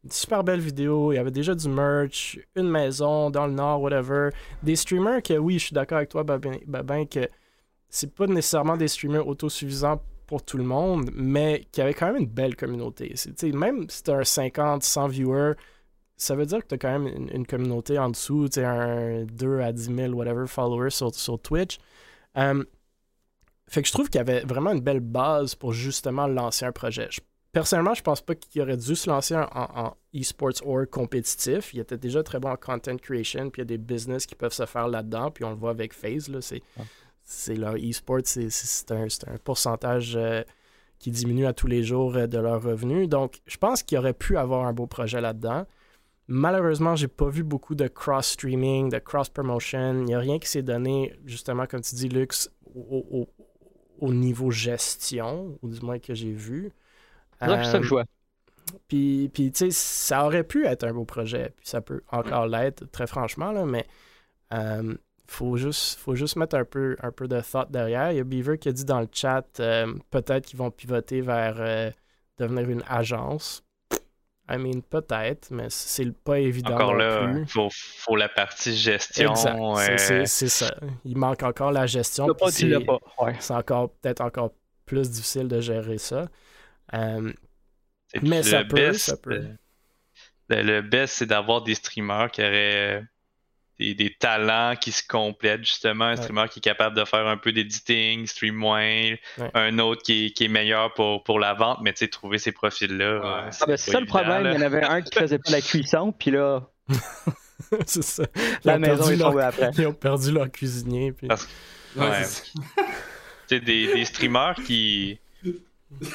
une 0.05 0.11
super 0.11 0.43
belle 0.43 0.61
vidéo, 0.61 1.13
il 1.13 1.17
y 1.17 1.19
avait 1.19 1.31
déjà 1.31 1.55
du 1.55 1.69
merch, 1.69 2.39
une 2.57 2.71
maison 2.71 3.29
dans 3.31 3.47
le 3.47 3.53
nord, 3.53 3.83
whatever. 3.83 4.31
Des 4.63 4.77
streamers 4.77 5.23
que, 5.23 5.35
oui, 5.35 5.59
je 5.59 5.67
suis 5.67 5.75
d'accord 5.75 5.99
avec 5.99 6.09
toi, 6.09 6.23
Babin, 6.25 6.57
Babin, 6.67 7.05
que 7.05 7.29
c'est 7.91 8.15
pas 8.15 8.27
nécessairement 8.27 8.77
des 8.79 8.89
streamers 8.89 9.27
autosuffisants 9.29 10.01
pour 10.27 10.43
tout 10.43 10.57
le 10.57 10.64
monde, 10.64 11.11
mais 11.14 11.66
qui 11.72 11.81
avaient 11.81 11.95
quand 11.95 12.07
même 12.07 12.22
une 12.22 12.27
belle 12.27 12.57
communauté. 12.57 13.14
Même 13.53 13.87
si 13.89 14.03
t'as 14.03 14.18
un 14.18 14.25
50, 14.25 14.83
100 14.83 15.09
viewers, 15.09 15.55
ça 16.16 16.35
veut 16.35 16.47
dire 16.47 16.61
que 16.61 16.68
tu 16.68 16.75
as 16.75 16.79
quand 16.79 16.99
même 16.99 17.29
une, 17.33 17.47
communauté 17.47 17.99
en 17.99 18.11
dessous, 18.11 18.49
un 18.57 19.25
2 19.25 19.61
à 19.61 19.72
10 19.72 19.95
000, 19.95 20.12
whatever, 20.14 20.47
followers 20.47 20.91
sur, 20.91 21.39
Twitch. 21.41 21.79
Euh, 22.37 22.64
fait 23.68 23.83
que 23.83 23.89
je 23.89 23.93
trouve 23.93 24.09
qu'il 24.09 24.18
y 24.18 24.20
avait 24.20 24.41
vraiment 24.41 24.72
une 24.72 24.81
belle 24.81 25.01
base 25.01 25.55
pour 25.55 25.72
justement 25.72 26.27
lancer 26.27 26.64
un 26.64 26.72
projet. 26.72 27.09
Je- 27.11 27.20
personnellement, 27.53 27.95
je 27.95 28.03
pense 28.03 28.20
pas 28.20 28.35
qu'il 28.35 28.61
aurait 28.61 28.77
dû 28.77 28.95
se 28.95 29.09
lancer 29.09 29.35
en, 29.35 29.97
esports 30.12 30.66
org 30.66 30.87
compétitif. 30.91 31.72
Il 31.72 31.81
était 31.81 31.97
déjà 31.97 32.22
très 32.22 32.39
bon 32.39 32.51
en 32.51 32.57
content 32.57 32.97
creation, 32.97 33.51
puis 33.51 33.62
il 33.62 33.64
y 33.64 33.66
a 33.75 33.77
des 33.77 33.79
business 33.79 34.27
qui 34.27 34.35
peuvent 34.35 34.53
se 34.53 34.66
faire 34.66 34.89
là-dedans, 34.89 35.31
puis 35.31 35.45
on 35.45 35.51
le 35.51 35.57
voit 35.57 35.70
avec 35.70 35.95
FaZe, 35.95 36.29
là, 36.29 36.41
c'est 37.25 37.55
leur 37.57 37.75
e-sport, 37.77 38.20
c'est, 38.25 38.91
un, 38.91 39.07
un 39.27 39.39
pourcentage 39.43 40.14
euh, 40.16 40.43
qui 40.99 41.11
diminue 41.11 41.47
à 41.47 41.53
tous 41.53 41.66
les 41.66 41.83
jours 41.83 42.16
euh, 42.16 42.27
de 42.27 42.39
leurs 42.39 42.62
revenus. 42.62 43.09
Donc, 43.09 43.41
je 43.47 43.57
pense 43.57 43.83
qu'il 43.83 43.99
aurait 43.99 44.12
pu 44.14 44.37
avoir 44.37 44.66
un 44.66 44.72
beau 44.72 44.87
projet 44.87 45.20
là-dedans. 45.20 45.66
Malheureusement, 46.27 46.97
j'ai 46.97 47.09
pas 47.09 47.29
vu 47.29 47.43
beaucoup 47.43 47.75
de 47.75 47.87
cross-streaming, 47.87 48.91
de 48.91 48.99
cross-promotion. 48.99 49.99
Il 50.01 50.05
n'y 50.05 50.14
a 50.14 50.18
rien 50.18 50.39
qui 50.39 50.49
s'est 50.49 50.62
donné, 50.62 51.14
justement, 51.27 51.66
comme 51.66 51.83
tu 51.83 51.95
dis, 51.95 52.09
Lux, 52.09 52.51
au, 52.75 53.05
au- 53.11 53.29
au 54.01 54.12
niveau 54.12 54.51
gestion, 54.51 55.59
ou 55.62 55.68
du 55.68 55.81
moins 55.81 55.99
que 55.99 56.14
j'ai 56.14 56.33
vu. 56.33 56.72
C'est 57.41 57.47
ça 57.47 57.57
que- 57.59 57.64
ça 57.64 57.79
que 57.79 57.85
je 57.85 57.89
vois. 57.91 58.05
Puis, 58.89 59.31
puis, 59.33 59.53
tu 59.53 59.66
sais, 59.66 59.70
ça 59.70 60.25
aurait 60.25 60.45
pu 60.45 60.64
être 60.66 60.85
un 60.85 60.93
beau 60.95 61.05
projet, 61.05 61.53
puis 61.57 61.68
ça 61.68 61.81
peut 61.83 62.01
encore 62.11 62.47
l'être, 62.47 62.91
très 62.91 63.07
franchement, 63.07 63.53
là, 63.53 63.66
mais 63.66 63.87
euh, 64.55 64.95
faut 65.27 65.57
juste, 65.57 65.99
faut 65.99 66.14
juste 66.14 66.37
mettre 66.37 66.57
un 66.57 66.64
peu, 66.64 66.97
un 67.03 67.11
peu 67.11 67.27
de 67.29 67.41
thought 67.41 67.70
derrière. 67.70 68.12
Il 68.12 68.16
y 68.18 68.20
a 68.20 68.25
Beaver 68.25 68.59
qui 68.59 68.68
a 68.68 68.72
dit 68.72 68.85
dans 68.85 69.01
le 69.01 69.09
chat, 69.12 69.45
euh, 69.61 69.93
peut-être 70.11 70.47
qu'ils 70.47 70.59
vont 70.59 70.70
pivoter 70.70 71.20
vers 71.20 71.57
euh, 71.59 71.91
devenir 72.39 72.68
une 72.68 72.83
agence. 72.89 73.62
I 74.47 74.59
mean, 74.59 74.83
peut-être, 74.83 75.51
mais 75.51 75.68
c'est 75.70 76.12
pas 76.22 76.39
évident 76.39 76.75
Encore 76.75 76.93
non 76.93 76.99
là, 76.99 77.33
plus. 77.33 77.47
faut, 77.47 77.68
faut 77.72 78.14
la 78.16 78.29
partie 78.29 78.77
gestion. 78.77 79.31
Exact, 79.31 79.59
c'est- 79.99 80.12
euh, 80.12 80.22
c'est 80.27 80.49
ça. 80.49 80.75
Il 81.07 81.16
manque 81.16 81.43
encore 81.43 81.72
la 81.72 81.87
gestion. 81.87 82.27
C'est- 82.51 82.85
pas. 82.85 82.99
Ouais. 83.20 83.37
C'est 83.41 83.55
encore 83.55 83.91
peut-être 83.95 84.20
encore 84.20 84.53
plus 84.85 85.11
difficile 85.11 85.49
de 85.49 85.61
gérer 85.61 85.97
ça. 85.97 86.27
Euh, 86.93 87.33
mais 88.20 88.43
ça 88.43 88.64
peut, 88.64 88.75
best, 88.77 89.01
ça 89.01 89.16
peut. 89.16 89.43
Le, 90.51 90.83
best, 90.83 91.14
c'est 91.14 91.27
d'avoir 91.27 91.62
des 91.62 91.75
streamers 91.75 92.31
qui 92.31 92.43
auraient 92.43 93.03
des, 93.79 93.95
des 93.95 94.14
talents 94.14 94.75
qui 94.81 94.93
se 94.93 95.03
complètent, 95.07 95.64
justement. 95.64 96.05
Un 96.05 96.11
Ouais. 96.11 96.16
streamer 96.16 96.45
qui 96.51 96.61
est 96.61 96.62
capable 96.62 96.97
de 96.97 97.05
faire 97.05 97.27
un 97.27 97.37
peu 97.37 97.53
d'editing, 97.53 98.27
stream 98.27 98.55
moins, 98.55 98.83
Ouais. 99.39 99.51
un 99.55 99.79
autre 99.79 100.03
qui 100.03 100.27
est, 100.27 100.31
qui 100.31 100.45
est 100.45 100.49
meilleur 100.49 100.95
pour, 100.95 101.25
pour 101.25 101.39
la 101.41 101.55
vente, 101.55 101.79
mais 101.83 101.93
tu 101.93 102.01
sais, 102.01 102.09
trouver 102.09 102.39
ces 102.39 102.53
profils-là. 102.53 103.14
Ouais. 103.18 103.27
euh, 103.27 103.31
Ah, 103.51 103.51
ben, 103.66 103.66
pas 103.66 103.77
c'est 103.77 103.91
ça 103.91 103.99
le 103.99 104.05
évident, 104.05 104.18
problème. 104.20 104.43
là. 104.45 104.51
Il 104.53 104.55
y 104.55 104.59
en 104.59 104.66
avait 104.66 104.85
un 104.85 105.03
qui 105.03 105.18
faisait 105.18 105.39
pas 105.39 105.51
la 105.51 105.61
cuisson, 105.61 106.12
puis 106.16 106.31
là, 106.31 106.68
c'est 107.87 108.03
ça. 108.05 108.25
Ils 108.37 108.41
la 108.64 108.77
ont 108.77 108.79
maison 108.79 109.09
est 109.11 109.16
leur- 109.16 109.31
tombée 109.31 109.43
après. 109.43 109.70
Ils 109.79 109.87
ont 109.87 109.93
perdu 109.93 110.33
leur 110.33 110.51
cuisinier. 110.51 111.12
Puis... 111.12 111.27
Parce- 111.29 111.49
Ouais, 111.97 112.09
Ouais. 112.09 112.25
c'est 112.25 112.45
ça. 112.47 112.53
Tu 112.77 113.57
sais, 113.57 113.61
des, 113.61 113.93
des 113.95 114.05
streamers 114.05 114.55
qui 114.66 115.20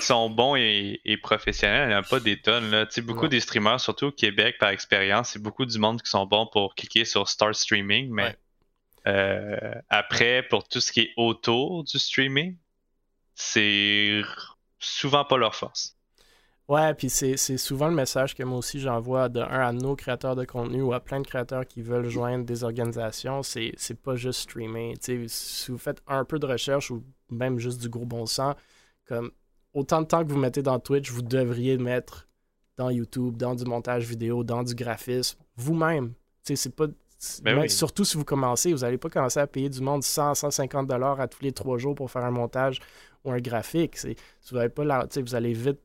sont 0.02 0.30
bons 0.30 0.56
et, 0.56 1.00
et 1.06 1.18
professionnels, 1.18 1.86
il 1.86 1.90
n'y 1.90 1.96
en 1.96 2.00
a 2.00 2.04
pas 2.04 2.20
des 2.20 2.40
tonnes. 2.42 2.70
Là. 2.72 2.86
Beaucoup 3.04 3.28
des 3.28 3.40
streamers, 3.40 3.80
surtout 3.80 4.08
au 4.08 4.12
Québec, 4.12 4.58
par 4.60 4.70
expérience, 4.70 5.32
c'est 5.32 5.42
beaucoup 5.42 5.66
du 5.66 5.78
monde 5.80 6.02
qui 6.02 6.10
sont 6.10 6.26
bons 6.26 6.48
pour 6.48 6.76
cliquer 6.76 7.06
sur 7.06 7.28
Start 7.28 7.54
Streaming, 7.56 8.10
mais 8.12 8.24
Ouais. 8.24 8.38
euh, 9.08 9.74
après, 9.90 10.44
pour 10.44 10.68
tout 10.68 10.82
ce 10.82 10.92
qui 10.92 11.02
est 11.02 11.14
autour 11.18 11.84
du 11.84 11.98
streaming, 12.00 12.58
c'est 13.36 14.22
souvent 14.80 15.26
pas 15.26 15.38
leur 15.38 15.56
force. 15.56 15.96
Ouais, 16.68 16.94
puis 16.94 17.10
c'est 17.10 17.36
souvent 17.58 17.88
le 17.88 17.96
message 17.96 18.36
que 18.36 18.44
moi 18.44 18.60
aussi 18.60 18.80
j'envoie 18.80 19.28
de 19.28 19.40
un 19.40 19.70
à 19.70 19.72
nos 19.72 19.96
créateurs 19.96 20.36
de 20.36 20.46
contenu 20.46 20.84
ou 20.84 20.94
à 20.94 21.00
plein 21.00 21.20
de 21.20 21.26
créateurs 21.26 21.66
qui 21.66 21.82
veulent 21.82 22.10
joindre 22.10 22.46
des 22.46 22.64
organisations. 22.64 23.42
C'est 23.42 24.02
pas 24.04 24.16
juste 24.16 24.42
streamer. 24.42 24.94
Tu 25.04 25.28
sais, 25.28 25.28
si 25.28 25.72
vous 25.72 25.80
faites 25.80 26.04
un 26.06 26.26
peu 26.26 26.38
de 26.38 26.46
recherche 26.46 26.92
ou 26.92 27.04
même 27.32 27.58
juste 27.58 27.82
du 27.82 27.90
gros 27.90 28.06
bon 28.06 28.28
sens, 28.28 28.56
comme 29.08 29.32
autant 29.80 30.02
de 30.02 30.08
temps 30.08 30.24
que 30.24 30.30
vous 30.32 30.38
mettez 30.38 30.62
dans 30.62 30.80
Twitch, 30.80 31.10
vous 31.12 31.22
devriez 31.22 31.78
mettre 31.78 32.28
dans 32.78 32.90
YouTube, 32.90 33.36
dans 33.38 33.56
du 33.56 33.66
montage 33.66 34.06
vidéo, 34.06 34.44
dans 34.44 34.64
du 34.64 34.74
graphisme, 34.76 35.38
vous-même. 35.58 36.14
C'est 36.44 36.76
pas. 36.76 36.86
Ben 37.44 37.60
oui. 37.60 37.70
Surtout 37.70 38.06
si 38.06 38.16
vous 38.16 38.24
commencez, 38.24 38.72
vous 38.72 38.80
n'allez 38.80 38.98
pas 38.98 39.10
commencer 39.10 39.40
à 39.42 39.48
payer 39.48 39.68
du 39.70 39.82
monde 39.82 40.04
100, 40.04 40.36
150 40.36 40.88
dollars 40.88 41.20
à 41.20 41.28
tous 41.28 41.44
les 41.44 41.52
trois 41.52 41.78
jours 41.78 41.94
pour 41.94 42.10
faire 42.10 42.24
un 42.24 42.32
montage 42.32 42.80
ou 43.26 43.32
un 43.32 43.40
graphique. 43.40 43.98
Vous, 44.50 44.58
avez 44.58 44.70
pas 44.70 44.86
la- 44.86 45.06
vous 45.14 45.36
allez 45.36 45.52
vite 45.52 45.80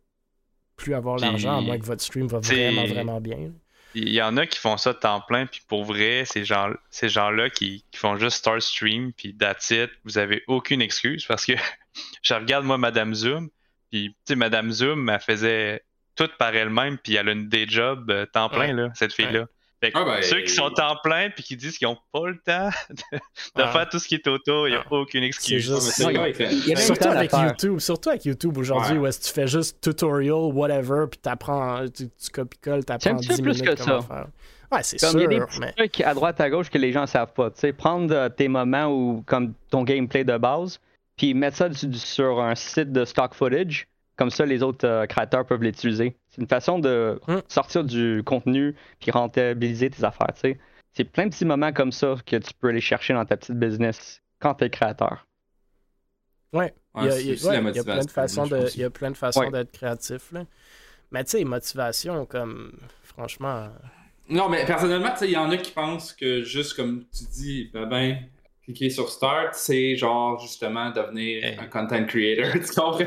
plus 0.77 0.95
avoir 0.95 1.19
l'argent 1.19 1.59
à 1.59 1.61
moins 1.61 1.79
que 1.79 1.85
votre 1.85 2.03
stream 2.03 2.29
va 2.29 2.39
vraiment, 2.39 2.87
vraiment 2.87 3.21
bien. 3.21 3.53
Il 3.97 4.09
y 4.13 4.23
en 4.23 4.37
a 4.37 4.47
qui 4.47 4.59
font 4.59 4.77
ça 4.77 4.93
de 4.93 4.99
temps 4.99 5.21
plein, 5.21 5.47
puis 5.47 5.61
pour 5.69 5.85
vrai, 5.85 6.25
ces 6.25 6.45
gens, 6.45 6.71
ces 6.91 7.09
gens-là 7.09 7.49
qui, 7.51 7.85
qui 7.93 7.99
font 7.99 8.17
juste 8.17 8.39
Start 8.39 8.61
Stream, 8.61 9.13
puis 9.13 9.37
that's 9.37 9.71
it, 9.71 9.91
vous 10.05 10.19
avez 10.19 10.43
aucune 10.49 10.83
excuse 10.83 11.25
parce 11.27 11.47
que 11.47 11.53
je 12.23 12.35
regarde 12.35 12.65
moi 12.65 12.77
Madame 12.79 13.15
Zoom, 13.15 13.51
puis 13.95 14.09
tu 14.27 14.33
sais, 14.33 14.35
Madame 14.37 14.73
Zoom, 14.73 15.09
elle 15.09 15.21
faisait 15.21 15.83
tout 16.17 16.29
par 16.39 16.55
elle-même, 16.55 16.99
puis 16.99 17.15
elle 17.15 17.29
a 17.29 17.33
une 17.33 17.49
day 17.49 17.67
job 17.69 18.11
euh, 18.11 18.27
temps 18.27 18.49
plein, 18.49 18.73
là, 18.73 18.89
cette 18.95 19.13
fille-là. 19.13 19.47
Fait 19.81 19.93
que 19.93 19.99
Ah 19.99 20.05
ben, 20.05 20.23
ceux 20.23 20.41
qui 20.41 20.53
sont 20.53 20.71
temps 20.71 20.97
plein, 21.03 21.31
puis 21.31 21.43
qui 21.45 21.57
disent 21.57 21.77
qu'ils 21.79 21.87
n'ont 21.89 21.99
pas 22.13 22.27
le 22.29 22.39
temps 22.45 22.71
de, 22.91 23.17
de 23.17 23.21
Ah. 23.63 23.69
faire 23.69 23.89
tout 23.89 23.99
ce 24.01 24.09
qui 24.09 24.15
est 24.17 24.27
autour, 24.27 24.67
il 24.67 24.73
n'y 24.73 24.77
a 24.77 24.83
Ah. 24.85 24.93
aucune 24.95 25.23
excuse. 25.23 25.63
juste- 25.63 25.99
la- 25.99 26.29
il 26.29 26.69
y 26.69 26.73
a 26.73 26.77
Surtout 26.77 27.09
avec. 27.09 27.31
YouTube, 27.33 27.79
surtout 27.81 28.09
avec 28.11 28.25
YouTube 28.25 28.57
aujourd'hui, 28.59 28.93
Ouais. 28.95 28.99
où 28.99 29.07
est-ce 29.07 29.21
que 29.21 29.25
tu 29.27 29.33
fais 29.33 29.47
juste 29.47 29.81
tutorial, 29.81 30.53
whatever, 30.53 31.05
puis 31.11 31.21
t'apprends, 31.21 31.85
tu, 31.89 32.09
tu 32.09 32.31
copies-colles, 32.33 32.85
t'apprends 32.85 33.11
un 33.11 33.17
petit 33.17 33.29
peu 33.29 33.35
10 33.35 33.43
plus 33.43 33.53
minutes 33.63 33.77
que 33.77 33.83
comment 33.85 34.01
ça? 34.01 34.07
faire. 34.09 34.27
Ouais, 34.73 34.83
c'est 34.83 34.99
Comme 35.01 35.19
il 35.19 35.23
y 35.23 35.25
a 35.25 35.29
des 35.29 35.37
sûr, 35.37 35.47
petits 35.47 35.61
mais 35.61 35.73
trucs 35.73 36.01
à 36.01 36.15
droite 36.15 36.41
à 36.41 36.51
gauche 36.51 36.71
que 36.71 36.79
les 36.79 36.91
gens 36.93 37.07
savent 37.07 37.33
pas. 37.33 37.51
Tu 37.51 37.61
sais, 37.61 37.73
prendre 37.73 38.13
euh, 38.15 38.29
tes 38.29 38.49
moments 38.49 38.87
ou 38.87 39.23
comme 39.27 39.53
ton 39.71 39.85
gameplay 39.85 40.25
de 40.25 40.37
base, 40.37 40.81
puis 41.17 41.35
mettre 41.35 41.57
ça 41.57 41.69
sur 41.73 42.41
un 42.41 42.55
site 42.55 42.93
de 42.93 43.05
stock 43.05 43.35
footage, 43.35 43.89
comme 44.17 44.31
ça 44.31 44.47
les 44.47 44.63
autres 44.63 44.87
euh, 44.87 45.07
créateurs 45.07 45.45
peuvent 45.47 45.63
l'utiliser. 45.63 46.17
C'est 46.31 46.41
une 46.43 46.49
façon 46.49 46.79
de 46.79 47.21
Hmm. 47.29 47.41
sortir 47.49 47.85
du 47.85 48.23
contenu 48.25 48.75
puis 49.01 49.11
rentabiliser 49.11 49.91
tes 49.91 50.05
affaires. 50.05 50.33
Tu 50.35 50.41
sais, 50.41 50.59
c'est 50.93 51.05
plein 51.05 51.27
de 51.27 51.31
petits 51.31 51.45
moments 51.45 51.73
comme 51.73 51.93
ça 51.93 52.17
que 52.27 52.37
tu 52.37 52.53
peux 52.55 52.69
aller 52.69 52.81
chercher 52.81 53.15
dans 53.15 53.25
ta 53.25 53.37
petite 53.37 53.57
business 53.59 54.23
quand 54.41 54.55
tu 54.55 54.65
es 54.65 54.71
créateur. 54.71 55.27
ouais, 56.53 56.73
il 56.97 57.05
y 57.05 57.09
a, 57.79 57.85
plein 57.85 58.05
de 58.05 58.11
façons 58.11 58.43
moi, 58.43 58.49
je 58.51 58.55
de, 58.55 58.57
pense. 58.63 58.75
il 58.77 58.81
y 58.81 58.85
a 58.85 58.91
plein 58.91 59.11
de 59.11 59.17
façons 59.17 59.41
Ouais. 59.41 59.51
d'être 59.51 59.73
créatif 59.73 60.31
là. 60.33 60.45
Mais 61.11 61.25
tu 61.25 61.31
sais, 61.31 61.45
motivation 61.45 62.27
comme 62.27 62.73
franchement, 63.03 63.69
Non, 64.29 64.49
mais 64.49 64.65
personnellement, 64.65 65.11
tu 65.13 65.19
sais, 65.19 65.29
il 65.29 65.33
y 65.33 65.37
en 65.37 65.51
a 65.51 65.57
qui 65.57 65.73
pensent 65.73 66.13
que 66.13 66.43
juste 66.43 66.75
comme 66.75 67.05
tu 67.17 67.25
dis, 67.33 67.71
ben, 67.73 67.87
ben 67.87 68.19
cliquer 68.65 68.91
sur 68.91 69.09
Start, 69.11 69.55
c'est 69.55 69.97
genre 69.97 70.39
justement 70.41 70.91
devenir 70.91 71.45
Hey. 71.45 71.57
un 71.59 71.67
content 71.67 72.05
creator, 72.05 72.53
tu 72.53 72.75
comprends? 72.75 72.99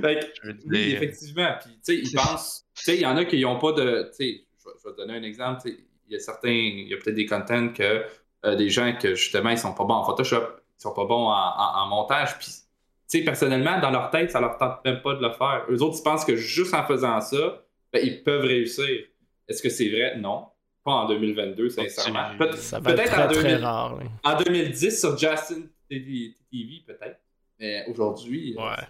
Fait 0.00 0.32
que, 0.42 0.48
oui, 0.66 0.92
effectivement. 0.92 1.54
Puis, 1.60 1.70
tu 1.74 1.78
sais, 1.82 1.96
ils 1.96 2.14
pensent, 2.14 2.66
tu 2.74 2.82
sais, 2.84 2.94
il 2.96 3.02
y 3.02 3.06
en 3.06 3.16
a 3.16 3.24
qui 3.24 3.40
n'ont 3.40 3.58
pas 3.58 3.72
de, 3.72 4.10
tu 4.16 4.24
sais, 4.24 4.46
je 4.58 4.88
vais- 4.88 4.94
te 4.94 4.96
donner 4.96 5.14
un 5.14 5.22
exemple, 5.22 5.62
tu 5.62 5.70
sais, 5.70 5.78
il 6.08 6.12
y 6.12 6.16
a 6.16 6.20
certains, 6.20 6.48
il 6.50 6.88
y 6.88 6.94
a 6.94 6.96
peut-être 6.96 7.16
des 7.16 7.26
contents 7.26 7.68
que 7.68 8.04
euh, 8.44 8.54
des 8.54 8.68
gens 8.70 8.94
que 9.00 9.14
justement, 9.14 9.50
ils 9.50 9.58
sont 9.58 9.74
pas 9.74 9.84
bons 9.84 9.94
en 9.94 10.04
Photoshop, 10.04 10.42
ils 10.78 10.82
sont 10.82 10.92
pas 10.94 11.04
bons 11.04 11.28
en, 11.28 11.86
montage, 11.88 12.38
puis 12.38 12.46
tu 12.48 13.18
sais, 13.18 13.24
personnellement, 13.24 13.78
dans 13.80 13.90
leur 13.90 14.10
tête, 14.10 14.30
ça 14.30 14.40
leur 14.40 14.56
tente 14.58 14.84
même 14.84 15.00
pas 15.02 15.14
de 15.14 15.22
le 15.22 15.30
faire. 15.32 15.64
Eux 15.70 15.80
autres, 15.82 15.96
ils 15.98 16.02
pensent 16.02 16.24
que 16.24 16.36
juste 16.36 16.74
en 16.74 16.84
faisant 16.84 17.20
ça, 17.20 17.64
ben, 17.92 18.00
ils 18.04 18.22
peuvent 18.22 18.44
réussir. 18.44 19.04
Est-ce 19.48 19.62
que 19.62 19.68
c'est 19.68 19.88
vrai? 19.88 20.16
Non. 20.18 20.46
Pas 20.86 20.92
en 20.92 21.08
2022, 21.08 21.68
sincèrement. 21.68 22.28
peut-être 22.38 23.18
en, 23.18 23.60
rare, 23.60 23.98
en 24.22 24.36
2010 24.36 25.00
sur 25.00 25.18
Justin 25.18 25.62
TV, 25.90 26.32
peut-être. 26.86 27.18
Mais 27.58 27.84
aujourd'hui, 27.88 28.54
ouais. 28.56 28.84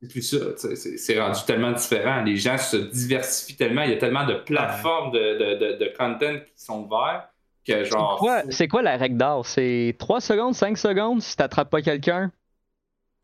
c'est 0.00 0.08
plus, 0.08 0.22
ça. 0.22 0.76
C'est 0.76 1.20
rendu 1.20 1.40
tellement 1.46 1.72
différent. 1.72 2.22
Les 2.22 2.38
gens 2.38 2.56
se 2.56 2.78
diversifient 2.78 3.56
tellement. 3.56 3.82
Il 3.82 3.90
y 3.90 3.92
a 3.92 3.98
tellement 3.98 4.24
de 4.24 4.32
plateformes 4.32 5.10
de, 5.12 5.58
de, 5.58 5.76
de, 5.76 5.92
content 5.94 6.38
qui 6.38 6.64
sont 6.64 6.86
ouvertes 6.86 7.28
que 7.68 7.84
genre. 7.84 8.26
C'est 8.48 8.66
quoi, 8.66 8.80
la 8.80 8.96
règle 8.96 9.18
d'or? 9.18 9.44
C'est 9.44 9.94
3 9.98 10.22
secondes, 10.22 10.54
5 10.54 10.78
secondes 10.78 11.20
si 11.20 11.36
t'attrapes 11.36 11.68
pas 11.68 11.82
quelqu'un? 11.82 12.32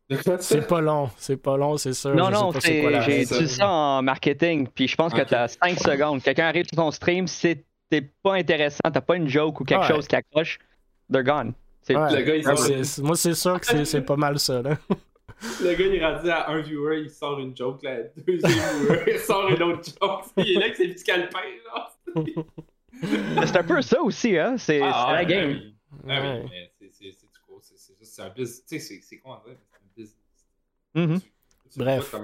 C'est 0.39 0.67
pas 0.67 0.81
long, 0.81 1.09
c'est 1.17 1.37
pas 1.37 1.55
long, 1.55 1.77
c'est 1.77 1.93
sûr. 1.93 2.15
Non, 2.15 2.31
non, 2.31 2.51
j'ai 2.59 3.21
étudié 3.21 3.45
ça 3.45 3.69
en 3.69 4.01
marketing, 4.01 4.67
puis 4.67 4.87
je 4.87 4.95
pense 4.95 5.13
que 5.13 5.21
tu 5.21 5.35
as 5.35 5.49
5 5.49 5.79
secondes. 5.79 6.23
Quelqu'un 6.23 6.47
arrive 6.47 6.65
sur 6.65 6.77
ton 6.77 6.89
stream, 6.89 7.27
si 7.27 7.63
t'es 7.89 8.01
pas 8.01 8.35
intéressant, 8.35 8.79
t'as 8.91 9.01
pas 9.01 9.15
une 9.15 9.27
joke 9.27 9.59
ou 9.61 9.63
quelque 9.63 9.85
chose 9.85 10.07
qui 10.07 10.15
accroche, 10.15 10.59
they're 11.11 11.23
gone. 11.23 11.53
le 11.87 12.21
gars, 12.21 12.35
il 12.35 13.03
moi, 13.03 13.15
c'est 13.15 13.33
sûr 13.33 13.59
que 13.59 13.83
c'est 13.85 14.01
pas 14.01 14.15
mal 14.15 14.39
ça. 14.39 14.61
Là. 14.61 14.77
Le 15.61 15.73
gars, 15.73 15.85
il 15.85 15.95
est 15.95 16.05
rendu 16.05 16.29
à 16.29 16.49
un 16.49 16.59
viewer, 16.59 16.99
il 16.99 17.09
sort 17.09 17.39
une 17.39 17.55
joke, 17.55 17.81
là, 17.83 17.99
deuxième 18.27 18.51
viewer, 18.51 19.03
il 19.13 19.19
sort 19.19 19.47
une 19.47 19.63
autre 19.63 19.83
joke. 19.85 20.25
Il 20.35 20.49
est 20.49 20.59
là 20.59 20.69
que 20.69 20.75
c'est 20.75 20.87
du 20.87 21.01
calepin, 21.01 21.39
là. 21.65 21.89
c'est 23.45 23.55
un 23.55 23.63
peu 23.63 23.81
ça 23.81 24.01
aussi, 24.01 24.37
hein. 24.37 24.57
C'est 24.57 24.81
ah, 24.83 25.13
la 25.13 25.23
game. 25.23 25.61
Ah, 26.09 26.21
oui. 26.21 26.49
mais 26.49 26.89
c'est 26.91 27.05
du 27.05 27.39
coup, 27.47 27.57
c'est 27.61 27.97
juste 27.97 28.19
un 28.19 28.29
business. 28.31 28.65
Tu 28.67 28.79
sais, 28.81 28.99
c'est 29.01 29.17
quoi 29.19 29.37
en 29.37 29.49
fait? 29.49 29.57
Mm-hmm. 30.95 31.21
Bref, 31.77 32.15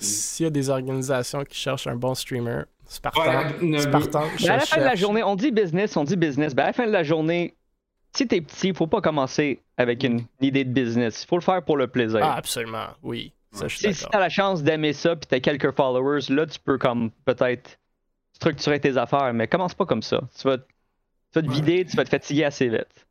s'il 0.00 0.44
y 0.44 0.46
a 0.46 0.50
des 0.50 0.70
organisations 0.70 1.44
qui 1.44 1.58
cherchent 1.58 1.88
un 1.88 1.96
bon 1.96 2.14
streamer, 2.14 2.62
c'est 2.92 3.02
partant. 3.02 3.22
c'est 3.78 3.90
partant 3.90 4.24
ben, 4.38 4.50
à 4.50 4.56
la 4.58 4.66
fin 4.66 4.78
de 4.78 4.84
la 4.84 4.94
journée, 4.94 5.22
on 5.22 5.34
dit 5.34 5.50
business, 5.50 5.96
on 5.96 6.04
dit 6.04 6.16
business. 6.16 6.54
Ben, 6.54 6.64
à 6.64 6.66
la 6.66 6.72
fin 6.74 6.86
de 6.86 6.92
la 6.92 7.02
journée, 7.02 7.54
si 8.14 8.28
t'es 8.28 8.42
petit, 8.42 8.68
il 8.68 8.74
faut 8.74 8.86
pas 8.86 9.00
commencer 9.00 9.62
avec 9.78 10.04
une 10.04 10.26
idée 10.42 10.64
de 10.64 10.72
business. 10.72 11.22
Il 11.22 11.26
faut 11.26 11.36
le 11.36 11.42
faire 11.42 11.64
pour 11.64 11.78
le 11.78 11.86
plaisir. 11.86 12.20
Ah, 12.22 12.34
absolument, 12.34 12.88
oui. 13.02 13.32
Ça, 13.50 13.66
je 13.66 13.76
si 13.76 14.06
t'as 14.10 14.20
la 14.20 14.28
chance 14.28 14.62
d'aimer 14.62 14.92
ça, 14.92 15.16
puis 15.16 15.26
t'as 15.26 15.40
quelques 15.40 15.74
followers, 15.74 16.20
là, 16.28 16.44
tu 16.46 16.58
peux 16.58 16.76
comme 16.76 17.10
peut-être 17.24 17.78
structurer 18.34 18.78
tes 18.78 18.98
affaires, 18.98 19.32
mais 19.32 19.48
commence 19.48 19.74
pas 19.74 19.86
comme 19.86 20.02
ça. 20.02 20.20
Tu 20.38 20.46
vas, 20.46 20.58
tu 20.58 20.64
vas 21.34 21.42
te 21.42 21.50
vider, 21.50 21.86
tu 21.86 21.96
vas 21.96 22.04
te 22.04 22.10
fatiguer 22.10 22.44
assez 22.44 22.68
vite. 22.68 23.06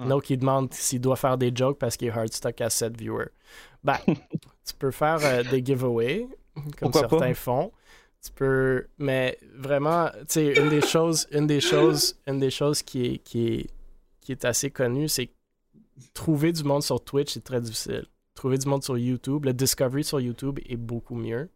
No 0.00 0.20
qui 0.20 0.36
demande 0.36 0.72
s'il 0.72 1.00
doit 1.00 1.16
faire 1.16 1.38
des 1.38 1.52
jokes 1.54 1.78
parce 1.78 1.96
qu'il 1.96 2.08
est 2.08 2.10
hard 2.10 2.32
stock 2.32 2.60
à 2.60 2.70
7 2.70 2.96
viewers. 2.96 3.28
Ben, 3.84 3.98
tu 4.06 4.74
peux 4.78 4.90
faire 4.90 5.18
euh, 5.22 5.44
des 5.44 5.64
giveaways, 5.64 6.26
comme 6.78 6.92
certains 6.92 7.34
font. 7.34 7.70
Tu 8.22 8.32
peux, 8.32 8.86
mais 8.98 9.38
vraiment, 9.54 10.10
tu 10.20 10.24
sais, 10.28 10.60
une 10.60 10.68
des 10.68 10.82
choses, 10.82 11.26
une 11.32 11.46
des 11.46 11.60
choses, 11.60 12.18
une 12.26 12.38
des 12.38 12.50
choses 12.50 12.82
qui 12.82 13.06
est, 13.06 13.18
qui 13.18 13.46
est, 13.48 13.70
qui 14.20 14.32
est 14.32 14.44
assez 14.44 14.70
connue, 14.70 15.08
c'est 15.08 15.30
trouver 16.12 16.52
du 16.52 16.64
monde 16.64 16.82
sur 16.82 17.02
Twitch, 17.02 17.32
c'est 17.32 17.44
très 17.44 17.60
difficile. 17.60 18.04
Trouver 18.34 18.58
du 18.58 18.68
monde 18.68 18.82
sur 18.82 18.98
YouTube, 18.98 19.46
le 19.46 19.54
discovery 19.54 20.04
sur 20.04 20.20
YouTube 20.20 20.58
est 20.68 20.76
beaucoup 20.76 21.14
mieux. 21.14 21.48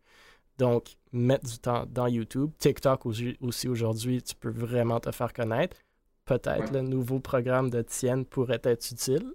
Donc, 0.59 0.97
mettre 1.13 1.49
du 1.49 1.59
temps 1.59 1.85
dans 1.91 2.07
YouTube. 2.07 2.51
TikTok 2.59 3.07
aussi, 3.07 3.37
aussi 3.41 3.69
aujourd'hui, 3.69 4.23
tu 4.23 4.35
peux 4.35 4.51
vraiment 4.51 5.01
te 5.01 5.11
faire 5.11 5.33
connaître. 5.33 5.77
Peut-être 6.25 6.73
le 6.73 6.81
nouveau 6.81 7.19
programme 7.21 7.71
de 7.71 7.83
Tienne 7.83 8.25
pourrait 8.25 8.61
être 8.65 8.91
utile. 8.91 9.35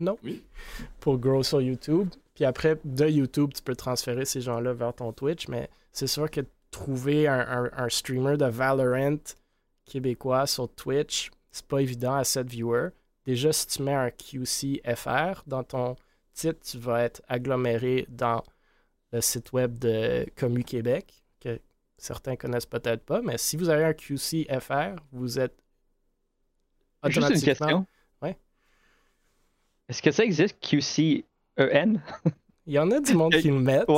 Non. 0.00 0.18
Oui. 0.22 0.44
Pour 1.00 1.18
grow 1.18 1.42
sur 1.42 1.60
YouTube. 1.60 2.08
Puis 2.34 2.44
après, 2.44 2.78
de 2.84 3.06
YouTube, 3.06 3.52
tu 3.54 3.62
peux 3.62 3.74
transférer 3.74 4.24
ces 4.24 4.40
gens-là 4.40 4.72
vers 4.72 4.94
ton 4.94 5.12
Twitch. 5.12 5.48
Mais 5.48 5.70
c'est 5.92 6.06
sûr 6.06 6.30
que 6.30 6.42
trouver 6.70 7.26
un, 7.28 7.88
streamer 7.88 8.36
de 8.36 8.46
Valorant 8.46 9.18
québécois 9.84 10.46
sur 10.46 10.68
Twitch, 10.74 11.30
c'est 11.50 11.66
pas 11.66 11.80
évident 11.80 12.14
à 12.14 12.24
7 12.24 12.48
viewers. 12.48 12.90
Déjà, 13.24 13.52
si 13.52 13.66
tu 13.66 13.82
mets 13.82 13.94
un 13.94 14.10
QC 14.10 14.82
FR 14.94 15.42
dans 15.46 15.64
ton 15.64 15.96
titre, 16.34 16.60
tu 16.60 16.78
vas 16.78 17.04
être 17.04 17.22
aggloméré 17.28 18.06
dans 18.08 18.42
le 19.12 19.20
site 19.20 19.52
web 19.52 19.78
de 19.78 20.26
Commu 20.36 20.64
Québec, 20.64 21.24
que 21.40 21.58
certains 21.96 22.36
connaissent 22.36 22.66
peut-être 22.66 23.04
pas. 23.04 23.22
Mais 23.22 23.38
si 23.38 23.56
vous 23.56 23.68
avez 23.68 23.84
un 23.84 23.94
QC 23.94 24.46
FR, 24.60 25.00
vous 25.12 25.38
êtes 25.38 25.56
Juste 27.04 27.30
une 27.30 27.40
question. 27.40 27.86
Est-ce 29.88 30.02
que 30.02 30.10
ça 30.10 30.24
existe 30.24 30.58
QCEN? 30.60 32.02
Il 32.66 32.74
y 32.74 32.78
en 32.78 32.90
a 32.90 33.00
du 33.00 33.14
monde 33.14 33.34
qui 33.34 33.48
le 33.48 33.58
mettent 33.60 33.88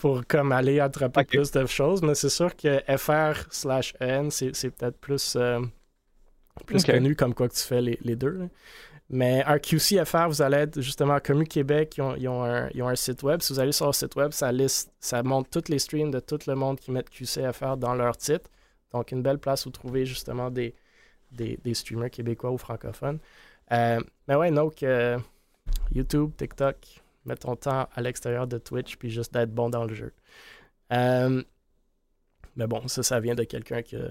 pour 0.00 0.26
comme 0.26 0.50
aller 0.50 0.80
attraper 0.80 1.24
plus 1.24 1.50
de 1.50 1.66
choses, 1.66 2.02
mais 2.02 2.14
c'est 2.14 2.30
sûr 2.30 2.56
que 2.56 2.80
FR 2.96 3.46
slash 3.50 3.94
EN, 4.00 4.30
c'est 4.30 4.70
peut-être 4.70 4.98
plus, 4.98 5.36
euh, 5.36 5.60
plus 6.66 6.84
connu 6.84 7.14
comme 7.14 7.34
quoi 7.34 7.48
que 7.48 7.54
tu 7.54 7.60
fais 7.60 7.82
les, 7.82 8.16
deux. 8.16 8.48
Mais 9.10 9.44
un 9.44 9.58
QCFR, 9.58 10.28
vous 10.28 10.40
allez 10.40 10.56
être 10.56 10.80
justement 10.80 11.14
à 11.14 11.20
Commu 11.20 11.44
Québec, 11.44 12.00
ils 12.16 12.28
ont, 12.28 12.44
un, 12.44 12.96
site 12.96 13.22
web. 13.22 13.42
Si 13.42 13.52
vous 13.52 13.60
allez 13.60 13.72
sur 13.72 13.84
leur 13.84 13.94
site 13.94 14.16
web, 14.16 14.32
ça 14.32 14.50
liste, 14.50 14.90
ça 15.00 15.22
montre 15.22 15.50
tous 15.50 15.70
les 15.70 15.78
streams 15.78 16.10
de 16.10 16.20
tout 16.20 16.38
le 16.46 16.54
monde 16.54 16.80
qui 16.80 16.90
mettent 16.90 17.10
QCFR 17.10 17.76
dans 17.76 17.94
leur 17.94 18.16
titre. 18.16 18.48
Donc 18.92 19.12
une 19.12 19.22
belle 19.22 19.38
place 19.38 19.66
où 19.66 19.70
trouver 19.70 20.06
justement 20.06 20.50
des, 20.50 20.74
des, 21.30 21.74
streamers 21.74 22.10
québécois 22.10 22.50
ou 22.50 22.56
francophones. 22.58 23.18
Euh, 23.72 24.00
mais 24.26 24.34
ouais, 24.34 24.50
donc, 24.50 24.82
euh, 24.82 25.18
YouTube, 25.92 26.30
TikTok, 26.36 26.76
mets 27.30 27.36
ton 27.36 27.56
temps 27.56 27.88
à 27.94 28.00
l'extérieur 28.00 28.46
de 28.46 28.58
Twitch, 28.58 28.96
puis 28.96 29.10
juste 29.10 29.32
d'être 29.32 29.52
bon 29.52 29.70
dans 29.70 29.84
le 29.84 29.94
jeu. 29.94 30.12
Euh, 30.92 31.42
mais 32.56 32.66
bon, 32.66 32.86
ça, 32.88 33.02
ça 33.02 33.20
vient 33.20 33.34
de 33.34 33.44
quelqu'un 33.44 33.82
qui 33.82 33.96
a 33.96 34.10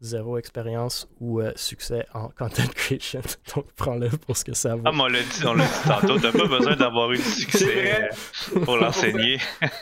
zéro 0.00 0.36
expérience 0.36 1.08
ou 1.20 1.40
succès 1.54 2.06
en 2.12 2.28
content 2.28 2.66
creation. 2.74 3.22
Donc, 3.54 3.66
prends-le 3.76 4.08
pour 4.10 4.36
ce 4.36 4.44
que 4.44 4.54
ça 4.54 4.74
vaut. 4.76 4.82
Ah, 4.84 4.92
mais 4.92 5.02
on 5.02 5.06
l'a 5.06 5.22
dit, 5.22 5.46
on 5.46 5.54
l'a 5.54 5.64
dit 5.64 5.88
tantôt, 5.88 6.18
t'as 6.18 6.32
pas 6.32 6.46
besoin 6.46 6.76
d'avoir 6.76 7.12
eu 7.12 7.16
du 7.16 7.22
succès 7.22 8.08
pour 8.64 8.76
l'enseigner. 8.76 9.38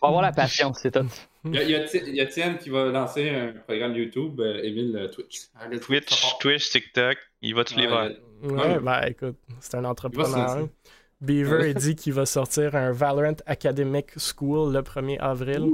Faut 0.00 0.06
avoir 0.06 0.22
la 0.22 0.32
patience, 0.32 0.78
c'est 0.80 0.92
tout. 0.92 1.06
Il 1.44 1.54
y, 1.54 1.74
a, 1.74 1.84
il, 1.94 2.58
qui 2.58 2.70
va 2.70 2.86
lancer 2.86 3.28
un 3.28 3.52
programme 3.66 3.94
YouTube, 3.94 4.40
euh, 4.40 4.62
Emile 4.62 4.96
euh, 4.96 5.08
Twitch. 5.08 5.48
Twitch, 5.82 6.38
Twitch, 6.40 6.70
TikTok, 6.70 7.18
il 7.42 7.54
va 7.54 7.64
tous 7.64 7.76
les 7.76 7.86
voir. 7.86 8.08
Ouais, 8.42 8.78
ben 8.78 9.00
écoute, 9.06 9.36
c'est 9.60 9.76
un 9.76 9.84
entrepreneur. 9.84 10.68
Beaver 11.20 11.70
il 11.70 11.74
dit 11.74 11.96
qu'il 11.96 12.12
va 12.12 12.26
sortir 12.26 12.74
un 12.74 12.92
Valorant 12.92 13.36
Academic 13.46 14.18
School 14.18 14.72
le 14.72 14.80
1er 14.80 15.18
avril. 15.20 15.70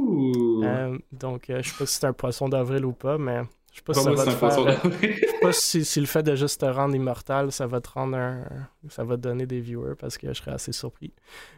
Euh, 0.65 0.99
donc, 1.12 1.45
je 1.49 1.62
sais 1.62 1.77
pas 1.79 1.87
si 1.87 1.99
c'est 1.99 2.07
un 2.07 2.12
poisson 2.12 2.49
d'avril 2.49 2.85
ou 2.85 2.93
pas, 2.93 3.19
mais 3.19 3.43
je 3.73 3.79
sais 3.79 3.83
pas 3.83 3.95
si 3.95 4.03
ça 4.03 4.12
va 4.12 4.25
te 4.25 4.31
faire. 4.31 4.81
je 5.01 5.07
sais 5.07 5.41
pas 5.41 5.53
si, 5.53 5.85
si, 5.85 6.01
le 6.01 6.07
fait 6.07 6.23
de 6.23 6.35
juste 6.35 6.61
te 6.61 6.67
rendre 6.67 6.95
immortal, 6.95 7.53
ça 7.53 7.67
va 7.67 7.81
te 7.81 7.91
rendre 7.91 8.17
un. 8.17 8.45
Ça 8.89 9.05
va 9.05 9.17
te 9.17 9.23
donner 9.23 9.47
des 9.47 9.61
viewers 9.61 9.95
parce 9.99 10.19
que 10.19 10.29
je 10.29 10.35
serais 10.35 10.53
assez 10.53 10.73
surpris. 10.73 11.12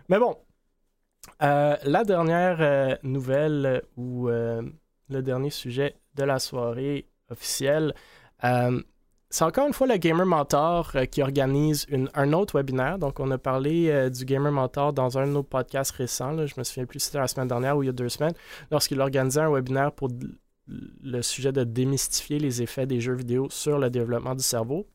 Mais 0.09 0.19
bon, 0.19 0.37
euh, 1.43 1.77
la 1.85 2.05
dernière 2.05 2.59
euh, 2.61 2.97
nouvelle 3.03 3.83
ou 3.97 4.29
euh, 4.29 4.63
le 5.09 5.23
dernier 5.23 5.51
sujet 5.51 5.97
de 6.15 6.25
la 6.25 6.39
soirée 6.39 7.09
officielle, 7.31 7.95
c'est 9.33 9.45
encore 9.45 9.67
une 9.67 9.73
fois 9.73 9.87
le 9.87 9.97
Gamer 9.97 10.27
Mentor 10.27 10.93
qui 11.11 11.23
organise 11.23 11.87
un 12.15 12.33
autre 12.35 12.59
webinaire. 12.59 12.99
Donc, 12.99 13.19
on 13.19 13.31
a 13.31 13.39
parlé 13.39 14.11
du 14.11 14.27
Gamer 14.27 14.53
Mentor 14.53 14.93
dans 14.93 15.17
un 15.17 15.27
de 15.27 15.33
nos 15.33 15.43
podcasts 15.43 15.93
récents. 15.93 16.47
je 16.47 16.55
me 16.59 16.65
souviens 16.65 16.85
plus 16.85 17.01
si 17.01 17.07
c'était 17.07 17.19
la 17.19 17.29
semaine 17.29 17.49
dernière 17.49 17.77
ou 17.77 17.83
il 17.83 17.87
y 17.87 17.89
a 17.89 17.93
deux 17.93 18.11
semaines, 18.11 18.35
lorsqu'il 18.71 19.01
organisait 19.01 19.41
un 19.41 19.51
webinaire 19.51 19.91
pour 19.91 20.11
le 20.69 21.23
sujet 21.23 21.51
de 21.51 21.65
démystifier 21.65 22.39
les 22.39 22.61
effets 22.61 22.87
des 22.87 23.01
jeux 23.01 23.15
vidéo 23.15 23.49
sur 23.49 23.79
le 23.79 23.89
développement 23.89 24.35
du 24.35 24.43
cerveau. 24.43 24.87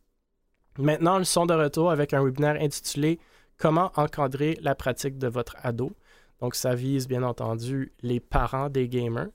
Maintenant, 0.77 1.17
ils 1.17 1.25
sont 1.25 1.47
de 1.47 1.55
retour 1.55 1.89
avec 1.89 2.13
un 2.13 2.23
webinaire 2.23 2.61
intitulé 2.61 3.19
Comment 3.57 3.91
encadrer 3.95 4.55
la 4.61 4.75
pratique 4.75 5.17
de 5.17 5.27
votre 5.27 5.55
ado. 5.63 5.91
Donc, 6.41 6.53
ça 6.53 6.75
vise 6.75 7.07
bien 7.07 7.23
entendu 7.23 7.91
les 8.03 8.19
parents 8.19 8.69
des 8.69 8.87
gamers. 8.87 9.29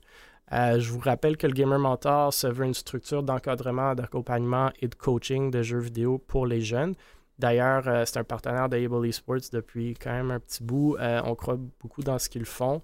Euh, 0.53 0.79
je 0.79 0.91
vous 0.91 0.99
rappelle 0.99 1.35
que 1.35 1.47
le 1.47 1.53
Gamer 1.53 1.79
Mentor 1.79 2.31
se 2.31 2.45
veut 2.45 2.65
une 2.65 2.75
structure 2.75 3.23
d'encadrement, 3.23 3.95
d'accompagnement 3.95 4.71
et 4.79 4.87
de 4.87 4.93
coaching 4.93 5.49
de 5.49 5.63
jeux 5.63 5.79
vidéo 5.79 6.19
pour 6.19 6.45
les 6.45 6.61
jeunes. 6.61 6.93
D'ailleurs, 7.39 7.87
euh, 7.87 8.03
c'est 8.05 8.19
un 8.19 8.23
partenaire 8.23 8.69
d'Able 8.69 9.07
Esports 9.07 9.49
depuis 9.51 9.95
quand 9.95 10.11
même 10.11 10.29
un 10.29 10.39
petit 10.39 10.63
bout. 10.63 10.95
Euh, 10.99 11.21
on 11.25 11.33
croit 11.33 11.57
beaucoup 11.79 12.03
dans 12.03 12.19
ce 12.19 12.29
qu'ils 12.29 12.45
font. 12.45 12.81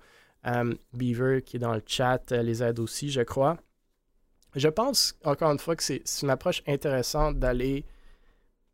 Beaver, 0.94 1.44
qui 1.44 1.58
est 1.58 1.60
dans 1.60 1.74
le 1.74 1.84
chat, 1.86 2.32
les 2.32 2.64
aide 2.64 2.80
aussi, 2.80 3.12
je 3.12 3.22
crois. 3.22 3.58
Je 4.56 4.70
pense, 4.70 5.14
encore 5.24 5.52
une 5.52 5.60
fois, 5.60 5.76
que 5.76 5.84
c'est 5.84 6.02
une 6.24 6.30
approche 6.30 6.64
intéressante 6.66 7.38
d'aller 7.38 7.86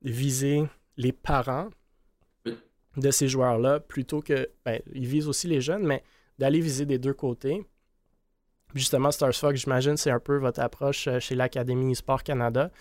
viser 0.03 0.63
les 0.95 1.11
parents 1.11 1.69
de 2.95 3.11
ces 3.11 3.27
joueurs-là 3.27 3.81
plutôt 3.81 4.21
que. 4.21 4.47
Ben, 4.63 4.79
ils 4.93 5.07
visent 5.07 5.27
aussi 5.27 5.47
les 5.47 5.59
jeunes, 5.59 5.85
mais 5.85 6.03
d'aller 6.37 6.61
viser 6.61 6.85
des 6.85 6.99
deux 6.99 7.13
côtés 7.13 7.65
Justement, 8.73 9.11
Stars 9.11 9.35
Fox, 9.35 9.61
j'imagine, 9.61 9.95
c'est 9.95 10.11
un 10.11 10.19
peu 10.19 10.37
votre 10.37 10.59
approche 10.59 11.07
euh, 11.07 11.19
chez 11.19 11.33
l'Académie 11.33 11.95
Sport 11.95 12.23
Canada. 12.23 12.71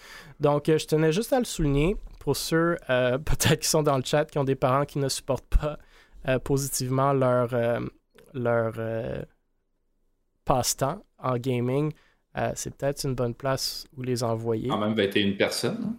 Donc, 0.41 0.69
euh, 0.69 0.77
je 0.77 0.87
tenais 0.87 1.13
juste 1.13 1.33
à 1.33 1.39
le 1.39 1.45
souligner 1.45 1.97
pour 2.19 2.37
ceux 2.37 2.77
euh, 2.91 3.19
peut-être 3.25 3.61
qui 3.61 3.69
sont 3.69 3.85
dans 3.85 3.97
le 3.97 4.03
chat, 4.05 4.25
qui 4.25 4.39
ont 4.39 4.45
des 4.45 4.57
parents 4.57 4.85
qui 4.85 4.99
ne 4.99 5.09
supportent 5.09 5.47
pas 5.47 5.79
positivement 6.43 7.13
leur, 7.13 7.51
leur 8.33 8.73
passe-temps 10.47 11.05
en 11.19 11.37
gaming. 11.37 11.93
c'est 12.55 12.75
peut-être 12.75 13.05
une 13.05 13.15
bonne 13.15 13.35
place 13.35 13.85
où 13.95 14.01
les 14.01 14.25
envoyer. 14.25 14.71
Quand 14.71 14.79
même 14.79 14.95
21 14.95 15.33
personnes. 15.33 15.85
Hein. 15.85 15.97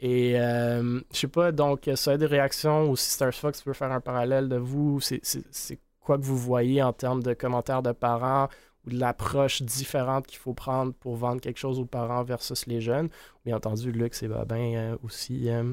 Et 0.00 0.32
je 0.32 1.00
sais 1.12 1.28
pas, 1.28 1.52
donc, 1.52 1.88
ça 1.94 2.10
a 2.10 2.16
des 2.16 2.26
réactions 2.26 2.90
ou 2.90 2.96
si 2.96 3.08
Stars 3.08 3.34
Fox 3.34 3.64
veut 3.64 3.72
faire 3.72 3.92
un 3.92 4.00
parallèle 4.00 4.48
de 4.48 4.56
vous, 4.56 4.98
c'est 5.00 5.78
quoi 6.00 6.18
que 6.18 6.24
vous 6.24 6.36
voyez 6.36 6.82
en 6.82 6.92
termes 6.92 7.22
de 7.22 7.32
commentaires 7.32 7.82
de 7.82 7.92
parents 7.92 8.48
ou 8.86 8.90
de 8.90 8.98
l'approche 8.98 9.62
différente 9.62 10.26
qu'il 10.26 10.38
faut 10.38 10.54
prendre 10.54 10.92
pour 10.94 11.16
vendre 11.16 11.40
quelque 11.40 11.58
chose 11.58 11.78
aux 11.78 11.84
parents 11.84 12.22
versus 12.22 12.66
les 12.66 12.80
jeunes. 12.80 13.08
Bien 13.44 13.56
entendu, 13.56 13.92
Luc 13.92 14.14
et 14.22 14.28
Babin 14.28 14.74
euh, 14.74 14.96
aussi, 15.02 15.48
euh, 15.48 15.72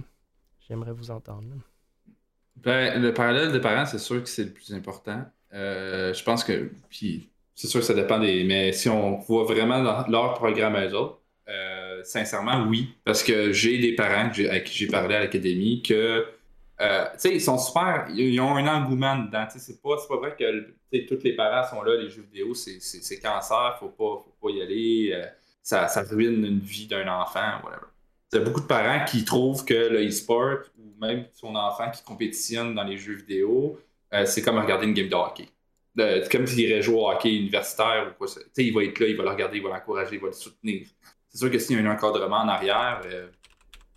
j'aimerais 0.68 0.92
vous 0.92 1.12
entendre. 1.12 1.48
Ben, 2.58 3.02
le 3.02 3.14
parallèle 3.14 3.52
des 3.52 3.62
parents, 3.62 3.86
c'est 3.86 4.00
sûr 4.00 4.22
que 4.22 4.30
c'est 4.30 4.44
le 4.44 4.52
plus 4.52 4.74
important. 4.74 5.24
Euh, 5.54 6.14
je 6.14 6.24
pense 6.24 6.44
que, 6.44 6.72
puis 6.90 7.30
c'est 7.56 7.68
sûr 7.68 7.80
que 7.80 7.86
ça 7.86 7.94
dépend 7.94 8.20
des. 8.20 8.44
Mais 8.44 8.74
si 8.74 8.90
on 8.90 9.18
voit 9.18 9.46
vraiment 9.46 9.82
leur 10.08 10.34
programme 10.34 10.76
à 10.76 10.86
eux 10.86 10.94
autres, 10.94 11.20
sincèrement, 12.04 12.66
oui. 12.68 12.94
Parce 13.04 13.24
que 13.24 13.52
j'ai 13.52 13.78
des 13.78 13.94
parents 13.94 14.32
à 14.50 14.60
qui 14.60 14.78
j'ai 14.78 14.88
parlé 14.88 15.16
à 15.16 15.20
l'académie 15.20 15.82
que 15.82 16.26
euh, 16.82 17.06
ils 17.26 17.42
sont 17.42 17.58
super. 17.58 18.08
Ils 18.14 18.40
ont 18.40 18.56
un 18.56 18.68
engouement 18.68 19.18
dedans. 19.18 19.46
C'est 19.50 19.82
pas, 19.82 19.98
pas 20.08 20.18
vrai 20.18 20.36
que 20.38 21.08
tous 21.08 21.24
les 21.24 21.36
parents 21.36 21.68
sont 21.70 21.82
là, 21.82 21.96
les 21.98 22.10
jeux 22.10 22.22
vidéo, 22.22 22.54
c'est 22.54 23.20
cancer, 23.20 23.78
faut 23.80 23.90
pas, 23.90 24.24
faut 24.24 24.36
pas 24.42 24.50
y 24.52 24.62
aller. 24.62 25.12
Euh, 25.14 25.26
ça, 25.62 25.88
ruine 26.10 26.46
une 26.46 26.60
vie 26.60 26.88
d'un 26.88 27.08
enfant, 27.08 27.62
whatever. 27.64 27.88
Il 28.32 28.40
y 28.40 28.42
a 28.42 28.46
beaucoup 28.46 28.62
de 28.62 28.68
parents 28.68 29.04
qui 29.06 29.26
trouvent 29.26 29.66
que 29.66 29.74
le 29.74 30.08
e-sport 30.08 30.60
ou 30.78 31.06
même 31.06 31.26
son 31.34 31.56
enfant 31.56 31.90
qui 31.90 32.04
compétitionne 32.04 32.76
dans 32.76 32.84
les 32.84 32.98
jeux 32.98 33.16
vidéo, 33.16 33.80
euh, 34.14 34.26
c'est 34.26 34.42
comme 34.42 34.58
regarder 34.58 34.86
une 34.86 34.94
game 34.94 35.10
de 35.10 35.16
hockey. 35.16 35.48
C'est 35.98 36.32
comme 36.32 36.48
s'il 36.48 36.62
irait 36.62 36.82
jouer 36.82 36.96
au 36.96 37.10
hockey 37.10 37.36
universitaire 37.36 38.10
ou 38.10 38.18
quoi. 38.18 38.28
il 38.56 38.74
va 38.74 38.84
être 38.84 39.00
là, 39.00 39.08
il 39.08 39.18
va 39.18 39.24
le 39.24 39.30
regarder, 39.30 39.58
il 39.58 39.64
va 39.64 39.70
l'encourager, 39.70 40.16
il 40.16 40.22
va 40.22 40.28
le 40.28 40.34
soutenir. 40.34 40.88
C'est 41.28 41.40
sûr 41.40 41.52
que 41.52 41.60
s'il 41.60 41.76
y 41.76 41.80
a 41.80 41.84
un 41.84 41.94
encadrement 41.94 42.38
en 42.38 42.48
arrière, 42.48 43.02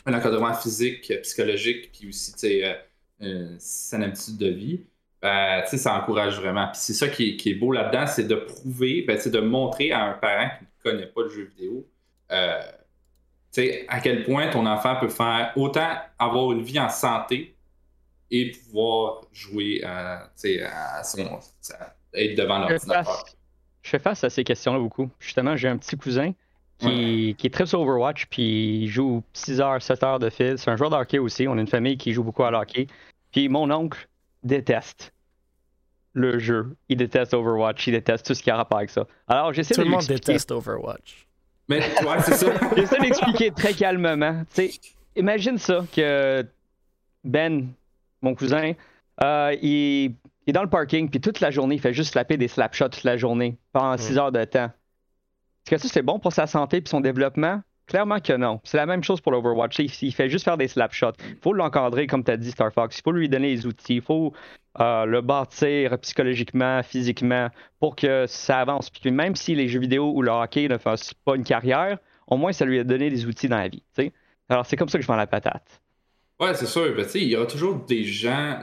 un 0.07 0.15
encadrement 0.15 0.55
physique, 0.55 1.13
psychologique, 1.23 1.93
puis 1.93 2.09
aussi 2.09 2.63
euh, 2.63 2.75
euh, 3.23 3.59
une 3.93 4.03
habitude 4.03 4.37
de 4.37 4.49
vie, 4.49 4.85
ben, 5.21 5.65
ça 5.67 5.95
encourage 5.95 6.41
vraiment. 6.41 6.67
Puis 6.67 6.81
c'est 6.81 6.95
ça 6.95 7.09
qui 7.09 7.39
est, 7.45 7.55
beau 7.55 7.73
là-dedans, 7.73 8.07
c'est 8.07 8.27
de 8.27 8.35
prouver, 8.35 9.05
ben, 9.07 9.19
de 9.25 9.41
montrer 9.41 9.93
à 9.93 10.05
un 10.05 10.13
parent 10.15 10.51
qui 10.59 10.65
ne 10.65 10.93
connaît 10.93 11.07
pas 11.07 11.23
le 11.23 11.29
jeu 11.29 11.45
vidéo, 11.57 11.87
euh, 12.33 12.63
à 13.89 14.01
quel 14.01 14.25
point 14.25 14.49
ton 14.49 14.67
enfant 14.67 14.97
peut 14.97 15.11
faire 15.11 15.53
autant 15.57 15.95
avoir 16.19 16.53
une 16.53 16.63
vie 16.63 16.81
en 16.81 16.89
santé 16.89 17.55
et 18.31 18.51
pouvoir 18.51 19.27
jouer 19.31 19.85
à, 19.85 20.31
à 20.97 21.05
son. 21.05 21.39
être 22.15 22.35
devant 22.35 22.59
l'ordinateur. 22.59 23.27
Je 23.83 23.91
fais 23.91 23.99
face 23.99 24.25
à 24.25 24.31
ces 24.31 24.43
questions-là 24.43 24.79
beaucoup. 24.79 25.11
Justement, 25.21 25.55
j'ai 25.55 25.69
un 25.69 25.77
petit 25.77 25.97
cousin 25.97 26.33
qui, 26.83 27.47
est 27.47 27.53
très 27.53 27.67
sur 27.67 27.81
Overwatch, 27.81 28.27
puis 28.27 28.83
il 28.83 28.89
joue 28.89 29.23
6 29.33 29.61
heures, 29.61 29.83
7 29.83 30.03
heures 30.03 30.19
de 30.19 30.31
fil. 30.31 30.59
C'est 30.59 30.71
un 30.71 30.77
joueur 30.77 30.91
de 30.91 30.97
hockey 30.97 31.19
aussi. 31.19 31.47
On 31.49 31.57
a 31.57 31.61
une 31.61 31.67
famille 31.67 31.97
qui 31.97 32.13
joue 32.13 32.23
beaucoup 32.23 32.45
à 32.45 32.51
hockey. 32.53 32.87
Puis 33.31 33.49
mon 33.49 33.71
oncle 33.71 34.09
déteste 34.43 35.13
le 36.15 36.39
jeu. 36.39 36.77
Il 36.89 36.99
déteste 36.99 37.35
Overwatch. 37.35 37.87
Il 37.87 37.93
déteste 37.93 38.27
tout 38.27 38.35
ce 38.35 38.43
qui 38.43 38.51
a 38.51 38.57
rapport 38.57 38.79
avec 38.79 38.91
ça. 38.91 39.07
Alors 39.29 39.53
j'essaie 39.53 39.75
de. 39.75 39.81
Tout 39.81 39.89
le 39.89 39.93
monde 39.93 40.07
déteste 40.07 40.51
Overwatch. 40.51 41.27
Mais 41.69 41.79
ouais, 41.79 42.21
c'est 42.21 42.35
ça. 42.35 42.53
j'essaie 42.77 42.99
d'expliquer 42.99 43.51
très 43.51 43.73
calmement. 43.73 44.43
imagine 45.17 45.59
ça 45.59 45.85
que 45.95 46.45
Ben, 47.25 47.69
mon 48.21 48.35
cousin, 48.35 48.73
euh, 49.23 49.57
il, 49.63 50.15
est 50.47 50.53
dans 50.53 50.63
le 50.63 50.69
parking, 50.69 51.09
puis 51.09 51.21
toute 51.21 51.41
la 51.41 51.51
journée, 51.51 51.77
il 51.77 51.81
fait 51.81 51.95
juste 51.95 52.13
slapper 52.13 52.37
des 52.37 52.49
slapshots 52.49 52.89
toute 52.89 53.05
la 53.05 53.17
journée 53.17 53.57
pendant 53.73 53.97
6 53.97 54.19
heures 54.19 54.33
de 54.33 54.45
temps. 54.45 54.71
Est-ce 55.65 55.71
que 55.71 55.89
ça, 55.89 55.89
c'est 55.89 56.03
bon 56.03 56.19
pour 56.19 56.33
sa 56.33 56.47
santé 56.47 56.79
et 56.79 56.89
son 56.89 57.01
développement? 57.01 57.63
Clairement 57.87 58.21
que 58.21 58.33
non. 58.33 58.61
C'est 58.65 58.77
la 58.77 58.87
même 58.87 59.03
chose 59.03 59.21
pour 59.21 59.33
l'Overwatch. 59.33 59.79
Il, 59.79 60.13
fait 60.13 60.29
juste 60.29 60.45
faire 60.45 60.57
des 60.57 60.69
slapshots. 60.69 61.13
Il 61.29 61.37
faut 61.43 61.53
l'encadrer, 61.53 62.07
comme 62.07 62.25
tu 62.25 62.31
as 62.31 62.37
dit, 62.37 62.51
Star 62.51 62.73
Fox. 62.73 62.99
Il 62.99 63.03
faut 63.03 63.13
lui 63.13 63.29
donner 63.29 63.51
les 63.51 63.67
outils. 63.67 63.97
Il 63.97 64.03
faut 64.03 64.33
euh, 64.81 65.05
le 65.05 65.21
bâtir 65.21 65.99
psychologiquement, 65.99 66.83
physiquement, 66.83 67.49
pour 67.81 67.97
que 67.97 68.27
ça 68.27 68.61
avance. 68.61 68.89
Puis 68.89 69.11
même 69.11 69.37
si 69.37 69.55
les 69.55 69.69
jeux 69.69 69.81
vidéo 69.81 70.13
ou 70.15 70.23
le 70.23 70.31
hockey 70.31 70.69
ne 70.69 70.79
font 70.79 70.95
pas 71.25 71.37
une 71.37 71.45
carrière, 71.45 71.99
au 72.29 72.37
moins, 72.37 72.53
ça 72.53 72.65
lui 72.65 72.79
a 72.79 72.85
donné 72.85 73.11
des 73.11 73.27
outils 73.27 73.49
dans 73.49 73.59
la 73.59 73.69
vie. 73.69 73.83
Alors, 74.49 74.65
c'est 74.65 74.77
comme 74.77 74.89
ça 74.89 74.99
que 74.99 75.03
je 75.03 75.09
vends 75.09 75.17
la 75.17 75.27
patate. 75.27 75.83
Ouais, 76.41 76.55
c'est 76.55 76.67
sûr. 76.67 76.95
Ben, 76.95 77.07
il 77.15 77.25
y 77.25 77.37
aura 77.37 77.47
toujours 77.47 77.85
des 77.85 78.05
gens. 78.05 78.61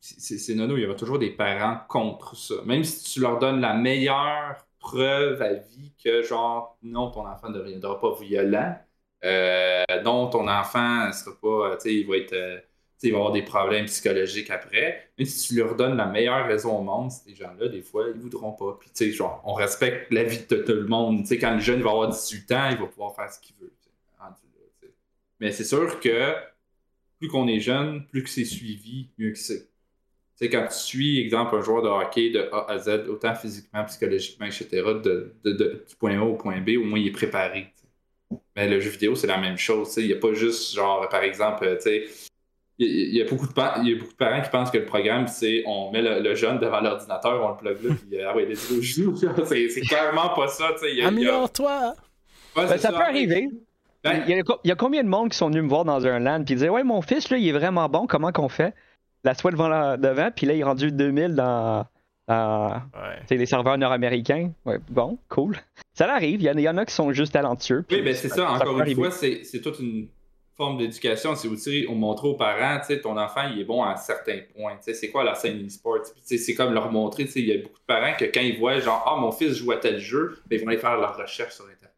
C'est 0.00 0.54
nono, 0.54 0.76
il 0.76 0.82
y 0.82 0.86
aura 0.86 0.94
toujours 0.94 1.18
des 1.18 1.30
parents 1.30 1.78
contre 1.88 2.36
ça. 2.36 2.54
Même 2.66 2.84
si 2.84 3.12
tu 3.12 3.20
leur 3.20 3.38
donnes 3.38 3.60
la 3.60 3.74
meilleure 3.74 4.64
preuve 4.84 5.40
à 5.42 5.54
vie 5.54 5.92
que, 6.02 6.22
genre, 6.22 6.78
non, 6.82 7.10
ton 7.10 7.26
enfant 7.26 7.48
ne 7.48 7.58
deviendra 7.58 8.00
pas 8.00 8.14
violent, 8.20 8.76
euh, 9.24 9.84
non, 10.04 10.28
ton 10.28 10.46
enfant 10.48 11.08
ne 11.08 11.12
sera 11.12 11.32
pas, 11.40 11.76
tu 11.76 11.82
sais, 11.82 11.94
il 11.94 12.06
va. 12.06 12.14
Euh, 12.32 12.60
avoir 13.12 13.32
des 13.32 13.42
problèmes 13.42 13.84
psychologiques 13.84 14.50
après. 14.50 15.10
Mais 15.18 15.24
si 15.26 15.48
tu 15.48 15.56
leur 15.56 15.74
donnes 15.76 15.96
la 15.96 16.06
meilleure 16.06 16.46
raison 16.46 16.78
au 16.78 16.82
monde, 16.82 17.10
ces 17.10 17.34
gens-là, 17.34 17.68
des 17.68 17.82
fois, 17.82 18.06
ils 18.14 18.20
voudront 18.20 18.52
pas. 18.52 18.78
Puis, 18.80 18.88
tu 18.88 19.04
sais, 19.04 19.10
genre, 19.10 19.42
on 19.44 19.52
respecte 19.52 20.10
la 20.10 20.24
vie 20.24 20.46
de 20.48 20.56
tout 20.56 20.72
le 20.72 20.86
monde. 20.86 21.20
Tu 21.22 21.26
sais, 21.26 21.38
quand 21.38 21.52
le 21.52 21.60
jeune 21.60 21.82
va 21.82 21.90
avoir 21.90 22.08
18 22.08 22.52
ans, 22.52 22.68
il 22.70 22.78
va 22.78 22.86
pouvoir 22.86 23.14
faire 23.14 23.30
ce 23.30 23.40
qu'il 23.40 23.56
veut. 23.60 23.74
Mais 25.40 25.52
c'est 25.52 25.64
sûr 25.64 26.00
que 26.00 26.34
plus 27.18 27.28
qu'on 27.28 27.48
est 27.48 27.60
jeune, 27.60 28.06
plus 28.06 28.22
que 28.22 28.30
c'est 28.30 28.44
suivi, 28.44 29.10
mieux 29.18 29.32
que 29.32 29.38
c'est 29.38 29.68
sais, 30.44 30.50
quand 30.50 30.66
tu 30.66 30.76
suis, 30.76 31.20
exemple, 31.20 31.56
un 31.56 31.62
joueur 31.62 31.82
de 31.82 31.88
hockey 31.88 32.30
de 32.30 32.48
A 32.52 32.70
à 32.70 32.78
Z, 32.78 33.08
autant 33.08 33.34
physiquement, 33.34 33.84
psychologiquement, 33.84 34.46
etc., 34.46 34.68
de, 34.72 35.34
du 35.44 35.96
point 35.98 36.18
A 36.18 36.22
au 36.22 36.34
point 36.34 36.60
B, 36.60 36.70
au 36.78 36.84
moins 36.84 36.98
il 36.98 37.08
est 37.08 37.12
préparé. 37.12 37.72
Mais 38.56 38.68
le 38.68 38.80
jeu 38.80 38.90
vidéo, 38.90 39.14
c'est 39.14 39.26
la 39.26 39.38
même 39.38 39.58
chose. 39.58 39.94
Il 39.96 40.06
n'y 40.06 40.12
a 40.12 40.16
pas 40.16 40.32
juste, 40.32 40.74
genre, 40.74 41.08
par 41.08 41.22
exemple, 41.22 41.76
tu 41.76 41.82
sais, 41.82 42.04
il 42.78 43.14
y, 43.14 43.22
a 43.22 43.24
beaucoup 43.24 43.46
de 43.46 43.52
il 43.82 43.90
y 43.90 43.92
a 43.92 43.98
beaucoup 43.98 44.12
de 44.12 44.16
parents 44.16 44.42
qui 44.42 44.50
pensent 44.50 44.70
que 44.70 44.78
le 44.78 44.84
programme, 44.84 45.28
c'est 45.28 45.62
on 45.64 45.92
met 45.92 46.02
le, 46.02 46.34
jeune 46.34 46.58
devant 46.58 46.80
l'ordinateur, 46.80 47.40
on 47.40 47.50
le 47.50 47.56
plug 47.56 47.84
là, 47.84 47.94
puis 47.94 48.20
ah 48.20 48.34
ouais, 48.34 48.46
les 48.46 48.56
joue. 48.82 49.14
c'est 49.46 49.80
clairement 49.82 50.30
pas 50.30 50.48
ça. 50.48 50.74
Améliore-toi! 51.04 51.94
Ouais, 52.56 52.66
ben, 52.66 52.78
ça, 52.78 52.90
peut 52.90 52.96
arriver. 52.96 53.48
Ben 54.02 54.24
il, 54.26 54.42
y 54.64 54.70
a, 54.70 54.74
combien 54.74 55.04
de 55.04 55.08
monde 55.08 55.30
qui 55.30 55.38
sont 55.38 55.48
venus 55.48 55.62
me 55.62 55.68
voir 55.68 55.84
dans 55.84 56.04
un 56.04 56.18
LAN 56.18 56.44
puis 56.44 56.56
disaient 56.56 56.68
Ouais, 56.68 56.82
mon 56.82 57.00
fils, 57.00 57.30
là, 57.30 57.36
il 57.36 57.48
est 57.48 57.52
vraiment 57.52 57.88
bon, 57.88 58.06
comment 58.08 58.32
qu'on 58.32 58.48
fait 58.48 58.74
la 59.24 59.34
soit 59.34 59.50
devant 59.50 59.68
la, 59.68 59.96
devant, 59.96 60.30
puis 60.30 60.46
là, 60.46 60.54
il 60.54 60.60
est 60.60 60.64
rendu 60.64 60.92
2000 60.92 61.34
dans, 61.34 61.86
les 63.30 63.46
serveurs 63.46 63.78
nord-américains. 63.78 64.52
Ouais, 64.64 64.78
bon, 64.88 65.18
cool. 65.28 65.56
Ça 65.94 66.12
arrive, 66.12 66.42
il 66.42 66.60
y, 66.60 66.68
en 66.68 66.76
a 66.76 66.84
qui 66.84 66.94
sont 66.94 67.12
juste 67.12 67.32
talentueux. 67.32 67.84
Oui, 67.90 68.02
ben 68.02 68.14
c'est 68.14 68.28
ça, 68.28 68.50
encore 68.50 68.80
une 68.80 68.94
fois, 68.94 69.10
c'est 69.10 69.60
toute 69.62 69.78
une 69.80 70.08
forme 70.56 70.78
d'éducation. 70.78 71.34
C'est 71.34 71.48
aussi 71.48 71.86
on 71.88 71.94
montre 71.94 72.24
aux 72.26 72.34
parents, 72.34 72.80
tu 72.80 72.86
sais, 72.86 73.00
ton 73.00 73.16
enfant, 73.16 73.42
il 73.52 73.60
est 73.60 73.64
bon 73.64 73.82
à 73.82 73.96
certains 73.96 74.40
points. 74.54 74.76
Tu 74.76 74.84
sais, 74.84 74.94
c'est 74.94 75.10
quoi 75.10 75.24
la 75.24 75.34
scène 75.34 75.64
e-sport? 75.64 75.98
C'est 76.24 76.54
comme 76.54 76.72
leur 76.72 76.90
montrer, 76.92 77.24
tu 77.24 77.32
sais, 77.32 77.40
il 77.40 77.48
y 77.48 77.52
a 77.52 77.62
beaucoup 77.62 77.78
de 77.78 77.86
parents 77.86 78.14
que 78.18 78.24
quand 78.24 78.40
ils 78.40 78.58
voient, 78.58 78.78
genre, 78.78 79.04
ah, 79.06 79.20
mon 79.20 79.32
fils 79.32 79.54
joue 79.54 79.72
à 79.72 79.76
tel 79.76 79.98
jeu, 79.98 80.38
ben, 80.46 80.58
ils 80.58 80.62
vont 80.62 80.68
aller 80.68 80.78
faire 80.78 80.96
leur 80.96 81.16
recherche 81.16 81.54
sur 81.54 81.64
Internet. 81.64 81.90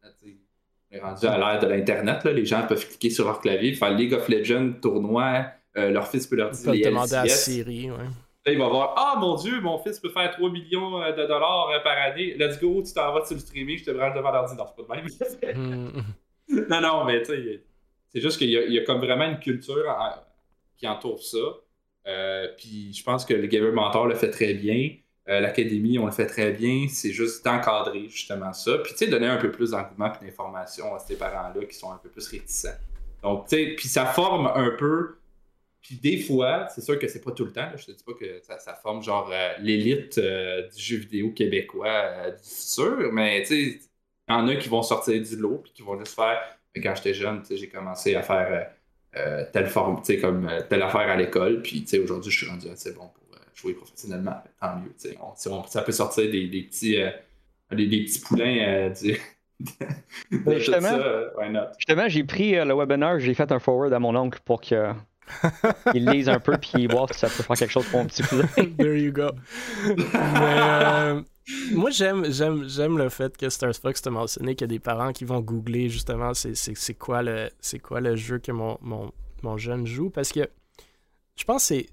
On 0.92 0.96
est 0.96 1.00
rendu 1.00 1.26
à 1.26 1.36
l'ère 1.36 1.58
de 1.58 1.66
l'Internet, 1.66 2.24
les 2.24 2.46
gens 2.46 2.64
peuvent 2.66 2.86
cliquer 2.86 3.10
sur 3.10 3.26
leur 3.26 3.40
clavier, 3.40 3.74
faire 3.74 3.90
League 3.90 4.14
of 4.14 4.28
Legends, 4.28 4.72
tournoi, 4.80 5.46
euh, 5.76 5.90
leur 5.90 6.08
fils 6.08 6.26
peut 6.26 6.36
leur 6.36 6.50
dire 6.50 6.72
les 6.72 6.82
demander 6.82 7.14
à 7.14 7.28
Siri, 7.28 7.90
ouais. 7.90 7.96
Là, 7.98 8.52
il 8.52 8.58
va 8.58 8.68
voir 8.68 8.94
Ah 8.96 9.18
mon 9.18 9.34
Dieu, 9.34 9.60
mon 9.60 9.78
fils 9.78 9.98
peut 9.98 10.08
faire 10.08 10.30
3 10.30 10.50
millions 10.50 11.02
euh, 11.02 11.10
de 11.10 11.26
dollars 11.26 11.70
euh, 11.70 11.80
par 11.82 11.98
année. 11.98 12.34
Let's 12.38 12.60
go, 12.60 12.82
tu 12.82 12.92
t'en 12.92 13.12
vas 13.12 13.24
sur 13.24 13.34
le 13.34 13.40
streaming, 13.40 13.78
je 13.78 13.84
te 13.84 13.90
branche 13.90 14.14
devant 14.14 14.30
l'ordinateur. 14.30 14.72
C'est 14.76 14.86
pas 14.86 14.96
de 14.96 15.52
même. 15.52 15.56
Hmm. 15.56 16.02
non, 16.70 16.80
non, 16.80 17.04
mais 17.04 17.22
tu 17.22 17.32
sais, 17.32 17.62
c'est 18.08 18.20
juste 18.20 18.38
qu'il 18.38 18.50
y, 18.50 18.78
a 18.78 18.84
comme 18.84 19.00
vraiment 19.00 19.24
une 19.24 19.40
culture 19.40 19.84
qui 20.78 20.86
entoure 20.86 21.22
ça. 21.22 21.38
puis 22.56 22.92
je 22.94 23.02
pense 23.02 23.24
que 23.24 23.34
le 23.34 23.46
Gamer 23.46 23.72
Mentor 23.72 24.06
le 24.06 24.14
fait 24.14 24.30
très 24.30 24.54
bien. 24.54 24.90
L'académie, 25.26 25.98
on 25.98 26.06
le 26.06 26.12
fait 26.12 26.26
très 26.26 26.52
bien. 26.52 26.86
C'est 26.88 27.10
juste 27.10 27.44
d'encadrer 27.44 28.08
justement 28.08 28.52
ça. 28.52 28.78
Puis 28.78 28.92
tu 28.92 28.98
sais, 28.98 29.06
donner 29.08 29.26
un 29.26 29.36
peu 29.38 29.50
plus 29.50 29.72
d'engouement 29.72 30.12
et 30.22 30.24
d'informations 30.24 30.94
à 30.94 31.00
ces 31.00 31.18
parents-là 31.18 31.66
qui 31.66 31.74
sont 31.74 31.90
un 31.90 31.98
peu 31.98 32.08
plus 32.08 32.26
réticents. 32.28 32.78
Donc, 33.22 33.48
tu 33.48 33.56
sais, 33.56 33.74
puis 33.76 33.88
ça 33.88 34.06
forme 34.06 34.46
un 34.46 34.70
peu 34.78 35.16
puis 35.86 35.96
des 35.96 36.18
fois, 36.18 36.66
c'est 36.68 36.80
sûr 36.80 36.98
que 36.98 37.06
c'est 37.06 37.20
pas 37.22 37.30
tout 37.30 37.44
le 37.44 37.52
temps. 37.52 37.68
je 37.76 37.86
te 37.86 37.92
dis 37.92 38.02
pas 38.04 38.14
que 38.14 38.40
ça, 38.42 38.74
forme 38.74 39.02
genre 39.02 39.30
euh, 39.32 39.52
l'élite 39.60 40.18
euh, 40.18 40.66
du 40.68 40.82
jeu 40.82 40.96
vidéo 40.96 41.30
québécois 41.30 41.86
euh, 41.88 42.30
du 42.32 42.42
futur, 42.48 43.12
mais 43.12 43.42
tu 43.42 43.46
sais, 43.48 43.80
il 44.28 44.32
y 44.32 44.34
en 44.34 44.48
a 44.48 44.56
qui 44.56 44.68
vont 44.68 44.82
sortir 44.82 45.22
du 45.22 45.36
lot 45.36 45.58
puis 45.58 45.72
qui 45.72 45.82
vont 45.82 45.98
juste 45.98 46.14
faire. 46.16 46.40
Mais 46.74 46.82
quand 46.82 46.94
j'étais 46.96 47.14
jeune, 47.14 47.42
j'ai 47.48 47.68
commencé 47.68 48.14
à 48.16 48.22
faire 48.22 48.70
telle 49.52 49.68
forme, 49.68 50.02
comme 50.20 50.50
telle 50.68 50.82
affaire 50.82 51.08
à 51.08 51.16
l'école. 51.16 51.62
Puis 51.62 51.86
aujourd'hui, 52.02 52.30
je 52.30 52.36
suis 52.36 52.46
rendu 52.50 52.68
assez 52.68 52.92
bon 52.92 53.08
pour 53.14 53.38
jouer 53.54 53.72
professionnellement. 53.74 54.42
Tant 54.60 54.76
mieux. 54.76 54.92
ça 55.66 55.82
peut 55.82 55.92
sortir 55.92 56.30
des, 56.30 56.48
petits 56.48 56.98
des, 57.70 57.86
des 57.86 58.04
petits 58.04 58.20
poulains 58.20 58.58
euh, 58.58 58.90
du- 58.90 59.18
tout 60.30 60.50
justement- 60.58 60.80
ça, 60.80 60.98
euh, 60.98 61.30
why 61.36 61.50
not? 61.50 61.68
Justement, 61.78 62.08
j'ai 62.08 62.24
pris 62.24 62.56
euh, 62.56 62.64
le 62.64 62.74
webinaire, 62.74 63.18
j'ai 63.18 63.34
fait 63.34 63.50
un 63.50 63.58
forward 63.58 63.92
à 63.92 63.98
mon 63.98 64.14
oncle 64.14 64.38
pour 64.44 64.60
que 64.60 64.92
il 65.94 66.08
lise 66.08 66.28
un 66.28 66.40
peu 66.40 66.56
puis 66.56 66.86
voir 66.86 67.12
si 67.12 67.18
ça 67.20 67.28
peut 67.28 67.42
faire 67.42 67.56
quelque 67.56 67.70
chose 67.70 67.86
pour 67.86 68.00
mon 68.00 68.06
petit 68.06 68.22
cousin. 68.22 68.46
There 68.78 68.98
you 68.98 69.12
go. 69.12 69.30
Euh, 70.14 71.22
moi, 71.72 71.90
j'aime, 71.90 72.30
j'aime, 72.30 72.68
j'aime 72.68 72.98
le 72.98 73.08
fait 73.08 73.36
que 73.36 73.48
Stars 73.48 73.76
Fox 73.76 74.02
t'a 74.02 74.10
mentionné 74.10 74.54
qu'il 74.54 74.62
y 74.62 74.70
a 74.70 74.74
des 74.74 74.78
parents 74.78 75.12
qui 75.12 75.24
vont 75.24 75.40
googler 75.40 75.88
justement 75.88 76.34
c'est, 76.34 76.54
c'est, 76.54 76.76
c'est 76.76 76.94
quoi, 76.94 77.22
le, 77.22 77.50
c'est 77.60 77.78
quoi 77.78 78.00
le 78.00 78.16
jeu 78.16 78.38
que 78.38 78.52
mon, 78.52 78.78
mon, 78.80 79.12
mon 79.42 79.56
jeune 79.56 79.86
joue. 79.86 80.10
Parce 80.10 80.32
que 80.32 80.48
je 81.36 81.44
pense 81.44 81.68
que 81.68 81.74
c'est. 81.74 81.86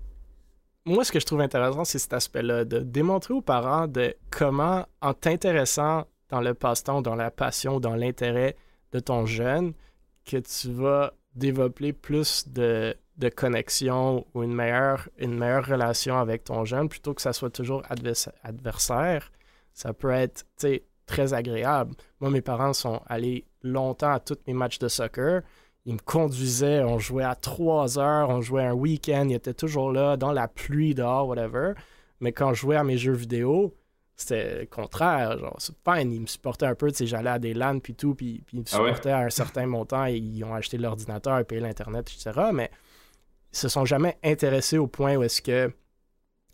Moi, 0.86 1.06
ce 1.06 1.12
que 1.14 1.20
je 1.20 1.26
trouve 1.26 1.40
intéressant, 1.42 1.86
c'est 1.86 2.00
cet 2.00 2.14
aspect-là, 2.14 2.66
de 2.66 2.80
démontrer 2.80 3.34
aux 3.34 3.42
parents 3.42 3.88
de 3.88 4.14
comment, 4.30 4.86
en 5.02 5.14
t'intéressant 5.14 6.06
dans 6.30 6.42
le 6.42 6.54
passe-temps, 6.54 7.02
dans 7.02 7.16
la 7.16 7.32
passion, 7.32 7.80
dans 7.80 7.96
l'intérêt 7.96 8.58
de 8.92 9.00
ton 9.00 9.26
jeune, 9.26 9.74
que 10.26 10.38
tu 10.38 10.72
vas 10.72 11.14
développer 11.36 11.94
plus 11.94 12.50
de, 12.50 12.96
de 13.18 13.30
connexion 13.30 14.26
ou 14.34 14.44
une 14.44 14.54
meilleure, 14.54 15.08
une 15.18 15.38
meilleure 15.38 15.66
relation 15.66 16.18
avec 16.18 16.44
ton 16.44 16.66
jeune 16.66 16.90
plutôt 16.90 17.14
que 17.14 17.22
ça 17.22 17.32
soit 17.34 17.50
toujours 17.52 17.84
advers- 17.90 18.32
adversaire. 18.44 19.32
Ça 19.74 19.94
peut 19.94 20.12
être 20.12 20.46
très 21.06 21.34
agréable. 21.34 21.94
Moi, 22.20 22.30
mes 22.32 22.42
parents 22.42 22.74
sont 22.74 23.02
allés 23.08 23.46
longtemps 23.62 24.12
à 24.14 24.20
tous 24.20 24.38
mes 24.48 24.54
matchs 24.54 24.80
de 24.80 24.88
soccer. 24.88 25.42
Ils 25.86 25.96
me 25.96 26.00
conduisaient, 26.00 26.82
on 26.84 26.98
jouait 26.98 27.24
à 27.26 27.36
3 27.36 28.00
heures, 28.00 28.30
on 28.30 28.42
jouait 28.42 28.64
un 28.64 28.74
week-end, 28.74 29.28
ils 29.30 29.36
étaient 29.36 29.54
toujours 29.54 29.92
là, 29.92 30.16
dans 30.16 30.32
la 30.32 30.48
pluie, 30.48 30.96
dehors, 30.96 31.28
whatever. 31.28 31.74
Mais 32.22 32.32
quand 32.32 32.54
je 32.54 32.62
jouais 32.62 32.78
à 32.78 32.84
mes 32.86 32.98
jeux 32.98 33.12
vidéo, 33.14 33.76
c'était 34.16 34.60
le 34.62 34.66
contraire. 34.66 35.38
Genre, 35.40 35.56
c'est 35.60 35.76
fine, 35.84 36.14
ils 36.14 36.22
me 36.22 36.26
supportaient 36.28 36.68
un 36.68 36.76
peu, 36.76 36.90
j'allais 36.98 37.30
à 37.30 37.40
des 37.40 37.54
LAN 37.54 37.80
puis 37.80 37.96
tout, 37.96 38.16
puis, 38.16 38.44
ils 38.54 38.60
me 38.60 38.66
Ah 38.72 38.82
ouais? 38.82 38.88
supportaient 38.90 39.12
à 39.12 39.20
un 39.20 39.30
certain 39.30 39.66
montant 39.66 40.06
et 40.06 40.16
ils 40.16 40.44
ont 40.46 40.54
acheté 40.54 40.78
l'ordinateur 40.78 41.38
et 41.40 41.44
payé 41.44 41.60
l'Internet, 41.60 42.10
etc. 42.16 42.32
Mais 42.54 42.72
se 43.54 43.70
sont 43.70 43.86
jamais 43.86 44.18
intéressés 44.24 44.78
au 44.78 44.88
point 44.88 45.16
où 45.16 45.24
est-ce 45.24 45.42
que 45.42 45.72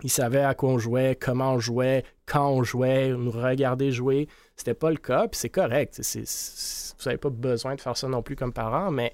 ils 0.04 0.10
savaient 0.10 0.44
à 0.44 0.54
quoi 0.54 0.70
on 0.70 0.78
jouait, 0.80 1.18
comment 1.20 1.54
on 1.56 1.60
jouait, 1.60 2.06
quand 2.26 2.50
on 2.50 2.64
jouait, 2.64 3.10
nous 3.10 3.32
regarder 3.32 3.92
jouer. 3.92 4.30
C'était 4.56 4.74
pas 4.74 4.92
le 4.92 4.96
cas, 4.98 5.28
puis 5.28 5.38
c'est 5.38 5.50
correct. 5.50 6.00
Vous 6.02 7.06
n'avez 7.06 7.18
pas 7.18 7.30
besoin 7.30 7.76
de 7.76 7.82
faire 7.82 7.98
ça 7.98 8.08
non 8.08 8.22
plus 8.22 8.38
comme 8.38 8.54
parent, 8.54 8.92
mais 8.92 9.12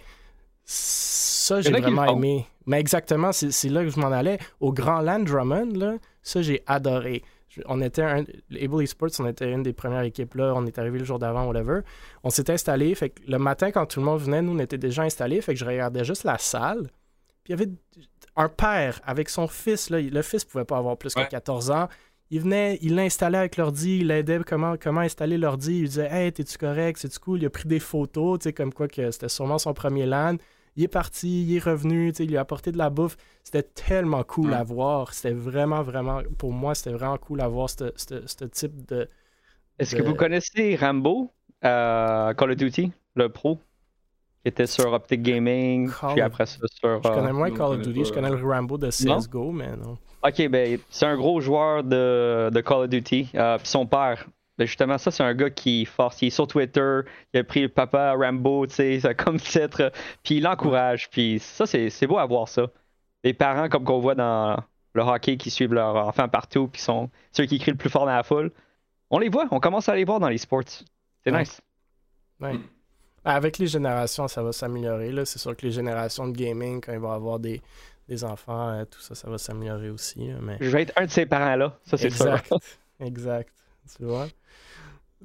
ça, 0.64 1.62
j'ai 1.62 1.70
vraiment 1.82 2.04
aimé. 2.18 2.46
Mais 2.66 2.80
exactement, 2.80 3.32
c'est 3.32 3.52
c'est 3.52 3.70
là 3.70 3.84
que 3.84 3.90
je 3.90 4.00
m'en 4.00 4.12
allais. 4.12 4.40
Au 4.60 4.72
Grand 4.74 5.02
Land 5.02 5.20
Drummond, 5.20 5.74
là, 5.76 5.96
ça, 6.24 6.42
j'ai 6.42 6.64
adoré. 6.68 7.24
Je- 7.50 7.62
On 7.68 7.82
était 7.82 8.02
un, 8.02 8.24
Able 8.60 8.84
Esports, 8.84 9.10
on 9.20 9.28
était 9.28 9.52
une 9.52 9.62
des 9.64 9.74
premières 9.74 10.02
équipes 10.02 10.34
là. 10.36 10.54
On 10.56 10.66
est 10.66 10.78
arrivé 10.80 10.98
le 11.00 11.06
jour 11.06 11.20
d'avant, 11.20 11.48
whatever. 11.48 11.82
On 12.24 12.30
s'était 12.32 12.54
installé. 12.54 12.94
Fait 12.96 13.10
que 13.10 13.22
le 13.28 13.38
matin, 13.38 13.72
quand 13.72 13.86
tout 13.86 14.00
le 14.00 14.06
monde 14.06 14.20
venait, 14.22 14.42
nous, 14.42 14.56
on 14.56 14.60
était 14.60 14.78
déjà 14.80 15.04
installés. 15.04 15.42
Fait 15.42 15.54
que 15.54 15.60
je 15.60 15.66
regardais 15.66 16.04
juste 16.04 16.24
la 16.24 16.38
salle. 16.40 16.90
Puis 17.46 17.54
il 17.54 17.60
y 17.60 17.62
avait 17.62 17.72
un 18.36 18.50
père 18.50 19.00
avec 19.06 19.30
son 19.30 19.48
fils. 19.48 19.90
Là, 19.90 20.02
le 20.02 20.22
fils 20.22 20.44
pouvait 20.44 20.66
pas 20.66 20.78
avoir 20.78 20.98
plus 20.98 21.14
que 21.14 21.22
Ouais. 21.22 21.28
14 21.30 21.72
ans. 21.72 21.88
Il 22.32 22.42
venait, 22.42 22.80
il 22.82 22.96
l'installait 22.96 23.38
avec 23.38 23.56
l'ordi, 23.56 24.00
il 24.00 24.10
aidait 24.12 24.40
comment, 24.46 24.76
comment 24.82 25.02
installer 25.02 25.38
l'ordi. 25.38 25.80
Il 25.82 25.86
disait 25.90 26.08
Hey, 26.12 26.34
t'es-tu 26.34 26.58
correct? 26.58 26.98
C'est-tu 27.00 27.20
cool? 27.20 27.40
Il 27.42 27.46
a 27.46 27.50
pris 27.52 27.68
des 27.70 27.80
photos, 27.80 28.40
tu 28.40 28.44
sais, 28.46 28.54
comme 28.54 28.74
quoi 28.74 28.88
que 28.88 29.12
c'était 29.12 29.30
sûrement 29.30 29.60
son 29.60 29.74
premier 29.76 30.06
LAN. 30.08 30.38
Il 30.76 30.84
est 30.84 30.88
parti, 30.90 31.44
il 31.44 31.56
est 31.56 31.60
revenu, 31.64 32.12
tu 32.12 32.18
sais, 32.18 32.24
il 32.26 32.32
lui 32.32 32.38
a 32.38 32.42
apporté 32.42 32.72
de 32.74 32.78
la 32.80 32.90
bouffe. 32.90 33.16
C'était 33.44 33.64
tellement 33.64 34.24
cool 34.24 34.50
Ouais. 34.50 34.56
à 34.58 34.64
voir. 34.64 35.14
C'était 35.14 35.34
vraiment, 35.36 35.84
vraiment, 35.84 36.22
pour 36.40 36.52
moi, 36.52 36.74
c'était 36.76 36.92
vraiment 36.92 37.18
cool 37.18 37.40
à 37.42 37.48
voir 37.48 37.70
ce 37.70 38.46
type 38.46 38.86
de. 38.88 39.08
Est-ce 39.78 39.96
que 39.96 40.02
vous 40.02 40.16
connaissez 40.16 40.76
Rambo, 40.76 41.32
euh, 41.64 42.34
Call 42.34 42.52
of 42.52 42.58
Duty, 42.58 42.92
le 43.16 43.30
pro, 43.30 43.60
qui 44.46 44.50
était 44.50 44.68
sur 44.68 44.94
Optic 44.94 45.24
Gaming, 45.24 45.90
Call 45.90 46.14
puis 46.14 46.22
après 46.22 46.46
ça 46.46 46.60
sur. 46.60 47.02
Je 47.04 47.10
euh, 47.10 47.12
connais 47.16 47.34
moins 47.34 47.50
non, 47.50 47.56
Call 47.56 47.66
of 47.66 47.82
Duty, 47.82 48.06
je 48.06 48.14
connais 48.14 48.30
le 48.30 48.36
Rambo 48.36 48.78
de 48.78 48.90
CSGO, 48.92 49.52
mais 49.52 49.76
non. 49.76 49.98
Ok, 50.24 50.48
ben 50.50 50.78
c'est 50.92 51.08
un 51.08 51.18
gros 51.18 51.42
joueur 51.42 51.84
de, 51.84 52.52
de 52.54 52.62
Call 52.62 52.84
of 52.84 52.90
Duty. 52.90 53.32
Euh, 53.34 53.58
puis 53.58 53.68
son 53.68 53.88
père, 53.88 54.28
ben 54.60 54.68
justement, 54.68 55.00
ça 55.00 55.10
c'est 55.10 55.24
un 55.24 55.34
gars 55.34 55.50
qui 55.50 55.86
force, 55.86 56.22
il 56.22 56.28
est 56.28 56.30
sur 56.30 56.46
Twitter, 56.46 57.00
il 57.34 57.40
a 57.40 57.44
pris 57.44 57.64
le 57.64 57.70
papa 57.70 58.14
Rambo, 58.14 58.68
tu 58.68 58.76
sais, 58.76 59.00
ça 59.00 59.14
comme 59.16 59.40
titre, 59.40 59.92
puis 60.22 60.36
il 60.36 60.44
l'encourage. 60.44 61.10
Puis 61.10 61.40
ça, 61.40 61.66
c'est 61.66 61.90
c'est 61.90 62.06
beau 62.06 62.20
à 62.20 62.26
voir 62.28 62.48
ça. 62.48 62.68
Les 63.24 63.34
parents, 63.34 63.68
comme 63.68 63.84
qu'on 63.84 64.00
voit 64.00 64.14
dans 64.14 64.58
le 64.94 65.02
hockey, 65.02 65.38
qui 65.38 65.50
suivent 65.50 65.74
leurs 65.74 65.96
enfants 65.96 66.30
partout, 66.30 66.68
qui 66.68 66.82
sont 66.84 67.10
ceux 67.32 67.48
qui 67.48 67.58
crient 67.58 67.72
le 67.72 67.78
plus 67.78 67.90
fort 67.90 68.06
dans 68.06 68.16
la 68.16 68.22
foule. 68.22 68.52
On 69.10 69.18
les 69.18 69.30
voit, 69.30 69.48
on 69.50 69.60
commence 69.60 69.90
à 69.90 69.96
les 69.96 70.04
voir 70.06 70.20
dans 70.20 70.30
les 70.30 70.38
sports. 70.38 70.62
C'est 71.24 71.32
Ouais. 71.32 71.40
nice. 71.40 71.62
Ouais. 72.40 72.60
Mm. 73.26 73.30
Avec 73.30 73.58
les 73.58 73.68
générations, 73.68 74.28
ça 74.28 74.44
va 74.44 74.52
s'améliorer. 74.52 75.12
C'est 75.26 75.40
sûr 75.40 75.56
que 75.56 75.66
les 75.66 75.72
générations 75.72 76.28
de 76.28 76.36
gaming, 76.36 76.82
quand 76.82 76.94
il 76.94 77.00
va 77.00 77.10
y 77.10 77.16
avoir 77.16 77.40
des, 77.40 77.62
des 78.08 78.24
enfants, 78.24 78.70
euh, 78.70 78.86
tout 78.86 79.02
ça, 79.02 79.16
ça 79.16 79.30
va 79.30 79.38
s'améliorer 79.38 79.90
aussi. 79.90 80.30
mais... 80.42 80.58
Je 80.62 80.70
vais 80.70 80.84
être 80.84 80.94
un 80.96 81.06
de 81.06 81.12
ces 81.12 81.26
parents-là, 81.26 81.78
ça 81.86 81.98
c'est 81.98 82.10
sûr. 82.10 82.28
exact. 82.28 82.54
exact. 83.00 83.54
Tu 83.98 84.04
vois? 84.04 84.28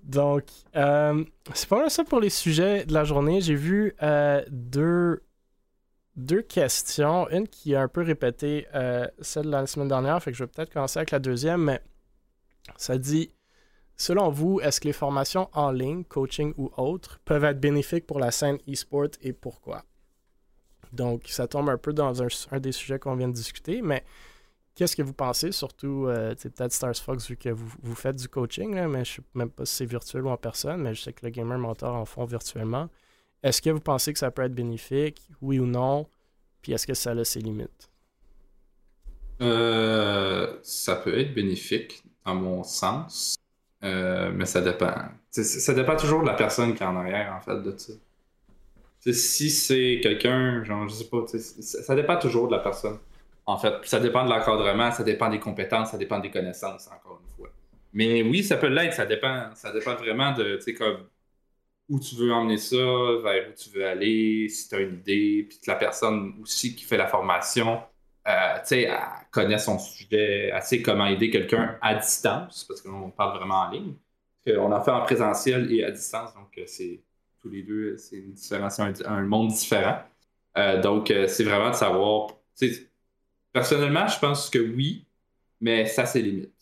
Donc, 0.02 0.44
euh, 0.76 1.24
c'est 1.54 1.68
pas 1.68 1.78
mal 1.78 1.90
ça 1.90 2.04
pour 2.04 2.20
les 2.20 2.30
sujets 2.30 2.84
de 2.84 2.94
la 2.94 3.04
journée. 3.04 3.40
J'ai 3.40 3.54
vu 3.54 3.94
euh, 4.02 4.42
deux, 4.48 5.22
deux 6.16 6.42
questions. 6.42 7.28
Une 7.30 7.48
qui 7.48 7.74
a 7.74 7.82
un 7.82 7.88
peu 7.88 8.02
répété 8.02 8.66
euh, 8.74 9.06
celle 9.20 9.46
de 9.46 9.50
la 9.50 9.66
semaine 9.66 9.88
dernière, 9.88 10.22
fait 10.22 10.30
que 10.30 10.36
je 10.36 10.44
vais 10.44 10.48
peut-être 10.48 10.72
commencer 10.72 10.98
avec 10.98 11.10
la 11.10 11.18
deuxième, 11.18 11.62
mais 11.62 11.80
ça 12.76 12.98
dit 12.98 13.30
Selon 14.00 14.30
vous, 14.30 14.60
est-ce 14.62 14.80
que 14.80 14.86
les 14.86 14.94
formations 14.94 15.50
en 15.52 15.70
ligne, 15.70 16.04
coaching 16.04 16.54
ou 16.56 16.70
autres, 16.78 17.20
peuvent 17.26 17.44
être 17.44 17.60
bénéfiques 17.60 18.06
pour 18.06 18.18
la 18.18 18.30
scène 18.30 18.56
e-sport 18.66 19.10
et 19.20 19.34
pourquoi? 19.34 19.84
Donc, 20.90 21.24
ça 21.26 21.46
tombe 21.46 21.68
un 21.68 21.76
peu 21.76 21.92
dans 21.92 22.22
un, 22.22 22.60
des 22.60 22.72
sujets 22.72 22.98
qu'on 22.98 23.14
vient 23.14 23.28
de 23.28 23.34
discuter, 23.34 23.82
mais 23.82 24.02
qu'est-ce 24.74 24.96
que 24.96 25.02
vous 25.02 25.12
pensez? 25.12 25.52
Surtout, 25.52 26.06
euh, 26.06 26.34
peut-être 26.34 26.72
Stars 26.72 26.96
Fox, 26.96 27.28
vu 27.28 27.36
que 27.36 27.50
vous, 27.50 27.70
vous 27.82 27.94
faites 27.94 28.16
du 28.16 28.26
coaching, 28.26 28.74
mais 28.86 29.04
je 29.04 29.16
sais 29.16 29.22
même 29.34 29.50
pas 29.50 29.66
si 29.66 29.76
c'est 29.76 29.84
virtuel 29.84 30.22
ou 30.22 30.30
en 30.30 30.38
personne, 30.38 30.80
mais 30.80 30.94
je 30.94 31.02
sais 31.02 31.12
que 31.12 31.26
le 31.26 31.30
Gamer 31.30 31.58
Mentor 31.58 31.94
en 31.94 32.06
font 32.06 32.24
virtuellement. 32.24 32.88
Est-ce 33.42 33.60
que 33.60 33.68
vous 33.68 33.80
pensez 33.80 34.14
que 34.14 34.18
ça 34.18 34.30
peut 34.30 34.44
être 34.44 34.54
bénéfique? 34.54 35.28
Oui 35.42 35.58
ou 35.58 35.66
non? 35.66 36.08
Puis 36.62 36.72
est-ce 36.72 36.86
que 36.86 36.94
ça 36.94 37.10
a 37.10 37.24
ses 37.24 37.40
limites? 37.40 37.90
Euh, 39.42 40.58
ça 40.62 40.96
peut 40.96 41.18
être 41.18 41.34
bénéfique, 41.34 42.02
dans 42.24 42.34
mon 42.34 42.62
sens, 42.62 43.36
euh, 43.82 44.30
mais 44.34 44.46
ça 44.46 44.60
dépend. 44.60 44.94
Ça 45.30 45.74
dépend 45.74 45.96
toujours 45.96 46.22
de 46.22 46.26
la 46.26 46.34
personne 46.34 46.74
qui 46.74 46.82
est 46.82 46.86
en 46.86 46.96
arrière, 46.96 47.34
en 47.36 47.40
fait, 47.40 47.62
de 47.62 47.76
ça. 47.76 47.92
Si 49.12 49.48
c'est 49.50 50.00
quelqu'un, 50.02 50.62
genre, 50.64 50.86
je 50.88 50.94
sais 50.94 51.08
pas, 51.08 51.24
ça, 51.26 51.94
dépend 51.94 52.18
toujours 52.18 52.48
de 52.48 52.52
la 52.52 52.58
personne, 52.58 52.98
en 53.46 53.56
fait. 53.56 53.74
Ça 53.84 53.98
dépend 53.98 54.24
de 54.24 54.30
l'encadrement, 54.30 54.92
ça 54.92 55.04
dépend 55.04 55.30
des 55.30 55.40
compétences, 55.40 55.92
ça 55.92 55.98
dépend 55.98 56.18
des 56.18 56.30
connaissances, 56.30 56.88
encore 56.88 57.20
une 57.22 57.36
fois. 57.36 57.48
Mais 57.94 58.22
oui, 58.22 58.42
ça 58.42 58.56
peut 58.58 58.68
l'être, 58.68 58.94
ça 58.94 59.06
dépend, 59.06 59.50
ça 59.54 59.72
dépend 59.72 59.94
vraiment 59.94 60.32
de, 60.32 60.56
tu 60.56 60.62
sais, 60.62 60.74
comme, 60.74 61.06
où 61.88 61.98
tu 61.98 62.14
veux 62.16 62.32
emmener 62.32 62.58
ça, 62.58 62.76
vers 62.76 63.48
où 63.48 63.52
tu 63.54 63.70
veux 63.70 63.86
aller, 63.86 64.48
si 64.48 64.68
tu 64.68 64.74
as 64.74 64.80
une 64.80 64.96
idée, 64.96 65.46
puis 65.48 65.58
la 65.66 65.76
personne 65.76 66.34
aussi 66.42 66.76
qui 66.76 66.84
fait 66.84 66.98
la 66.98 67.06
formation, 67.06 67.80
euh, 68.26 68.58
connaît 69.30 69.58
son 69.58 69.78
sujet, 69.78 70.52
sait 70.60 70.82
comment 70.82 71.06
aider 71.06 71.30
quelqu'un 71.30 71.78
à 71.80 71.94
distance, 71.94 72.64
parce 72.64 72.82
qu'on 72.82 73.10
parle 73.10 73.38
vraiment 73.38 73.62
en 73.62 73.70
ligne. 73.70 73.94
Qu'on 74.46 74.72
en 74.72 74.82
fait 74.82 74.90
en 74.90 75.02
présentiel 75.02 75.70
et 75.72 75.84
à 75.84 75.90
distance, 75.90 76.34
donc 76.34 76.56
euh, 76.58 76.62
c'est 76.66 77.02
tous 77.40 77.50
les 77.50 77.62
deux, 77.62 77.96
c'est 77.96 78.16
une 78.16 78.32
différence, 78.32 78.78
un, 78.80 78.92
un 79.06 79.22
monde 79.22 79.48
différent. 79.48 79.98
Euh, 80.56 80.80
donc, 80.80 81.10
euh, 81.10 81.26
c'est 81.26 81.44
vraiment 81.44 81.70
de 81.70 81.74
savoir. 81.74 82.30
Personnellement, 83.52 84.06
je 84.06 84.18
pense 84.18 84.50
que 84.50 84.58
oui, 84.58 85.06
mais 85.60 85.86
ça, 85.86 86.06
c'est 86.06 86.22
limite. 86.22 86.54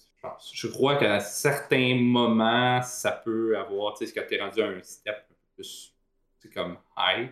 Je 0.53 0.67
crois 0.67 0.97
qu'à 0.97 1.21
certains 1.21 1.95
moments, 1.95 2.83
ça 2.83 3.13
peut 3.13 3.57
avoir, 3.57 3.95
tu 3.95 4.07
sais, 4.07 4.13
quand 4.13 4.27
tu 4.29 4.35
es 4.35 4.43
rendu 4.43 4.61
à 4.61 4.67
un 4.67 4.83
step 4.83 5.17
plus, 5.55 5.95
c'est 6.39 6.53
comme 6.53 6.77
high, 6.97 7.31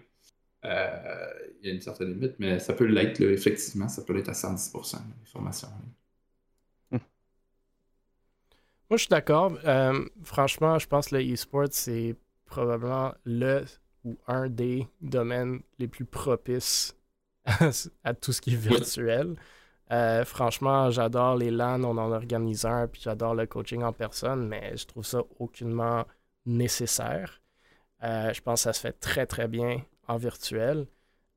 euh, 0.64 1.32
il 1.60 1.68
y 1.68 1.70
a 1.70 1.74
une 1.74 1.80
certaine 1.80 2.12
limite, 2.14 2.34
mais 2.38 2.58
ça 2.58 2.72
peut 2.74 2.84
l'être, 2.86 3.18
là, 3.20 3.30
effectivement, 3.30 3.88
ça 3.88 4.02
peut 4.02 4.12
l'être 4.14 4.28
à 4.28 4.34
110% 4.34 4.96
les 4.96 5.26
formations. 5.26 5.68
là. 5.68 6.98
Moi, 8.88 8.98
je 8.98 9.02
suis 9.02 9.08
d'accord. 9.08 9.58
Euh, 9.64 10.04
franchement, 10.22 10.78
je 10.78 10.86
pense 10.86 11.08
que 11.08 11.16
le 11.16 11.34
e-sport, 11.34 11.66
c'est 11.70 12.14
probablement 12.44 13.12
le 13.24 13.64
ou 14.04 14.16
un 14.28 14.48
des 14.48 14.86
domaines 15.00 15.60
les 15.78 15.88
plus 15.88 16.04
propices 16.04 16.96
à, 17.44 17.70
à 18.04 18.14
tout 18.14 18.32
ce 18.32 18.40
qui 18.40 18.52
est 18.52 18.56
virtuel. 18.56 19.34
Euh, 19.92 20.24
franchement, 20.24 20.90
j'adore 20.90 21.36
les 21.36 21.50
LAN, 21.50 21.82
on 21.84 21.96
en 21.98 22.12
organise 22.12 22.64
un, 22.64 22.88
puis 22.88 23.00
j'adore 23.02 23.34
le 23.34 23.46
coaching 23.46 23.82
en 23.82 23.92
personne, 23.92 24.46
mais 24.48 24.76
je 24.76 24.86
trouve 24.86 25.04
ça 25.04 25.22
aucunement 25.38 26.04
nécessaire. 26.44 27.40
Euh, 28.04 28.32
je 28.32 28.40
pense 28.42 28.60
que 28.60 28.64
ça 28.64 28.72
se 28.72 28.80
fait 28.80 28.92
très, 28.92 29.26
très 29.26 29.48
bien 29.48 29.82
en 30.08 30.16
virtuel. 30.16 30.86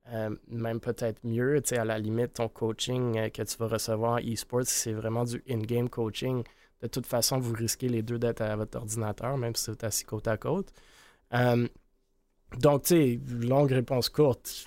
Euh, 0.07 0.35
même 0.47 0.79
peut-être 0.79 1.23
mieux, 1.23 1.61
tu 1.61 1.69
sais, 1.69 1.77
à 1.77 1.85
la 1.85 1.99
limite, 1.99 2.33
ton 2.33 2.49
coaching 2.49 3.17
euh, 3.17 3.29
que 3.29 3.43
tu 3.43 3.57
vas 3.57 3.67
recevoir 3.67 4.13
en 4.13 4.19
e-sport, 4.19 4.63
c'est 4.65 4.93
vraiment 4.93 5.23
du 5.23 5.43
in-game 5.47 5.87
coaching 5.87 6.43
de 6.81 6.87
toute 6.87 7.05
façon, 7.05 7.39
vous 7.39 7.53
risquez 7.53 7.89
les 7.89 8.01
deux 8.01 8.19
d'être 8.19 8.41
à 8.41 8.55
votre 8.55 8.77
ordinateur, 8.77 9.37
même 9.37 9.55
si 9.55 9.65
c'est 9.65 9.83
assis 9.83 10.05
côte 10.05 10.27
à 10.27 10.37
côte. 10.37 10.71
Euh, 11.33 11.67
donc, 12.57 12.83
tu 12.83 12.87
sais, 12.87 13.19
longue 13.27 13.71
réponse 13.71 14.09
courte. 14.09 14.65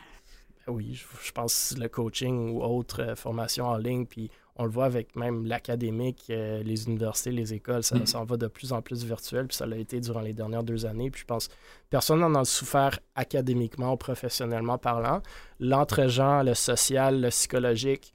Oui, 0.69 0.95
je, 0.95 1.33
pense 1.33 1.75
le 1.77 1.89
coaching 1.89 2.51
ou 2.51 2.63
autre 2.63 3.15
formation 3.17 3.67
en 3.67 3.77
ligne, 3.77 4.07
puis 4.07 4.31
on 4.57 4.65
le 4.65 4.71
voit 4.71 4.85
avec 4.85 5.17
même 5.17 5.47
l'académique, 5.47 6.27
euh, 6.31 6.63
les 6.63 6.87
universités, 6.87 7.31
les 7.31 7.55
écoles, 7.55 7.83
ça, 7.83 7.97
ça, 8.05 8.21
en 8.21 8.25
va 8.25 8.37
de 8.37 8.47
plus 8.47 8.73
en 8.73 8.83
plus 8.83 9.05
virtuel, 9.05 9.47
puis 9.47 9.57
ça 9.57 9.67
l'a 9.67 9.77
été 9.77 10.01
durant 10.01 10.21
les 10.21 10.35
dernières 10.35 10.63
deux 10.63 10.85
années. 10.85 11.11
Puis 11.11 11.23
je 11.23 11.27
pense 11.27 11.49
personne 11.89 12.21
n'en 12.21 12.35
a 12.35 12.45
souffert 12.45 12.99
académiquement 13.15 13.93
ou 13.93 13.97
professionnellement 13.97 14.79
parlant. 14.79 15.23
L'entre-gens, 15.59 16.43
le 16.43 16.55
social, 16.55 17.21
le 17.21 17.29
psychologique, 17.29 18.13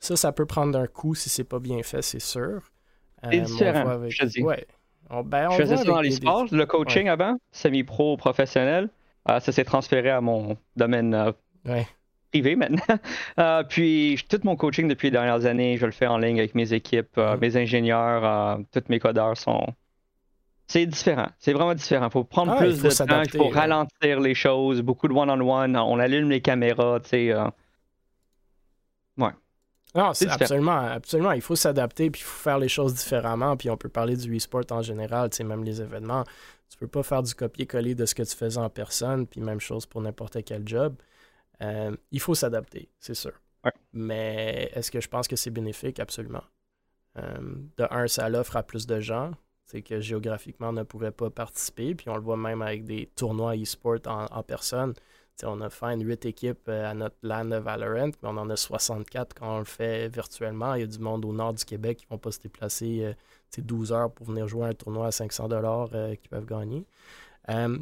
ça, 0.00 0.16
ça 0.16 0.32
peut 0.32 0.46
prendre 0.46 0.76
un 0.78 0.88
coup 0.88 1.14
si 1.14 1.28
c'est 1.28 1.44
pas 1.44 1.60
bien 1.60 1.82
fait, 1.82 2.02
c'est 2.02 2.20
sûr. 2.20 2.60
C'est 3.30 3.40
différent, 3.40 4.00
je 4.08 4.24
dis. 4.24 4.42
Ouais, 4.42 4.66
ben, 5.24 5.50
je 5.50 5.56
faisais 5.58 5.76
ça 5.76 5.84
dans 5.84 6.00
les 6.00 6.10
sports, 6.10 6.46
le 6.50 6.66
coaching 6.66 7.08
avant, 7.08 7.36
semi-pro, 7.52 8.16
professionnel. 8.16 8.88
Euh, 9.28 9.38
ça 9.38 9.52
s'est 9.52 9.64
transféré 9.64 10.10
à 10.10 10.20
mon 10.20 10.56
domaine 10.74 11.14
euh, 11.14 11.82
privé 12.32 12.56
maintenant. 12.56 12.78
Euh, 13.38 13.62
puis 13.62 14.22
tout 14.28 14.40
mon 14.44 14.56
coaching 14.56 14.88
depuis 14.88 15.06
les 15.06 15.12
dernières 15.12 15.46
années, 15.46 15.78
je 15.78 15.86
le 15.86 15.92
fais 15.92 16.06
en 16.06 16.18
ligne 16.18 16.38
avec 16.38 16.54
mes 16.54 16.72
équipes, 16.74 17.16
mm. 17.16 17.38
mes 17.40 17.56
ingénieurs, 17.56 18.58
tous 18.72 18.82
mes 18.88 18.98
codeurs 18.98 19.36
sont. 19.36 19.66
C'est 20.66 20.84
différent. 20.86 21.28
C'est 21.38 21.52
vraiment 21.52 21.74
différent. 21.74 22.08
Il 22.08 22.12
faut 22.12 22.24
prendre 22.24 22.52
ah, 22.52 22.58
plus 22.58 22.82
de 22.82 22.90
temps, 22.90 23.22
il 23.22 23.30
faut 23.30 23.48
ralentir 23.48 24.20
les 24.20 24.34
choses, 24.34 24.82
beaucoup 24.82 25.08
de 25.08 25.14
one-on-one, 25.14 25.76
on 25.76 25.98
allume 25.98 26.30
les 26.30 26.40
caméras, 26.40 27.00
tu 27.00 27.08
sais. 27.08 27.34
Ouais. 29.16 29.30
Non, 29.94 30.14
c'est 30.14 30.28
absolument, 30.28 30.78
absolument. 30.78 31.32
Il 31.32 31.42
faut 31.42 31.56
s'adapter, 31.56 32.10
puis 32.10 32.22
il 32.22 32.24
faut 32.24 32.42
faire 32.42 32.58
les 32.58 32.68
choses 32.68 32.94
différemment. 32.94 33.56
Puis 33.56 33.68
on 33.68 33.76
peut 33.76 33.90
parler 33.90 34.16
du 34.16 34.36
e-sport 34.36 34.64
en 34.70 34.82
général, 34.82 35.30
tu 35.30 35.38
sais, 35.38 35.44
même 35.44 35.64
les 35.64 35.80
événements. 35.80 36.24
Tu 36.70 36.78
peux 36.78 36.86
pas 36.86 37.02
faire 37.02 37.22
du 37.22 37.34
copier-coller 37.34 37.94
de 37.94 38.06
ce 38.06 38.14
que 38.14 38.22
tu 38.22 38.34
faisais 38.34 38.58
en 38.58 38.70
personne, 38.70 39.26
puis 39.26 39.40
même 39.40 39.60
chose 39.60 39.84
pour 39.84 40.00
n'importe 40.00 40.42
quel 40.44 40.66
job. 40.66 40.94
Euh, 41.62 41.96
il 42.10 42.20
faut 42.20 42.34
s'adapter, 42.34 42.88
c'est 42.98 43.14
sûr. 43.14 43.32
Mais 43.92 44.70
est-ce 44.74 44.90
que 44.90 45.00
je 45.00 45.08
pense 45.08 45.28
que 45.28 45.36
c'est 45.36 45.50
bénéfique? 45.50 46.00
Absolument. 46.00 46.42
Euh, 47.18 47.38
de 47.76 47.86
un, 47.90 48.08
ça 48.08 48.28
l'offre 48.28 48.56
à 48.56 48.62
plus 48.62 48.86
de 48.86 49.00
gens. 49.00 49.32
C'est 49.66 49.82
que 49.82 50.00
géographiquement, 50.00 50.70
on 50.70 50.72
ne 50.72 50.82
pourrait 50.82 51.12
pas 51.12 51.30
participer. 51.30 51.94
Puis 51.94 52.08
on 52.08 52.16
le 52.16 52.22
voit 52.22 52.36
même 52.36 52.62
avec 52.62 52.84
des 52.84 53.06
tournois 53.14 53.56
e-sport 53.56 53.98
en 54.06 54.42
personne 54.42 54.94
on 55.44 55.60
a 55.60 55.70
fait 55.70 55.86
une 55.86 56.04
8 56.04 56.26
équipes 56.26 56.68
euh, 56.68 56.90
à 56.90 56.94
notre 56.94 57.16
LAN 57.22 57.44
de 57.46 57.56
Valorant, 57.56 58.10
mais 58.22 58.28
on 58.28 58.36
en 58.36 58.50
a 58.50 58.56
64 58.56 59.34
quand 59.34 59.56
on 59.56 59.58
le 59.58 59.64
fait 59.64 60.08
virtuellement. 60.08 60.74
Il 60.74 60.80
y 60.80 60.84
a 60.84 60.86
du 60.86 60.98
monde 60.98 61.24
au 61.24 61.32
nord 61.32 61.54
du 61.54 61.64
Québec 61.64 61.98
qui 61.98 62.06
ne 62.06 62.10
vont 62.10 62.18
pas 62.18 62.30
se 62.30 62.40
déplacer 62.40 63.14
12 63.56 63.92
euh, 63.92 63.94
heures 63.94 64.12
pour 64.12 64.26
venir 64.26 64.46
jouer 64.48 64.68
un 64.68 64.74
tournoi 64.74 65.06
à 65.08 65.10
500 65.10 65.48
dollars 65.48 65.90
euh, 65.94 66.14
qu'ils 66.14 66.30
peuvent 66.30 66.46
gagner. 66.46 66.86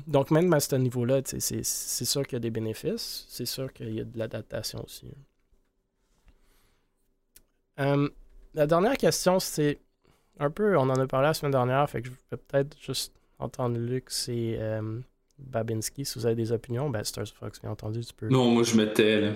Donc, 0.06 0.30
même 0.30 0.52
à 0.52 0.60
ce 0.60 0.76
niveau-là, 0.76 1.20
c'est 1.24 1.64
sûr 2.04 2.22
qu'il 2.26 2.34
y 2.34 2.36
a 2.36 2.40
des 2.40 2.50
bénéfices. 2.50 3.26
C'est 3.28 3.46
sûr 3.46 3.72
qu'il 3.72 3.94
y 3.94 4.00
a 4.00 4.04
de 4.04 4.18
l'adaptation 4.18 4.84
aussi. 4.84 5.06
la 7.76 8.66
dernière 8.66 8.96
question, 8.96 9.38
c'est 9.40 9.78
un 10.38 10.50
peu, 10.50 10.76
on 10.76 10.88
en 10.88 10.96
a 10.96 11.06
parlé 11.06 11.28
la 11.28 11.34
semaine 11.34 11.52
dernière, 11.52 11.88
fait 11.88 12.02
que 12.02 12.08
je 12.08 12.12
vais 12.30 12.36
peut-être 12.36 12.76
juste 12.80 13.12
entendre 13.38 13.78
Luc, 13.78 14.04
c'est 14.08 14.58
Babinski, 15.38 16.04
si 16.04 16.18
vous 16.18 16.26
avez 16.26 16.34
des 16.34 16.52
opinions, 16.52 16.90
ben 16.90 17.02
Stars 17.04 17.28
Fox, 17.28 17.60
bien 17.60 17.70
entendu, 17.70 18.04
tu 18.04 18.12
peux. 18.12 18.28
Non, 18.28 18.50
moi 18.50 18.62
je 18.62 18.76
mettais. 18.76 19.32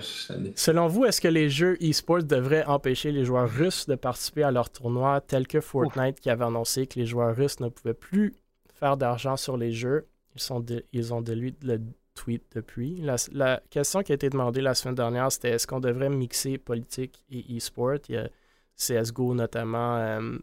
Selon 0.55 0.87
vous, 0.87 1.05
est-ce 1.05 1.19
que 1.19 1.27
les 1.27 1.49
jeux 1.49 1.77
e-sports 1.81 2.23
devraient 2.23 2.65
empêcher 2.65 3.11
les 3.11 3.25
joueurs 3.25 3.49
russes 3.49 3.87
de 3.87 3.95
participer 3.95 4.43
à 4.43 4.51
leurs 4.51 4.69
tournois, 4.69 5.21
tels 5.21 5.47
que 5.47 5.61
Fortnite 5.61 6.19
qui 6.19 6.29
avait 6.29 6.45
annoncé 6.45 6.87
que 6.87 6.99
les 6.99 7.05
joueurs 7.05 7.35
russes 7.35 7.59
ne 7.59 7.69
pouvaient 7.69 7.93
plus 7.95 8.35
faire 8.73 8.97
d'argent 8.97 9.37
sur 9.37 9.57
les 9.57 9.71
jeux? 9.71 10.05
Ils, 10.35 10.41
sont 10.41 10.65
Ils 10.91 11.13
ont 11.13 11.21
de 11.21 11.33
lui 11.33 11.55
le 11.61 11.79
tweet 12.13 12.43
depuis. 12.55 13.01
La... 13.31 13.61
question 13.69 14.01
qui 14.01 14.11
a 14.11 14.15
été 14.15 14.29
demandée 14.29 14.61
la 14.61 14.73
semaine 14.73 14.95
dernière, 14.95 15.31
c'était 15.31 15.51
est-ce 15.51 15.67
qu'on 15.67 15.79
devrait 15.79 16.09
mixer 16.09 16.57
politique 16.57 17.23
et 17.29 17.57
e-sport? 17.57 17.97
Il 18.09 18.15
y 18.15 18.17
a 18.17 18.29
CSGO 18.77 19.33
notamment, 19.33 19.97
euh, 19.97 20.37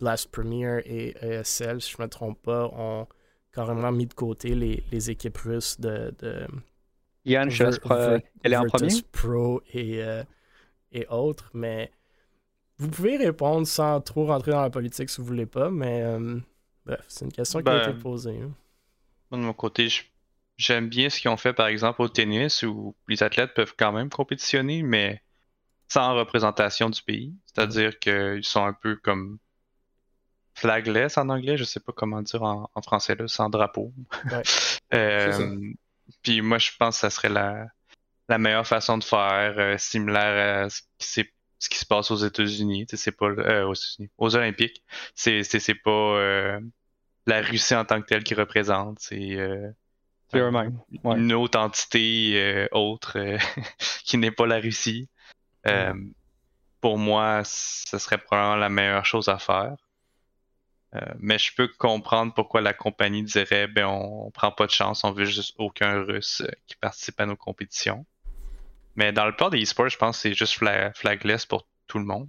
Blast 0.00 0.30
Premier 0.30 0.80
et 0.84 1.14
ESL, 1.20 1.80
si 1.80 1.92
je 1.92 1.96
ne 1.98 2.04
me 2.04 2.08
trompe 2.08 2.42
pas, 2.42 2.66
ont 2.66 3.06
carrément 3.52 3.92
mis 3.92 4.06
de 4.06 4.14
côté 4.14 4.54
les, 4.54 4.82
les 4.90 5.10
équipes 5.10 5.38
russes 5.38 5.80
de. 5.80 6.14
de 6.18 6.46
Yann, 7.24 7.48
je 7.48 7.64
elle 8.42 8.52
est 8.52 8.56
en 8.56 8.66
premier. 8.66 8.88
Pro 9.12 9.62
et, 9.72 10.02
euh, 10.02 10.22
et 10.92 11.06
autres, 11.08 11.50
mais 11.54 11.90
vous 12.78 12.88
pouvez 12.88 13.16
répondre 13.16 13.66
sans 13.66 14.00
trop 14.00 14.26
rentrer 14.26 14.50
dans 14.50 14.62
la 14.62 14.70
politique 14.70 15.08
si 15.08 15.20
vous 15.20 15.26
voulez 15.26 15.46
pas, 15.46 15.70
mais 15.70 16.02
euh, 16.02 16.38
bref, 16.84 17.04
c'est 17.08 17.24
une 17.24 17.32
question 17.32 17.62
qui 17.62 17.68
a 17.68 17.82
été 17.82 17.92
ben, 17.92 17.98
posée. 18.00 18.38
Hein. 18.42 18.50
De 19.36 19.42
mon 19.42 19.52
côté, 19.52 19.88
j'aime 20.56 20.88
bien 20.88 21.10
ce 21.10 21.20
qu'ils 21.20 21.30
ont 21.30 21.36
fait 21.36 21.52
par 21.52 21.66
exemple 21.66 22.02
au 22.02 22.08
tennis 22.08 22.62
où 22.62 22.94
les 23.08 23.22
athlètes 23.22 23.54
peuvent 23.54 23.74
quand 23.76 23.92
même 23.92 24.10
compétitionner, 24.10 24.82
mais 24.82 25.22
sans 25.88 26.14
représentation 26.14 26.90
du 26.90 27.02
pays. 27.02 27.34
C'est-à-dire 27.46 27.98
qu'ils 27.98 28.44
sont 28.44 28.64
un 28.64 28.72
peu 28.72 28.96
comme 28.96 29.38
flagless 30.54 31.18
en 31.18 31.28
anglais, 31.28 31.56
je 31.56 31.64
sais 31.64 31.80
pas 31.80 31.92
comment 31.92 32.22
dire 32.22 32.42
en, 32.42 32.68
français 32.82 33.16
là, 33.16 33.28
sans 33.28 33.48
drapeau. 33.48 33.92
Euh, 34.92 35.58
puis 36.22 36.40
moi 36.40 36.58
je 36.58 36.70
pense 36.78 36.96
que 36.96 37.00
ça 37.00 37.10
serait 37.10 37.30
la, 37.30 37.66
la 38.28 38.38
meilleure 38.38 38.66
façon 38.66 38.98
de 38.98 39.02
faire, 39.02 39.54
euh, 39.58 39.76
similaire 39.78 40.66
à 40.66 40.70
ce 40.70 40.82
qui, 40.98 41.28
ce 41.58 41.68
qui 41.68 41.78
se 41.78 41.86
passe 41.86 42.12
aux 42.12 42.16
États-Unis. 42.16 42.86
C'est 42.92 43.16
pas 43.16 43.26
euh, 43.26 43.66
aux, 43.66 43.74
aux 44.18 44.36
Olympiques. 44.36 44.84
C'est 45.16 45.42
c'est 45.42 45.74
pas 45.74 46.60
la 47.26 47.40
Russie 47.40 47.74
en 47.74 47.84
tant 47.84 48.00
que 48.00 48.06
telle 48.06 48.24
qui 48.24 48.34
représente. 48.34 48.98
C'est 49.00 49.38
une 51.04 51.32
autre 51.32 51.58
entité 51.58 52.68
autre 52.72 53.18
qui 54.04 54.18
n'est 54.18 54.30
pas 54.30 54.46
la 54.46 54.58
Russie. 54.58 55.08
pour 56.80 56.98
moi, 56.98 57.42
ce 57.44 57.98
serait 57.98 58.18
probablement 58.18 58.56
la 58.56 58.68
meilleure 58.68 59.06
chose 59.06 59.28
à 59.28 59.38
faire. 59.38 59.76
Euh, 60.94 61.00
mais 61.18 61.38
je 61.38 61.52
peux 61.54 61.68
comprendre 61.78 62.32
pourquoi 62.34 62.60
la 62.60 62.72
compagnie 62.72 63.24
dirait 63.24 63.66
ben 63.66 63.86
on, 63.86 64.30
prend 64.30 64.52
pas 64.52 64.66
de 64.66 64.70
chance, 64.70 65.02
on 65.02 65.12
veut 65.12 65.24
juste 65.24 65.54
aucun 65.58 66.02
russe 66.02 66.42
euh, 66.42 66.50
qui 66.66 66.76
participe 66.76 67.20
à 67.20 67.26
nos 67.26 67.36
compétitions. 67.36 68.06
Mais 68.94 69.12
dans 69.12 69.26
le 69.26 69.34
port 69.34 69.50
des 69.50 69.60
e-sports, 69.62 69.88
je 69.88 69.98
pense 69.98 70.16
que 70.16 70.22
c'est 70.22 70.34
juste 70.34 70.54
flagless 70.54 71.46
pour 71.46 71.66
tout 71.88 71.98
le 71.98 72.04
monde. 72.04 72.28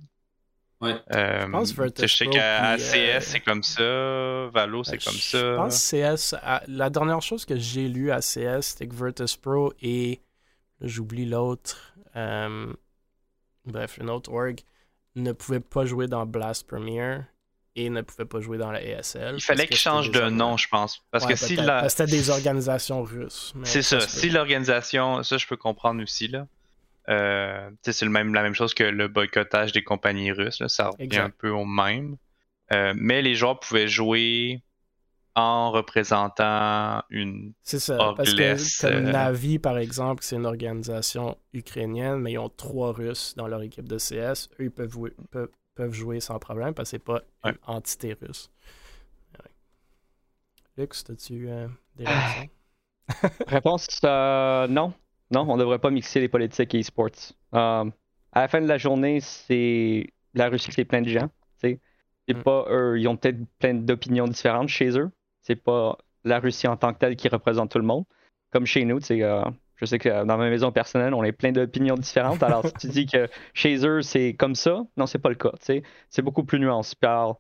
Ouais. 0.82 0.96
Euh, 1.14 1.48
je, 1.98 2.08
sais 2.08 2.28
qu'à 2.28 2.76
CS 2.76 3.22
c'est 3.22 3.40
comme 3.40 3.64
ça, 3.64 4.48
Valo 4.54 4.84
c'est 4.84 5.04
comme 5.04 5.14
ça. 5.14 5.40
Je 5.40 5.56
pense 5.56 5.92
CS, 5.92 6.36
la 6.68 6.90
dernière 6.90 7.22
chose 7.22 7.46
que 7.46 7.58
j'ai 7.58 7.88
lu 7.88 8.12
à 8.12 8.20
CS 8.20 8.62
c'était 8.62 8.88
que 8.88 8.94
Virtus 8.94 9.38
Pro 9.38 9.74
et 9.82 10.22
j'oublie 10.82 11.26
l'autre, 11.26 11.96
bref, 12.14 13.98
une 14.00 14.10
autre 14.10 14.32
org 14.32 14.60
ne 15.16 15.32
pouvait 15.32 15.60
pas 15.62 15.86
jouer 15.86 16.08
dans 16.08 16.26
Blast 16.26 16.68
Premier 16.68 17.20
et 17.76 17.90
ne 17.90 18.02
pouvait 18.02 18.26
pas 18.26 18.40
jouer 18.40 18.58
dans 18.58 18.72
la 18.72 18.82
ESL. 18.82 19.36
Il 19.38 19.42
fallait 19.42 19.68
qu'il 19.68 19.78
change 19.78 20.12
de 20.12 20.30
nom, 20.30 20.56
je 20.56 20.68
pense. 20.70 21.04
Parce 21.12 21.26
que 21.26 21.36
si 21.36 21.56
la... 21.56 21.90
C'était 21.90 22.06
des 22.06 22.30
organisations 22.30 23.04
russes. 23.04 23.54
C'est 23.64 23.82
ça. 23.82 24.00
Si 24.00 24.30
l'organisation, 24.30 25.24
ça 25.24 25.38
je 25.38 25.46
peux 25.48 25.58
comprendre 25.58 26.02
aussi, 26.02 26.28
là. 26.28 26.48
Euh, 27.10 27.70
c'est 27.84 28.06
le 28.06 28.12
même, 28.12 28.34
la 28.34 28.42
même 28.42 28.56
chose 28.56 28.74
que 28.74 28.84
le 28.84 29.08
boycottage 29.08 29.72
des 29.72 29.84
compagnies 29.84 30.32
russes. 30.32 30.60
Là. 30.60 30.70
Ça 30.70 30.90
revient 30.90 31.18
un 31.18 31.30
peu 31.30 31.50
au 31.50 31.66
même. 31.66 32.18
Euh, 32.72 32.94
mais 32.98 33.22
les 33.22 33.36
joueurs 33.36 33.60
pouvaient 33.60 33.88
jouer 33.88 34.64
en 35.36 35.72
représentant 35.72 37.04
une 37.10 37.54
C'est 37.62 37.80
ça, 37.80 38.14
parce 38.16 38.34
que 38.34 38.82
comme 38.82 39.06
euh, 39.06 39.12
Navi, 39.12 39.60
par 39.60 39.78
exemple, 39.78 40.24
c'est 40.24 40.38
une 40.38 40.46
organisation 40.46 41.38
ukrainienne, 41.54 42.20
mais 42.20 42.34
ils 42.34 42.38
ont 42.40 42.50
trois 42.50 42.94
Russes 42.94 43.36
dans 43.36 43.48
leur 43.48 43.62
équipe 43.62 43.88
de 43.88 43.98
CS. 43.98 44.50
Eux, 44.60 44.66
ils 44.66 44.72
peuvent, 44.72 44.92
jouer, 44.92 45.14
peuvent, 45.32 45.50
peuvent 45.76 45.94
jouer 45.94 46.22
sans 46.22 46.40
problème 46.40 46.74
parce 46.74 46.90
que 46.90 46.98
c'est 46.98 47.04
pas 47.04 47.22
une 47.44 47.58
entité 47.68 48.16
russe. 48.20 48.50
Lux, 50.78 51.06
as-tu 51.10 51.50
euh, 51.50 51.68
des 51.96 52.06
réactions? 52.06 52.50
Réponse 53.48 53.88
euh, 54.04 54.68
non. 54.68 54.94
Non, 55.32 55.46
on 55.50 55.58
devrait 55.58 55.80
pas 55.80 55.90
mixer 55.90 56.20
les 56.20 56.30
politiques 56.30 56.76
et 56.76 56.82
e-sports. 56.82 57.34
Euh, 57.54 57.86
à 58.32 58.42
la 58.42 58.48
fin 58.48 58.62
de 58.62 58.68
la 58.68 58.78
journée, 58.78 59.20
c'est 59.22 60.08
la 60.34 60.50
Russie, 60.50 60.72
c'est 60.72 60.86
plein 60.86 61.02
de 61.02 61.10
gens. 61.10 61.30
C'est 61.62 61.80
mm. 62.28 62.44
pas 62.44 62.66
eux, 62.70 63.00
ils 63.00 63.08
ont 63.08 63.18
peut-être 63.18 63.38
plein 63.60 63.76
d'opinions 63.76 64.28
différentes 64.28 64.70
chez 64.70 64.98
eux. 64.98 65.12
C'est 65.42 65.56
pas 65.56 65.98
la 66.24 66.40
Russie 66.40 66.68
en 66.68 66.76
tant 66.76 66.94
que 66.94 67.00
telle 67.00 67.16
qui 67.16 67.28
représente 67.28 67.72
tout 67.72 67.78
le 67.78 67.86
monde. 67.86 68.06
Comme 68.52 68.66
chez 68.66 68.86
nous, 68.86 69.00
c'est 69.00 69.22
je 69.76 69.86
sais 69.86 70.00
que 70.00 70.10
dans 70.10 70.38
ma 70.38 70.50
maison 70.50 70.72
personnelle, 70.72 71.14
on 71.14 71.22
a 71.22 71.32
plein 71.32 71.52
d'opinions 71.52 71.96
différentes. 71.96 72.42
Alors, 72.44 72.66
si 72.66 72.74
tu 72.74 72.88
dis 72.88 73.06
que 73.06 73.28
chez 73.54 73.86
eux, 73.86 74.02
c'est 74.02 74.34
comme 74.34 74.56
ça, 74.56 74.86
non, 74.98 75.06
c'est 75.06 75.20
pas 75.20 75.30
le 75.30 75.36
cas. 75.36 75.52
C'est 75.60 76.22
beaucoup 76.22 76.44
plus 76.44 76.60
nuancé. 76.60 76.96
Alors, 77.02 77.40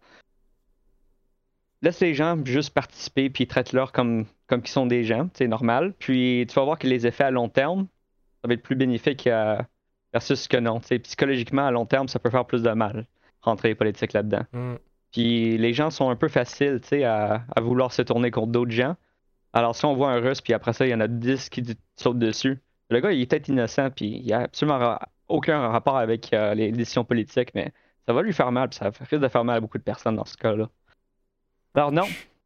laisse 1.81 1.99
les 2.01 2.13
gens 2.13 2.37
juste 2.43 2.73
participer, 2.73 3.29
puis 3.29 3.47
traite-leur 3.47 3.91
comme, 3.91 4.25
comme 4.47 4.61
qu'ils 4.61 4.71
sont 4.71 4.85
des 4.85 5.03
gens, 5.03 5.29
c'est 5.33 5.47
normal. 5.47 5.93
Puis, 5.97 6.45
tu 6.47 6.55
vas 6.55 6.63
voir 6.63 6.79
que 6.79 6.87
les 6.87 7.07
effets 7.07 7.23
à 7.23 7.31
long 7.31 7.49
terme, 7.49 7.87
ça 8.41 8.47
va 8.47 8.53
être 8.53 8.61
plus 8.61 8.75
bénéfique 8.75 9.27
versus 10.13 10.47
que 10.47 10.57
non. 10.57 10.79
Psychologiquement, 10.79 11.65
à 11.65 11.71
long 11.71 11.85
terme, 11.85 12.07
ça 12.07 12.19
peut 12.19 12.29
faire 12.29 12.45
plus 12.45 12.63
de 12.63 12.71
mal, 12.71 13.05
rentrer 13.41 13.69
les 13.69 13.75
politiques 13.75 14.13
là-dedans. 14.13 14.43
Mm. 14.53 14.75
Puis 15.11 15.57
les 15.57 15.73
gens 15.73 15.89
sont 15.89 16.09
un 16.09 16.15
peu 16.15 16.27
faciles, 16.27 16.81
à, 17.03 17.43
à 17.55 17.61
vouloir 17.61 17.91
se 17.91 18.01
tourner 18.01 18.31
contre 18.31 18.51
d'autres 18.51 18.71
gens. 18.71 18.95
Alors 19.53 19.73
si 19.73 19.85
on 19.85 19.95
voit 19.95 20.11
un 20.11 20.19
russe, 20.19 20.41
puis 20.41 20.53
après 20.53 20.73
ça, 20.73 20.85
il 20.85 20.89
y 20.89 20.93
en 20.93 20.99
a 20.99 21.07
10 21.07 21.49
qui 21.49 21.63
sautent 21.95 22.19
dessus. 22.19 22.59
Le 22.89 22.99
gars, 22.99 23.13
il 23.13 23.21
est 23.21 23.25
peut-être 23.25 23.47
innocent, 23.47 23.89
puis 23.89 24.21
il 24.23 24.33
a 24.33 24.41
absolument 24.41 24.99
aucun 25.29 25.69
rapport 25.69 25.97
avec 25.97 26.33
euh, 26.33 26.53
les 26.53 26.71
décisions 26.71 27.05
politiques, 27.05 27.51
mais 27.55 27.71
ça 28.05 28.13
va 28.13 28.21
lui 28.21 28.33
faire 28.33 28.51
mal, 28.51 28.69
puis 28.69 28.77
ça 28.77 28.91
risque 28.99 29.15
de 29.15 29.27
faire 29.27 29.45
mal 29.45 29.57
à 29.57 29.59
beaucoup 29.61 29.77
de 29.77 29.83
personnes 29.83 30.17
dans 30.17 30.25
ce 30.25 30.35
cas-là. 30.37 30.69
Alors 31.73 31.91
non, 31.91 32.05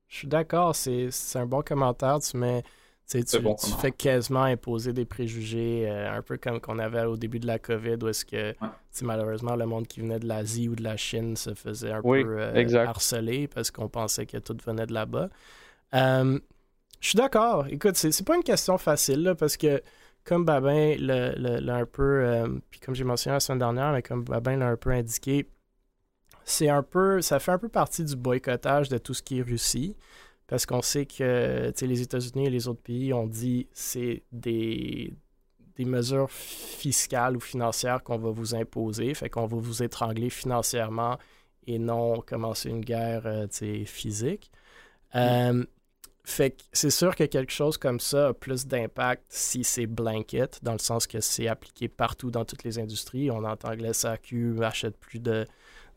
Je 0.10 0.18
suis 0.18 0.28
d'accord, 0.28 0.76
c'est 0.76 1.10
c'est 1.12 1.40
un 1.40 1.46
bon 1.46 1.62
commentaire. 1.62 2.20
Tu 2.20 2.36
mets. 2.36 2.64
tu 3.08 3.40
bon 3.40 3.56
fais 3.58 3.92
quasiment 3.92 4.44
imposer 4.44 4.92
des 4.92 5.06
préjugés, 5.06 5.88
euh, 5.88 6.12
un 6.18 6.22
peu 6.24 6.38
comme 6.38 6.60
qu'on 6.60 6.80
avait 6.80 7.06
au 7.06 7.16
début 7.16 7.40
de 7.40 7.46
la 7.48 7.60
COVID, 7.60 7.98
où 8.02 8.08
est-ce 8.08 8.26
que, 8.26 8.56
malheureusement, 9.04 9.56
le 9.56 9.66
monde 9.68 9.88
qui 9.88 10.02
venait 10.02 10.20
de 10.20 10.28
l'Asie 10.28 10.68
ou 10.68 10.76
de 10.76 10.84
la 10.84 10.98
Chine 10.98 11.36
se 11.36 11.54
faisait 11.54 11.92
un 11.92 12.02
Oui, 12.04 12.24
peu 12.24 12.40
euh, 12.40 12.86
harceler 12.86 13.48
parce 13.48 13.70
qu'on 13.72 13.88
pensait 13.88 14.26
que 14.26 14.38
tout 14.38 14.58
venait 14.66 14.88
de 14.88 14.94
là-bas. 14.94 15.30
Euh, 15.94 16.40
je 17.00 17.08
suis 17.08 17.18
d'accord. 17.18 17.68
Écoute, 17.68 17.96
c'est 17.96 18.12
c'est 18.12 18.26
pas 18.26 18.36
une 18.36 18.44
question 18.44 18.80
facile, 18.80 19.22
là, 19.24 19.36
parce 19.36 19.58
que, 19.58 19.82
comme 20.26 20.44
Babin 20.44 20.96
l'a 21.00 21.76
un 21.76 21.86
peu, 21.86 22.60
puis 22.72 22.80
comme 22.80 22.96
j'ai 22.96 23.04
mentionné 23.04 23.36
la 23.36 23.40
semaine 23.40 23.60
dernière, 23.60 23.94
mais 23.94 24.02
comme 24.02 24.24
Babin 24.24 24.58
l'a 24.58 24.70
un 24.70 24.76
peu 24.76 24.90
indiqué, 24.90 25.48
c'est 26.50 26.70
un 26.70 26.84
peu, 26.84 27.22
ça 27.22 27.40
fait 27.40 27.52
un 27.52 27.58
peu 27.58 27.70
partie 27.70 28.04
du 28.04 28.16
boycottage 28.16 28.90
de 28.90 28.98
tout 28.98 29.14
ce 29.14 29.22
qui 29.22 29.40
est 29.40 29.44
Russie. 29.44 29.96
Parce 30.48 30.66
qu'on 30.66 30.82
sait 30.82 31.06
que 31.06 31.72
les 31.80 32.02
États-Unis 32.02 32.48
et 32.48 32.50
les 32.50 32.68
autres 32.68 32.82
pays 32.82 33.14
ont 33.14 33.28
dit 33.28 33.68
c'est 33.72 34.24
des, 34.32 35.14
des 35.76 35.86
mesures 35.86 36.32
fiscales 36.32 37.38
ou 37.38 37.40
financières 37.40 38.02
qu'on 38.02 38.18
va 38.18 38.32
vous 38.32 38.56
imposer. 38.56 39.14
Fait 39.14 39.30
qu'on 39.30 39.46
va 39.46 39.58
vous 39.58 39.84
étrangler 39.84 40.32
financièrement 40.32 41.20
et 41.68 41.78
non 41.78 42.22
commencer 42.22 42.70
une 42.70 42.82
guerre 42.82 43.28
euh, 43.28 43.48
physique. 43.86 44.52
Euh, 45.14 45.64
fait 46.24 46.52
que 46.52 46.64
c'est 46.74 46.90
sûr 46.90 47.16
que 47.16 47.26
quelque 47.26 47.52
chose 47.52 47.78
comme 47.78 48.00
ça 48.00 48.30
a 48.30 48.34
plus 48.34 48.66
d'impact 48.66 49.24
si 49.30 49.64
c'est 49.64 49.86
blanket, 49.86 50.64
dans 50.64 50.74
le 50.74 50.80
sens 50.80 51.06
que 51.06 51.22
c'est 51.22 51.48
appliqué 51.48 51.88
partout 51.88 52.32
dans 52.32 52.46
toutes 52.46 52.64
les 52.64 52.80
industries. 52.80 53.30
On 53.30 53.44
entend 53.44 53.76
que 53.78 53.84
la 53.84 53.94
SAQ 53.94 54.64
achète 54.64 54.98
plus 54.98 55.20
de, 55.20 55.46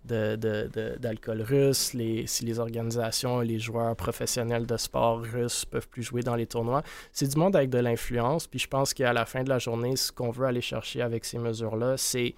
de- 0.04 0.36
de- 0.36 0.96
d'alcool 0.98 1.42
russe, 1.42 1.94
si 2.26 2.44
les 2.44 2.58
organisations 2.58 3.40
les 3.40 3.58
joueurs 3.58 3.94
professionnels 3.96 4.66
de 4.66 4.76
sport 4.76 5.22
russes 5.22 5.64
peuvent 5.64 5.88
plus 5.88 6.02
jouer 6.02 6.22
dans 6.22 6.34
les 6.34 6.46
tournois. 6.46 6.82
C'est 7.12 7.28
du 7.28 7.36
monde 7.36 7.54
avec 7.54 7.70
de 7.70 7.78
l'influence, 7.78 8.46
puis 8.46 8.58
je 8.58 8.68
pense 8.68 8.94
qu'à 8.94 9.12
la 9.12 9.24
fin 9.26 9.44
de 9.44 9.48
la 9.48 9.58
journée, 9.58 9.96
ce 9.96 10.10
qu'on 10.10 10.30
veut 10.30 10.46
aller 10.46 10.60
chercher 10.60 11.02
avec 11.02 11.24
ces 11.24 11.38
mesures-là, 11.38 11.96
c'est 11.96 12.34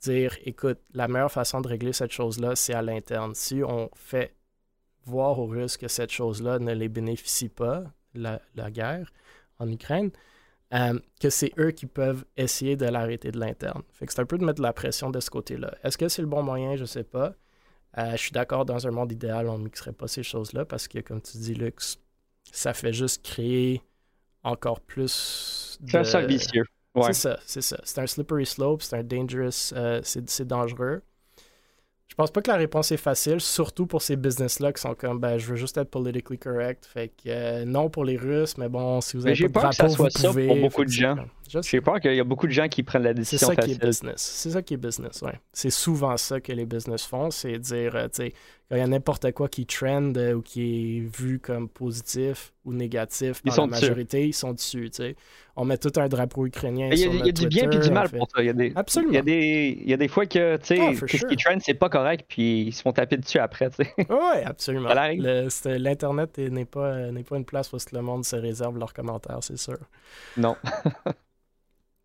dire, 0.00 0.36
écoute, 0.44 0.78
la 0.94 1.08
meilleure 1.08 1.32
façon 1.32 1.60
de 1.60 1.68
régler 1.68 1.92
cette 1.92 2.12
chose-là, 2.12 2.54
c'est 2.56 2.74
à 2.74 2.82
l'interne. 2.82 3.34
Si 3.34 3.62
on 3.62 3.90
fait 3.94 4.34
voir 5.04 5.38
aux 5.38 5.46
Russes 5.46 5.76
que 5.76 5.88
cette 5.88 6.10
chose-là 6.10 6.58
ne 6.58 6.72
les 6.72 6.88
bénéficie 6.88 7.48
pas, 7.48 7.84
la 8.14 8.70
guerre 8.70 9.12
en 9.58 9.70
Ukraine, 9.70 10.10
euh, 10.74 10.98
que 11.20 11.30
c'est 11.30 11.52
eux 11.58 11.70
qui 11.70 11.86
peuvent 11.86 12.24
essayer 12.36 12.76
de 12.76 12.86
l'arrêter 12.86 13.30
de 13.30 13.38
l'interne. 13.38 13.82
Fait 13.92 14.06
que 14.06 14.12
c'est 14.12 14.20
un 14.20 14.26
peu 14.26 14.38
de 14.38 14.44
mettre 14.44 14.58
de 14.58 14.62
la 14.62 14.72
pression 14.72 15.10
de 15.10 15.20
ce 15.20 15.30
côté-là. 15.30 15.74
Est-ce 15.84 15.96
que 15.96 16.08
c'est 16.08 16.22
le 16.22 16.28
bon 16.28 16.42
moyen? 16.42 16.76
Je 16.76 16.84
sais 16.84 17.04
pas. 17.04 17.34
Euh, 17.98 18.12
je 18.12 18.16
suis 18.16 18.32
d'accord, 18.32 18.64
dans 18.66 18.86
un 18.86 18.90
monde 18.90 19.12
idéal, 19.12 19.48
on 19.48 19.58
ne 19.58 19.64
mixerait 19.64 19.92
pas 19.92 20.08
ces 20.08 20.22
choses-là 20.22 20.64
parce 20.64 20.86
que, 20.86 20.98
comme 20.98 21.22
tu 21.22 21.38
dis, 21.38 21.54
Lux, 21.54 21.98
ça 22.52 22.74
fait 22.74 22.92
juste 22.92 23.24
créer 23.24 23.80
encore 24.42 24.80
plus 24.80 25.78
de... 25.80 25.90
c'est 25.90 25.98
un 25.98 26.04
cercle 26.04 26.28
vicieux. 26.28 26.64
Ouais. 26.94 27.12
C'est 27.12 27.14
ça, 27.14 27.38
c'est 27.44 27.62
ça. 27.62 27.78
C'est 27.84 28.00
un 28.00 28.06
slippery 28.06 28.46
slope, 28.46 28.82
c'est 28.82 28.96
un 28.96 29.02
dangerous, 29.02 29.72
euh, 29.74 30.00
c'est 30.02 30.46
dangereux. 30.46 31.02
Je 32.08 32.14
pense 32.14 32.30
pas 32.30 32.40
que 32.40 32.50
la 32.50 32.56
réponse 32.56 32.92
est 32.92 32.96
facile, 32.96 33.40
surtout 33.40 33.86
pour 33.86 34.00
ces 34.00 34.16
business-là 34.16 34.72
qui 34.72 34.80
sont 34.80 34.94
comme, 34.94 35.18
ben, 35.18 35.38
je 35.38 35.46
veux 35.48 35.56
juste 35.56 35.76
être 35.76 35.90
politically 35.90 36.38
correct. 36.38 36.86
Fait 36.86 37.08
que 37.08 37.14
euh, 37.28 37.64
non 37.64 37.90
pour 37.90 38.04
les 38.04 38.16
Russes, 38.16 38.56
mais 38.58 38.68
bon, 38.68 39.00
si 39.00 39.16
vous 39.16 39.24
Mais 39.24 39.30
avez 39.30 39.34
j'ai 39.34 39.48
pas 39.48 39.68
de 39.68 39.74
ça 39.74 39.88
soit 39.88 40.04
vous 40.08 40.10
ça 40.18 40.28
pouvez. 40.28 40.46
pour 40.46 40.56
beaucoup 40.56 40.84
de 40.84 40.90
gens. 40.90 41.16
comme- 41.16 41.28
J'ai 41.62 41.80
peur 41.80 42.00
qu'il 42.00 42.14
y 42.14 42.20
a 42.20 42.24
beaucoup 42.24 42.46
de 42.46 42.52
gens 42.52 42.68
qui 42.68 42.82
prennent 42.82 43.02
la 43.02 43.10
c'est 43.10 43.14
décision 43.14 43.48
ça 43.48 43.56
qui 43.56 43.72
est 43.72 43.80
business. 43.82 44.20
C'est 44.20 44.50
ça 44.50 44.62
qui 44.62 44.74
est 44.74 44.78
business, 44.78 45.22
ouais. 45.22 45.38
C'est 45.52 45.70
souvent 45.70 46.16
ça 46.16 46.40
que 46.40 46.52
les 46.52 46.66
business 46.66 47.04
font, 47.04 47.30
c'est 47.30 47.58
dire, 47.58 47.94
euh, 47.96 48.04
tu 48.08 48.24
sais, 48.24 48.32
quand 48.68 48.74
il 48.76 48.80
y 48.80 48.82
a 48.82 48.86
n'importe 48.88 49.30
quoi 49.32 49.48
qui 49.48 49.64
trend 49.64 50.12
euh, 50.16 50.34
ou 50.34 50.42
qui 50.42 50.98
est 50.98 51.16
vu 51.16 51.38
comme 51.38 51.68
positif 51.68 52.52
ou 52.64 52.72
négatif 52.72 53.40
Ils 53.44 53.48
par 53.48 53.54
sont 53.54 53.66
la 53.68 53.76
dessus. 53.76 53.82
majorité, 53.84 54.26
ils 54.26 54.32
sont 54.34 54.52
dessus, 54.52 54.90
tu 54.90 54.96
sais. 54.96 55.16
On 55.54 55.64
met 55.64 55.78
tout 55.78 55.92
un 56.00 56.08
drapeau 56.08 56.46
ukrainien 56.46 56.88
Il 56.90 56.98
y 56.98 57.04
a, 57.04 57.06
sur 57.06 57.14
il 57.14 57.26
y 57.26 57.28
a 57.28 57.32
du 57.32 57.46
bien 57.46 57.70
et 57.70 57.78
du 57.78 57.90
mal 57.90 58.08
fait- 58.08 58.18
pour 58.18 58.28
ça. 58.28 58.42
Il 58.42 58.46
y 58.46 58.50
a 58.50 58.52
des, 58.52 58.72
Absolument. 58.74 59.12
il 59.12 59.16
y 59.16 59.18
a 59.18 59.22
des, 59.22 59.78
il 59.82 59.88
y 59.88 59.94
a 59.94 59.96
des 59.96 60.08
fois 60.08 60.26
que, 60.26 60.56
tu 60.56 60.66
sais, 60.66 60.78
Ah, 60.80 60.94
sure. 60.94 61.28
qui 61.28 61.36
trend, 61.36 61.56
c'est 61.60 61.74
pas 61.74 61.88
correct, 61.88 62.26
puis 62.28 62.62
ils 62.62 62.72
se 62.72 62.82
font 62.82 62.92
taper 62.92 63.16
dessus 63.18 63.38
après, 63.38 63.70
tu 63.70 63.84
sais. 63.84 63.94
Oui, 64.10 64.42
absolument. 64.44 64.90
C'est- 65.48 65.78
L'Internet 65.78 66.36
est- 66.38 66.50
n'est 66.50 66.64
pas, 66.64 66.96
pas 67.28 67.36
une 67.36 67.44
place 67.44 67.72
où 67.72 67.76
le 67.92 68.00
monde 68.02 68.24
se 68.24 68.34
réserve 68.36 68.78
leurs 68.78 68.92
commentaires, 68.92 69.38
c'est 69.42 69.56
sûr. 69.58 69.78
Non. 70.36 70.56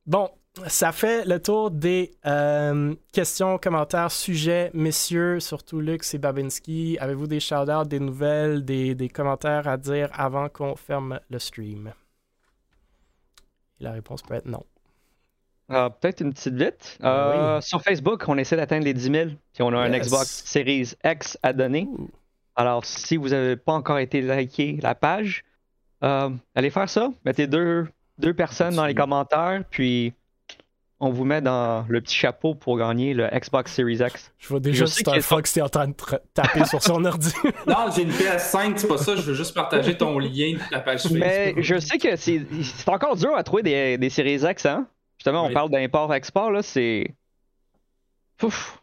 Bon, 0.05 0.29
ça 0.67 0.91
fait 0.91 1.25
le 1.25 1.39
tour 1.41 1.71
des 1.71 2.11
euh, 2.25 2.93
questions, 3.13 3.57
commentaires, 3.57 4.11
sujets. 4.11 4.71
Messieurs, 4.73 5.39
surtout 5.39 5.79
Lux 5.79 6.13
et 6.13 6.17
Babinski, 6.17 6.97
avez-vous 6.99 7.27
des 7.27 7.39
shout-outs, 7.39 7.85
des 7.87 7.99
nouvelles, 7.99 8.65
des, 8.65 8.95
des 8.95 9.09
commentaires 9.09 9.67
à 9.67 9.77
dire 9.77 10.09
avant 10.13 10.49
qu'on 10.49 10.75
ferme 10.75 11.19
le 11.29 11.39
stream? 11.39 11.93
Et 13.79 13.83
la 13.83 13.91
réponse 13.91 14.21
peut 14.21 14.33
être 14.33 14.45
non. 14.47 14.65
Euh, 15.71 15.89
Peut-être 15.89 16.21
une 16.21 16.33
petite 16.33 16.55
vite. 16.55 16.97
Ben 16.99 17.07
Euh, 17.07 17.61
Sur 17.61 17.81
Facebook, 17.81 18.27
on 18.27 18.37
essaie 18.37 18.57
d'atteindre 18.57 18.83
les 18.83 18.93
10 18.93 19.03
000, 19.11 19.29
puis 19.53 19.63
on 19.63 19.71
a 19.73 19.77
un. 19.77 19.89
Xbox 19.89 20.43
Series 20.45 20.93
X 21.05 21.37
à 21.43 21.53
donner. 21.53 21.87
Alors, 22.55 22.83
si 22.83 23.15
vous 23.15 23.29
n'avez 23.29 23.55
pas 23.55 23.71
encore 23.71 23.99
été 23.99 24.21
liké 24.21 24.77
la 24.81 24.95
page, 24.95 25.45
euh, 26.03 26.29
allez 26.55 26.69
faire 26.69 26.89
ça. 26.89 27.09
Mettez 27.23 27.47
deux, 27.47 27.87
deux 28.21 28.33
personnes 28.33 28.75
dans 28.75 28.85
les 28.85 28.95
commentaires, 28.95 29.63
puis 29.69 30.13
on 30.99 31.09
vous 31.09 31.25
met 31.25 31.41
dans 31.41 31.83
le 31.89 31.99
petit 31.99 32.15
chapeau 32.15 32.53
pour 32.53 32.77
gagner 32.77 33.13
le 33.15 33.27
Xbox 33.27 33.73
Series 33.73 33.95
X. 34.01 34.31
Je 34.37 34.47
vois 34.49 34.59
déjà 34.59 34.85
y 34.85 35.09
a- 35.17 35.21
Fox 35.21 35.51
qui 35.51 35.59
est 35.59 35.63
en 35.63 35.69
train 35.69 35.87
de 35.87 35.95
taper 36.33 36.63
sur 36.65 36.81
son 36.83 37.03
ordi. 37.05 37.33
Non, 37.65 37.87
j'ai 37.95 38.03
une 38.03 38.11
PS5, 38.11 38.73
c'est 38.77 38.87
pas 38.87 38.97
ça, 38.99 39.15
je 39.15 39.21
veux 39.23 39.33
juste 39.33 39.55
partager 39.55 39.97
ton 39.97 40.19
lien 40.19 40.53
de 40.53 40.69
ta 40.69 40.79
page 40.79 41.01
Facebook. 41.01 41.19
Mais 41.19 41.55
je 41.57 41.79
sais 41.79 41.97
que 41.97 42.15
c'est 42.15 42.45
c'est 42.61 42.89
encore 42.89 43.15
dur 43.15 43.35
à 43.35 43.43
trouver 43.43 43.63
des, 43.63 43.97
des 43.97 44.09
Series 44.11 44.41
X, 44.47 44.65
hein? 44.67 44.85
Justement, 45.17 45.43
on 45.45 45.47
Oui. 45.47 45.53
parle 45.53 45.69
d'import-export, 45.71 46.51
là, 46.51 46.61
c'est. 46.61 47.15
Pouf! 48.37 48.79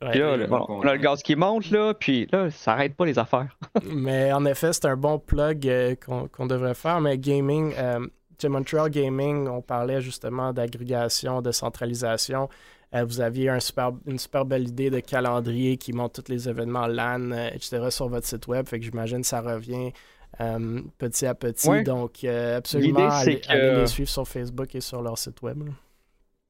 Ouais. 0.00 0.10
Puis 0.12 0.20
là, 0.20 0.36
le- 0.36 0.46
bon, 0.46 0.64
on 0.68 0.80
a 0.82 0.92
le 0.92 0.98
gaz 1.00 1.22
qui 1.22 1.34
monte, 1.34 1.70
là, 1.70 1.92
puis 1.92 2.28
là, 2.32 2.50
ça 2.50 2.72
arrête 2.72 2.94
pas 2.96 3.04
les 3.04 3.18
affaires. 3.18 3.56
Mais 3.84 4.32
en 4.32 4.44
effet, 4.44 4.72
c'est 4.72 4.84
un 4.86 4.96
bon 4.96 5.18
plug 5.18 5.66
euh, 5.68 5.96
qu'on 5.96 6.28
qu'on 6.28 6.46
devrait 6.46 6.74
faire. 6.74 7.00
Mais 7.00 7.18
gaming, 7.18 7.74
euh, 7.76 8.06
chez 8.40 8.48
Montreal 8.48 8.88
Gaming, 8.90 9.48
on 9.48 9.60
parlait 9.60 10.00
justement 10.00 10.52
d'agrégation, 10.52 11.42
de 11.42 11.50
centralisation. 11.52 12.48
Euh, 12.94 13.04
vous 13.04 13.20
aviez 13.20 13.48
un 13.50 13.60
super, 13.60 13.92
une 14.06 14.18
super 14.18 14.44
belle 14.44 14.68
idée 14.68 14.90
de 14.90 15.00
calendrier 15.00 15.76
qui 15.76 15.92
montre 15.92 16.22
tous 16.22 16.30
les 16.30 16.48
événements 16.48 16.86
LAN, 16.86 17.32
euh, 17.32 17.48
etc. 17.52 17.88
sur 17.90 18.08
votre 18.08 18.26
site 18.26 18.46
web. 18.46 18.66
Fait 18.66 18.78
que 18.78 18.84
j'imagine 18.84 19.20
que 19.20 19.26
ça 19.26 19.40
revient 19.40 19.92
euh, 20.40 20.80
petit 20.98 21.26
à 21.26 21.34
petit. 21.34 21.68
Ouais. 21.68 21.82
Donc, 21.82 22.22
absolument, 22.24 23.00
L'idée, 23.00 23.10
c'est 23.10 23.20
allez, 23.22 23.40
que- 23.40 23.50
allez 23.50 23.80
les 23.80 23.86
suivre 23.88 24.08
sur 24.08 24.26
Facebook 24.26 24.74
et 24.74 24.80
sur 24.80 25.02
leur 25.02 25.18
site 25.18 25.42
web. 25.42 25.66
là. 25.66 25.72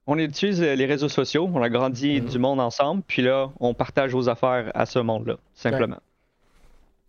On 0.06 0.18
utilise 0.18 0.60
les 0.62 0.86
réseaux 0.86 1.08
sociaux, 1.10 1.50
on 1.52 1.60
a 1.62 1.68
grandi 1.68 2.20
Mhm. 2.20 2.28
du 2.28 2.38
monde 2.38 2.60
ensemble, 2.60 3.02
puis 3.06 3.20
là, 3.22 3.50
on 3.60 3.74
partage 3.74 4.12
vos 4.12 4.28
affaires 4.28 4.70
à 4.74 4.86
ce 4.86 4.98
monde-là, 4.98 5.36
simplement. 5.54 5.98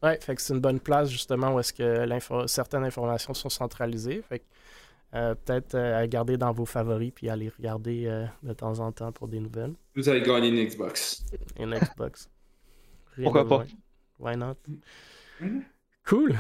Ouais, 0.04 0.18
fait 0.22 0.36
que 0.36 0.42
c'est 0.42 0.54
une 0.54 0.60
bonne 0.60 0.80
place 0.80 1.10
justement 1.10 1.54
où 1.54 1.60
est-ce 1.60 1.74
que 1.74 2.06
l'info- 2.06 2.48
certaines 2.48 2.84
informations 2.84 3.34
sont 3.34 3.50
centralisées. 3.50 4.22
Fait 4.28 4.40
que 4.40 4.44
euh, 5.16 5.34
peut-être 5.36 5.76
euh, 5.76 5.98
à 6.00 6.08
garder 6.08 6.38
dans 6.38 6.52
vos 6.52 6.66
favoris 6.66 7.12
puis 7.14 7.30
à 7.30 7.36
les 7.36 7.50
regarder 7.50 8.06
euh, 8.08 8.26
de 8.44 8.54
temps 8.54 8.80
en 8.80 8.92
temps 8.92 9.12
pour 9.12 9.28
des 9.28 9.40
nouvelles. 9.40 9.74
Vous 9.96 10.08
avez 10.10 10.22
gagné 10.22 10.50
une 10.50 10.68
Xbox. 10.68 11.26
Et 11.58 11.64
une 11.64 11.76
Xbox. 11.78 12.30
Pourquoi 13.22 13.48
pas? 13.48 13.66
Why 14.20 14.38
not? 14.38 14.56
Mhm. 15.40 15.64
Cool. 16.06 16.36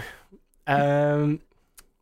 Euh, 0.69 1.35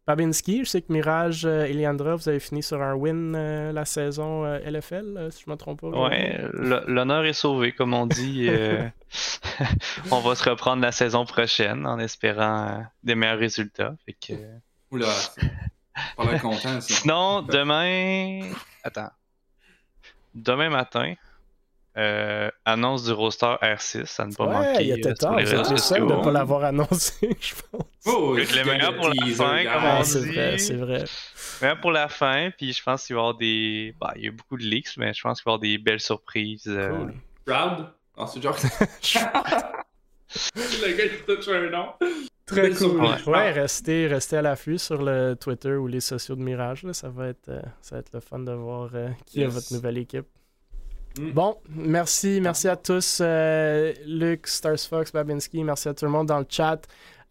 Babinski, 0.05 0.63
je 0.63 0.69
sais 0.69 0.81
que 0.81 0.91
Mirage 0.91 1.45
euh, 1.45 1.65
Eliandra, 1.65 2.15
vous 2.15 2.29
avez 2.29 2.39
fini 2.39 2.63
sur 2.63 2.81
un 2.81 2.93
win 2.95 3.33
euh, 3.35 3.71
la 3.73 3.83
saison 3.85 4.45
euh, 4.45 4.59
LFL, 4.59 5.17
euh, 5.17 5.31
si 5.31 5.43
je 5.45 5.51
me 5.51 5.55
trompe 5.57 5.81
pas. 5.81 5.89
Ouais, 5.89 6.39
l'honneur 6.53 7.25
est 7.25 7.33
sauvé, 7.33 7.73
comme 7.73 7.93
on 7.93 8.07
dit. 8.07 8.47
euh, 8.49 8.87
on 10.11 10.19
va 10.19 10.35
se 10.35 10.49
reprendre 10.49 10.81
la 10.81 10.91
saison 10.93 11.25
prochaine 11.25 11.85
en 11.85 11.99
espérant 11.99 12.67
euh, 12.67 12.81
des 13.03 13.15
meilleurs 13.15 13.39
résultats. 13.39 13.95
Fait 14.05 14.13
que... 14.13 14.33
Oula, 14.91 15.07
pas 16.15 16.39
content, 16.39 16.81
ça. 16.81 16.81
Sinon, 16.81 17.41
demain. 17.41 18.49
Attends. 18.83 19.09
Demain 20.35 20.69
matin, 20.69 21.13
euh, 21.97 22.51
annonce 22.63 23.05
du 23.05 23.11
roster 23.11 23.55
R6 23.61 24.21
à 24.21 24.25
ne 24.27 24.35
pas 24.35 24.45
Ouais, 24.45 24.53
manquer 24.53 24.83
il 24.83 24.91
êtes 25.07 25.23
réseaux 25.25 25.71
les 25.71 25.77
seuls 25.77 26.05
de 26.07 26.13
ne 26.13 26.23
pas 26.23 26.31
l'avoir 26.31 26.63
annoncé, 26.65 27.35
je 27.39 27.53
pense. 27.71 27.81
Oh, 28.05 28.37
quel 28.47 28.65
meilleurs 28.65 28.95
pour 28.95 29.09
la 29.09 29.25
fin, 29.33 29.63
comme 29.63 29.73
Ah, 29.83 29.97
on 29.99 30.03
c'est 30.03 30.19
vrai, 30.19 30.57
c'est 30.59 30.75
vrai. 30.75 31.05
Mais 31.63 31.75
pour 31.81 31.91
la 31.91 32.07
fin, 32.07 32.51
puis 32.55 32.71
je 32.71 32.83
pense 32.83 33.07
qu'il 33.07 33.15
va 33.15 33.21
y 33.21 33.23
avoir 33.23 33.37
des. 33.37 33.95
Bah, 33.99 34.13
il 34.15 34.25
y 34.25 34.27
a 34.27 34.31
beaucoup 34.31 34.57
de 34.57 34.63
leaks, 34.63 34.95
mais 34.97 35.11
je 35.13 35.21
pense 35.23 35.41
qu'il 35.41 35.45
va 35.45 35.53
y 35.53 35.55
avoir 35.55 35.59
des 35.59 35.77
belles 35.79 35.99
surprises. 35.99 36.67
euh, 36.67 36.89
Cool. 36.89 37.13
Proud? 37.45 37.89
Non, 38.15 38.27
c'est 38.27 38.41
genre. 38.43 38.55
le 40.55 40.93
gars 40.97 41.07
qui 41.09 41.23
touche 41.25 41.47
un 41.47 41.69
nom. 41.69 41.93
Très 42.47 42.71
cool. 42.71 43.01
Ouais, 43.27 43.51
restez, 43.51 44.07
restez 44.07 44.37
à 44.37 44.41
l'affût 44.41 44.77
sur 44.77 45.01
le 45.01 45.35
Twitter 45.35 45.73
ou 45.75 45.85
les 45.85 45.99
sociaux 45.99 46.35
de 46.35 46.41
Mirage. 46.41 46.83
là. 46.83 46.93
Ça, 46.93 47.09
va 47.09 47.27
être, 47.27 47.49
euh, 47.49 47.61
ça 47.81 47.95
va 47.95 47.99
être 47.99 48.13
le 48.13 48.21
fun 48.21 48.39
de 48.39 48.51
voir 48.53 48.89
euh, 48.93 49.09
qui 49.25 49.41
est 49.41 49.47
votre 49.47 49.71
nouvelle 49.73 49.97
équipe. 49.97 50.25
Mm. 51.19 51.31
Bon, 51.31 51.57
merci, 51.69 52.39
merci 52.41 52.67
à 52.69 52.77
tous. 52.77 53.19
euh, 53.21 53.93
Luc, 54.05 54.47
Stars 54.47 54.79
Fox, 54.79 55.11
Babinski, 55.11 55.63
merci 55.63 55.89
à 55.89 55.93
tout 55.93 56.05
le 56.05 56.11
monde 56.11 56.27
dans 56.27 56.39
le 56.39 56.45
chat. 56.47 56.79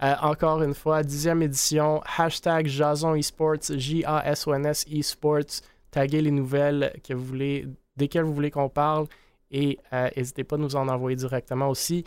Euh, 0.02 0.14
encore 0.20 0.62
une 0.62 0.74
fois, 0.74 1.02
dixième 1.02 1.40
édition, 1.42 2.02
hashtag 2.18 2.66
Jason 2.66 3.14
Esports, 3.14 3.70
J-A-S-O-N-S 3.74 4.84
Esports. 4.92 5.62
Taguez 5.90 6.20
les 6.20 6.30
nouvelles 6.30 6.92
que 7.06 7.14
vous 7.14 7.24
voulez, 7.24 7.66
desquelles 7.96 8.24
vous 8.24 8.34
voulez 8.34 8.50
qu'on 8.50 8.68
parle 8.68 9.06
et 9.50 9.78
euh, 9.92 10.10
n'hésitez 10.14 10.44
pas 10.44 10.56
à 10.56 10.58
nous 10.58 10.76
en 10.76 10.88
envoyer 10.88 11.16
directement 11.16 11.70
aussi. 11.70 12.04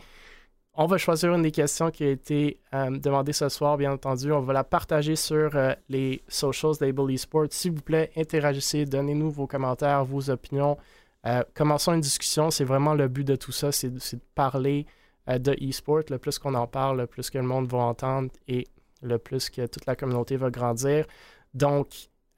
On 0.74 0.86
va 0.86 0.98
choisir 0.98 1.34
une 1.34 1.42
des 1.42 1.50
questions 1.50 1.90
qui 1.90 2.04
a 2.04 2.10
été 2.10 2.60
euh, 2.74 2.96
demandée 2.96 3.32
ce 3.32 3.48
soir, 3.48 3.76
bien 3.76 3.92
entendu. 3.92 4.30
On 4.32 4.40
va 4.40 4.52
la 4.52 4.62
partager 4.62 5.16
sur 5.16 5.56
euh, 5.56 5.74
les 5.88 6.22
socials 6.28 6.76
d'Able 6.80 7.12
Esports. 7.12 7.48
S'il 7.50 7.72
vous 7.72 7.82
plaît, 7.82 8.12
interagissez, 8.16 8.84
donnez-nous 8.84 9.30
vos 9.30 9.48
commentaires, 9.48 10.04
vos 10.04 10.30
opinions. 10.30 10.78
Euh, 11.26 11.42
commençons 11.54 11.92
une 11.92 12.00
discussion. 12.00 12.50
C'est 12.50 12.64
vraiment 12.64 12.94
le 12.94 13.08
but 13.08 13.24
de 13.24 13.34
tout 13.34 13.52
ça, 13.52 13.72
c'est 13.72 13.90
de 13.90 14.20
parler 14.34 14.86
de 15.26 15.52
e-sport. 15.52 16.02
Le 16.08 16.18
plus 16.18 16.38
qu'on 16.38 16.54
en 16.54 16.66
parle, 16.66 16.98
le 16.98 17.06
plus 17.06 17.30
que 17.30 17.38
le 17.38 17.44
monde 17.44 17.66
va 17.66 17.78
entendre 17.78 18.30
et 18.48 18.66
le 19.02 19.18
plus 19.18 19.50
que 19.50 19.66
toute 19.66 19.86
la 19.86 19.96
communauté 19.96 20.36
va 20.36 20.50
grandir. 20.50 21.04
Donc, 21.52 21.88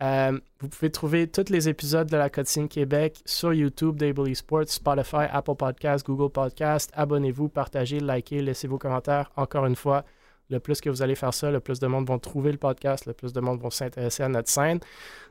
euh, 0.03 0.39
vous 0.59 0.69
pouvez 0.69 0.91
trouver 0.91 1.29
tous 1.29 1.49
les 1.51 1.69
épisodes 1.69 2.09
de 2.09 2.17
la 2.17 2.29
Cotine 2.29 2.69
Québec 2.69 3.23
sur 3.25 3.55
YouTube 3.55 3.97
d'Able 3.97 4.29
Esports, 4.29 4.69
Spotify, 4.69 5.27
Apple 5.31 5.55
Podcasts, 5.55 6.05
Google 6.05 6.33
Podcasts. 6.33 6.91
Abonnez-vous, 6.95 7.49
partagez, 7.49 8.01
likez, 8.01 8.43
laissez 8.43 8.67
vos 8.67 8.79
commentaires. 8.79 9.31
Encore 9.37 9.65
une 9.67 9.77
fois, 9.77 10.05
le 10.51 10.59
plus 10.59 10.81
que 10.81 10.91
vous 10.91 11.03
allez 11.03 11.15
faire 11.15 11.33
ça, 11.33 11.53
le 11.53 11.61
plus 11.61 11.79
de 11.79 11.87
monde 11.87 12.09
vont 12.09 12.19
trouver 12.19 12.51
le 12.51 12.59
podcast, 12.59 13.07
le 13.07 13.13
plus 13.13 13.33
de 13.33 13.41
monde 13.41 13.61
vont 13.61 13.71
s'intéresser 13.71 14.25
à 14.25 14.29
notre 14.29 14.51
scène. 14.51 14.81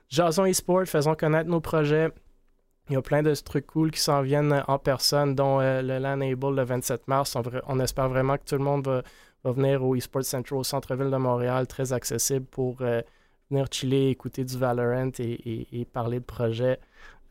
Jason 0.07 0.45
Esports, 0.45 0.85
faisons 0.85 1.15
connaître 1.15 1.49
nos 1.49 1.61
projets. 1.61 2.09
Il 2.89 2.93
y 2.93 2.97
a 2.97 3.01
plein 3.01 3.23
de 3.23 3.33
trucs 3.35 3.67
cool 3.67 3.91
qui 3.91 3.99
s'en 3.99 4.21
viennent 4.21 4.63
en 4.67 4.79
personne, 4.79 5.35
dont 5.35 5.59
euh, 5.59 5.81
le 5.81 5.99
LAN 5.99 6.21
Able 6.21 6.55
le 6.55 6.63
27 6.63 7.07
mars. 7.07 7.37
On, 7.67 7.79
espère 7.79 8.07
vraiment 8.07 8.37
que 8.37 8.45
tout 8.45 8.55
le 8.55 8.63
monde 8.63 8.85
va, 8.85 9.01
va 9.43 9.51
venir 9.51 9.83
au 9.83 9.95
eSports 9.95 10.23
Central 10.23 10.59
au 10.59 10.63
centre-ville 10.63 11.11
de 11.11 11.17
Montréal, 11.17 11.67
très 11.67 11.93
accessible 11.93 12.45
pour 12.45 12.77
euh, 12.81 13.01
venir 13.51 13.67
chiller, 13.71 14.09
écouter 14.09 14.43
du 14.43 14.57
Valorant 14.57 15.11
et, 15.19 15.85
parler 15.93 16.19
de 16.19 16.25
projets 16.25 16.79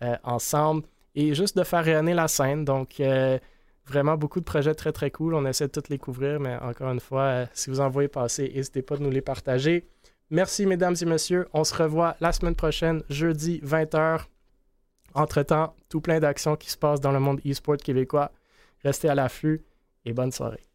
euh, 0.03 0.17
ensemble. 0.23 0.85
Et 1.15 1.35
juste 1.35 1.57
de 1.57 1.65
faire 1.65 1.85
rayonner 1.85 2.15
la 2.15 2.29
scène. 2.29 2.65
Donc, 2.65 3.01
euh, 3.01 3.39
vraiment 3.87 4.17
beaucoup 4.17 4.41
de 4.41 4.45
projets 4.45 4.75
très 4.75 4.93
très 4.93 5.11
cool. 5.11 5.35
On 5.35 5.45
essaie 5.45 5.67
de 5.67 5.73
toutes 5.73 5.89
les 5.89 5.99
couvrir, 5.99 6.39
mais 6.41 6.57
encore 6.57 6.91
une 6.91 7.01
fois, 7.01 7.23
euh, 7.23 7.47
si 7.53 7.71
vous 7.71 7.81
en 7.81 7.89
voyez 7.89 8.09
passer, 8.09 8.51
n'hésitez 8.55 8.83
pas 8.83 8.97
de 8.97 9.03
nous 9.03 9.11
les 9.11 9.21
partager. 9.21 9.89
Merci, 10.31 10.67
mesdames 10.67 10.95
et 11.01 11.05
messieurs. 11.05 11.49
On 11.53 11.65
se 11.65 11.75
revoit 11.75 12.17
la 12.21 12.33
semaine 12.33 12.55
prochaine, 12.55 13.03
jeudi 13.11 13.61
20h. 13.65 14.27
Entre-temps, 15.15 15.75
tout 15.89 16.01
plein 16.01 16.21
d'actions 16.21 16.55
qui 16.55 16.71
se 16.71 16.77
passent 16.77 17.01
dans 17.01 17.11
le 17.11 17.19
monde 17.19 17.41
e-sport 17.45 17.79
québécois. 17.79 18.31
Restez 18.85 19.09
à 19.09 19.17
l'affût 19.17 19.61
et 20.05 20.13
bonne 20.13 20.31
soirée. 20.31 20.70